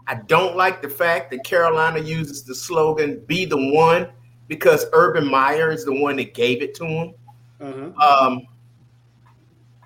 I 0.06 0.16
don't 0.26 0.56
like 0.56 0.82
the 0.82 0.88
fact 0.88 1.30
that 1.30 1.44
Carolina 1.44 1.98
uses 1.98 2.44
the 2.44 2.54
slogan 2.54 3.22
"Be 3.26 3.44
the 3.44 3.72
one" 3.72 4.08
because 4.48 4.86
Urban 4.92 5.26
Meyer 5.26 5.70
is 5.70 5.84
the 5.84 5.94
one 5.94 6.16
that 6.16 6.34
gave 6.34 6.62
it 6.62 6.74
to 6.74 6.84
him. 6.84 7.14
Uh-huh. 7.60 8.26
Um, 8.26 8.46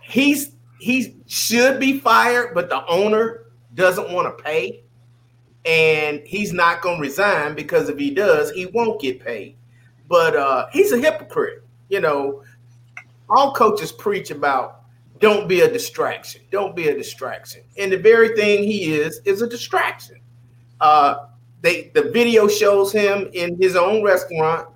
he's 0.00 0.52
he 0.80 1.16
should 1.26 1.78
be 1.80 1.98
fired, 1.98 2.54
but 2.54 2.68
the 2.68 2.84
owner 2.86 3.44
doesn't 3.74 4.10
want 4.10 4.36
to 4.36 4.42
pay, 4.42 4.82
and 5.64 6.20
he's 6.26 6.52
not 6.52 6.80
going 6.80 6.96
to 6.96 7.02
resign 7.02 7.54
because 7.54 7.88
if 7.88 7.98
he 7.98 8.10
does, 8.10 8.50
he 8.52 8.66
won't 8.66 9.00
get 9.00 9.20
paid. 9.20 9.56
But 10.08 10.36
uh, 10.36 10.66
he's 10.72 10.92
a 10.92 10.98
hypocrite. 10.98 11.64
You 11.88 12.00
know, 12.00 12.42
all 13.28 13.52
coaches 13.52 13.92
preach 13.92 14.30
about 14.30 14.77
don't 15.20 15.48
be 15.48 15.60
a 15.60 15.72
distraction. 15.72 16.42
Don't 16.50 16.76
be 16.76 16.88
a 16.88 16.96
distraction. 16.96 17.62
And 17.76 17.92
the 17.92 17.98
very 17.98 18.36
thing 18.36 18.64
he 18.64 18.92
is 18.94 19.20
is 19.24 19.42
a 19.42 19.48
distraction. 19.48 20.20
Uh, 20.80 21.26
they 21.60 21.90
the 21.94 22.10
video 22.10 22.46
shows 22.46 22.92
him 22.92 23.28
in 23.32 23.60
his 23.60 23.76
own 23.76 24.02
restaurant. 24.02 24.68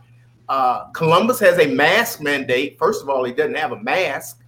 Uh, 0.49 0.85
Columbus 0.91 1.39
has 1.41 1.59
a 1.59 1.67
mask 1.67 2.21
mandate. 2.21 2.79
First 2.79 3.03
of 3.03 3.09
all, 3.09 3.25
he 3.25 3.33
doesn't 3.33 3.57
have 3.57 3.73
a 3.73 3.81
mask, 3.81 4.43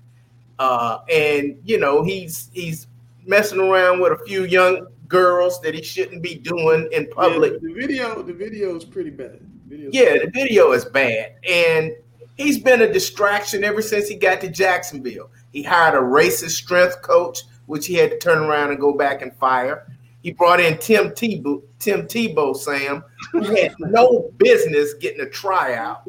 uh, 0.59 0.99
and 1.13 1.59
you 1.65 1.79
know 1.79 2.03
he's 2.03 2.51
he's 2.53 2.87
messing 3.27 3.61
around 3.61 4.01
with 4.01 4.13
a 4.13 4.25
few 4.25 4.45
young 4.45 4.87
girls 5.09 5.61
that 5.61 5.75
he 5.75 5.83
shouldn't 5.83 6.23
be 6.23 6.35
doing 6.35 6.89
in 6.93 7.09
public. 7.11 7.53
Yeah, 7.53 7.59
the 7.63 7.75
video, 7.75 8.23
the 8.23 8.33
video 8.33 8.77
is 8.77 8.85
pretty 8.85 9.11
bad. 9.11 9.41
The 9.69 9.89
yeah, 9.93 10.19
the 10.19 10.31
video 10.33 10.73
is 10.73 10.85
bad, 10.85 11.37
and 11.49 11.93
he's 12.37 12.59
been 12.59 12.83
a 12.83 12.93
distraction 12.93 13.63
ever 13.63 13.81
since 13.81 14.09
he 14.09 14.17
got 14.17 14.41
to 14.41 14.49
Jacksonville. 14.49 15.31
He 15.55 15.63
hired 15.63 15.95
a 15.95 15.99
racist 15.99 16.51
strength 16.51 17.01
coach, 17.01 17.45
which 17.67 17.87
he 17.87 17.95
had 17.95 18.11
to 18.11 18.19
turn 18.19 18.39
around 18.43 18.71
and 18.71 18.81
go 18.81 18.93
back 18.93 19.23
and 19.23 19.33
fire. 19.37 19.87
He 20.21 20.33
brought 20.33 20.59
in 20.59 20.79
Tim 20.79 21.11
Tebow, 21.11 21.63
Tim 21.79 22.09
Tebow, 22.09 22.57
Sam, 22.57 23.05
who 23.31 23.43
had 23.43 23.73
no 23.79 24.33
business 24.39 24.95
getting 24.95 25.21
a 25.21 25.29
tryout. 25.31 26.03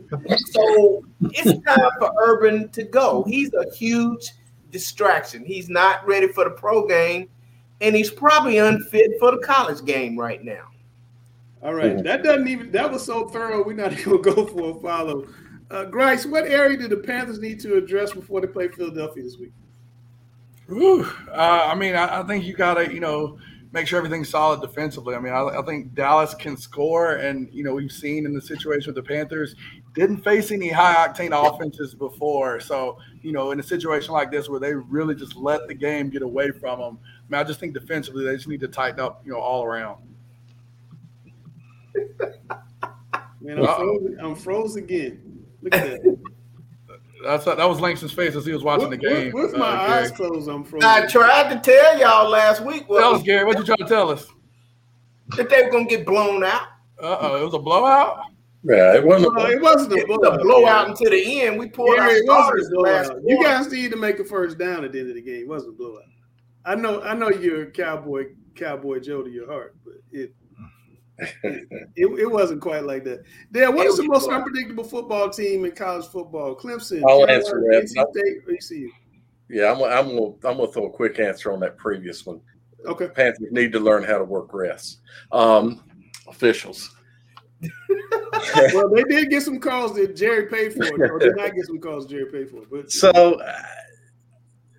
So 0.47 1.05
it's 1.21 1.63
time 1.63 1.89
for 1.99 2.11
Urban 2.19 2.69
to 2.69 2.83
go. 2.83 3.23
He's 3.27 3.53
a 3.53 3.71
huge 3.75 4.31
distraction. 4.71 5.45
He's 5.45 5.69
not 5.69 6.05
ready 6.07 6.27
for 6.29 6.45
the 6.45 6.49
pro 6.49 6.87
game, 6.87 7.29
and 7.81 7.95
he's 7.95 8.09
probably 8.09 8.57
unfit 8.57 9.11
for 9.19 9.29
the 9.31 9.37
college 9.37 9.85
game 9.85 10.17
right 10.17 10.43
now. 10.43 10.69
All 11.61 11.73
right, 11.75 12.03
that 12.03 12.23
doesn't 12.23 12.47
even 12.47 12.71
that 12.71 12.91
was 12.91 13.05
so 13.05 13.27
thorough. 13.27 13.63
We're 13.63 13.73
not 13.73 13.91
even 13.99 14.21
gonna 14.21 14.35
go 14.35 14.47
for 14.47 14.77
a 14.77 14.81
follow. 14.81 15.27
Uh, 15.71 15.85
Grice, 15.85 16.25
what 16.25 16.45
area 16.45 16.77
do 16.77 16.87
the 16.87 16.97
Panthers 16.97 17.39
need 17.39 17.59
to 17.61 17.75
address 17.75 18.13
before 18.13 18.41
they 18.41 18.47
play 18.47 18.67
Philadelphia 18.67 19.23
this 19.23 19.37
week? 19.37 19.51
Ooh, 20.71 21.03
uh, 21.31 21.69
I 21.71 21.75
mean, 21.75 21.95
I, 21.95 22.21
I, 22.21 22.23
think 22.23 22.43
you 22.43 22.53
got 22.53 22.75
to, 22.75 22.91
you 22.91 22.99
know, 22.99 23.37
make 23.71 23.87
sure 23.87 23.97
everything's 23.97 24.29
solid 24.29 24.61
defensively. 24.61 25.15
I 25.15 25.19
mean, 25.19 25.33
I, 25.33 25.59
I, 25.59 25.61
think 25.63 25.93
Dallas 25.93 26.33
can 26.33 26.55
score, 26.55 27.17
and 27.17 27.49
you 27.51 27.63
know 27.63 27.75
we've 27.75 27.91
seen 27.91 28.25
in 28.25 28.33
the 28.33 28.41
situation 28.41 28.93
with 28.93 29.03
the 29.03 29.07
Panthers, 29.07 29.55
didn't 29.93 30.23
face 30.23 30.51
any 30.51 30.69
high 30.69 31.07
octane 31.07 31.31
offenses 31.33 31.93
before. 31.93 32.59
So 32.59 32.97
you 33.21 33.31
know, 33.31 33.51
in 33.51 33.59
a 33.59 33.63
situation 33.63 34.13
like 34.13 34.31
this 34.31 34.47
where 34.49 34.59
they 34.59 34.73
really 34.73 35.13
just 35.13 35.35
let 35.35 35.67
the 35.67 35.73
game 35.73 36.09
get 36.09 36.21
away 36.21 36.51
from 36.51 36.79
them, 36.79 36.99
I 37.03 37.31
mean, 37.31 37.41
I 37.41 37.43
just 37.43 37.59
think 37.59 37.73
defensively 37.73 38.23
they 38.23 38.35
just 38.35 38.47
need 38.47 38.61
to 38.61 38.67
tighten 38.67 38.99
up, 38.99 39.21
you 39.25 39.33
know, 39.33 39.39
all 39.39 39.63
around. 39.63 40.01
Man, 43.41 43.59
I'm 43.59 43.65
frozen, 43.65 44.17
I'm 44.19 44.35
frozen 44.35 44.83
again. 44.83 45.24
Look 45.65 45.75
at 45.75 46.03
that. 46.03 46.19
That's 47.23 47.43
that 47.45 47.57
was 47.57 47.79
Langston's 47.79 48.11
face 48.11 48.35
as 48.35 48.45
he 48.45 48.53
was 48.53 48.63
watching 48.63 48.87
with, 48.87 49.01
the 49.01 49.07
game. 49.07 49.33
With, 49.33 49.51
with 49.51 49.57
my 49.57 49.65
uh, 49.65 49.93
eyes 49.95 50.11
closed, 50.11 50.47
I'm 50.47 50.63
frozen. 50.63 50.87
I 50.87 51.07
tried 51.07 51.49
to 51.49 51.59
tell 51.59 51.99
y'all 51.99 52.29
last 52.29 52.63
week. 52.63 52.87
What 52.87 53.01
tell 53.01 53.15
us, 53.15 53.23
Gary. 53.23 53.45
What 53.45 53.57
you 53.57 53.63
trying 53.63 53.77
to 53.79 53.87
tell 53.87 54.11
us? 54.11 54.27
That 55.35 55.49
they 55.49 55.63
were 55.63 55.71
gonna 55.71 55.85
get 55.85 56.05
blown 56.05 56.43
out. 56.43 56.67
Uh 57.01 57.17
oh, 57.19 57.41
it 57.41 57.45
was 57.45 57.55
a 57.55 57.59
blowout. 57.59 58.19
Yeah, 58.63 58.95
it 58.95 59.03
wasn't. 59.03 59.35
No, 59.35 59.45
it 59.47 59.59
wasn't 59.59 59.93
a 59.93 59.95
It 59.95 60.07
was 60.07 60.19
blowout. 60.19 60.39
a 60.39 60.43
blowout 60.43 60.89
until 60.89 61.09
the 61.09 61.41
end. 61.41 61.57
We 61.57 61.67
pulled 61.67 61.95
Gary, 61.95 62.09
our 62.09 62.15
it 62.15 62.25
starters 62.25 62.71
last 62.73 63.07
blowout. 63.07 63.23
You 63.25 63.43
guys 63.43 63.71
need 63.71 63.89
to 63.91 63.97
make 63.97 64.19
a 64.19 64.25
first 64.25 64.59
down 64.59 64.83
at 64.83 64.91
the 64.91 64.99
end 64.99 65.09
of 65.09 65.15
the 65.15 65.21
game. 65.23 65.41
It 65.41 65.47
wasn't 65.47 65.73
a 65.73 65.77
blowout. 65.77 66.03
I 66.63 66.75
know, 66.75 67.01
I 67.01 67.15
know 67.15 67.29
you're 67.29 67.63
a 67.63 67.71
cowboy, 67.71 68.27
cowboy 68.55 68.99
Joe 68.99 69.23
to 69.23 69.29
your 69.31 69.51
heart, 69.51 69.75
but 69.83 69.95
it. 70.11 70.33
it, 71.43 71.65
it 71.95 72.29
wasn't 72.29 72.61
quite 72.61 72.83
like 72.83 73.03
that. 73.05 73.23
Dale, 73.51 73.71
what 73.71 73.87
is 73.87 73.97
the 73.97 74.03
most 74.03 74.29
unpredictable 74.29 74.83
football 74.83 75.29
team 75.29 75.63
in 75.63 75.71
college 75.71 76.05
football? 76.07 76.55
Clemson. 76.55 77.01
I'll 77.07 77.25
Carolina, 77.25 77.33
answer 77.33 77.61
that. 77.61 77.83
NC 77.83 78.11
State, 78.11 78.77
ECU? 78.77 78.91
Yeah, 79.49 79.71
I'm, 79.71 79.83
I'm 79.83 80.15
gonna 80.15 80.31
I'm 80.43 80.57
gonna 80.57 80.71
throw 80.71 80.87
a 80.87 80.91
quick 80.91 81.19
answer 81.19 81.53
on 81.53 81.59
that 81.61 81.77
previous 81.77 82.25
one. 82.25 82.41
Okay. 82.85 83.07
Panthers 83.07 83.51
need 83.51 83.71
to 83.71 83.79
learn 83.79 84.03
how 84.03 84.17
to 84.17 84.23
work 84.23 84.51
refs. 84.51 84.97
Um, 85.31 85.83
officials. 86.27 86.95
well, 88.73 88.89
they 88.89 89.03
did 89.03 89.29
get 89.29 89.43
some 89.43 89.59
calls 89.59 89.95
that 89.95 90.15
Jerry 90.15 90.47
paid 90.47 90.73
for, 90.73 90.85
or 91.13 91.19
did 91.19 91.35
not 91.35 91.55
get 91.55 91.65
some 91.65 91.79
calls 91.79 92.05
Jerry 92.05 92.31
paid 92.31 92.49
for. 92.49 92.63
But 92.69 92.91
So, 92.91 93.09
uh, 93.09 93.61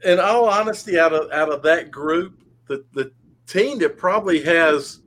in 0.04 0.20
all 0.20 0.48
honesty, 0.48 0.98
out 0.98 1.12
of 1.12 1.30
out 1.32 1.50
of 1.50 1.62
that 1.62 1.90
group, 1.90 2.42
the 2.66 2.84
the 2.92 3.12
team 3.46 3.78
that 3.78 3.96
probably 3.96 4.42
has 4.42 5.00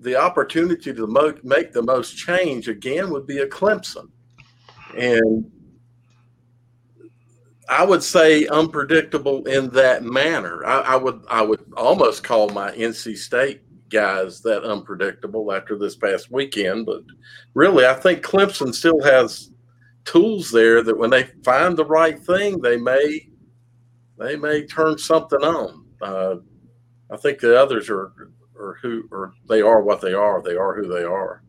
the 0.00 0.16
opportunity 0.16 0.92
to 0.92 1.06
mo- 1.06 1.38
make 1.42 1.72
the 1.72 1.82
most 1.82 2.16
change 2.16 2.68
again 2.68 3.10
would 3.10 3.26
be 3.26 3.38
a 3.38 3.46
Clemson, 3.46 4.08
and 4.96 5.50
I 7.68 7.84
would 7.84 8.02
say 8.02 8.46
unpredictable 8.46 9.44
in 9.46 9.68
that 9.70 10.04
manner. 10.04 10.64
I, 10.64 10.80
I 10.80 10.96
would 10.96 11.24
I 11.28 11.42
would 11.42 11.72
almost 11.76 12.24
call 12.24 12.48
my 12.50 12.70
NC 12.72 13.16
State 13.16 13.62
guys 13.90 14.40
that 14.42 14.64
unpredictable 14.64 15.52
after 15.52 15.76
this 15.76 15.96
past 15.96 16.30
weekend, 16.30 16.86
but 16.86 17.02
really, 17.54 17.86
I 17.86 17.94
think 17.94 18.22
Clemson 18.22 18.74
still 18.74 19.02
has 19.02 19.50
tools 20.04 20.50
there 20.50 20.82
that 20.82 20.96
when 20.96 21.10
they 21.10 21.24
find 21.44 21.76
the 21.76 21.84
right 21.84 22.18
thing, 22.18 22.60
they 22.60 22.76
may 22.76 23.28
they 24.18 24.36
may 24.36 24.66
turn 24.66 24.98
something 24.98 25.40
on. 25.40 25.84
Uh, 26.00 26.36
I 27.10 27.16
think 27.16 27.38
the 27.38 27.60
others 27.60 27.88
are 27.90 28.12
or 28.58 28.78
who 28.82 29.08
or 29.10 29.34
they 29.48 29.60
are 29.60 29.82
what 29.82 30.00
they 30.00 30.12
are. 30.12 30.42
They 30.42 30.56
are 30.56 30.74
who 30.74 30.88
they 30.88 31.04
are. 31.04 31.42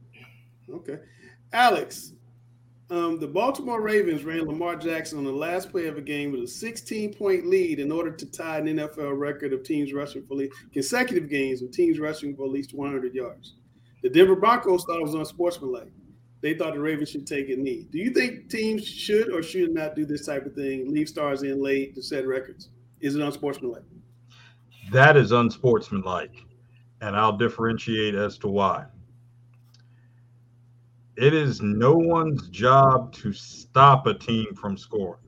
Okay, 0.70 1.00
Alex. 1.54 2.14
Um, 2.92 3.20
the 3.20 3.28
Baltimore 3.28 3.82
Ravens 3.82 4.24
ran 4.24 4.46
Lamar 4.48 4.76
Jackson 4.76 5.20
on 5.20 5.24
the 5.24 5.32
last 5.32 5.70
play 5.70 5.86
of 5.86 5.98
a 5.98 6.02
game 6.02 6.32
with 6.32 6.42
a 6.42 6.48
16 6.48 7.14
point 7.14 7.46
lead 7.46 7.80
in 7.80 7.92
order 7.92 8.10
to 8.10 8.26
tie 8.26 8.58
an 8.58 8.66
NFL 8.66 9.16
record 9.16 9.54
of 9.54 9.64
teams 9.64 9.94
rushing 9.94 10.26
for 10.26 10.34
le- 10.34 10.48
consecutive 10.74 11.30
games 11.30 11.62
of 11.62 11.70
teams 11.70 12.00
rushing 12.00 12.36
for 12.36 12.46
at 12.46 12.52
least 12.52 12.74
100 12.74 13.14
yards. 13.14 13.58
The 14.02 14.10
Denver 14.10 14.36
Broncos 14.36 14.86
thought 14.86 15.00
it 15.00 15.04
was 15.04 15.14
unsportsmanlike. 15.14 15.92
They 16.42 16.54
thought 16.54 16.74
the 16.74 16.80
Ravens 16.80 17.10
should 17.10 17.28
take 17.28 17.50
a 17.50 17.56
knee. 17.56 17.88
Do 17.92 18.00
you 18.00 18.12
think 18.12 18.50
teams 18.50 18.88
should 18.88 19.32
or 19.32 19.44
should 19.44 19.74
not 19.74 19.96
do 19.96 20.06
this 20.06 20.26
type 20.26 20.46
of 20.46 20.54
thing? 20.54 20.92
Leave 20.92 21.10
stars 21.10 21.44
in 21.44 21.62
late 21.62 21.94
to 21.96 22.02
set 22.02 22.26
records. 22.26 22.70
Is 23.02 23.16
it 23.16 23.22
unsportsmanlike? 23.22 23.84
That 24.92 25.18
is 25.18 25.32
unsportsmanlike, 25.32 26.34
and 27.02 27.16
I'll 27.16 27.38
differentiate 27.38 28.16
as 28.16 28.38
to 28.40 28.48
why. 28.48 28.86
It 31.16 31.34
is 31.34 31.62
no 31.62 31.96
one's 31.96 32.48
job 32.50 33.14
to 33.16 33.34
stop 33.34 34.08
a 34.08 34.14
team 34.14 34.54
from 34.56 34.78
scoring. 34.78 35.22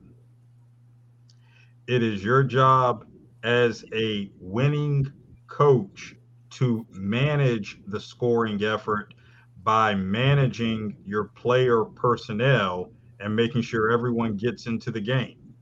It 1.86 2.02
is 2.02 2.24
your 2.24 2.42
job 2.44 3.06
as 3.42 3.84
a 3.92 4.30
winning 4.40 5.12
coach 5.48 6.16
to 6.50 6.86
manage 6.90 7.78
the 7.86 8.00
scoring 8.00 8.62
effort 8.62 9.14
by 9.62 9.94
managing 9.94 10.96
your 11.04 11.24
player 11.24 11.84
personnel 11.84 12.90
and 13.20 13.34
making 13.34 13.62
sure 13.62 13.90
everyone 13.90 14.36
gets 14.36 14.66
into 14.66 14.90
the 14.90 15.00
game. 15.00 15.54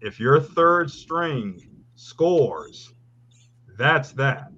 If 0.00 0.18
your 0.18 0.40
third 0.40 0.90
string 0.90 1.60
scores, 1.96 2.92
that's 3.76 4.12
that. 4.12 4.52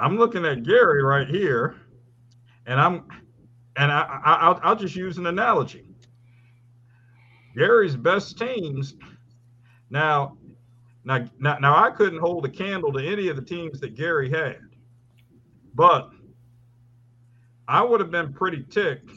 I'm 0.00 0.16
looking 0.16 0.46
at 0.46 0.62
Gary 0.62 1.02
right 1.02 1.28
here, 1.28 1.76
and 2.66 2.80
I'm, 2.80 3.04
and 3.76 3.92
I, 3.92 4.00
I 4.24 4.34
I'll, 4.36 4.60
I'll 4.62 4.76
just 4.76 4.96
use 4.96 5.18
an 5.18 5.26
analogy. 5.26 5.86
Gary's 7.54 7.96
best 7.96 8.38
teams. 8.38 8.94
Now, 9.90 10.38
now, 11.04 11.28
now, 11.38 11.58
now, 11.58 11.84
I 11.84 11.90
couldn't 11.90 12.20
hold 12.20 12.46
a 12.46 12.48
candle 12.48 12.92
to 12.92 13.04
any 13.04 13.28
of 13.28 13.36
the 13.36 13.42
teams 13.42 13.78
that 13.80 13.94
Gary 13.94 14.30
had, 14.30 14.58
but 15.74 16.10
I 17.68 17.82
would 17.82 18.00
have 18.00 18.10
been 18.10 18.32
pretty 18.32 18.64
ticked 18.70 19.10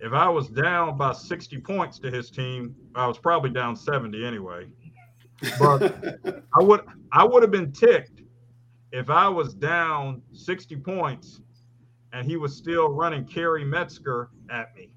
if 0.00 0.12
I 0.12 0.28
was 0.28 0.48
down 0.48 0.98
by 0.98 1.12
60 1.12 1.60
points 1.60 1.98
to 2.00 2.10
his 2.10 2.30
team. 2.30 2.74
I 2.94 3.06
was 3.06 3.18
probably 3.18 3.50
down 3.50 3.74
70 3.74 4.24
anyway, 4.24 4.66
but 5.58 6.44
I 6.58 6.62
would 6.62 6.82
I 7.12 7.24
would 7.24 7.42
have 7.42 7.50
been 7.50 7.72
ticked 7.72 8.17
if 8.92 9.10
I 9.10 9.28
was 9.28 9.54
down 9.54 10.22
60 10.32 10.76
points 10.76 11.40
and 12.12 12.26
he 12.26 12.36
was 12.36 12.56
still 12.56 12.88
running 12.88 13.24
Kerry 13.24 13.64
Metzger 13.64 14.30
at 14.50 14.74
me. 14.74 14.92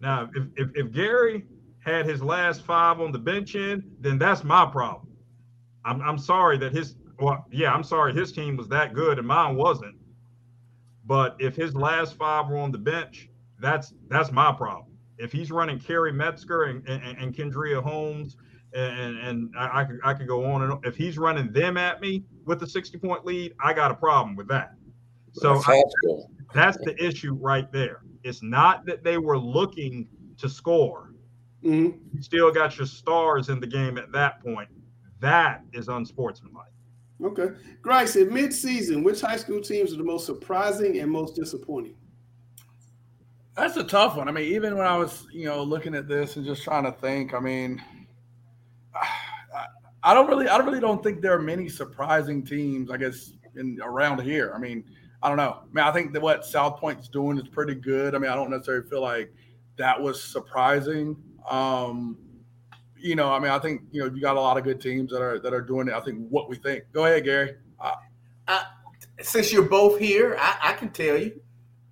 Now, 0.00 0.28
if, 0.34 0.44
if, 0.56 0.68
if 0.74 0.92
Gary 0.92 1.44
had 1.80 2.06
his 2.06 2.22
last 2.22 2.62
five 2.62 3.00
on 3.00 3.12
the 3.12 3.18
bench 3.18 3.54
in, 3.54 3.82
then 4.00 4.18
that's 4.18 4.42
my 4.42 4.66
problem. 4.66 5.08
I'm, 5.84 6.00
I'm 6.02 6.18
sorry 6.18 6.58
that 6.58 6.72
his, 6.72 6.96
well, 7.20 7.44
yeah, 7.50 7.72
I'm 7.72 7.84
sorry 7.84 8.12
his 8.12 8.32
team 8.32 8.56
was 8.56 8.68
that 8.68 8.94
good 8.94 9.18
and 9.18 9.26
mine 9.26 9.56
wasn't. 9.56 9.96
But 11.04 11.36
if 11.38 11.54
his 11.54 11.74
last 11.74 12.16
five 12.16 12.48
were 12.48 12.58
on 12.58 12.72
the 12.72 12.78
bench, 12.78 13.28
that's 13.60 13.94
that's 14.08 14.32
my 14.32 14.52
problem. 14.52 14.96
If 15.18 15.32
he's 15.32 15.50
running 15.50 15.78
Kerry 15.78 16.12
Metzger 16.12 16.64
and, 16.64 16.86
and, 16.88 17.16
and 17.16 17.34
Kendria 17.34 17.80
Holmes, 17.82 18.36
and, 18.74 19.18
and 19.18 19.54
I, 19.56 19.80
I, 19.80 19.84
could, 19.84 20.00
I 20.04 20.14
could 20.14 20.26
go 20.26 20.44
on 20.44 20.62
and 20.62 20.72
on. 20.72 20.80
If 20.84 20.96
he's 20.96 21.16
running 21.16 21.52
them 21.52 21.76
at 21.76 22.00
me 22.00 22.24
with 22.46 22.62
a 22.62 22.66
60 22.66 22.96
point 22.98 23.26
lead, 23.26 23.54
I 23.60 23.74
got 23.74 23.90
a 23.90 23.94
problem 23.94 24.36
with 24.36 24.48
that. 24.48 24.74
So 25.32 25.54
That's 25.54 25.68
I- 25.68 25.82
that's 26.54 26.78
the 26.78 26.96
issue 27.04 27.34
right 27.34 27.70
there. 27.72 28.02
It's 28.22 28.42
not 28.42 28.86
that 28.86 29.04
they 29.04 29.18
were 29.18 29.36
looking 29.36 30.08
to 30.38 30.48
score. 30.48 31.12
Mm-hmm. 31.62 31.98
You 32.14 32.22
still 32.22 32.50
got 32.50 32.78
your 32.78 32.86
stars 32.86 33.48
in 33.48 33.60
the 33.60 33.66
game 33.66 33.98
at 33.98 34.10
that 34.12 34.40
point. 34.40 34.68
That 35.20 35.62
is 35.72 35.88
unsportsmanlike. 35.88 36.70
Okay. 37.22 37.48
Grice, 37.82 38.16
in 38.16 38.32
mid-season, 38.32 39.02
which 39.02 39.20
high 39.20 39.36
school 39.36 39.60
teams 39.60 39.92
are 39.92 39.96
the 39.96 40.04
most 40.04 40.26
surprising 40.26 40.98
and 41.00 41.10
most 41.10 41.34
disappointing? 41.34 41.96
That's 43.56 43.76
a 43.76 43.84
tough 43.84 44.16
one. 44.16 44.28
I 44.28 44.32
mean, 44.32 44.52
even 44.52 44.76
when 44.76 44.86
I 44.86 44.96
was, 44.96 45.26
you 45.32 45.46
know, 45.46 45.62
looking 45.62 45.94
at 45.94 46.06
this 46.06 46.36
and 46.36 46.44
just 46.44 46.62
trying 46.62 46.84
to 46.84 46.92
think, 46.92 47.32
I 47.32 47.40
mean, 47.40 47.82
I, 50.06 50.10
I 50.10 50.14
don't 50.14 50.28
really, 50.28 50.48
I 50.48 50.56
really 50.58 50.80
don't 50.80 51.02
think 51.02 51.20
there 51.20 51.34
are 51.34 51.42
many 51.42 51.68
surprising 51.68 52.44
teams. 52.44 52.90
I 52.90 52.96
guess 52.96 53.32
in 53.56 53.78
around 53.82 54.22
here. 54.22 54.52
I 54.54 54.58
mean, 54.58 54.84
I 55.22 55.28
don't 55.28 55.36
know. 55.36 55.58
I 55.62 55.66
mean, 55.72 55.84
I 55.84 55.92
think 55.92 56.12
that 56.12 56.22
what 56.22 56.44
South 56.44 56.78
Point's 56.78 57.08
doing 57.08 57.38
is 57.38 57.48
pretty 57.48 57.74
good. 57.74 58.14
I 58.14 58.18
mean, 58.18 58.30
I 58.30 58.34
don't 58.34 58.50
necessarily 58.50 58.88
feel 58.88 59.02
like 59.02 59.32
that 59.76 60.00
was 60.00 60.22
surprising. 60.22 61.16
Um, 61.48 62.18
you 62.98 63.14
know, 63.14 63.32
I 63.32 63.38
mean, 63.38 63.50
I 63.50 63.58
think 63.58 63.82
you 63.90 64.02
know 64.02 64.14
you 64.14 64.20
got 64.20 64.36
a 64.36 64.40
lot 64.40 64.56
of 64.56 64.64
good 64.64 64.80
teams 64.80 65.10
that 65.10 65.22
are 65.22 65.38
that 65.40 65.52
are 65.52 65.60
doing 65.60 65.88
it. 65.88 65.94
I 65.94 66.00
think 66.00 66.28
what 66.28 66.48
we 66.48 66.56
think. 66.56 66.84
Go 66.92 67.04
ahead, 67.04 67.24
Gary. 67.24 67.56
Uh, 67.80 67.94
Since 69.20 69.52
you're 69.52 69.62
both 69.62 69.98
here, 69.98 70.36
I, 70.38 70.58
I 70.62 70.72
can 70.74 70.90
tell 70.90 71.16
you 71.16 71.40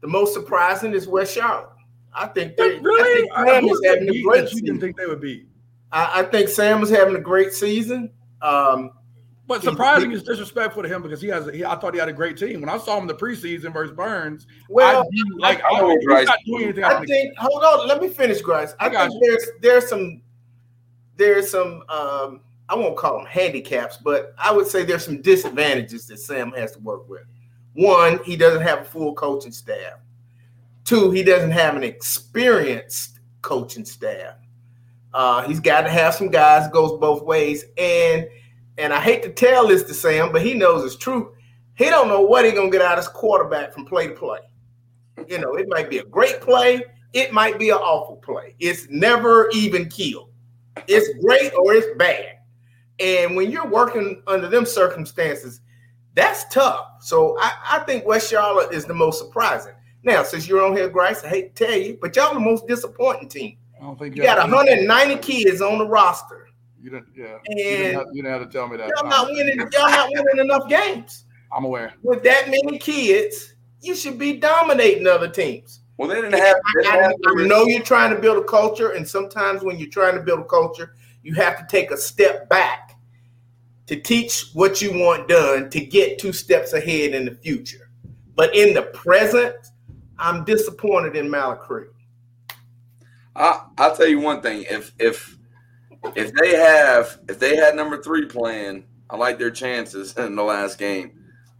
the 0.00 0.08
most 0.08 0.34
surprising 0.34 0.92
is 0.92 1.06
West 1.06 1.34
Charlotte. 1.34 1.70
I 2.12 2.26
think 2.26 2.56
they 2.56 2.78
really, 2.78 3.28
I 3.30 3.44
think 3.44 3.48
Sam 3.48 3.64
is 3.64 3.80
having 3.84 4.08
a 4.08 4.12
you 4.12 4.62
didn't 4.62 4.80
think 4.80 4.96
they 4.96 5.06
would 5.06 5.20
beat. 5.20 5.48
I, 5.94 6.20
I 6.20 6.22
think 6.24 6.48
Sam 6.48 6.82
is 6.82 6.90
having 6.90 7.16
a 7.16 7.20
great 7.20 7.52
season. 7.52 8.10
Um, 8.42 8.90
But 9.46 9.60
he- 9.60 9.68
surprising 9.68 10.10
he- 10.10 10.16
is 10.16 10.22
disrespectful 10.22 10.82
to 10.82 10.88
him 10.88 11.02
because 11.02 11.20
he 11.22 11.28
has. 11.28 11.48
He, 11.54 11.64
I 11.64 11.76
thought 11.76 11.94
he 11.94 12.00
had 12.00 12.08
a 12.08 12.12
great 12.12 12.36
team. 12.36 12.60
When 12.60 12.68
I 12.68 12.78
saw 12.78 12.96
him 12.96 13.02
in 13.02 13.08
the 13.08 13.14
preseason 13.14 13.72
versus 13.72 13.94
Burns, 13.96 14.46
Well, 14.68 15.02
I, 15.02 15.36
like 15.38 15.62
I- 15.62 15.68
I, 15.68 15.80
I- 15.84 15.96
he's 16.18 16.26
not 16.26 16.38
doing 16.44 16.64
anything. 16.64 16.84
I 16.84 17.04
think. 17.04 17.38
Hold 17.38 17.62
on, 17.62 17.88
let 17.88 18.02
me 18.02 18.08
finish, 18.08 18.40
Grice. 18.42 18.74
I, 18.80 18.86
I 18.86 18.88
got 18.90 19.08
think 19.10 19.22
there's 19.24 19.48
there's 19.62 19.88
some 19.88 20.20
there's 21.16 21.50
some 21.50 21.82
um, 21.88 22.40
I 22.68 22.74
won't 22.74 22.96
call 22.96 23.18
them 23.18 23.26
handicaps, 23.26 23.98
but 23.98 24.34
I 24.38 24.50
would 24.50 24.66
say 24.66 24.82
there's 24.84 25.04
some 25.04 25.22
disadvantages 25.22 26.06
that 26.06 26.18
Sam 26.18 26.50
has 26.52 26.72
to 26.72 26.80
work 26.80 27.08
with. 27.08 27.22
One, 27.74 28.18
he 28.24 28.36
doesn't 28.36 28.62
have 28.62 28.80
a 28.80 28.84
full 28.84 29.14
coaching 29.14 29.52
staff. 29.52 30.00
Two, 30.84 31.10
he 31.10 31.22
doesn't 31.22 31.50
have 31.50 31.76
an 31.76 31.82
experienced 31.82 33.20
coaching 33.42 33.84
staff. 33.84 34.34
Uh, 35.14 35.46
he's 35.46 35.60
got 35.60 35.82
to 35.82 35.90
have 35.90 36.14
some 36.14 36.28
guys 36.28 36.68
goes 36.70 36.98
both 36.98 37.22
ways. 37.22 37.64
And 37.78 38.28
and 38.76 38.92
I 38.92 39.00
hate 39.00 39.22
to 39.22 39.30
tell 39.30 39.68
this 39.68 39.84
to 39.84 39.94
Sam, 39.94 40.32
but 40.32 40.42
he 40.42 40.52
knows 40.52 40.84
it's 40.84 40.96
true. 40.96 41.32
He 41.76 41.86
don't 41.86 42.08
know 42.08 42.20
what 42.20 42.44
he's 42.44 42.54
gonna 42.54 42.70
get 42.70 42.82
out 42.82 42.98
of 42.98 43.04
his 43.04 43.08
quarterback 43.08 43.72
from 43.72 43.84
play 43.84 44.08
to 44.08 44.14
play. 44.14 44.40
You 45.28 45.38
know, 45.38 45.54
it 45.54 45.68
might 45.68 45.88
be 45.88 45.98
a 45.98 46.04
great 46.04 46.40
play, 46.40 46.82
it 47.12 47.32
might 47.32 47.58
be 47.58 47.70
an 47.70 47.76
awful 47.76 48.16
play. 48.16 48.56
It's 48.58 48.88
never 48.90 49.48
even 49.50 49.88
killed. 49.88 50.30
It's 50.88 51.08
great 51.24 51.52
or 51.54 51.72
it's 51.72 51.96
bad. 51.96 52.38
And 52.98 53.36
when 53.36 53.50
you're 53.50 53.68
working 53.68 54.22
under 54.26 54.48
them 54.48 54.66
circumstances, 54.66 55.60
that's 56.14 56.44
tough. 56.52 56.86
So 57.00 57.36
I, 57.40 57.52
I 57.70 57.78
think 57.80 58.04
West 58.06 58.30
Charlotte 58.30 58.72
is 58.72 58.84
the 58.84 58.94
most 58.94 59.18
surprising. 59.18 59.74
Now, 60.02 60.22
since 60.22 60.46
you're 60.46 60.64
on 60.64 60.76
here, 60.76 60.88
Grice, 60.88 61.24
I 61.24 61.28
hate 61.28 61.54
to 61.54 61.66
tell 61.66 61.76
you, 61.76 61.98
but 62.00 62.14
y'all 62.14 62.34
the 62.34 62.40
most 62.40 62.66
disappointing 62.66 63.28
team. 63.28 63.56
I 63.84 63.86
don't 63.86 63.98
think 63.98 64.16
You 64.16 64.22
got 64.22 64.38
190 64.38 65.16
kids 65.16 65.60
on 65.60 65.76
the 65.76 65.86
roster. 65.86 66.48
You 66.80 66.88
didn't, 66.88 67.08
yeah. 67.14 67.36
And 67.46 67.58
you, 67.58 67.64
didn't 67.64 67.94
have, 67.94 68.06
you 68.12 68.22
didn't 68.22 68.40
have 68.40 68.50
to 68.50 68.58
tell 68.58 68.66
me 68.66 68.78
that. 68.78 68.88
Y'all 68.96 69.10
not 69.10 69.28
winning. 69.30 69.58
Y'all 69.58 69.90
not 69.90 70.08
winning 70.10 70.42
enough 70.42 70.70
games. 70.70 71.24
I'm 71.52 71.66
aware. 71.66 71.92
With 72.02 72.22
that 72.24 72.48
many 72.48 72.78
kids, 72.78 73.54
you 73.82 73.94
should 73.94 74.18
be 74.18 74.38
dominating 74.38 75.06
other 75.06 75.28
teams. 75.28 75.80
Well, 75.98 76.08
they 76.08 76.14
didn't 76.14 76.32
have. 76.32 76.56
They 76.76 76.82
didn't 76.82 76.94
I, 76.94 77.02
have 77.02 77.12
I 77.26 77.44
know 77.44 77.66
you're 77.66 77.82
trying 77.82 78.14
to 78.14 78.20
build 78.20 78.38
a 78.38 78.44
culture, 78.44 78.92
and 78.92 79.06
sometimes 79.06 79.62
when 79.62 79.78
you're 79.78 79.90
trying 79.90 80.14
to 80.14 80.22
build 80.22 80.40
a 80.40 80.44
culture, 80.44 80.94
you 81.22 81.34
have 81.34 81.58
to 81.58 81.66
take 81.68 81.90
a 81.90 81.96
step 81.98 82.48
back 82.48 82.98
to 83.86 84.00
teach 84.00 84.46
what 84.54 84.80
you 84.80 84.98
want 84.98 85.28
done 85.28 85.68
to 85.68 85.84
get 85.84 86.18
two 86.18 86.32
steps 86.32 86.72
ahead 86.72 87.12
in 87.12 87.26
the 87.26 87.34
future. 87.34 87.90
But 88.34 88.56
in 88.56 88.72
the 88.72 88.82
present, 88.82 89.54
I'm 90.18 90.42
disappointed 90.44 91.16
in 91.16 91.30
Mallard 91.30 91.58
Creek. 91.58 91.88
I 93.36 93.66
I'll 93.78 93.96
tell 93.96 94.06
you 94.06 94.20
one 94.20 94.40
thing. 94.42 94.64
If 94.70 94.92
if 94.98 95.36
if 96.14 96.32
they 96.34 96.56
have 96.56 97.18
if 97.28 97.38
they 97.38 97.56
had 97.56 97.74
number 97.74 98.02
three 98.02 98.26
playing, 98.26 98.84
I 99.10 99.16
like 99.16 99.38
their 99.38 99.50
chances 99.50 100.12
in 100.16 100.36
the 100.36 100.42
last 100.42 100.78
game. 100.78 101.12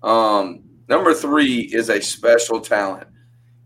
Um, 0.02 0.64
number 0.88 1.14
three 1.14 1.60
is 1.60 1.88
a 1.88 2.00
special 2.00 2.60
talent. 2.60 3.08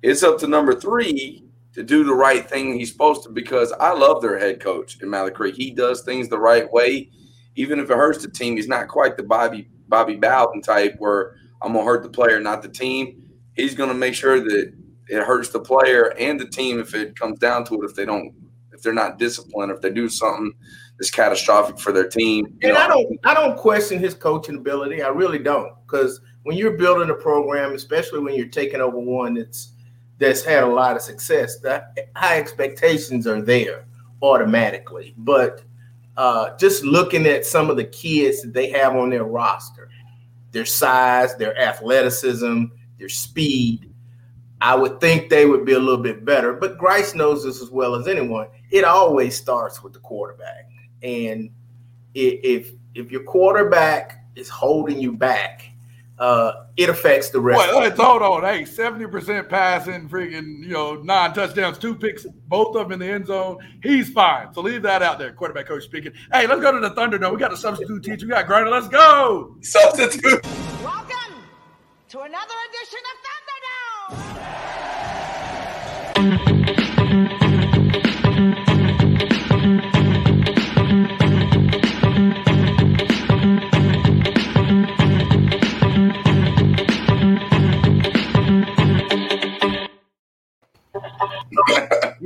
It's 0.03 0.23
up 0.23 0.39
to 0.39 0.47
number 0.47 0.75
three 0.75 1.45
to 1.75 1.83
do 1.83 2.05
the 2.05 2.15
right 2.15 2.49
thing 2.49 2.79
he's 2.79 2.93
supposed 2.93 3.25
to 3.25 3.31
because 3.31 3.73
I 3.73 3.93
love 3.93 4.23
their 4.23 4.39
head 4.39 4.61
coach 4.61 5.01
in 5.03 5.11
Mallard 5.11 5.35
Creek. 5.35 5.57
He 5.57 5.71
does 5.71 6.03
things 6.03 6.29
the 6.29 6.39
right 6.39 6.71
way, 6.73 7.11
even 7.57 7.79
if 7.81 7.91
it 7.91 7.97
hurts 7.97 8.23
the 8.23 8.31
team. 8.31 8.57
He's 8.57 8.69
not 8.69 8.89
quite 8.89 9.17
the 9.17 9.23
Bobby 9.23 9.69
Bobby 9.89 10.17
Bowden 10.17 10.63
type 10.63 10.95
where 10.99 11.37
I'm 11.63 11.73
gonna 11.73 11.85
hurt 11.85 12.03
the 12.03 12.09
player, 12.09 12.41
not 12.41 12.63
the 12.63 12.69
team. 12.69 13.31
He's 13.55 13.75
gonna 13.75 13.95
make 13.95 14.15
sure 14.15 14.41
that 14.41 14.73
it 15.09 15.23
hurts 15.25 15.51
the 15.51 15.61
player 15.61 16.15
and 16.19 16.39
the 16.39 16.47
team 16.47 16.79
if 16.79 16.95
it 16.95 17.19
comes 17.19 17.39
down 17.39 17.65
to 17.67 17.75
it. 17.83 17.85
If 17.85 17.95
they 17.95 18.05
don't, 18.05 18.35
if 18.73 18.83
they're 18.83 18.93
not 18.93 19.19
disciplined, 19.19 19.73
if 19.73 19.81
they 19.81 19.91
do 19.91 20.09
something 20.09 20.53
that's 20.99 21.11
catastrophic 21.11 21.79
for 21.79 21.93
their 21.93 22.09
team. 22.09 22.47
And 22.63 22.75
know, 22.75 22.79
I 22.79 22.89
don't 22.89 23.21
I 23.25 23.35
don't 23.35 23.57
question 23.57 23.99
his 23.99 24.15
coaching 24.15 24.57
ability. 24.57 25.03
I 25.03 25.09
really 25.09 25.39
don't. 25.39 25.73
Because 25.87 26.21
when 26.43 26.57
you're 26.57 26.77
building 26.77 27.11
a 27.11 27.15
program, 27.15 27.75
especially 27.75 28.21
when 28.21 28.35
you're 28.35 28.49
taking 28.49 28.81
over 28.81 28.99
one 28.99 29.35
that's 29.35 29.73
that's 30.19 30.45
had 30.45 30.65
a 30.65 30.67
lot 30.67 30.97
of 30.97 31.03
success, 31.03 31.61
the 31.61 31.85
high 32.17 32.39
expectations 32.39 33.27
are 33.27 33.41
there 33.41 33.87
automatically. 34.23 35.15
But 35.17 35.63
uh, 36.17 36.57
just 36.57 36.83
looking 36.85 37.27
at 37.27 37.47
some 37.47 37.71
of 37.71 37.77
the 37.77 37.85
kids 37.85 38.43
that 38.43 38.53
they 38.53 38.69
have 38.71 38.97
on 38.97 39.11
their 39.11 39.25
roster, 39.25 39.89
their 40.51 40.65
size, 40.65 41.37
their 41.37 41.57
athleticism, 41.57 42.65
their 42.99 43.09
speed, 43.09 43.88
I 44.61 44.75
would 44.75 45.01
think 45.01 45.31
they 45.31 45.47
would 45.47 45.65
be 45.65 45.75
a 45.75 45.79
little 45.79 46.03
bit 46.03 46.25
better. 46.25 46.53
But 46.53 46.79
Grice 46.79 47.15
knows 47.15 47.45
this 47.45 47.63
as 47.63 47.71
well 47.71 47.95
as 47.95 48.09
anyone. 48.09 48.49
It 48.71 48.85
always 48.85 49.37
starts 49.37 49.83
with 49.83 49.93
the 49.93 50.01
quarterback, 50.01 50.69
and 51.03 51.51
if 52.15 52.73
if 52.95 53.11
your 53.11 53.23
quarterback 53.23 54.25
is 54.35 54.49
holding 54.49 54.99
you 54.99 55.13
back, 55.13 55.71
uh, 56.19 56.65
it 56.77 56.89
affects 56.89 57.31
the 57.31 57.41
rest. 57.41 57.61
Wait, 57.61 57.71
of 57.71 57.97
wait, 57.97 57.97
hold 57.97 58.23
on. 58.23 58.43
Hey, 58.43 58.63
70% 58.63 59.49
passing, 59.49 60.09
freaking, 60.09 60.63
you 60.63 60.73
know, 60.73 60.97
nine 60.97 61.33
touchdowns, 61.33 61.79
two 61.79 61.95
picks, 61.95 62.27
both 62.49 62.75
of 62.77 62.89
them 62.89 62.93
in 62.93 62.99
the 62.99 63.07
end 63.07 63.27
zone. 63.27 63.59
He's 63.83 64.11
fine. 64.11 64.53
So 64.53 64.61
leave 64.61 64.83
that 64.83 65.03
out 65.03 65.19
there. 65.19 65.33
Quarterback 65.33 65.67
coach 65.67 65.85
speaking. 65.85 66.13
Hey, 66.33 66.47
let's 66.47 66.61
go 66.61 66.73
to 66.73 66.81
the 66.81 66.91
Thunder. 66.91 67.19
No, 67.19 67.33
we 67.33 67.39
got 67.39 67.53
a 67.53 67.57
substitute 67.57 68.03
teacher. 68.03 68.27
We 68.27 68.31
got 68.31 68.47
Grinder. 68.47 68.71
Let's 68.71 68.89
go. 68.89 69.57
Substitute. 69.61 70.45
Welcome 70.83 71.35
to 72.09 72.21
another 72.21 72.55
edition 72.71 73.01
of 73.15 73.29
You 76.19 76.25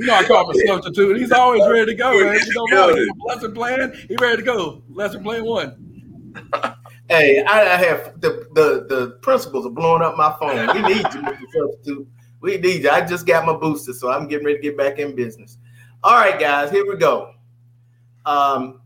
know, 0.07 0.15
I 0.15 0.25
call 0.25 0.51
him 0.51 0.57
a 0.57 0.67
substitute. 0.67 1.19
He's 1.19 1.31
always 1.31 1.69
ready 1.69 1.93
to 1.93 1.95
go, 1.95 2.19
man. 2.19 2.35
You 2.47 2.53
don't 2.55 2.71
know. 2.71 2.95
Good. 2.95 3.09
Lesson 3.27 3.53
plan, 3.53 3.93
he 4.09 4.17
ready 4.17 4.39
to 4.39 4.43
go. 4.43 4.83
Lesson 4.89 5.23
plan 5.23 5.45
one. 5.45 6.33
Hey, 7.11 7.45
I, 7.45 7.75
I 7.75 7.77
have 7.77 8.19
the, 8.23 8.47
the 8.55 8.87
the 8.89 9.19
principals 9.21 9.67
are 9.67 9.71
blowing 9.71 10.01
up 10.01 10.17
my 10.17 10.35
phone. 10.41 10.75
We 10.75 10.81
need 10.95 11.03
you, 11.03 11.21
Mr. 11.21 11.39
Substitute. 11.53 12.09
We 12.43 12.59
need 12.59 12.83
you. 12.83 12.91
I 12.91 13.07
just 13.07 13.25
got 13.25 13.47
my 13.47 13.55
booster, 13.55 13.93
so 13.93 14.11
I'm 14.11 14.27
getting 14.27 14.45
ready 14.45 14.59
to 14.59 14.63
get 14.63 14.77
back 14.77 14.99
in 14.99 15.15
business. 15.15 15.59
All 16.03 16.17
right, 16.17 16.39
guys, 16.39 16.71
here 16.71 16.85
we 16.87 16.97
go. 16.97 17.35
Um, 18.27 18.81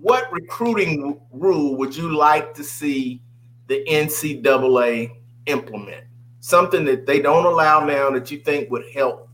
what 0.00 0.30
recruiting 0.32 1.20
rule 1.30 1.76
would 1.76 1.96
you 1.96 2.14
like 2.14 2.54
to 2.54 2.64
see 2.64 3.22
the 3.68 3.84
NCAA 3.88 5.12
implement? 5.46 6.04
Something 6.40 6.84
that 6.86 7.06
they 7.06 7.20
don't 7.20 7.46
allow 7.46 7.86
now 7.86 8.10
that 8.10 8.32
you 8.32 8.38
think 8.38 8.68
would 8.72 8.84
help 8.92 9.28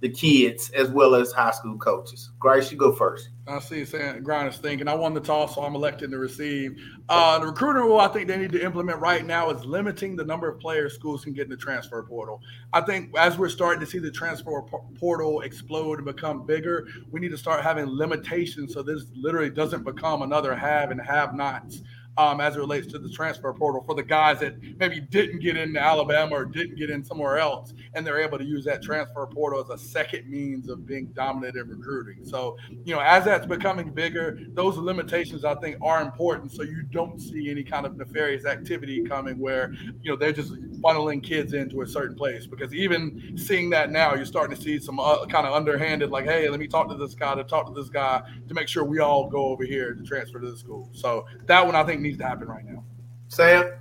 the 0.00 0.08
kids 0.08 0.70
as 0.70 0.90
well 0.90 1.14
as 1.14 1.30
high 1.30 1.52
school 1.52 1.78
coaches. 1.78 2.32
Grace, 2.40 2.72
you 2.72 2.76
go 2.76 2.90
first. 2.90 3.28
I 3.50 3.58
see 3.58 3.84
saying 3.84 4.22
Grinder's 4.22 4.58
thinking. 4.58 4.86
I 4.86 4.94
won 4.94 5.12
the 5.12 5.20
toss, 5.20 5.54
so 5.54 5.62
I'm 5.62 5.74
elected 5.74 6.10
to 6.10 6.18
receive. 6.18 6.80
Uh, 7.08 7.38
the 7.38 7.46
recruiting 7.46 7.82
rule 7.82 7.98
I 8.00 8.08
think 8.08 8.28
they 8.28 8.36
need 8.36 8.52
to 8.52 8.64
implement 8.64 9.00
right 9.00 9.26
now 9.26 9.50
is 9.50 9.64
limiting 9.64 10.14
the 10.14 10.24
number 10.24 10.48
of 10.48 10.60
players 10.60 10.94
schools 10.94 11.24
can 11.24 11.32
get 11.32 11.44
in 11.44 11.50
the 11.50 11.56
transfer 11.56 12.02
portal. 12.02 12.40
I 12.72 12.80
think 12.82 13.16
as 13.18 13.36
we're 13.36 13.48
starting 13.48 13.80
to 13.80 13.86
see 13.86 13.98
the 13.98 14.10
transfer 14.10 14.62
portal 14.98 15.40
explode 15.40 15.98
and 15.98 16.06
become 16.06 16.46
bigger, 16.46 16.86
we 17.10 17.18
need 17.20 17.30
to 17.30 17.38
start 17.38 17.62
having 17.62 17.86
limitations 17.86 18.72
so 18.72 18.82
this 18.82 19.06
literally 19.14 19.50
doesn't 19.50 19.84
become 19.84 20.22
another 20.22 20.54
have 20.54 20.90
and 20.90 21.00
have 21.00 21.34
nots. 21.34 21.82
Um, 22.18 22.40
as 22.40 22.56
it 22.56 22.58
relates 22.58 22.86
to 22.88 22.98
the 22.98 23.08
transfer 23.08 23.50
portal 23.54 23.82
for 23.82 23.94
the 23.94 24.02
guys 24.02 24.40
that 24.40 24.56
maybe 24.78 25.00
didn't 25.00 25.38
get 25.40 25.56
into 25.56 25.80
Alabama 25.80 26.34
or 26.34 26.44
didn't 26.44 26.76
get 26.76 26.90
in 26.90 27.02
somewhere 27.02 27.38
else, 27.38 27.72
and 27.94 28.06
they're 28.06 28.20
able 28.20 28.36
to 28.36 28.44
use 28.44 28.64
that 28.66 28.82
transfer 28.82 29.26
portal 29.26 29.60
as 29.60 29.70
a 29.70 29.78
second 29.82 30.28
means 30.28 30.68
of 30.68 30.84
being 30.86 31.06
dominant 31.14 31.56
in 31.56 31.68
recruiting. 31.68 32.24
So, 32.24 32.58
you 32.84 32.94
know, 32.94 33.00
as 33.00 33.24
that's 33.24 33.46
becoming 33.46 33.90
bigger, 33.90 34.40
those 34.52 34.76
limitations 34.76 35.44
I 35.44 35.54
think 35.54 35.78
are 35.80 36.02
important. 36.02 36.52
So 36.52 36.62
you 36.62 36.82
don't 36.82 37.18
see 37.20 37.48
any 37.48 37.62
kind 37.62 37.86
of 37.86 37.96
nefarious 37.96 38.44
activity 38.44 39.02
coming 39.02 39.38
where 39.38 39.72
you 40.02 40.10
know 40.10 40.16
they're 40.16 40.32
just 40.32 40.52
funneling 40.82 41.22
kids 41.22 41.54
into 41.54 41.82
a 41.82 41.86
certain 41.86 42.16
place. 42.16 42.46
Because 42.46 42.74
even 42.74 43.38
seeing 43.38 43.70
that 43.70 43.90
now, 43.90 44.14
you're 44.14 44.26
starting 44.26 44.56
to 44.56 44.62
see 44.62 44.78
some 44.78 44.98
uh, 44.98 45.24
kind 45.26 45.46
of 45.46 45.54
underhanded, 45.54 46.10
like, 46.10 46.24
hey, 46.24 46.48
let 46.48 46.60
me 46.60 46.66
talk 46.66 46.88
to 46.88 46.96
this 46.96 47.14
guy 47.14 47.34
to 47.34 47.44
talk 47.44 47.66
to 47.66 47.72
this 47.72 47.88
guy 47.88 48.22
to 48.48 48.54
make 48.54 48.68
sure 48.68 48.84
we 48.84 48.98
all 48.98 49.28
go 49.28 49.46
over 49.46 49.64
here 49.64 49.94
to 49.94 50.02
transfer 50.02 50.40
to 50.40 50.50
the 50.50 50.58
school. 50.58 50.90
So 50.92 51.24
that 51.46 51.64
one 51.64 51.74
I 51.74 51.84
think 51.84 51.99
needs 52.00 52.18
to 52.18 52.26
happen 52.26 52.48
right 52.48 52.64
now. 52.64 52.84
Sam? 53.28 53.72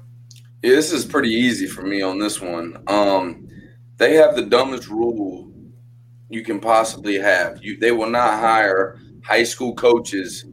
Yeah, 0.61 0.75
this 0.75 0.91
is 0.91 1.05
pretty 1.05 1.29
easy 1.29 1.67
for 1.67 1.81
me 1.81 2.01
on 2.01 2.19
this 2.19 2.41
one. 2.41 2.83
Um, 2.87 3.47
they 3.97 4.15
have 4.15 4.35
the 4.35 4.43
dumbest 4.43 4.89
rule 4.89 5.51
you 6.29 6.43
can 6.43 6.59
possibly 6.59 7.17
have. 7.17 7.63
You 7.63 7.77
they 7.77 7.91
will 7.91 8.09
not 8.09 8.39
hire 8.39 8.99
high 9.23 9.43
school 9.43 9.73
coaches 9.73 10.45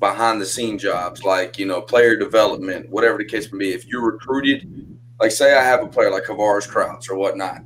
behind 0.00 0.40
the 0.40 0.46
scene 0.46 0.78
jobs 0.78 1.22
like 1.22 1.58
you 1.58 1.66
know 1.66 1.80
player 1.80 2.16
development, 2.16 2.88
whatever 2.90 3.18
the 3.18 3.24
case 3.24 3.52
may 3.52 3.58
be. 3.58 3.70
If 3.72 3.86
you're 3.86 4.04
recruited, 4.04 4.98
like 5.20 5.30
say 5.30 5.56
I 5.56 5.62
have 5.62 5.82
a 5.82 5.88
player 5.88 6.10
like 6.10 6.24
Kavaris 6.24 6.68
Krauts 6.68 7.10
or 7.10 7.16
whatnot, 7.16 7.62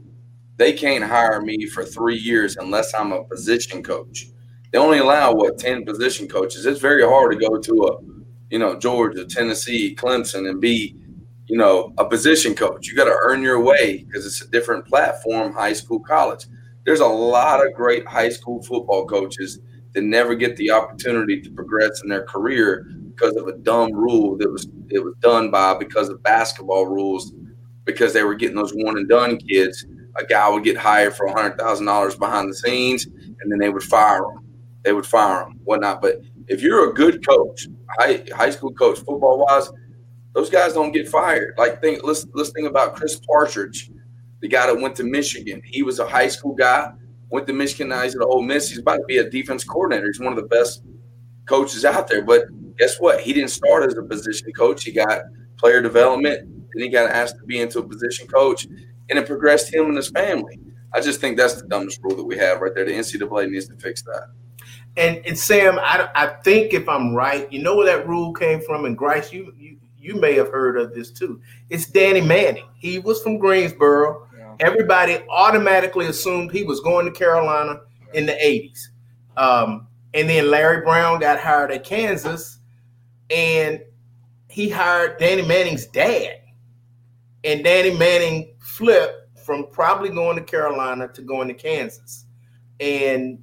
they 0.56 0.72
can't 0.72 1.04
hire 1.04 1.40
me 1.40 1.66
for 1.66 1.84
three 1.84 2.18
years 2.18 2.56
unless 2.56 2.94
I'm 2.94 3.12
a 3.12 3.24
position 3.24 3.82
coach. 3.82 4.26
They 4.72 4.78
only 4.78 4.98
allow 4.98 5.32
what 5.32 5.58
ten 5.58 5.84
position 5.84 6.26
coaches. 6.28 6.66
It's 6.66 6.80
very 6.80 7.02
hard 7.02 7.32
to 7.32 7.38
go 7.38 7.58
to 7.58 7.84
a 7.86 8.15
you 8.50 8.58
know 8.58 8.78
Georgia, 8.78 9.24
Tennessee, 9.24 9.94
Clemson, 9.94 10.48
and 10.48 10.60
be 10.60 10.96
you 11.46 11.56
know, 11.56 11.92
a 11.98 12.04
position 12.04 12.54
coach. 12.54 12.88
You 12.88 12.96
got 12.96 13.04
to 13.04 13.16
earn 13.22 13.42
your 13.42 13.60
way 13.60 14.04
because 14.04 14.26
it's 14.26 14.42
a 14.42 14.48
different 14.50 14.86
platform, 14.86 15.52
high 15.52 15.72
school, 15.72 16.00
college. 16.00 16.46
There's 16.84 17.00
a 17.00 17.06
lot 17.06 17.64
of 17.64 17.72
great 17.74 18.06
high 18.06 18.28
school 18.30 18.62
football 18.62 19.06
coaches 19.06 19.60
that 19.94 20.02
never 20.02 20.34
get 20.34 20.56
the 20.56 20.70
opportunity 20.70 21.40
to 21.40 21.50
progress 21.50 22.02
in 22.02 22.08
their 22.08 22.24
career 22.24 22.84
because 23.14 23.36
of 23.36 23.46
a 23.48 23.56
dumb 23.58 23.92
rule 23.92 24.36
that 24.38 24.50
was 24.50 24.68
it 24.90 25.02
was 25.02 25.14
done 25.20 25.50
by 25.50 25.74
because 25.74 26.08
of 26.08 26.22
basketball 26.22 26.86
rules 26.86 27.32
because 27.84 28.12
they 28.12 28.22
were 28.22 28.34
getting 28.34 28.56
those 28.56 28.72
one 28.74 28.98
and 28.98 29.08
done 29.08 29.36
kids. 29.36 29.84
A 30.18 30.24
guy 30.24 30.48
would 30.48 30.64
get 30.64 30.76
hired 30.76 31.14
for 31.14 31.28
hundred 31.28 31.58
thousand 31.58 31.86
dollars 31.86 32.16
behind 32.16 32.50
the 32.50 32.54
scenes, 32.54 33.06
and 33.06 33.50
then 33.50 33.58
they 33.58 33.70
would 33.70 33.82
fire 33.82 34.24
him. 34.24 34.44
They 34.82 34.92
would 34.92 35.06
fire 35.06 35.42
him, 35.46 35.60
whatnot. 35.64 36.00
But 36.02 36.20
if 36.48 36.62
you're 36.62 36.90
a 36.90 36.94
good 36.94 37.26
coach, 37.26 37.68
high 37.98 38.24
high 38.34 38.50
school 38.50 38.72
coach, 38.72 38.98
football 38.98 39.44
wise, 39.44 39.70
those 40.34 40.50
guys 40.50 40.72
don't 40.72 40.92
get 40.92 41.08
fired. 41.08 41.54
Like 41.58 41.80
think 41.80 42.02
let's 42.04 42.26
let's 42.34 42.50
think 42.50 42.68
about 42.68 42.94
Chris 42.94 43.20
Partridge, 43.30 43.90
the 44.40 44.48
guy 44.48 44.66
that 44.66 44.80
went 44.80 44.94
to 44.96 45.04
Michigan. 45.04 45.62
He 45.64 45.82
was 45.82 45.98
a 45.98 46.06
high 46.06 46.28
school 46.28 46.54
guy, 46.54 46.92
went 47.30 47.46
to 47.46 47.52
Michigan, 47.52 47.88
now 47.88 48.02
he's 48.02 48.14
at 48.14 48.22
Ole 48.22 48.42
Miss. 48.42 48.68
He's 48.68 48.78
about 48.78 48.96
to 48.96 49.04
be 49.06 49.18
a 49.18 49.28
defense 49.28 49.64
coordinator. 49.64 50.06
He's 50.06 50.20
one 50.20 50.32
of 50.32 50.36
the 50.36 50.48
best 50.48 50.82
coaches 51.46 51.84
out 51.84 52.08
there. 52.08 52.22
But 52.22 52.44
guess 52.76 52.98
what? 52.98 53.20
He 53.20 53.32
didn't 53.32 53.50
start 53.50 53.84
as 53.84 53.96
a 53.96 54.02
position 54.02 54.52
coach. 54.52 54.84
He 54.84 54.92
got 54.92 55.22
player 55.58 55.80
development, 55.80 56.48
then 56.74 56.82
he 56.82 56.88
got 56.88 57.10
asked 57.10 57.38
to 57.38 57.44
be 57.44 57.60
into 57.60 57.78
a 57.78 57.82
position 57.82 58.26
coach, 58.26 58.66
and 58.66 59.18
it 59.18 59.26
progressed 59.26 59.72
him 59.72 59.86
and 59.86 59.96
his 59.96 60.10
family. 60.10 60.60
I 60.92 61.00
just 61.00 61.20
think 61.20 61.36
that's 61.36 61.60
the 61.60 61.66
dumbest 61.68 62.00
rule 62.02 62.16
that 62.16 62.24
we 62.24 62.36
have 62.36 62.60
right 62.60 62.74
there. 62.74 62.84
The 62.84 62.92
NCAA 62.92 63.50
needs 63.50 63.68
to 63.68 63.76
fix 63.76 64.02
that. 64.02 64.28
And, 64.96 65.24
and 65.26 65.38
Sam, 65.38 65.78
I, 65.78 66.08
I 66.14 66.26
think 66.42 66.72
if 66.72 66.88
I'm 66.88 67.14
right, 67.14 67.50
you 67.52 67.62
know 67.62 67.76
where 67.76 67.86
that 67.86 68.08
rule 68.08 68.32
came 68.32 68.60
from. 68.62 68.86
And 68.86 68.96
Grice, 68.96 69.32
you, 69.32 69.52
you 69.58 69.76
you 70.06 70.14
may 70.14 70.34
have 70.34 70.50
heard 70.50 70.78
of 70.78 70.94
this 70.94 71.10
too. 71.10 71.40
It's 71.68 71.86
Danny 71.86 72.20
Manning. 72.20 72.68
He 72.76 73.00
was 73.00 73.20
from 73.22 73.38
Greensboro. 73.38 74.28
Yeah. 74.38 74.54
Everybody 74.60 75.18
automatically 75.28 76.06
assumed 76.06 76.52
he 76.52 76.62
was 76.62 76.80
going 76.80 77.06
to 77.06 77.12
Carolina 77.12 77.80
in 78.14 78.24
the 78.24 78.32
80s. 78.32 78.86
Um, 79.36 79.88
and 80.14 80.30
then 80.30 80.48
Larry 80.48 80.82
Brown 80.82 81.18
got 81.18 81.40
hired 81.40 81.72
at 81.72 81.82
Kansas, 81.82 82.60
and 83.30 83.80
he 84.48 84.68
hired 84.68 85.18
Danny 85.18 85.42
Manning's 85.42 85.86
dad. 85.86 86.40
And 87.42 87.64
Danny 87.64 87.96
Manning 87.96 88.54
flipped 88.60 89.36
from 89.44 89.66
probably 89.72 90.10
going 90.10 90.36
to 90.36 90.42
Carolina 90.42 91.08
to 91.08 91.22
going 91.22 91.48
to 91.48 91.54
Kansas. 91.54 92.26
And 92.78 93.42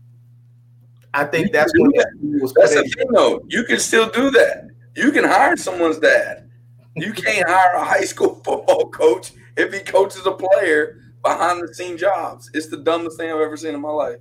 I 1.13 1.25
think 1.25 1.51
that's 1.51 1.71
when 1.77 1.91
that. 1.91 2.51
That's 2.55 2.73
the 2.75 2.83
thing, 2.83 3.07
though. 3.11 3.43
You 3.47 3.63
can 3.63 3.79
still 3.79 4.09
do 4.09 4.31
that. 4.31 4.67
You 4.95 5.11
can 5.11 5.23
hire 5.23 5.55
someone's 5.57 5.99
dad. 5.99 6.49
You 6.95 7.13
can't 7.13 7.47
hire 7.47 7.73
a 7.75 7.83
high 7.83 8.05
school 8.05 8.35
football 8.45 8.89
coach 8.89 9.31
if 9.57 9.73
he 9.73 9.79
coaches 9.79 10.25
a 10.25 10.31
player 10.31 10.99
behind 11.23 11.61
the 11.61 11.73
scene 11.73 11.97
jobs. 11.97 12.49
It's 12.53 12.67
the 12.67 12.77
dumbest 12.77 13.17
thing 13.17 13.31
I've 13.31 13.39
ever 13.39 13.57
seen 13.57 13.73
in 13.73 13.81
my 13.81 13.89
life. 13.89 14.17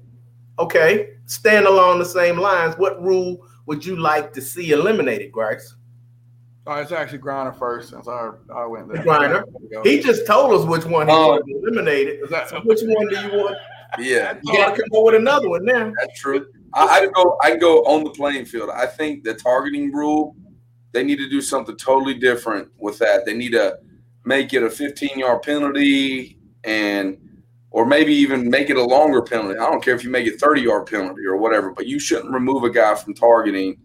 Okay, 0.59 1.11
stand 1.27 1.67
along 1.67 1.99
the 1.99 2.05
same 2.05 2.39
lines. 2.39 2.77
What 2.77 3.03
rule 3.03 3.47
would 3.67 3.85
you 3.85 3.97
like 3.97 4.33
to 4.35 4.43
see 4.43 4.73
eliminated, 4.73 5.33
Grice? 5.33 5.75
Oh, 6.67 6.75
it's 6.77 6.93
actually 6.93 7.19
Griner 7.19 7.59
first 7.59 7.89
since 7.91 8.07
I, 8.07 8.31
I 8.55 8.67
went 8.67 8.93
there. 8.93 9.03
Griner. 9.03 9.43
He 9.83 10.01
just 10.01 10.27
told 10.27 10.53
us 10.53 10.65
which 10.65 10.85
one 10.85 11.09
he 11.09 11.15
um, 11.15 11.27
wanted 11.27 11.57
eliminated. 11.57 12.21
That, 12.31 12.51
so 12.51 12.61
which 12.61 12.81
one 12.83 13.09
do 13.09 13.21
you 13.21 13.43
want? 13.43 13.57
Yeah, 13.99 14.39
you 14.45 14.53
got 14.53 14.77
to 14.77 14.83
come 14.83 14.99
up 14.99 15.05
with 15.05 15.17
another 15.17 15.49
one 15.49 15.65
now. 15.65 15.93
That's 15.99 16.21
true. 16.21 16.47
I, 16.75 17.01
I 17.01 17.07
go. 17.07 17.39
I 17.43 17.57
go 17.57 17.83
on 17.85 18.05
the 18.05 18.11
playing 18.11 18.45
field. 18.47 18.71
I 18.71 18.87
think 18.87 19.25
the 19.25 19.35
targeting 19.35 19.93
rule. 19.93 20.37
They 20.93 21.03
need 21.03 21.17
to 21.17 21.29
do 21.29 21.41
something 21.41 21.77
totally 21.77 22.15
different 22.15 22.69
with 22.77 22.99
that. 22.99 23.25
They 23.25 23.33
need 23.33 23.53
to 23.53 23.79
make 24.25 24.53
it 24.53 24.63
a 24.63 24.71
15 24.71 25.19
yard 25.19 25.43
penalty 25.43 26.39
and 26.65 27.19
or 27.71 27.87
maybe 27.87 28.13
even 28.13 28.51
make 28.51 28.69
it 28.69 28.77
a 28.77 28.85
longer 28.85 29.23
penalty. 29.23 29.59
I 29.59 29.71
don't 29.71 29.83
care 29.83 29.95
if 29.95 30.05
you 30.05 30.11
make 30.11 30.27
it 30.27 30.39
30 30.39 30.61
yard 30.61 30.87
penalty 30.87 31.25
or 31.27 31.39
whatever, 31.39 31.73
but 31.73 31.87
you 31.87 31.99
shouldn't 31.99 32.33
remove 32.33 32.65
a 32.65 32.71
guy 32.71 32.95
from 32.95 33.15
targeting 33.15 33.79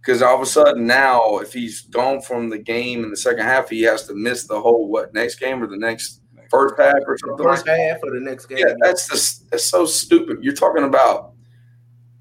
because 0.00 0.22
all 0.22 0.36
of 0.36 0.42
a 0.42 0.46
sudden 0.46 0.86
now, 0.86 1.38
if 1.38 1.52
he's 1.52 1.82
gone 1.82 2.20
from 2.20 2.50
the 2.50 2.58
game 2.58 3.04
in 3.04 3.10
the 3.10 3.16
second 3.16 3.44
half, 3.44 3.70
he 3.70 3.82
has 3.82 4.06
to 4.06 4.14
miss 4.14 4.46
the 4.46 4.60
whole 4.60 4.88
what 4.88 5.12
next 5.14 5.36
game 5.36 5.62
or 5.62 5.66
the 5.66 5.76
next 5.76 6.20
first 6.50 6.74
half 6.78 6.94
or 7.06 7.18
something. 7.18 7.44
First 7.44 7.66
like 7.66 7.78
half 7.78 7.98
or 8.02 8.10
the 8.12 8.20
next 8.20 8.46
game. 8.46 8.58
Yeah, 8.58 8.74
that's 8.80 9.08
just 9.08 9.50
that's 9.50 9.64
so 9.64 9.86
stupid. 9.86 10.38
You're 10.42 10.54
talking 10.54 10.84
about. 10.84 11.33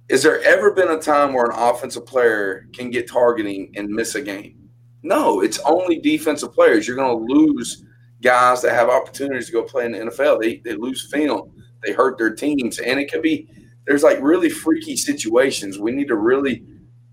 Is 0.10 0.22
there 0.22 0.42
ever 0.44 0.72
been 0.72 0.92
a 0.92 1.00
time 1.00 1.34
where 1.34 1.46
an 1.46 1.58
offensive 1.58 2.06
player 2.06 2.68
can 2.74 2.90
get 2.90 3.10
targeting 3.10 3.72
and 3.76 3.90
miss 3.90 4.16
a 4.16 4.22
game? 4.22 4.70
No, 5.02 5.42
it's 5.42 5.60
only 5.60 6.00
defensive 6.00 6.54
players. 6.54 6.88
You're 6.88 6.98
going 6.98 7.28
to 7.28 7.34
lose 7.34 7.84
guys 8.22 8.62
that 8.62 8.74
have 8.74 8.90
opportunities 8.90 9.48
to 9.48 9.52
go 9.52 9.64
play 9.64 9.86
in 9.86 9.92
the 9.92 10.00
NFL. 10.00 10.42
They, 10.42 10.58
they 10.58 10.76
lose 10.76 11.10
film, 11.12 11.52
they 11.86 11.94
hurt 11.94 12.18
their 12.18 12.34
teams, 12.34 12.80
and 12.80 13.00
it 13.00 13.12
could 13.12 13.22
be 13.22 13.48
there's 13.86 14.04
like 14.04 14.18
really 14.22 14.50
freaky 14.50 14.96
situations. 14.96 15.78
We 15.78 15.92
need 15.92 16.08
to 16.08 16.16
really 16.16 16.64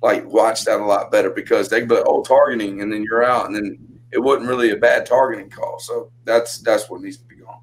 like 0.02 0.24
watch 0.26 0.64
that 0.64 0.80
a 0.80 0.84
lot 0.84 1.10
better 1.10 1.30
because 1.30 1.68
they 1.68 1.84
be 1.84 1.96
oh 2.06 2.22
targeting, 2.22 2.80
and 2.80 2.92
then 2.92 3.02
you're 3.02 3.24
out, 3.24 3.46
and 3.46 3.54
then 3.54 3.78
it 4.12 4.18
wasn't 4.18 4.48
really 4.48 4.70
a 4.70 4.76
bad 4.76 5.06
targeting 5.06 5.50
call. 5.50 5.78
So 5.80 6.12
that's 6.24 6.58
that's 6.58 6.88
what 6.88 7.02
needs 7.02 7.18
to 7.18 7.24
be 7.24 7.36
gone. 7.36 7.60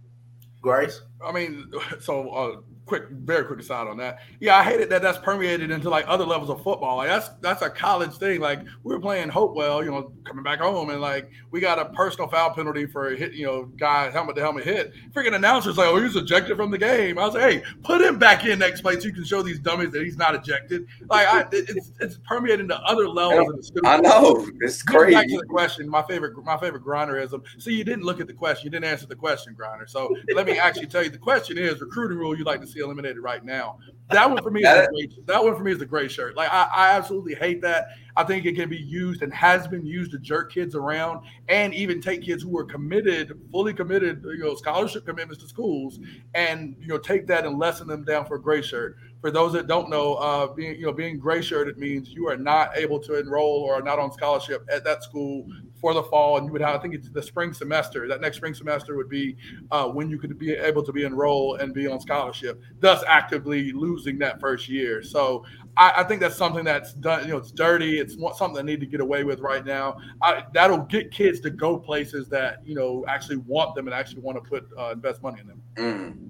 Grace, 0.61 1.01
I 1.23 1.31
mean, 1.31 1.71
so 1.99 2.29
uh, 2.29 2.59
quick, 2.87 3.09
very 3.09 3.45
quick 3.45 3.59
aside 3.59 3.87
on 3.87 3.97
that. 3.97 4.19
Yeah, 4.39 4.57
I 4.57 4.63
hated 4.63 4.89
that 4.89 5.01
that's 5.01 5.17
permeated 5.19 5.69
into 5.69 5.89
like 5.89 6.05
other 6.07 6.25
levels 6.25 6.49
of 6.49 6.63
football. 6.63 6.97
Like 6.97 7.09
that's 7.09 7.29
that's 7.41 7.61
a 7.61 7.69
college 7.69 8.13
thing. 8.13 8.41
Like 8.41 8.61
we 8.83 8.95
were 8.95 8.99
playing 8.99 9.29
Hopewell, 9.29 9.83
you 9.83 9.91
know, 9.91 10.11
coming 10.23 10.43
back 10.43 10.59
home, 10.59 10.89
and 10.89 11.01
like 11.01 11.29
we 11.51 11.59
got 11.59 11.77
a 11.77 11.85
personal 11.85 12.27
foul 12.27 12.51
penalty 12.51 12.85
for 12.85 13.09
a 13.09 13.15
hit, 13.15 13.33
you 13.33 13.45
know, 13.45 13.65
guy 13.77 14.09
helmet 14.09 14.35
to 14.37 14.41
helmet 14.41 14.63
hit. 14.63 14.93
Freaking 15.11 15.35
announcers 15.35 15.77
like, 15.77 15.87
oh, 15.87 16.01
he's 16.01 16.15
ejected 16.15 16.57
from 16.57 16.71
the 16.71 16.77
game. 16.77 17.19
I 17.19 17.25
was 17.25 17.35
like, 17.35 17.43
hey, 17.43 17.63
put 17.83 18.01
him 18.01 18.17
back 18.17 18.45
in 18.45 18.59
next 18.59 18.81
play 18.81 18.99
so 18.99 19.07
you 19.07 19.13
can 19.13 19.25
show 19.25 19.41
these 19.41 19.59
dummies 19.59 19.91
that 19.91 20.03
he's 20.03 20.17
not 20.17 20.33
ejected. 20.33 20.87
Like 21.09 21.27
I, 21.27 21.45
it's 21.51 21.91
it's 21.99 22.19
permeated 22.27 22.61
into 22.61 22.79
other 22.81 23.07
levels. 23.07 23.71
I 23.83 23.99
know 23.99 24.47
it's 24.61 24.81
crazy. 24.81 25.13
Back 25.13 25.27
to 25.27 25.37
the 25.37 25.45
question, 25.45 25.89
my 25.89 26.03
favorite 26.03 26.41
my 26.43 26.57
favorite 26.57 26.83
Grinerism. 26.83 27.43
See, 27.59 27.73
you 27.73 27.83
didn't 27.83 28.03
look 28.03 28.21
at 28.21 28.27
the 28.27 28.33
question. 28.33 28.65
You 28.65 28.71
didn't 28.71 28.85
answer 28.85 29.05
the 29.05 29.15
question, 29.15 29.55
Griner. 29.59 29.89
So 29.89 30.15
let 30.33 30.45
me 30.45 30.57
actually 30.57 30.87
tell 30.87 31.03
you. 31.03 31.09
The 31.09 31.17
question 31.17 31.57
is 31.57 31.81
recruiting 31.81 32.17
rule. 32.17 32.37
You 32.37 32.43
like 32.43 32.61
to 32.61 32.67
see 32.67 32.76
eliminated 32.81 33.19
right 33.19 33.43
now. 33.43 33.79
That 34.09 34.29
one 34.29 34.41
for 34.41 34.51
me 34.51 34.61
is 34.61 34.67
a 34.67 34.87
great, 34.87 35.27
that 35.27 35.43
one 35.43 35.55
for 35.55 35.63
me 35.63 35.71
is 35.71 35.81
a 35.81 35.85
gray 35.85 36.07
shirt. 36.07 36.35
Like 36.37 36.51
I, 36.51 36.69
I 36.73 36.91
absolutely 36.91 37.35
hate 37.35 37.61
that. 37.61 37.89
I 38.15 38.23
think 38.23 38.45
it 38.45 38.55
can 38.55 38.69
be 38.69 38.77
used 38.77 39.21
and 39.21 39.33
has 39.33 39.67
been 39.67 39.85
used 39.85 40.11
to 40.11 40.19
jerk 40.19 40.51
kids 40.51 40.75
around 40.75 41.25
and 41.49 41.73
even 41.73 42.01
take 42.01 42.23
kids 42.23 42.41
who 42.41 42.57
are 42.57 42.63
committed, 42.63 43.37
fully 43.51 43.73
committed, 43.73 44.23
you 44.23 44.39
know, 44.39 44.55
scholarship 44.55 45.05
commitments 45.05 45.43
to 45.43 45.49
schools, 45.49 45.99
and 46.33 46.75
you 46.79 46.87
know, 46.87 46.97
take 46.97 47.27
that 47.27 47.45
and 47.45 47.59
lessen 47.59 47.87
them 47.87 48.05
down 48.05 48.25
for 48.25 48.35
a 48.35 48.41
gray 48.41 48.61
shirt. 48.61 48.95
For 49.19 49.29
those 49.29 49.51
that 49.53 49.67
don't 49.67 49.89
know, 49.89 50.13
uh, 50.15 50.47
being 50.53 50.75
you 50.79 50.85
know 50.85 50.93
being 50.93 51.19
gray 51.19 51.41
shirted 51.41 51.77
means 51.77 52.09
you 52.09 52.27
are 52.29 52.37
not 52.37 52.77
able 52.77 52.99
to 52.99 53.19
enroll 53.19 53.63
or 53.63 53.75
are 53.75 53.81
not 53.81 53.99
on 53.99 54.11
scholarship 54.11 54.65
at 54.71 54.83
that 54.85 55.03
school 55.03 55.45
for 55.79 55.93
the 55.93 56.03
fall, 56.03 56.37
and 56.37 56.47
you 56.47 56.51
would 56.51 56.61
have 56.61 56.75
I 56.75 56.79
think 56.79 56.95
it's 56.95 57.09
the 57.09 57.21
spring 57.21 57.53
semester. 57.53 58.07
That 58.07 58.21
next 58.21 58.37
spring 58.37 58.53
semester 58.53 58.95
would 58.95 59.09
be 59.09 59.37
uh, 59.71 59.87
when 59.87 60.09
you 60.09 60.17
could 60.17 60.37
be 60.37 60.51
able 60.51 60.83
to 60.83 60.91
be 60.91 61.05
enrolled 61.05 61.61
and 61.61 61.73
be 61.73 61.87
on 61.87 61.99
scholarship, 61.99 62.61
thus 62.79 63.03
actively 63.07 63.71
losing 63.71 64.17
that 64.19 64.39
first 64.39 64.67
year. 64.67 65.03
So 65.03 65.45
I, 65.77 65.93
I 65.97 66.03
think 66.03 66.21
that's 66.21 66.35
something 66.35 66.63
that's 66.63 66.93
done. 66.93 67.23
You 67.23 67.31
know, 67.31 67.37
it's 67.37 67.51
dirty. 67.51 67.99
It's 67.99 68.15
something 68.15 68.53
that 68.53 68.63
need 68.63 68.79
to 68.79 68.85
get 68.85 68.99
away 68.99 69.23
with 69.23 69.39
right 69.39 69.65
now. 69.65 69.97
I, 70.21 70.43
that'll 70.53 70.79
get 70.79 71.11
kids 71.11 71.39
to 71.41 71.49
go 71.49 71.77
places 71.77 72.27
that 72.29 72.61
you 72.65 72.75
know 72.75 73.05
actually 73.07 73.37
want 73.37 73.75
them 73.75 73.87
and 73.87 73.93
actually 73.93 74.21
want 74.21 74.43
to 74.43 74.49
put 74.49 74.67
uh, 74.77 74.91
invest 74.91 75.21
money 75.21 75.39
in 75.41 75.47
them. 75.47 75.61
Mm. 75.75 76.29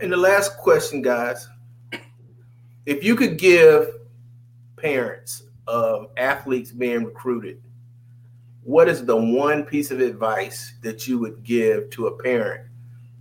And 0.00 0.12
the 0.12 0.16
last 0.16 0.56
question, 0.58 1.02
guys, 1.02 1.48
if 2.86 3.02
you 3.02 3.16
could 3.16 3.38
give 3.38 3.88
parents 4.76 5.44
of 5.66 6.10
athletes 6.16 6.72
being 6.72 7.04
recruited, 7.04 7.62
what 8.64 8.88
is 8.88 9.04
the 9.04 9.16
one 9.16 9.64
piece 9.64 9.90
of 9.90 10.00
advice 10.00 10.74
that 10.82 11.06
you 11.06 11.18
would 11.18 11.42
give 11.42 11.90
to 11.90 12.06
a 12.06 12.22
parent 12.22 12.66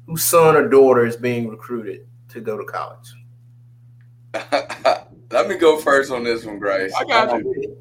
whose 0.08 0.24
son 0.24 0.56
or 0.56 0.68
daughter 0.68 1.06
is 1.06 1.18
being 1.18 1.50
recruited 1.50 2.08
to 2.30 2.42
go 2.42 2.58
to 2.58 2.64
college? 2.64 3.14
Let 5.32 5.48
me 5.48 5.56
go 5.56 5.78
first 5.78 6.12
on 6.12 6.24
this 6.24 6.46
one, 6.46 6.60
Grace. 6.60 6.94
I 6.98 7.04
got 7.04 7.40
you. 7.40 7.78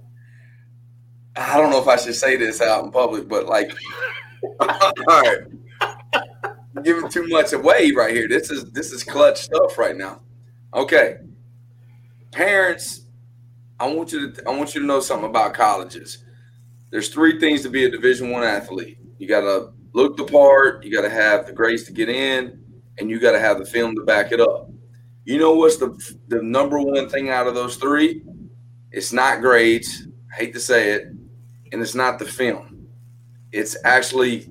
I 1.36 1.56
don't 1.56 1.70
know 1.70 1.80
if 1.80 1.88
I 1.88 1.96
should 1.96 2.14
say 2.14 2.36
this 2.36 2.60
out 2.60 2.84
in 2.84 2.90
public, 2.90 3.28
but 3.28 3.46
like, 3.46 3.72
all 4.60 5.22
right, 5.22 5.38
giving 6.82 7.08
too 7.08 7.26
much 7.28 7.52
away 7.52 7.92
right 7.92 8.14
here. 8.14 8.28
This 8.28 8.50
is 8.50 8.70
this 8.72 8.92
is 8.92 9.02
clutch 9.02 9.42
stuff 9.42 9.78
right 9.78 9.96
now. 9.96 10.20
Okay, 10.74 11.18
parents, 12.32 13.02
I 13.80 13.92
want 13.92 14.12
you 14.12 14.32
to 14.32 14.48
I 14.48 14.54
want 14.56 14.74
you 14.74 14.80
to 14.80 14.86
know 14.86 15.00
something 15.00 15.28
about 15.28 15.54
colleges. 15.54 16.21
There's 16.92 17.10
three 17.10 17.40
things 17.40 17.62
to 17.64 17.70
be 17.70 17.86
a 17.86 17.90
Division 17.90 18.30
One 18.30 18.44
athlete. 18.44 18.98
You 19.18 19.28
got 19.28 19.42
to 19.42 19.72
look 19.94 20.16
the 20.18 20.24
part. 20.26 20.84
You 20.84 20.92
got 20.94 21.02
to 21.02 21.10
have 21.10 21.46
the 21.46 21.54
grades 21.54 21.84
to 21.84 21.92
get 21.92 22.08
in, 22.10 22.62
and 22.98 23.10
you 23.10 23.20
got 23.20 23.32
to 23.32 23.40
have 23.40 23.58
the 23.58 23.66
film 23.66 23.96
to 23.96 24.04
back 24.04 24.32
it 24.32 24.40
up. 24.40 24.70
You 25.24 25.38
know 25.38 25.54
what's 25.54 25.78
the 25.78 25.98
the 26.28 26.42
number 26.42 26.80
one 26.80 27.08
thing 27.10 27.30
out 27.30 27.48
of 27.48 27.56
those 27.56 27.76
three? 27.76 28.22
It's 28.92 29.12
not 29.12 29.42
grades. 29.42 30.08
I 30.32 30.36
hate 30.36 30.54
to 30.54 30.60
say 30.60 30.92
it, 30.92 31.06
and 31.72 31.82
it's 31.82 31.96
not 31.96 32.18
the 32.20 32.26
film. 32.26 32.88
It's 33.52 33.76
actually 33.84 34.48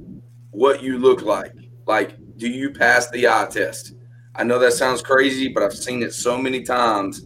what 0.51 0.83
you 0.83 0.99
look 0.99 1.23
like. 1.23 1.53
Like, 1.87 2.17
do 2.37 2.49
you 2.49 2.71
pass 2.71 3.09
the 3.11 3.27
eye 3.27 3.47
test? 3.51 3.93
I 4.35 4.43
know 4.43 4.59
that 4.59 4.73
sounds 4.73 5.01
crazy, 5.01 5.49
but 5.49 5.63
I've 5.63 5.75
seen 5.75 6.03
it 6.03 6.13
so 6.13 6.37
many 6.37 6.63
times 6.63 7.21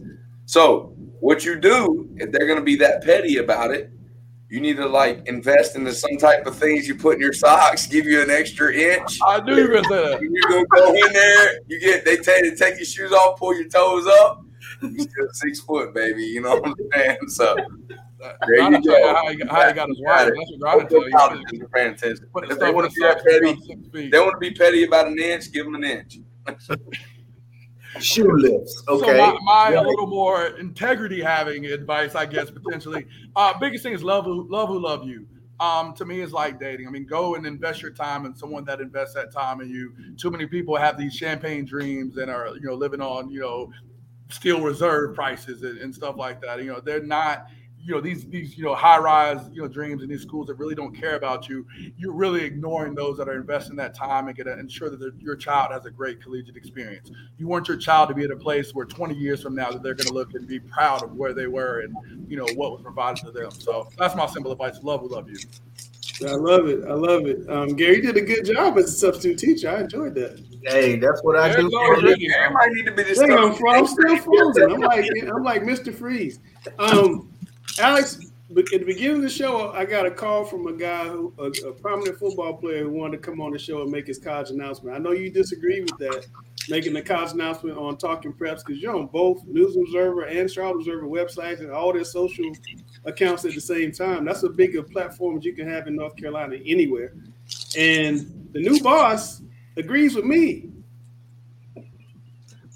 So 0.46 0.94
what 1.20 1.44
you 1.44 1.56
do 1.60 2.08
if 2.16 2.32
they're 2.32 2.46
going 2.46 2.58
to 2.58 2.64
be 2.64 2.76
that 2.76 3.04
petty 3.04 3.38
about 3.38 3.72
it, 3.72 3.90
you 4.48 4.60
need 4.60 4.76
to 4.76 4.86
like 4.86 5.26
invest 5.26 5.76
into 5.76 5.92
some 5.92 6.16
type 6.18 6.46
of 6.46 6.56
things 6.56 6.86
you 6.86 6.94
put 6.94 7.16
in 7.16 7.20
your 7.20 7.32
socks, 7.32 7.86
give 7.86 8.06
you 8.06 8.22
an 8.22 8.30
extra 8.30 8.72
inch. 8.72 9.18
I 9.24 9.40
do 9.40 9.58
even 9.58 9.84
say 9.84 10.10
that. 10.10 10.20
You 10.22 10.42
gonna 10.48 10.64
go 10.66 10.94
in 10.94 11.12
there, 11.12 11.60
you 11.66 11.80
get 11.80 12.04
they 12.04 12.16
tell 12.16 12.42
you 12.44 12.50
to 12.50 12.56
take 12.56 12.76
your 12.76 12.84
shoes 12.84 13.12
off, 13.12 13.38
pull 13.38 13.54
your 13.54 13.68
toes 13.68 14.06
up. 14.06 14.42
You 14.82 14.98
still 14.98 15.28
six 15.32 15.60
foot, 15.60 15.94
baby. 15.94 16.22
You 16.22 16.42
know 16.42 16.56
what 16.60 16.68
I'm 16.68 16.74
saying? 16.94 17.18
So 17.28 17.56
there 18.46 18.70
you 18.70 18.82
go. 18.82 19.14
how 19.14 19.28
he, 19.30 19.42
how 19.48 19.66
he 19.68 19.72
got 19.74 19.88
his 19.88 20.00
wife. 20.00 20.32
That's 20.34 20.36
what 20.36 20.60
Grana 20.60 20.88
tell 20.88 21.36
you. 21.52 21.68
Paying 21.74 21.92
attention. 21.94 22.26
If 22.36 22.58
they 22.58 22.70
want 22.70 22.92
to 22.92 23.00
the 23.00 23.14
be 23.16 23.30
petty, 23.30 23.50
about 23.50 23.64
six 23.64 23.88
feet. 23.92 24.12
they 24.12 24.18
want 24.18 24.32
to 24.32 24.38
be 24.38 24.50
petty 24.52 24.84
about 24.84 25.08
an 25.08 25.18
inch, 25.18 25.52
give 25.52 25.64
them 25.64 25.74
an 25.74 25.84
inch. 25.84 26.18
Shoe 28.00 28.36
lifts. 28.36 28.82
Okay. 28.88 29.06
So 29.06 29.16
my, 29.16 29.38
my 29.42 29.74
a 29.74 29.82
little 29.82 30.06
more 30.06 30.46
integrity 30.58 31.22
having 31.22 31.66
advice, 31.66 32.14
I 32.14 32.26
guess 32.26 32.50
potentially. 32.50 33.06
Uh, 33.34 33.58
biggest 33.58 33.82
thing 33.82 33.92
is 33.92 34.02
love 34.02 34.24
who 34.24 34.46
love 34.48 34.68
who 34.68 34.78
love 34.80 35.06
you. 35.06 35.26
Um, 35.58 35.94
to 35.94 36.04
me, 36.04 36.20
it's 36.20 36.32
like 36.32 36.60
dating. 36.60 36.86
I 36.86 36.90
mean, 36.90 37.06
go 37.06 37.34
and 37.34 37.46
invest 37.46 37.80
your 37.80 37.92
time 37.92 38.26
in 38.26 38.34
someone 38.34 38.64
that 38.66 38.80
invests 38.80 39.14
that 39.14 39.32
time 39.32 39.60
in 39.60 39.70
you. 39.70 39.92
Too 40.16 40.30
many 40.30 40.46
people 40.46 40.76
have 40.76 40.98
these 40.98 41.14
champagne 41.14 41.64
dreams 41.64 42.18
and 42.18 42.30
are 42.30 42.48
you 42.56 42.66
know 42.66 42.74
living 42.74 43.00
on 43.00 43.30
you 43.30 43.40
know 43.40 43.70
steel 44.28 44.60
reserve 44.60 45.14
prices 45.14 45.62
and, 45.62 45.78
and 45.78 45.94
stuff 45.94 46.16
like 46.16 46.40
that. 46.42 46.58
You 46.62 46.72
know, 46.72 46.80
they're 46.80 47.02
not 47.02 47.46
you 47.86 47.94
know 47.94 48.00
these 48.00 48.24
these 48.26 48.58
you 48.58 48.64
know 48.64 48.74
high 48.74 48.98
rise 48.98 49.48
you 49.52 49.62
know 49.62 49.68
dreams 49.68 50.02
in 50.02 50.08
these 50.08 50.22
schools 50.22 50.48
that 50.48 50.54
really 50.54 50.74
don't 50.74 50.94
care 50.94 51.14
about 51.14 51.48
you. 51.48 51.64
You're 51.96 52.12
really 52.12 52.42
ignoring 52.42 52.94
those 52.94 53.16
that 53.18 53.28
are 53.28 53.36
investing 53.36 53.76
that 53.76 53.94
time 53.94 54.26
and 54.26 54.36
gonna 54.36 54.56
ensure 54.56 54.90
that 54.90 55.12
your 55.20 55.36
child 55.36 55.70
has 55.72 55.86
a 55.86 55.90
great 55.90 56.20
collegiate 56.20 56.56
experience. 56.56 57.12
You 57.38 57.46
want 57.46 57.68
your 57.68 57.76
child 57.76 58.08
to 58.08 58.14
be 58.14 58.24
at 58.24 58.32
a 58.32 58.36
place 58.36 58.74
where 58.74 58.86
20 58.86 59.14
years 59.14 59.40
from 59.40 59.54
now 59.54 59.70
that 59.70 59.82
they're 59.82 59.94
going 59.94 60.08
to 60.08 60.14
look 60.14 60.34
and 60.34 60.46
be 60.48 60.58
proud 60.58 61.02
of 61.02 61.14
where 61.14 61.32
they 61.32 61.46
were 61.46 61.80
and 61.80 61.94
you 62.28 62.36
know 62.36 62.46
what 62.54 62.72
was 62.72 62.82
provided 62.82 63.24
to 63.24 63.30
them. 63.30 63.50
So 63.52 63.88
that's 63.96 64.16
my 64.16 64.26
simple 64.26 64.50
advice. 64.50 64.82
Love 64.82 65.02
will 65.02 65.10
love 65.10 65.30
you. 65.30 65.38
I 66.26 66.32
love 66.32 66.66
it. 66.66 66.84
I 66.88 66.94
love 66.94 67.26
it. 67.26 67.48
Um, 67.50 67.76
Gary, 67.76 68.00
did 68.00 68.16
a 68.16 68.22
good 68.22 68.44
job 68.46 68.78
as 68.78 68.86
a 68.86 68.92
substitute 68.92 69.38
teacher. 69.38 69.68
I 69.68 69.80
enjoyed 69.80 70.14
that. 70.14 70.42
Hey, 70.64 70.96
that's 70.96 71.22
what 71.22 71.36
I 71.36 71.54
do. 71.54 71.68
There 71.68 72.50
might 72.50 72.72
need 72.72 72.86
to 72.86 72.92
be 72.92 73.02
this 73.02 73.18
Dang, 73.18 73.32
I'm, 73.32 73.54
stuff. 73.54 73.68
I'm 73.68 73.86
still 73.86 74.16
frozen. 74.18 74.72
I'm 74.72 74.80
like 74.80 75.10
I'm 75.22 75.42
like 75.42 75.62
Mr. 75.62 75.94
Freeze. 75.94 76.40
Um, 76.78 77.28
Alex, 77.78 78.18
at 78.50 78.54
the 78.54 78.84
beginning 78.84 79.16
of 79.16 79.22
the 79.22 79.28
show, 79.28 79.72
I 79.72 79.84
got 79.84 80.06
a 80.06 80.10
call 80.10 80.44
from 80.44 80.66
a 80.66 80.72
guy 80.72 81.08
who 81.08 81.32
a, 81.38 81.46
a 81.68 81.72
prominent 81.72 82.18
football 82.18 82.54
player 82.54 82.84
who 82.84 82.90
wanted 82.90 83.16
to 83.16 83.22
come 83.22 83.40
on 83.40 83.52
the 83.52 83.58
show 83.58 83.82
and 83.82 83.90
make 83.90 84.06
his 84.06 84.18
college 84.18 84.50
announcement. 84.50 84.94
I 84.94 84.98
know 84.98 85.10
you 85.10 85.30
disagree 85.30 85.80
with 85.80 85.98
that, 85.98 86.26
making 86.68 86.94
the 86.94 87.02
college 87.02 87.32
announcement 87.32 87.76
on 87.76 87.96
Talking 87.96 88.32
Preps 88.32 88.64
because 88.64 88.80
you're 88.80 88.96
on 88.96 89.08
both 89.08 89.44
News 89.46 89.76
Observer 89.76 90.22
and 90.22 90.50
Charlotte 90.50 90.78
Observer 90.78 91.06
websites 91.06 91.58
and 91.58 91.70
all 91.70 91.92
their 91.92 92.04
social 92.04 92.50
accounts 93.04 93.44
at 93.44 93.54
the 93.54 93.60
same 93.60 93.90
time. 93.90 94.24
That's 94.24 94.44
a 94.44 94.48
bigger 94.48 94.82
platform 94.82 95.40
you 95.42 95.52
can 95.52 95.68
have 95.68 95.86
in 95.88 95.96
North 95.96 96.16
Carolina 96.16 96.56
anywhere. 96.64 97.14
And 97.76 98.48
the 98.52 98.60
new 98.60 98.80
boss 98.80 99.42
agrees 99.76 100.14
with 100.14 100.24
me. 100.24 100.70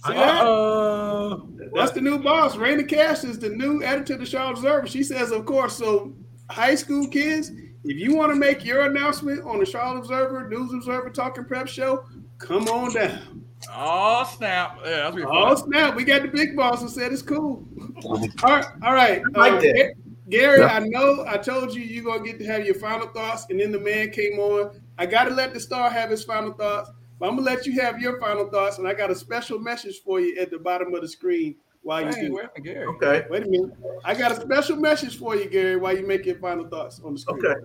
See 0.06 0.14
that? 0.14 0.42
Uh, 0.44 1.36
That's 1.74 1.92
the 1.92 2.00
new 2.00 2.18
boss. 2.18 2.56
Rana 2.56 2.84
Cash 2.84 3.24
is 3.24 3.38
the 3.38 3.50
new 3.50 3.82
editor 3.82 4.14
of 4.14 4.20
the 4.20 4.26
Charlotte 4.26 4.56
Observer. 4.58 4.86
She 4.86 5.02
says, 5.02 5.30
of 5.30 5.44
course, 5.44 5.76
so 5.76 6.14
high 6.50 6.74
school 6.74 7.06
kids, 7.08 7.50
if 7.84 7.96
you 7.98 8.14
want 8.14 8.32
to 8.32 8.36
make 8.36 8.64
your 8.64 8.82
announcement 8.86 9.44
on 9.44 9.58
the 9.58 9.66
Charlotte 9.66 9.98
Observer, 10.00 10.48
News 10.48 10.72
Observer, 10.72 11.10
Talking 11.10 11.44
Prep 11.44 11.68
show, 11.68 12.04
come 12.38 12.66
on 12.68 12.92
down. 12.94 13.44
Oh 13.70 14.24
snap! 14.38 14.78
Yeah, 14.86 14.90
that's 15.02 15.16
be 15.16 15.22
Oh 15.22 15.54
fun. 15.54 15.70
snap! 15.70 15.94
We 15.94 16.02
got 16.04 16.22
the 16.22 16.28
big 16.28 16.56
boss 16.56 16.80
who 16.80 16.88
said 16.88 17.12
it's 17.12 17.20
cool. 17.20 17.62
All 18.06 18.16
right, 18.42 18.64
all 18.82 18.94
right. 18.94 19.20
I 19.34 19.38
like 19.38 19.52
Um, 19.52 19.58
that. 19.60 19.92
Gary, 20.30 20.60
Yeah. 20.60 20.68
I 20.68 20.78
know 20.78 21.26
I 21.28 21.36
told 21.36 21.74
you 21.74 21.82
you're 21.82 22.04
gonna 22.04 22.24
get 22.24 22.38
to 22.38 22.46
have 22.46 22.64
your 22.64 22.76
final 22.76 23.08
thoughts, 23.08 23.44
and 23.50 23.60
then 23.60 23.70
the 23.70 23.78
man 23.78 24.10
came 24.12 24.38
on. 24.38 24.80
I 24.96 25.04
gotta 25.04 25.32
let 25.34 25.52
the 25.52 25.60
star 25.60 25.90
have 25.90 26.08
his 26.08 26.24
final 26.24 26.54
thoughts, 26.54 26.90
but 27.20 27.28
I'm 27.28 27.36
gonna 27.36 27.46
let 27.46 27.66
you 27.66 27.78
have 27.80 28.00
your 28.00 28.18
final 28.18 28.48
thoughts, 28.48 28.78
and 28.78 28.88
I 28.88 28.94
got 28.94 29.10
a 29.10 29.14
special 29.14 29.58
message 29.58 30.00
for 30.02 30.20
you 30.20 30.40
at 30.40 30.50
the 30.50 30.58
bottom 30.58 30.94
of 30.94 31.02
the 31.02 31.08
screen 31.08 31.54
while 31.82 32.04
you 32.04 32.10
Dang, 32.10 32.26
do. 32.26 32.32
where 32.32 32.50
Gary? 32.62 32.86
Okay. 32.86 33.26
Wait 33.30 33.44
a 33.44 33.48
minute. 33.48 33.72
I 34.04 34.14
got 34.14 34.32
a 34.32 34.40
special 34.40 34.76
message 34.76 35.18
for 35.18 35.36
you, 35.36 35.48
Gary, 35.48 35.76
while 35.76 35.96
you 35.96 36.06
make 36.06 36.26
your 36.26 36.36
final 36.36 36.66
thoughts 36.66 37.00
on 37.04 37.12
the 37.12 37.18
screen. 37.18 37.44
Okay. 37.44 37.60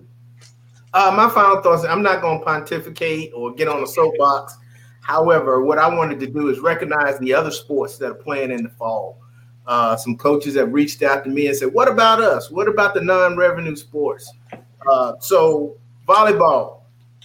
Uh, 0.94 1.12
my 1.16 1.28
final 1.28 1.62
thoughts. 1.62 1.84
I'm 1.84 2.02
not 2.02 2.20
going 2.22 2.38
to 2.38 2.44
pontificate 2.44 3.32
or 3.34 3.52
get 3.52 3.68
on 3.68 3.82
a 3.82 3.86
soapbox. 3.86 4.56
However, 5.02 5.62
what 5.62 5.78
I 5.78 5.88
wanted 5.94 6.18
to 6.20 6.26
do 6.26 6.48
is 6.48 6.60
recognize 6.60 7.18
the 7.18 7.34
other 7.34 7.50
sports 7.50 7.98
that 7.98 8.10
are 8.10 8.14
playing 8.14 8.50
in 8.50 8.62
the 8.62 8.70
fall. 8.70 9.20
Uh, 9.66 9.96
some 9.96 10.16
coaches 10.16 10.54
have 10.56 10.72
reached 10.72 11.02
out 11.02 11.24
to 11.24 11.30
me 11.30 11.48
and 11.48 11.56
said, 11.56 11.72
"What 11.72 11.88
about 11.88 12.20
us? 12.20 12.50
What 12.50 12.68
about 12.68 12.94
the 12.94 13.00
non-revenue 13.00 13.76
sports?" 13.76 14.32
Uh, 14.90 15.14
so, 15.20 15.76
volleyball, 16.08 16.75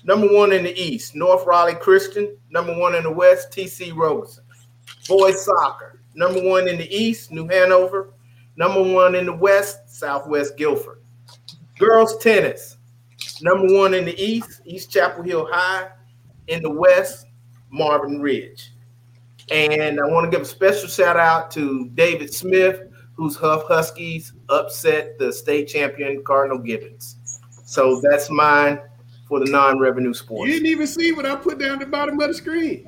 number 0.04 0.28
one 0.28 0.52
in 0.52 0.64
the 0.64 0.80
East, 0.80 1.16
North 1.16 1.46
Raleigh 1.46 1.76
Christian. 1.76 2.36
Number 2.50 2.78
one 2.78 2.96
in 2.96 3.04
the 3.04 3.12
West, 3.12 3.52
TC 3.52 3.96
Roberson. 3.96 4.44
Boys 5.08 5.44
soccer, 5.44 6.02
number 6.16 6.42
one 6.44 6.68
in 6.68 6.78
the 6.78 6.94
East, 6.96 7.32
New 7.32 7.48
Hanover. 7.48 8.14
Number 8.56 8.84
one 8.84 9.16
in 9.16 9.26
the 9.26 9.34
West, 9.34 9.90
Southwest 9.90 10.58
Guilford. 10.58 11.02
Girls 11.80 12.18
tennis, 12.18 12.78
number 13.42 13.74
one 13.74 13.94
in 13.94 14.06
the 14.06 14.22
East, 14.22 14.62
East 14.66 14.92
Chapel 14.92 15.24
Hill 15.24 15.48
High. 15.50 15.90
In 16.48 16.62
the 16.62 16.72
West, 16.72 17.28
Marvin 17.70 18.20
Ridge. 18.20 18.72
And 19.52 20.00
I 20.00 20.06
want 20.06 20.30
to 20.30 20.32
give 20.32 20.42
a 20.42 20.50
special 20.50 20.90
shout 20.90 21.18
out 21.18 21.50
to 21.52 21.90
David 21.94 22.34
Smith, 22.34 22.82
whose 23.14 23.38
Hough 23.38 23.64
Huskies 23.68 24.34
upset 24.50 25.18
the 25.18 25.32
state 25.32 25.68
champion 25.68 26.24
Cardinal 26.24 26.58
Gibbons. 26.58 27.18
So 27.64 28.02
that's 28.02 28.30
mine 28.30 28.80
for 29.32 29.40
the 29.40 29.50
non-revenue 29.50 30.14
sports. 30.14 30.46
You 30.50 30.56
didn't 30.56 30.68
even 30.68 30.86
see 30.86 31.14
what 31.14 31.26
I 31.26 31.38
put 31.38 31.58
down 31.58 31.76
at 31.76 31.80
the 31.80 31.86
bottom 31.86 32.20
of 32.20 32.28
the 32.28 32.34
screen. 32.34 32.86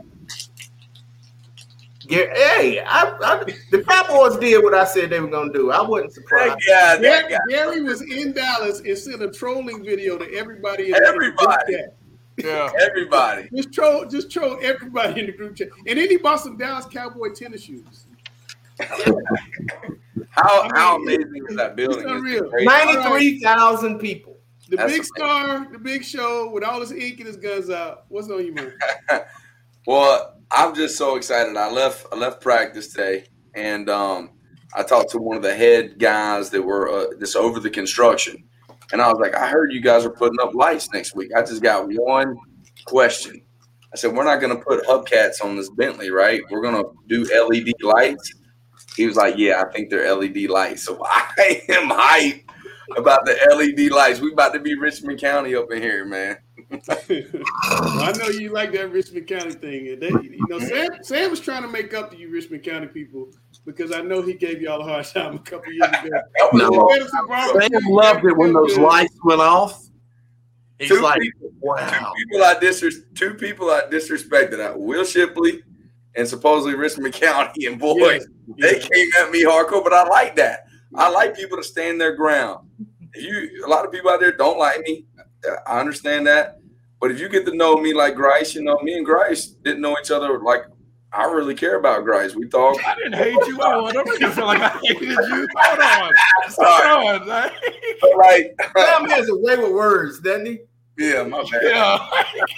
Yeah, 2.02 2.26
hey, 2.36 2.82
I, 2.86 3.16
I, 3.24 3.44
the 3.72 3.82
Cowboys 3.82 4.36
did 4.38 4.62
what 4.62 4.74
I 4.74 4.84
said 4.84 5.10
they 5.10 5.22
were 5.22 5.30
going 5.30 5.54
to 5.54 5.58
do. 5.58 5.72
I 5.72 5.82
wasn't 5.82 6.12
surprised. 6.12 6.58
Yeah, 6.68 6.98
Gary, 7.00 7.34
Gary 7.48 7.82
was 7.82 8.02
in 8.02 8.34
Dallas 8.34 8.82
and 8.82 8.98
sent 8.98 9.24
a 9.24 9.32
trolling 9.32 9.86
video 9.86 10.18
to 10.18 10.30
everybody. 10.34 10.88
In 10.88 10.92
the- 10.92 11.00
the 11.00 11.18
group 11.18 11.36
Everybody. 11.40 11.74
chat. 11.76 11.96
Yeah. 12.44 12.70
Everybody. 12.82 13.48
Just 13.56 13.72
troll, 13.72 14.04
just 14.06 14.30
troll 14.30 14.60
everybody 14.62 15.22
in 15.22 15.28
the 15.28 15.32
group 15.32 15.56
chat. 15.56 15.70
And 15.88 15.98
then 15.98 16.10
he 16.10 16.18
bought 16.18 16.42
some 16.42 16.58
Dallas 16.58 16.86
Cowboy 16.88 17.30
tennis 17.34 17.64
shoes. 17.64 18.06
How 20.32 20.68
how 20.76 20.98
amazing 20.98 21.46
is 21.48 21.56
that 21.56 21.78
building? 21.78 22.00
It's 22.00 22.06
It's 22.06 22.12
unreal. 22.12 22.50
great. 22.50 22.66
93,000 22.66 23.98
people. 24.00 24.33
The 24.70 24.78
That's 24.78 24.94
big 24.94 25.04
star, 25.04 25.68
the 25.72 25.80
big 25.80 26.04
show 26.04 26.50
with 26.50 26.64
all 26.64 26.80
his 26.80 26.92
ink 26.92 27.20
and 27.20 27.28
his 27.28 27.38
guns 27.38 27.70
out. 27.70 28.06
What's 28.08 28.30
on 28.30 28.46
you, 28.46 28.54
man? 28.54 28.74
Well, 29.86 30.38
I'm 30.50 30.74
just 30.74 30.98
so 30.98 31.18
excited. 31.18 31.58
I 31.58 31.70
left 31.70 32.06
I 32.12 32.16
left 32.16 32.42
practice 32.42 32.88
today, 32.88 33.26
and 33.54 33.90
um, 33.90 34.32
I 34.74 34.84
talked 34.84 35.10
to 35.12 35.18
one 35.18 35.36
of 35.36 35.44
the 35.44 35.54
head 35.54 36.00
guys 36.00 36.52
that 36.52 36.62
were 36.62 36.90
uh, 36.90 37.06
just 37.20 37.36
over 37.36 37.60
the 37.60 37.70
construction, 37.70 38.46
and 38.94 39.02
I 39.02 39.10
was 39.10 39.20
like, 39.20 39.36
I 39.36 39.48
heard 39.50 39.74
you 39.74 39.82
guys 39.82 40.06
are 40.06 40.10
putting 40.10 40.40
up 40.42 40.54
lights 40.54 40.90
next 40.94 41.16
week. 41.16 41.32
I 41.36 41.42
just 41.42 41.62
got 41.62 41.86
one 41.90 42.38
question. 42.86 43.42
I 43.94 43.98
said, 43.98 44.14
we're 44.14 44.24
not 44.24 44.40
going 44.40 44.58
to 44.58 44.64
put 44.64 44.86
hubcaps 44.86 45.44
on 45.44 45.56
this 45.56 45.70
Bentley, 45.70 46.10
right? 46.10 46.42
We're 46.50 46.62
going 46.62 46.82
to 46.82 46.90
do 47.08 47.26
LED 47.26 47.74
lights. 47.82 48.34
He 48.96 49.06
was 49.06 49.18
like, 49.18 49.36
yeah, 49.38 49.62
I 49.62 49.72
think 49.72 49.90
they're 49.92 50.16
LED 50.16 50.50
lights. 50.50 50.84
So 50.84 51.00
I 51.06 51.62
am 51.70 51.90
hyped 51.90 52.44
about 52.98 53.26
the 53.26 53.34
LED 53.56 53.92
lights. 53.92 54.20
We 54.20 54.32
about 54.32 54.54
to 54.54 54.60
be 54.60 54.76
Richmond 54.76 55.20
County 55.20 55.56
up 55.56 55.72
in 55.72 55.82
here, 55.82 56.06
man. 56.06 56.38
I 56.90 58.14
know 58.18 58.30
you 58.30 58.52
like 58.52 58.72
that 58.74 58.92
Richmond 58.92 59.28
County 59.28 59.52
thing. 59.52 60.00
They, 60.00 60.08
you 60.08 60.46
know, 60.50 60.60
Sam, 60.60 60.90
Sam 61.04 61.30
was 61.30 61.40
trying 61.40 61.62
to 61.62 61.68
make 61.68 61.94
up 61.94 62.12
to 62.12 62.18
you 62.18 62.32
Richmond 62.32 62.64
County 62.64 62.88
people 62.88 63.30
because 63.66 63.92
I 63.92 64.02
know 64.02 64.22
he 64.22 64.34
gave 64.34 64.62
y'all 64.62 64.82
a 64.82 64.84
hard 64.84 65.06
time 65.06 65.36
a 65.36 65.40
couple 65.40 65.72
years 65.72 65.90
ago. 65.90 66.22
No. 66.54 66.88
He 66.88 66.94
made 66.94 67.04
us 67.04 67.12
a 67.14 67.28
barbecue. 67.28 67.80
Sam 67.80 67.90
loved 67.90 68.26
it 68.26 68.36
when 68.36 68.54
those 68.54 68.78
lights 68.78 69.18
went 69.24 69.42
off. 69.42 69.84
He's 70.80 70.90
Two 70.90 71.02
like, 71.02 71.22
people, 71.22 71.52
wow. 71.62 71.90
two 71.90 72.26
people 72.26 72.44
I 72.44 72.56
disres- 72.56 73.16
two 73.16 73.34
people 73.36 73.70
I 73.70 73.84
disrespected. 73.90 74.60
Uh, 74.60 74.78
Will 74.78 75.06
Shipley 75.06 75.62
and 76.16 76.28
supposedly 76.28 76.76
Richmond 76.76 77.14
County. 77.14 77.66
And 77.68 77.80
boys, 77.80 78.26
they 78.58 78.80
came 78.80 79.08
at 79.20 79.32
me 79.32 79.44
hardcore, 79.44 79.84
but 79.84 79.94
I 79.94 80.08
like 80.08 80.36
that. 80.38 80.63
I 80.96 81.10
like 81.10 81.36
people 81.36 81.58
to 81.58 81.64
stand 81.64 82.00
their 82.00 82.16
ground. 82.16 82.68
You, 83.16 83.66
a 83.66 83.70
lot 83.70 83.86
of 83.86 83.92
people 83.92 84.10
out 84.10 84.20
there 84.20 84.32
don't 84.32 84.58
like 84.58 84.82
me. 84.82 85.06
I 85.68 85.80
understand 85.80 86.28
that. 86.28 86.60
But 87.00 87.12
if 87.12 87.20
you 87.20 87.30
get 87.30 87.46
to 87.46 87.56
know 87.56 87.76
me 87.76 87.94
like 87.94 88.16
Grice, 88.16 88.56
you 88.56 88.64
know, 88.64 88.80
me 88.82 88.94
and 88.94 89.06
Grice 89.06 89.48
didn't 89.48 89.82
know 89.82 89.98
each 90.00 90.10
other 90.10 90.40
like 90.40 90.64
I 91.16 91.26
really 91.26 91.54
care 91.54 91.76
about 91.76 92.06
Grice. 92.06 92.36
We 92.36 92.48
talk. 92.48 92.76
I 92.88 92.96
didn't 92.96 93.14
hate 93.14 93.34
you. 93.46 93.62
I 93.62 93.72
don't 93.72 93.84
want 93.84 94.20
to 94.20 94.32
feel 94.32 94.46
like 94.46 94.62
I 94.62 94.70
hated 94.82 95.10
you. 95.10 95.48
Hold 95.56 95.80
on. 95.80 96.12
Sorry. 96.50 96.90
Hold 96.90 97.22
on. 97.22 97.28
man. 97.28 97.52
like, 98.18 98.56
Sam 98.76 99.10
has 99.10 99.30
a 99.30 99.36
way 99.36 99.58
with 99.58 99.72
words, 99.72 100.20
doesn't 100.22 100.46
he? 100.46 100.60
yeah, 100.98 101.24
my 101.24 101.44
bad. 101.52 101.62
Yeah. 101.64 102.08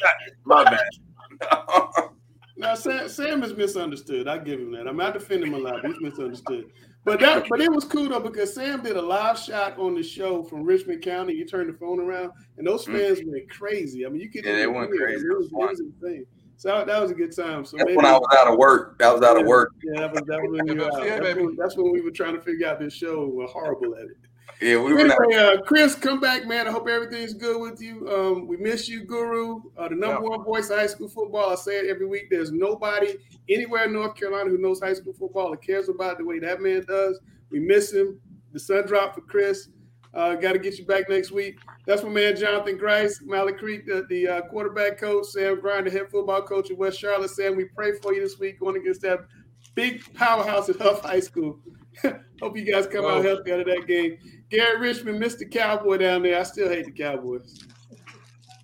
My 0.45 0.63
bad. 0.63 2.09
Now 2.57 2.75
Sam, 2.75 3.09
Sam 3.09 3.43
is 3.43 3.53
misunderstood. 3.53 4.27
I 4.27 4.37
give 4.37 4.59
him 4.59 4.71
that. 4.73 4.87
I'm 4.87 4.95
not 4.95 5.13
defending 5.13 5.51
him 5.51 5.55
a 5.55 5.57
lot. 5.57 5.81
But 5.81 5.91
he's 5.91 6.01
misunderstood. 6.01 6.71
But 7.05 7.19
that, 7.19 7.45
but 7.47 7.61
it 7.61 7.71
was 7.71 7.85
cool 7.85 8.09
though 8.09 8.19
because 8.19 8.55
Sam 8.55 8.81
did 8.81 8.97
a 8.97 9.01
live 9.01 9.37
shot 9.37 9.77
on 9.77 9.93
the 9.93 10.01
show 10.01 10.41
from 10.41 10.63
Richmond 10.63 11.03
County. 11.03 11.33
You 11.33 11.45
turned 11.45 11.69
the 11.69 11.77
phone 11.77 11.99
around, 11.99 12.31
and 12.57 12.65
those 12.65 12.83
fans 12.83 13.19
mm-hmm. 13.19 13.29
went 13.29 13.49
crazy. 13.49 14.05
I 14.05 14.09
mean, 14.09 14.21
you 14.21 14.29
could. 14.29 14.43
Yeah, 14.43 14.55
they 14.55 14.67
went 14.67 14.89
crazy. 14.89 15.23
It 15.23 15.37
was, 15.37 15.45
it 15.47 15.53
was 15.53 15.79
insane. 15.79 16.25
So 16.57 16.83
that 16.83 17.01
was 17.01 17.11
a 17.11 17.13
good 17.13 17.35
time. 17.35 17.63
So 17.63 17.77
that's 17.77 17.85
maybe, 17.85 17.97
when 17.97 18.07
I 18.07 18.13
was 18.13 18.27
out 18.39 18.47
of 18.47 18.57
work. 18.57 18.99
I 19.03 19.13
was 19.13 19.21
out 19.21 19.39
of 19.39 19.45
work. 19.45 19.71
Yeah, 19.83 20.01
that 20.01 20.13
was, 20.13 20.21
that 20.25 20.41
was 20.41 20.51
when 20.51 20.67
you 20.77 20.81
were 20.81 20.85
out. 20.85 21.23
That's 21.23 21.35
when, 21.35 21.55
that's 21.55 21.77
when 21.77 21.91
we 21.91 22.01
were 22.01 22.11
trying 22.11 22.33
to 22.33 22.41
figure 22.41 22.67
out 22.67 22.79
this 22.79 22.93
show. 22.93 23.29
We're 23.31 23.45
horrible 23.47 23.93
at 23.95 24.05
it. 24.05 24.17
Yeah, 24.61 24.77
we 24.77 24.93
were. 24.93 24.99
Anyway, 24.99 25.35
uh, 25.35 25.61
Chris, 25.63 25.95
come 25.95 26.19
back, 26.19 26.45
man. 26.45 26.67
I 26.67 26.71
hope 26.71 26.87
everything's 26.87 27.33
good 27.33 27.59
with 27.59 27.81
you. 27.81 28.09
Um, 28.09 28.47
we 28.47 28.55
miss 28.57 28.87
you, 28.87 29.03
Guru, 29.03 29.61
uh, 29.77 29.89
the 29.89 29.95
number 29.95 30.21
one 30.21 30.43
voice 30.43 30.69
of 30.69 30.79
high 30.79 30.87
school 30.87 31.09
football. 31.09 31.51
I 31.51 31.55
say 31.55 31.79
it 31.79 31.89
every 31.89 32.07
week. 32.07 32.27
There's 32.29 32.51
nobody 32.51 33.15
anywhere 33.49 33.85
in 33.85 33.93
North 33.93 34.15
Carolina 34.15 34.49
who 34.49 34.57
knows 34.57 34.79
high 34.79 34.93
school 34.93 35.13
football 35.13 35.53
or 35.53 35.57
cares 35.57 35.89
about 35.89 36.13
it 36.13 36.17
the 36.19 36.25
way 36.25 36.39
that 36.39 36.61
man 36.61 36.85
does. 36.87 37.19
We 37.49 37.59
miss 37.59 37.91
him. 37.91 38.19
The 38.53 38.59
sun 38.59 38.87
dropped 38.87 39.15
for 39.15 39.21
Chris. 39.21 39.67
Uh, 40.13 40.35
Got 40.35 40.53
to 40.53 40.59
get 40.59 40.79
you 40.79 40.85
back 40.85 41.09
next 41.09 41.31
week. 41.31 41.59
That's 41.85 42.01
my 42.01 42.09
man 42.09 42.37
Jonathan 42.37 42.77
Grice, 42.77 43.19
Mallard 43.21 43.59
Creek, 43.59 43.85
the, 43.85 44.05
the 44.09 44.27
uh, 44.27 44.41
quarterback 44.43 44.97
coach, 44.97 45.25
Sam 45.25 45.57
Griner, 45.57 45.91
head 45.91 46.09
football 46.09 46.41
coach 46.41 46.71
at 46.71 46.77
West 46.77 46.99
Charlotte. 46.99 47.31
Sam, 47.31 47.57
we 47.57 47.65
pray 47.65 47.91
for 48.01 48.13
you 48.13 48.21
this 48.21 48.39
week 48.39 48.61
going 48.61 48.77
against 48.77 49.01
that 49.01 49.19
big 49.75 50.01
powerhouse 50.13 50.69
at 50.69 50.79
Hough 50.79 51.01
High 51.01 51.19
School. 51.19 51.59
Hope 52.41 52.57
you 52.57 52.63
guys 52.63 52.87
come 52.87 53.03
Whoa. 53.03 53.17
out 53.17 53.25
healthy 53.25 53.51
out 53.51 53.59
of 53.59 53.65
that 53.67 53.87
game. 53.87 54.17
Gary 54.49 54.79
Richmond, 54.79 55.21
Mr. 55.21 55.49
Cowboy 55.49 55.97
down 55.97 56.23
there. 56.23 56.39
I 56.39 56.43
still 56.43 56.69
hate 56.69 56.85
the 56.85 56.91
Cowboys. 56.91 57.59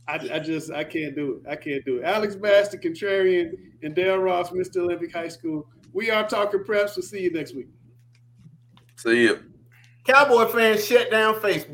I, 0.07 0.15
I 0.33 0.39
just 0.39 0.71
I 0.71 0.83
can't 0.83 1.15
do 1.15 1.41
it. 1.43 1.49
I 1.49 1.55
can't 1.55 1.83
do 1.85 1.97
it. 1.97 2.03
Alex 2.03 2.35
Bass, 2.35 2.69
the 2.69 2.77
contrarian, 2.77 3.53
and 3.81 3.95
Dale 3.95 4.17
Ross, 4.17 4.49
Mr. 4.51 4.77
Olympic 4.77 5.13
High 5.13 5.29
School. 5.29 5.67
We 5.93 6.11
are 6.11 6.27
talking 6.27 6.61
preps. 6.61 6.95
We'll 6.95 7.03
see 7.03 7.21
you 7.21 7.31
next 7.31 7.55
week. 7.55 7.67
See 8.97 9.23
you. 9.23 9.43
Cowboy 10.05 10.47
fans 10.47 10.85
shut 10.85 11.11
down 11.11 11.35
Facebook. 11.35 11.69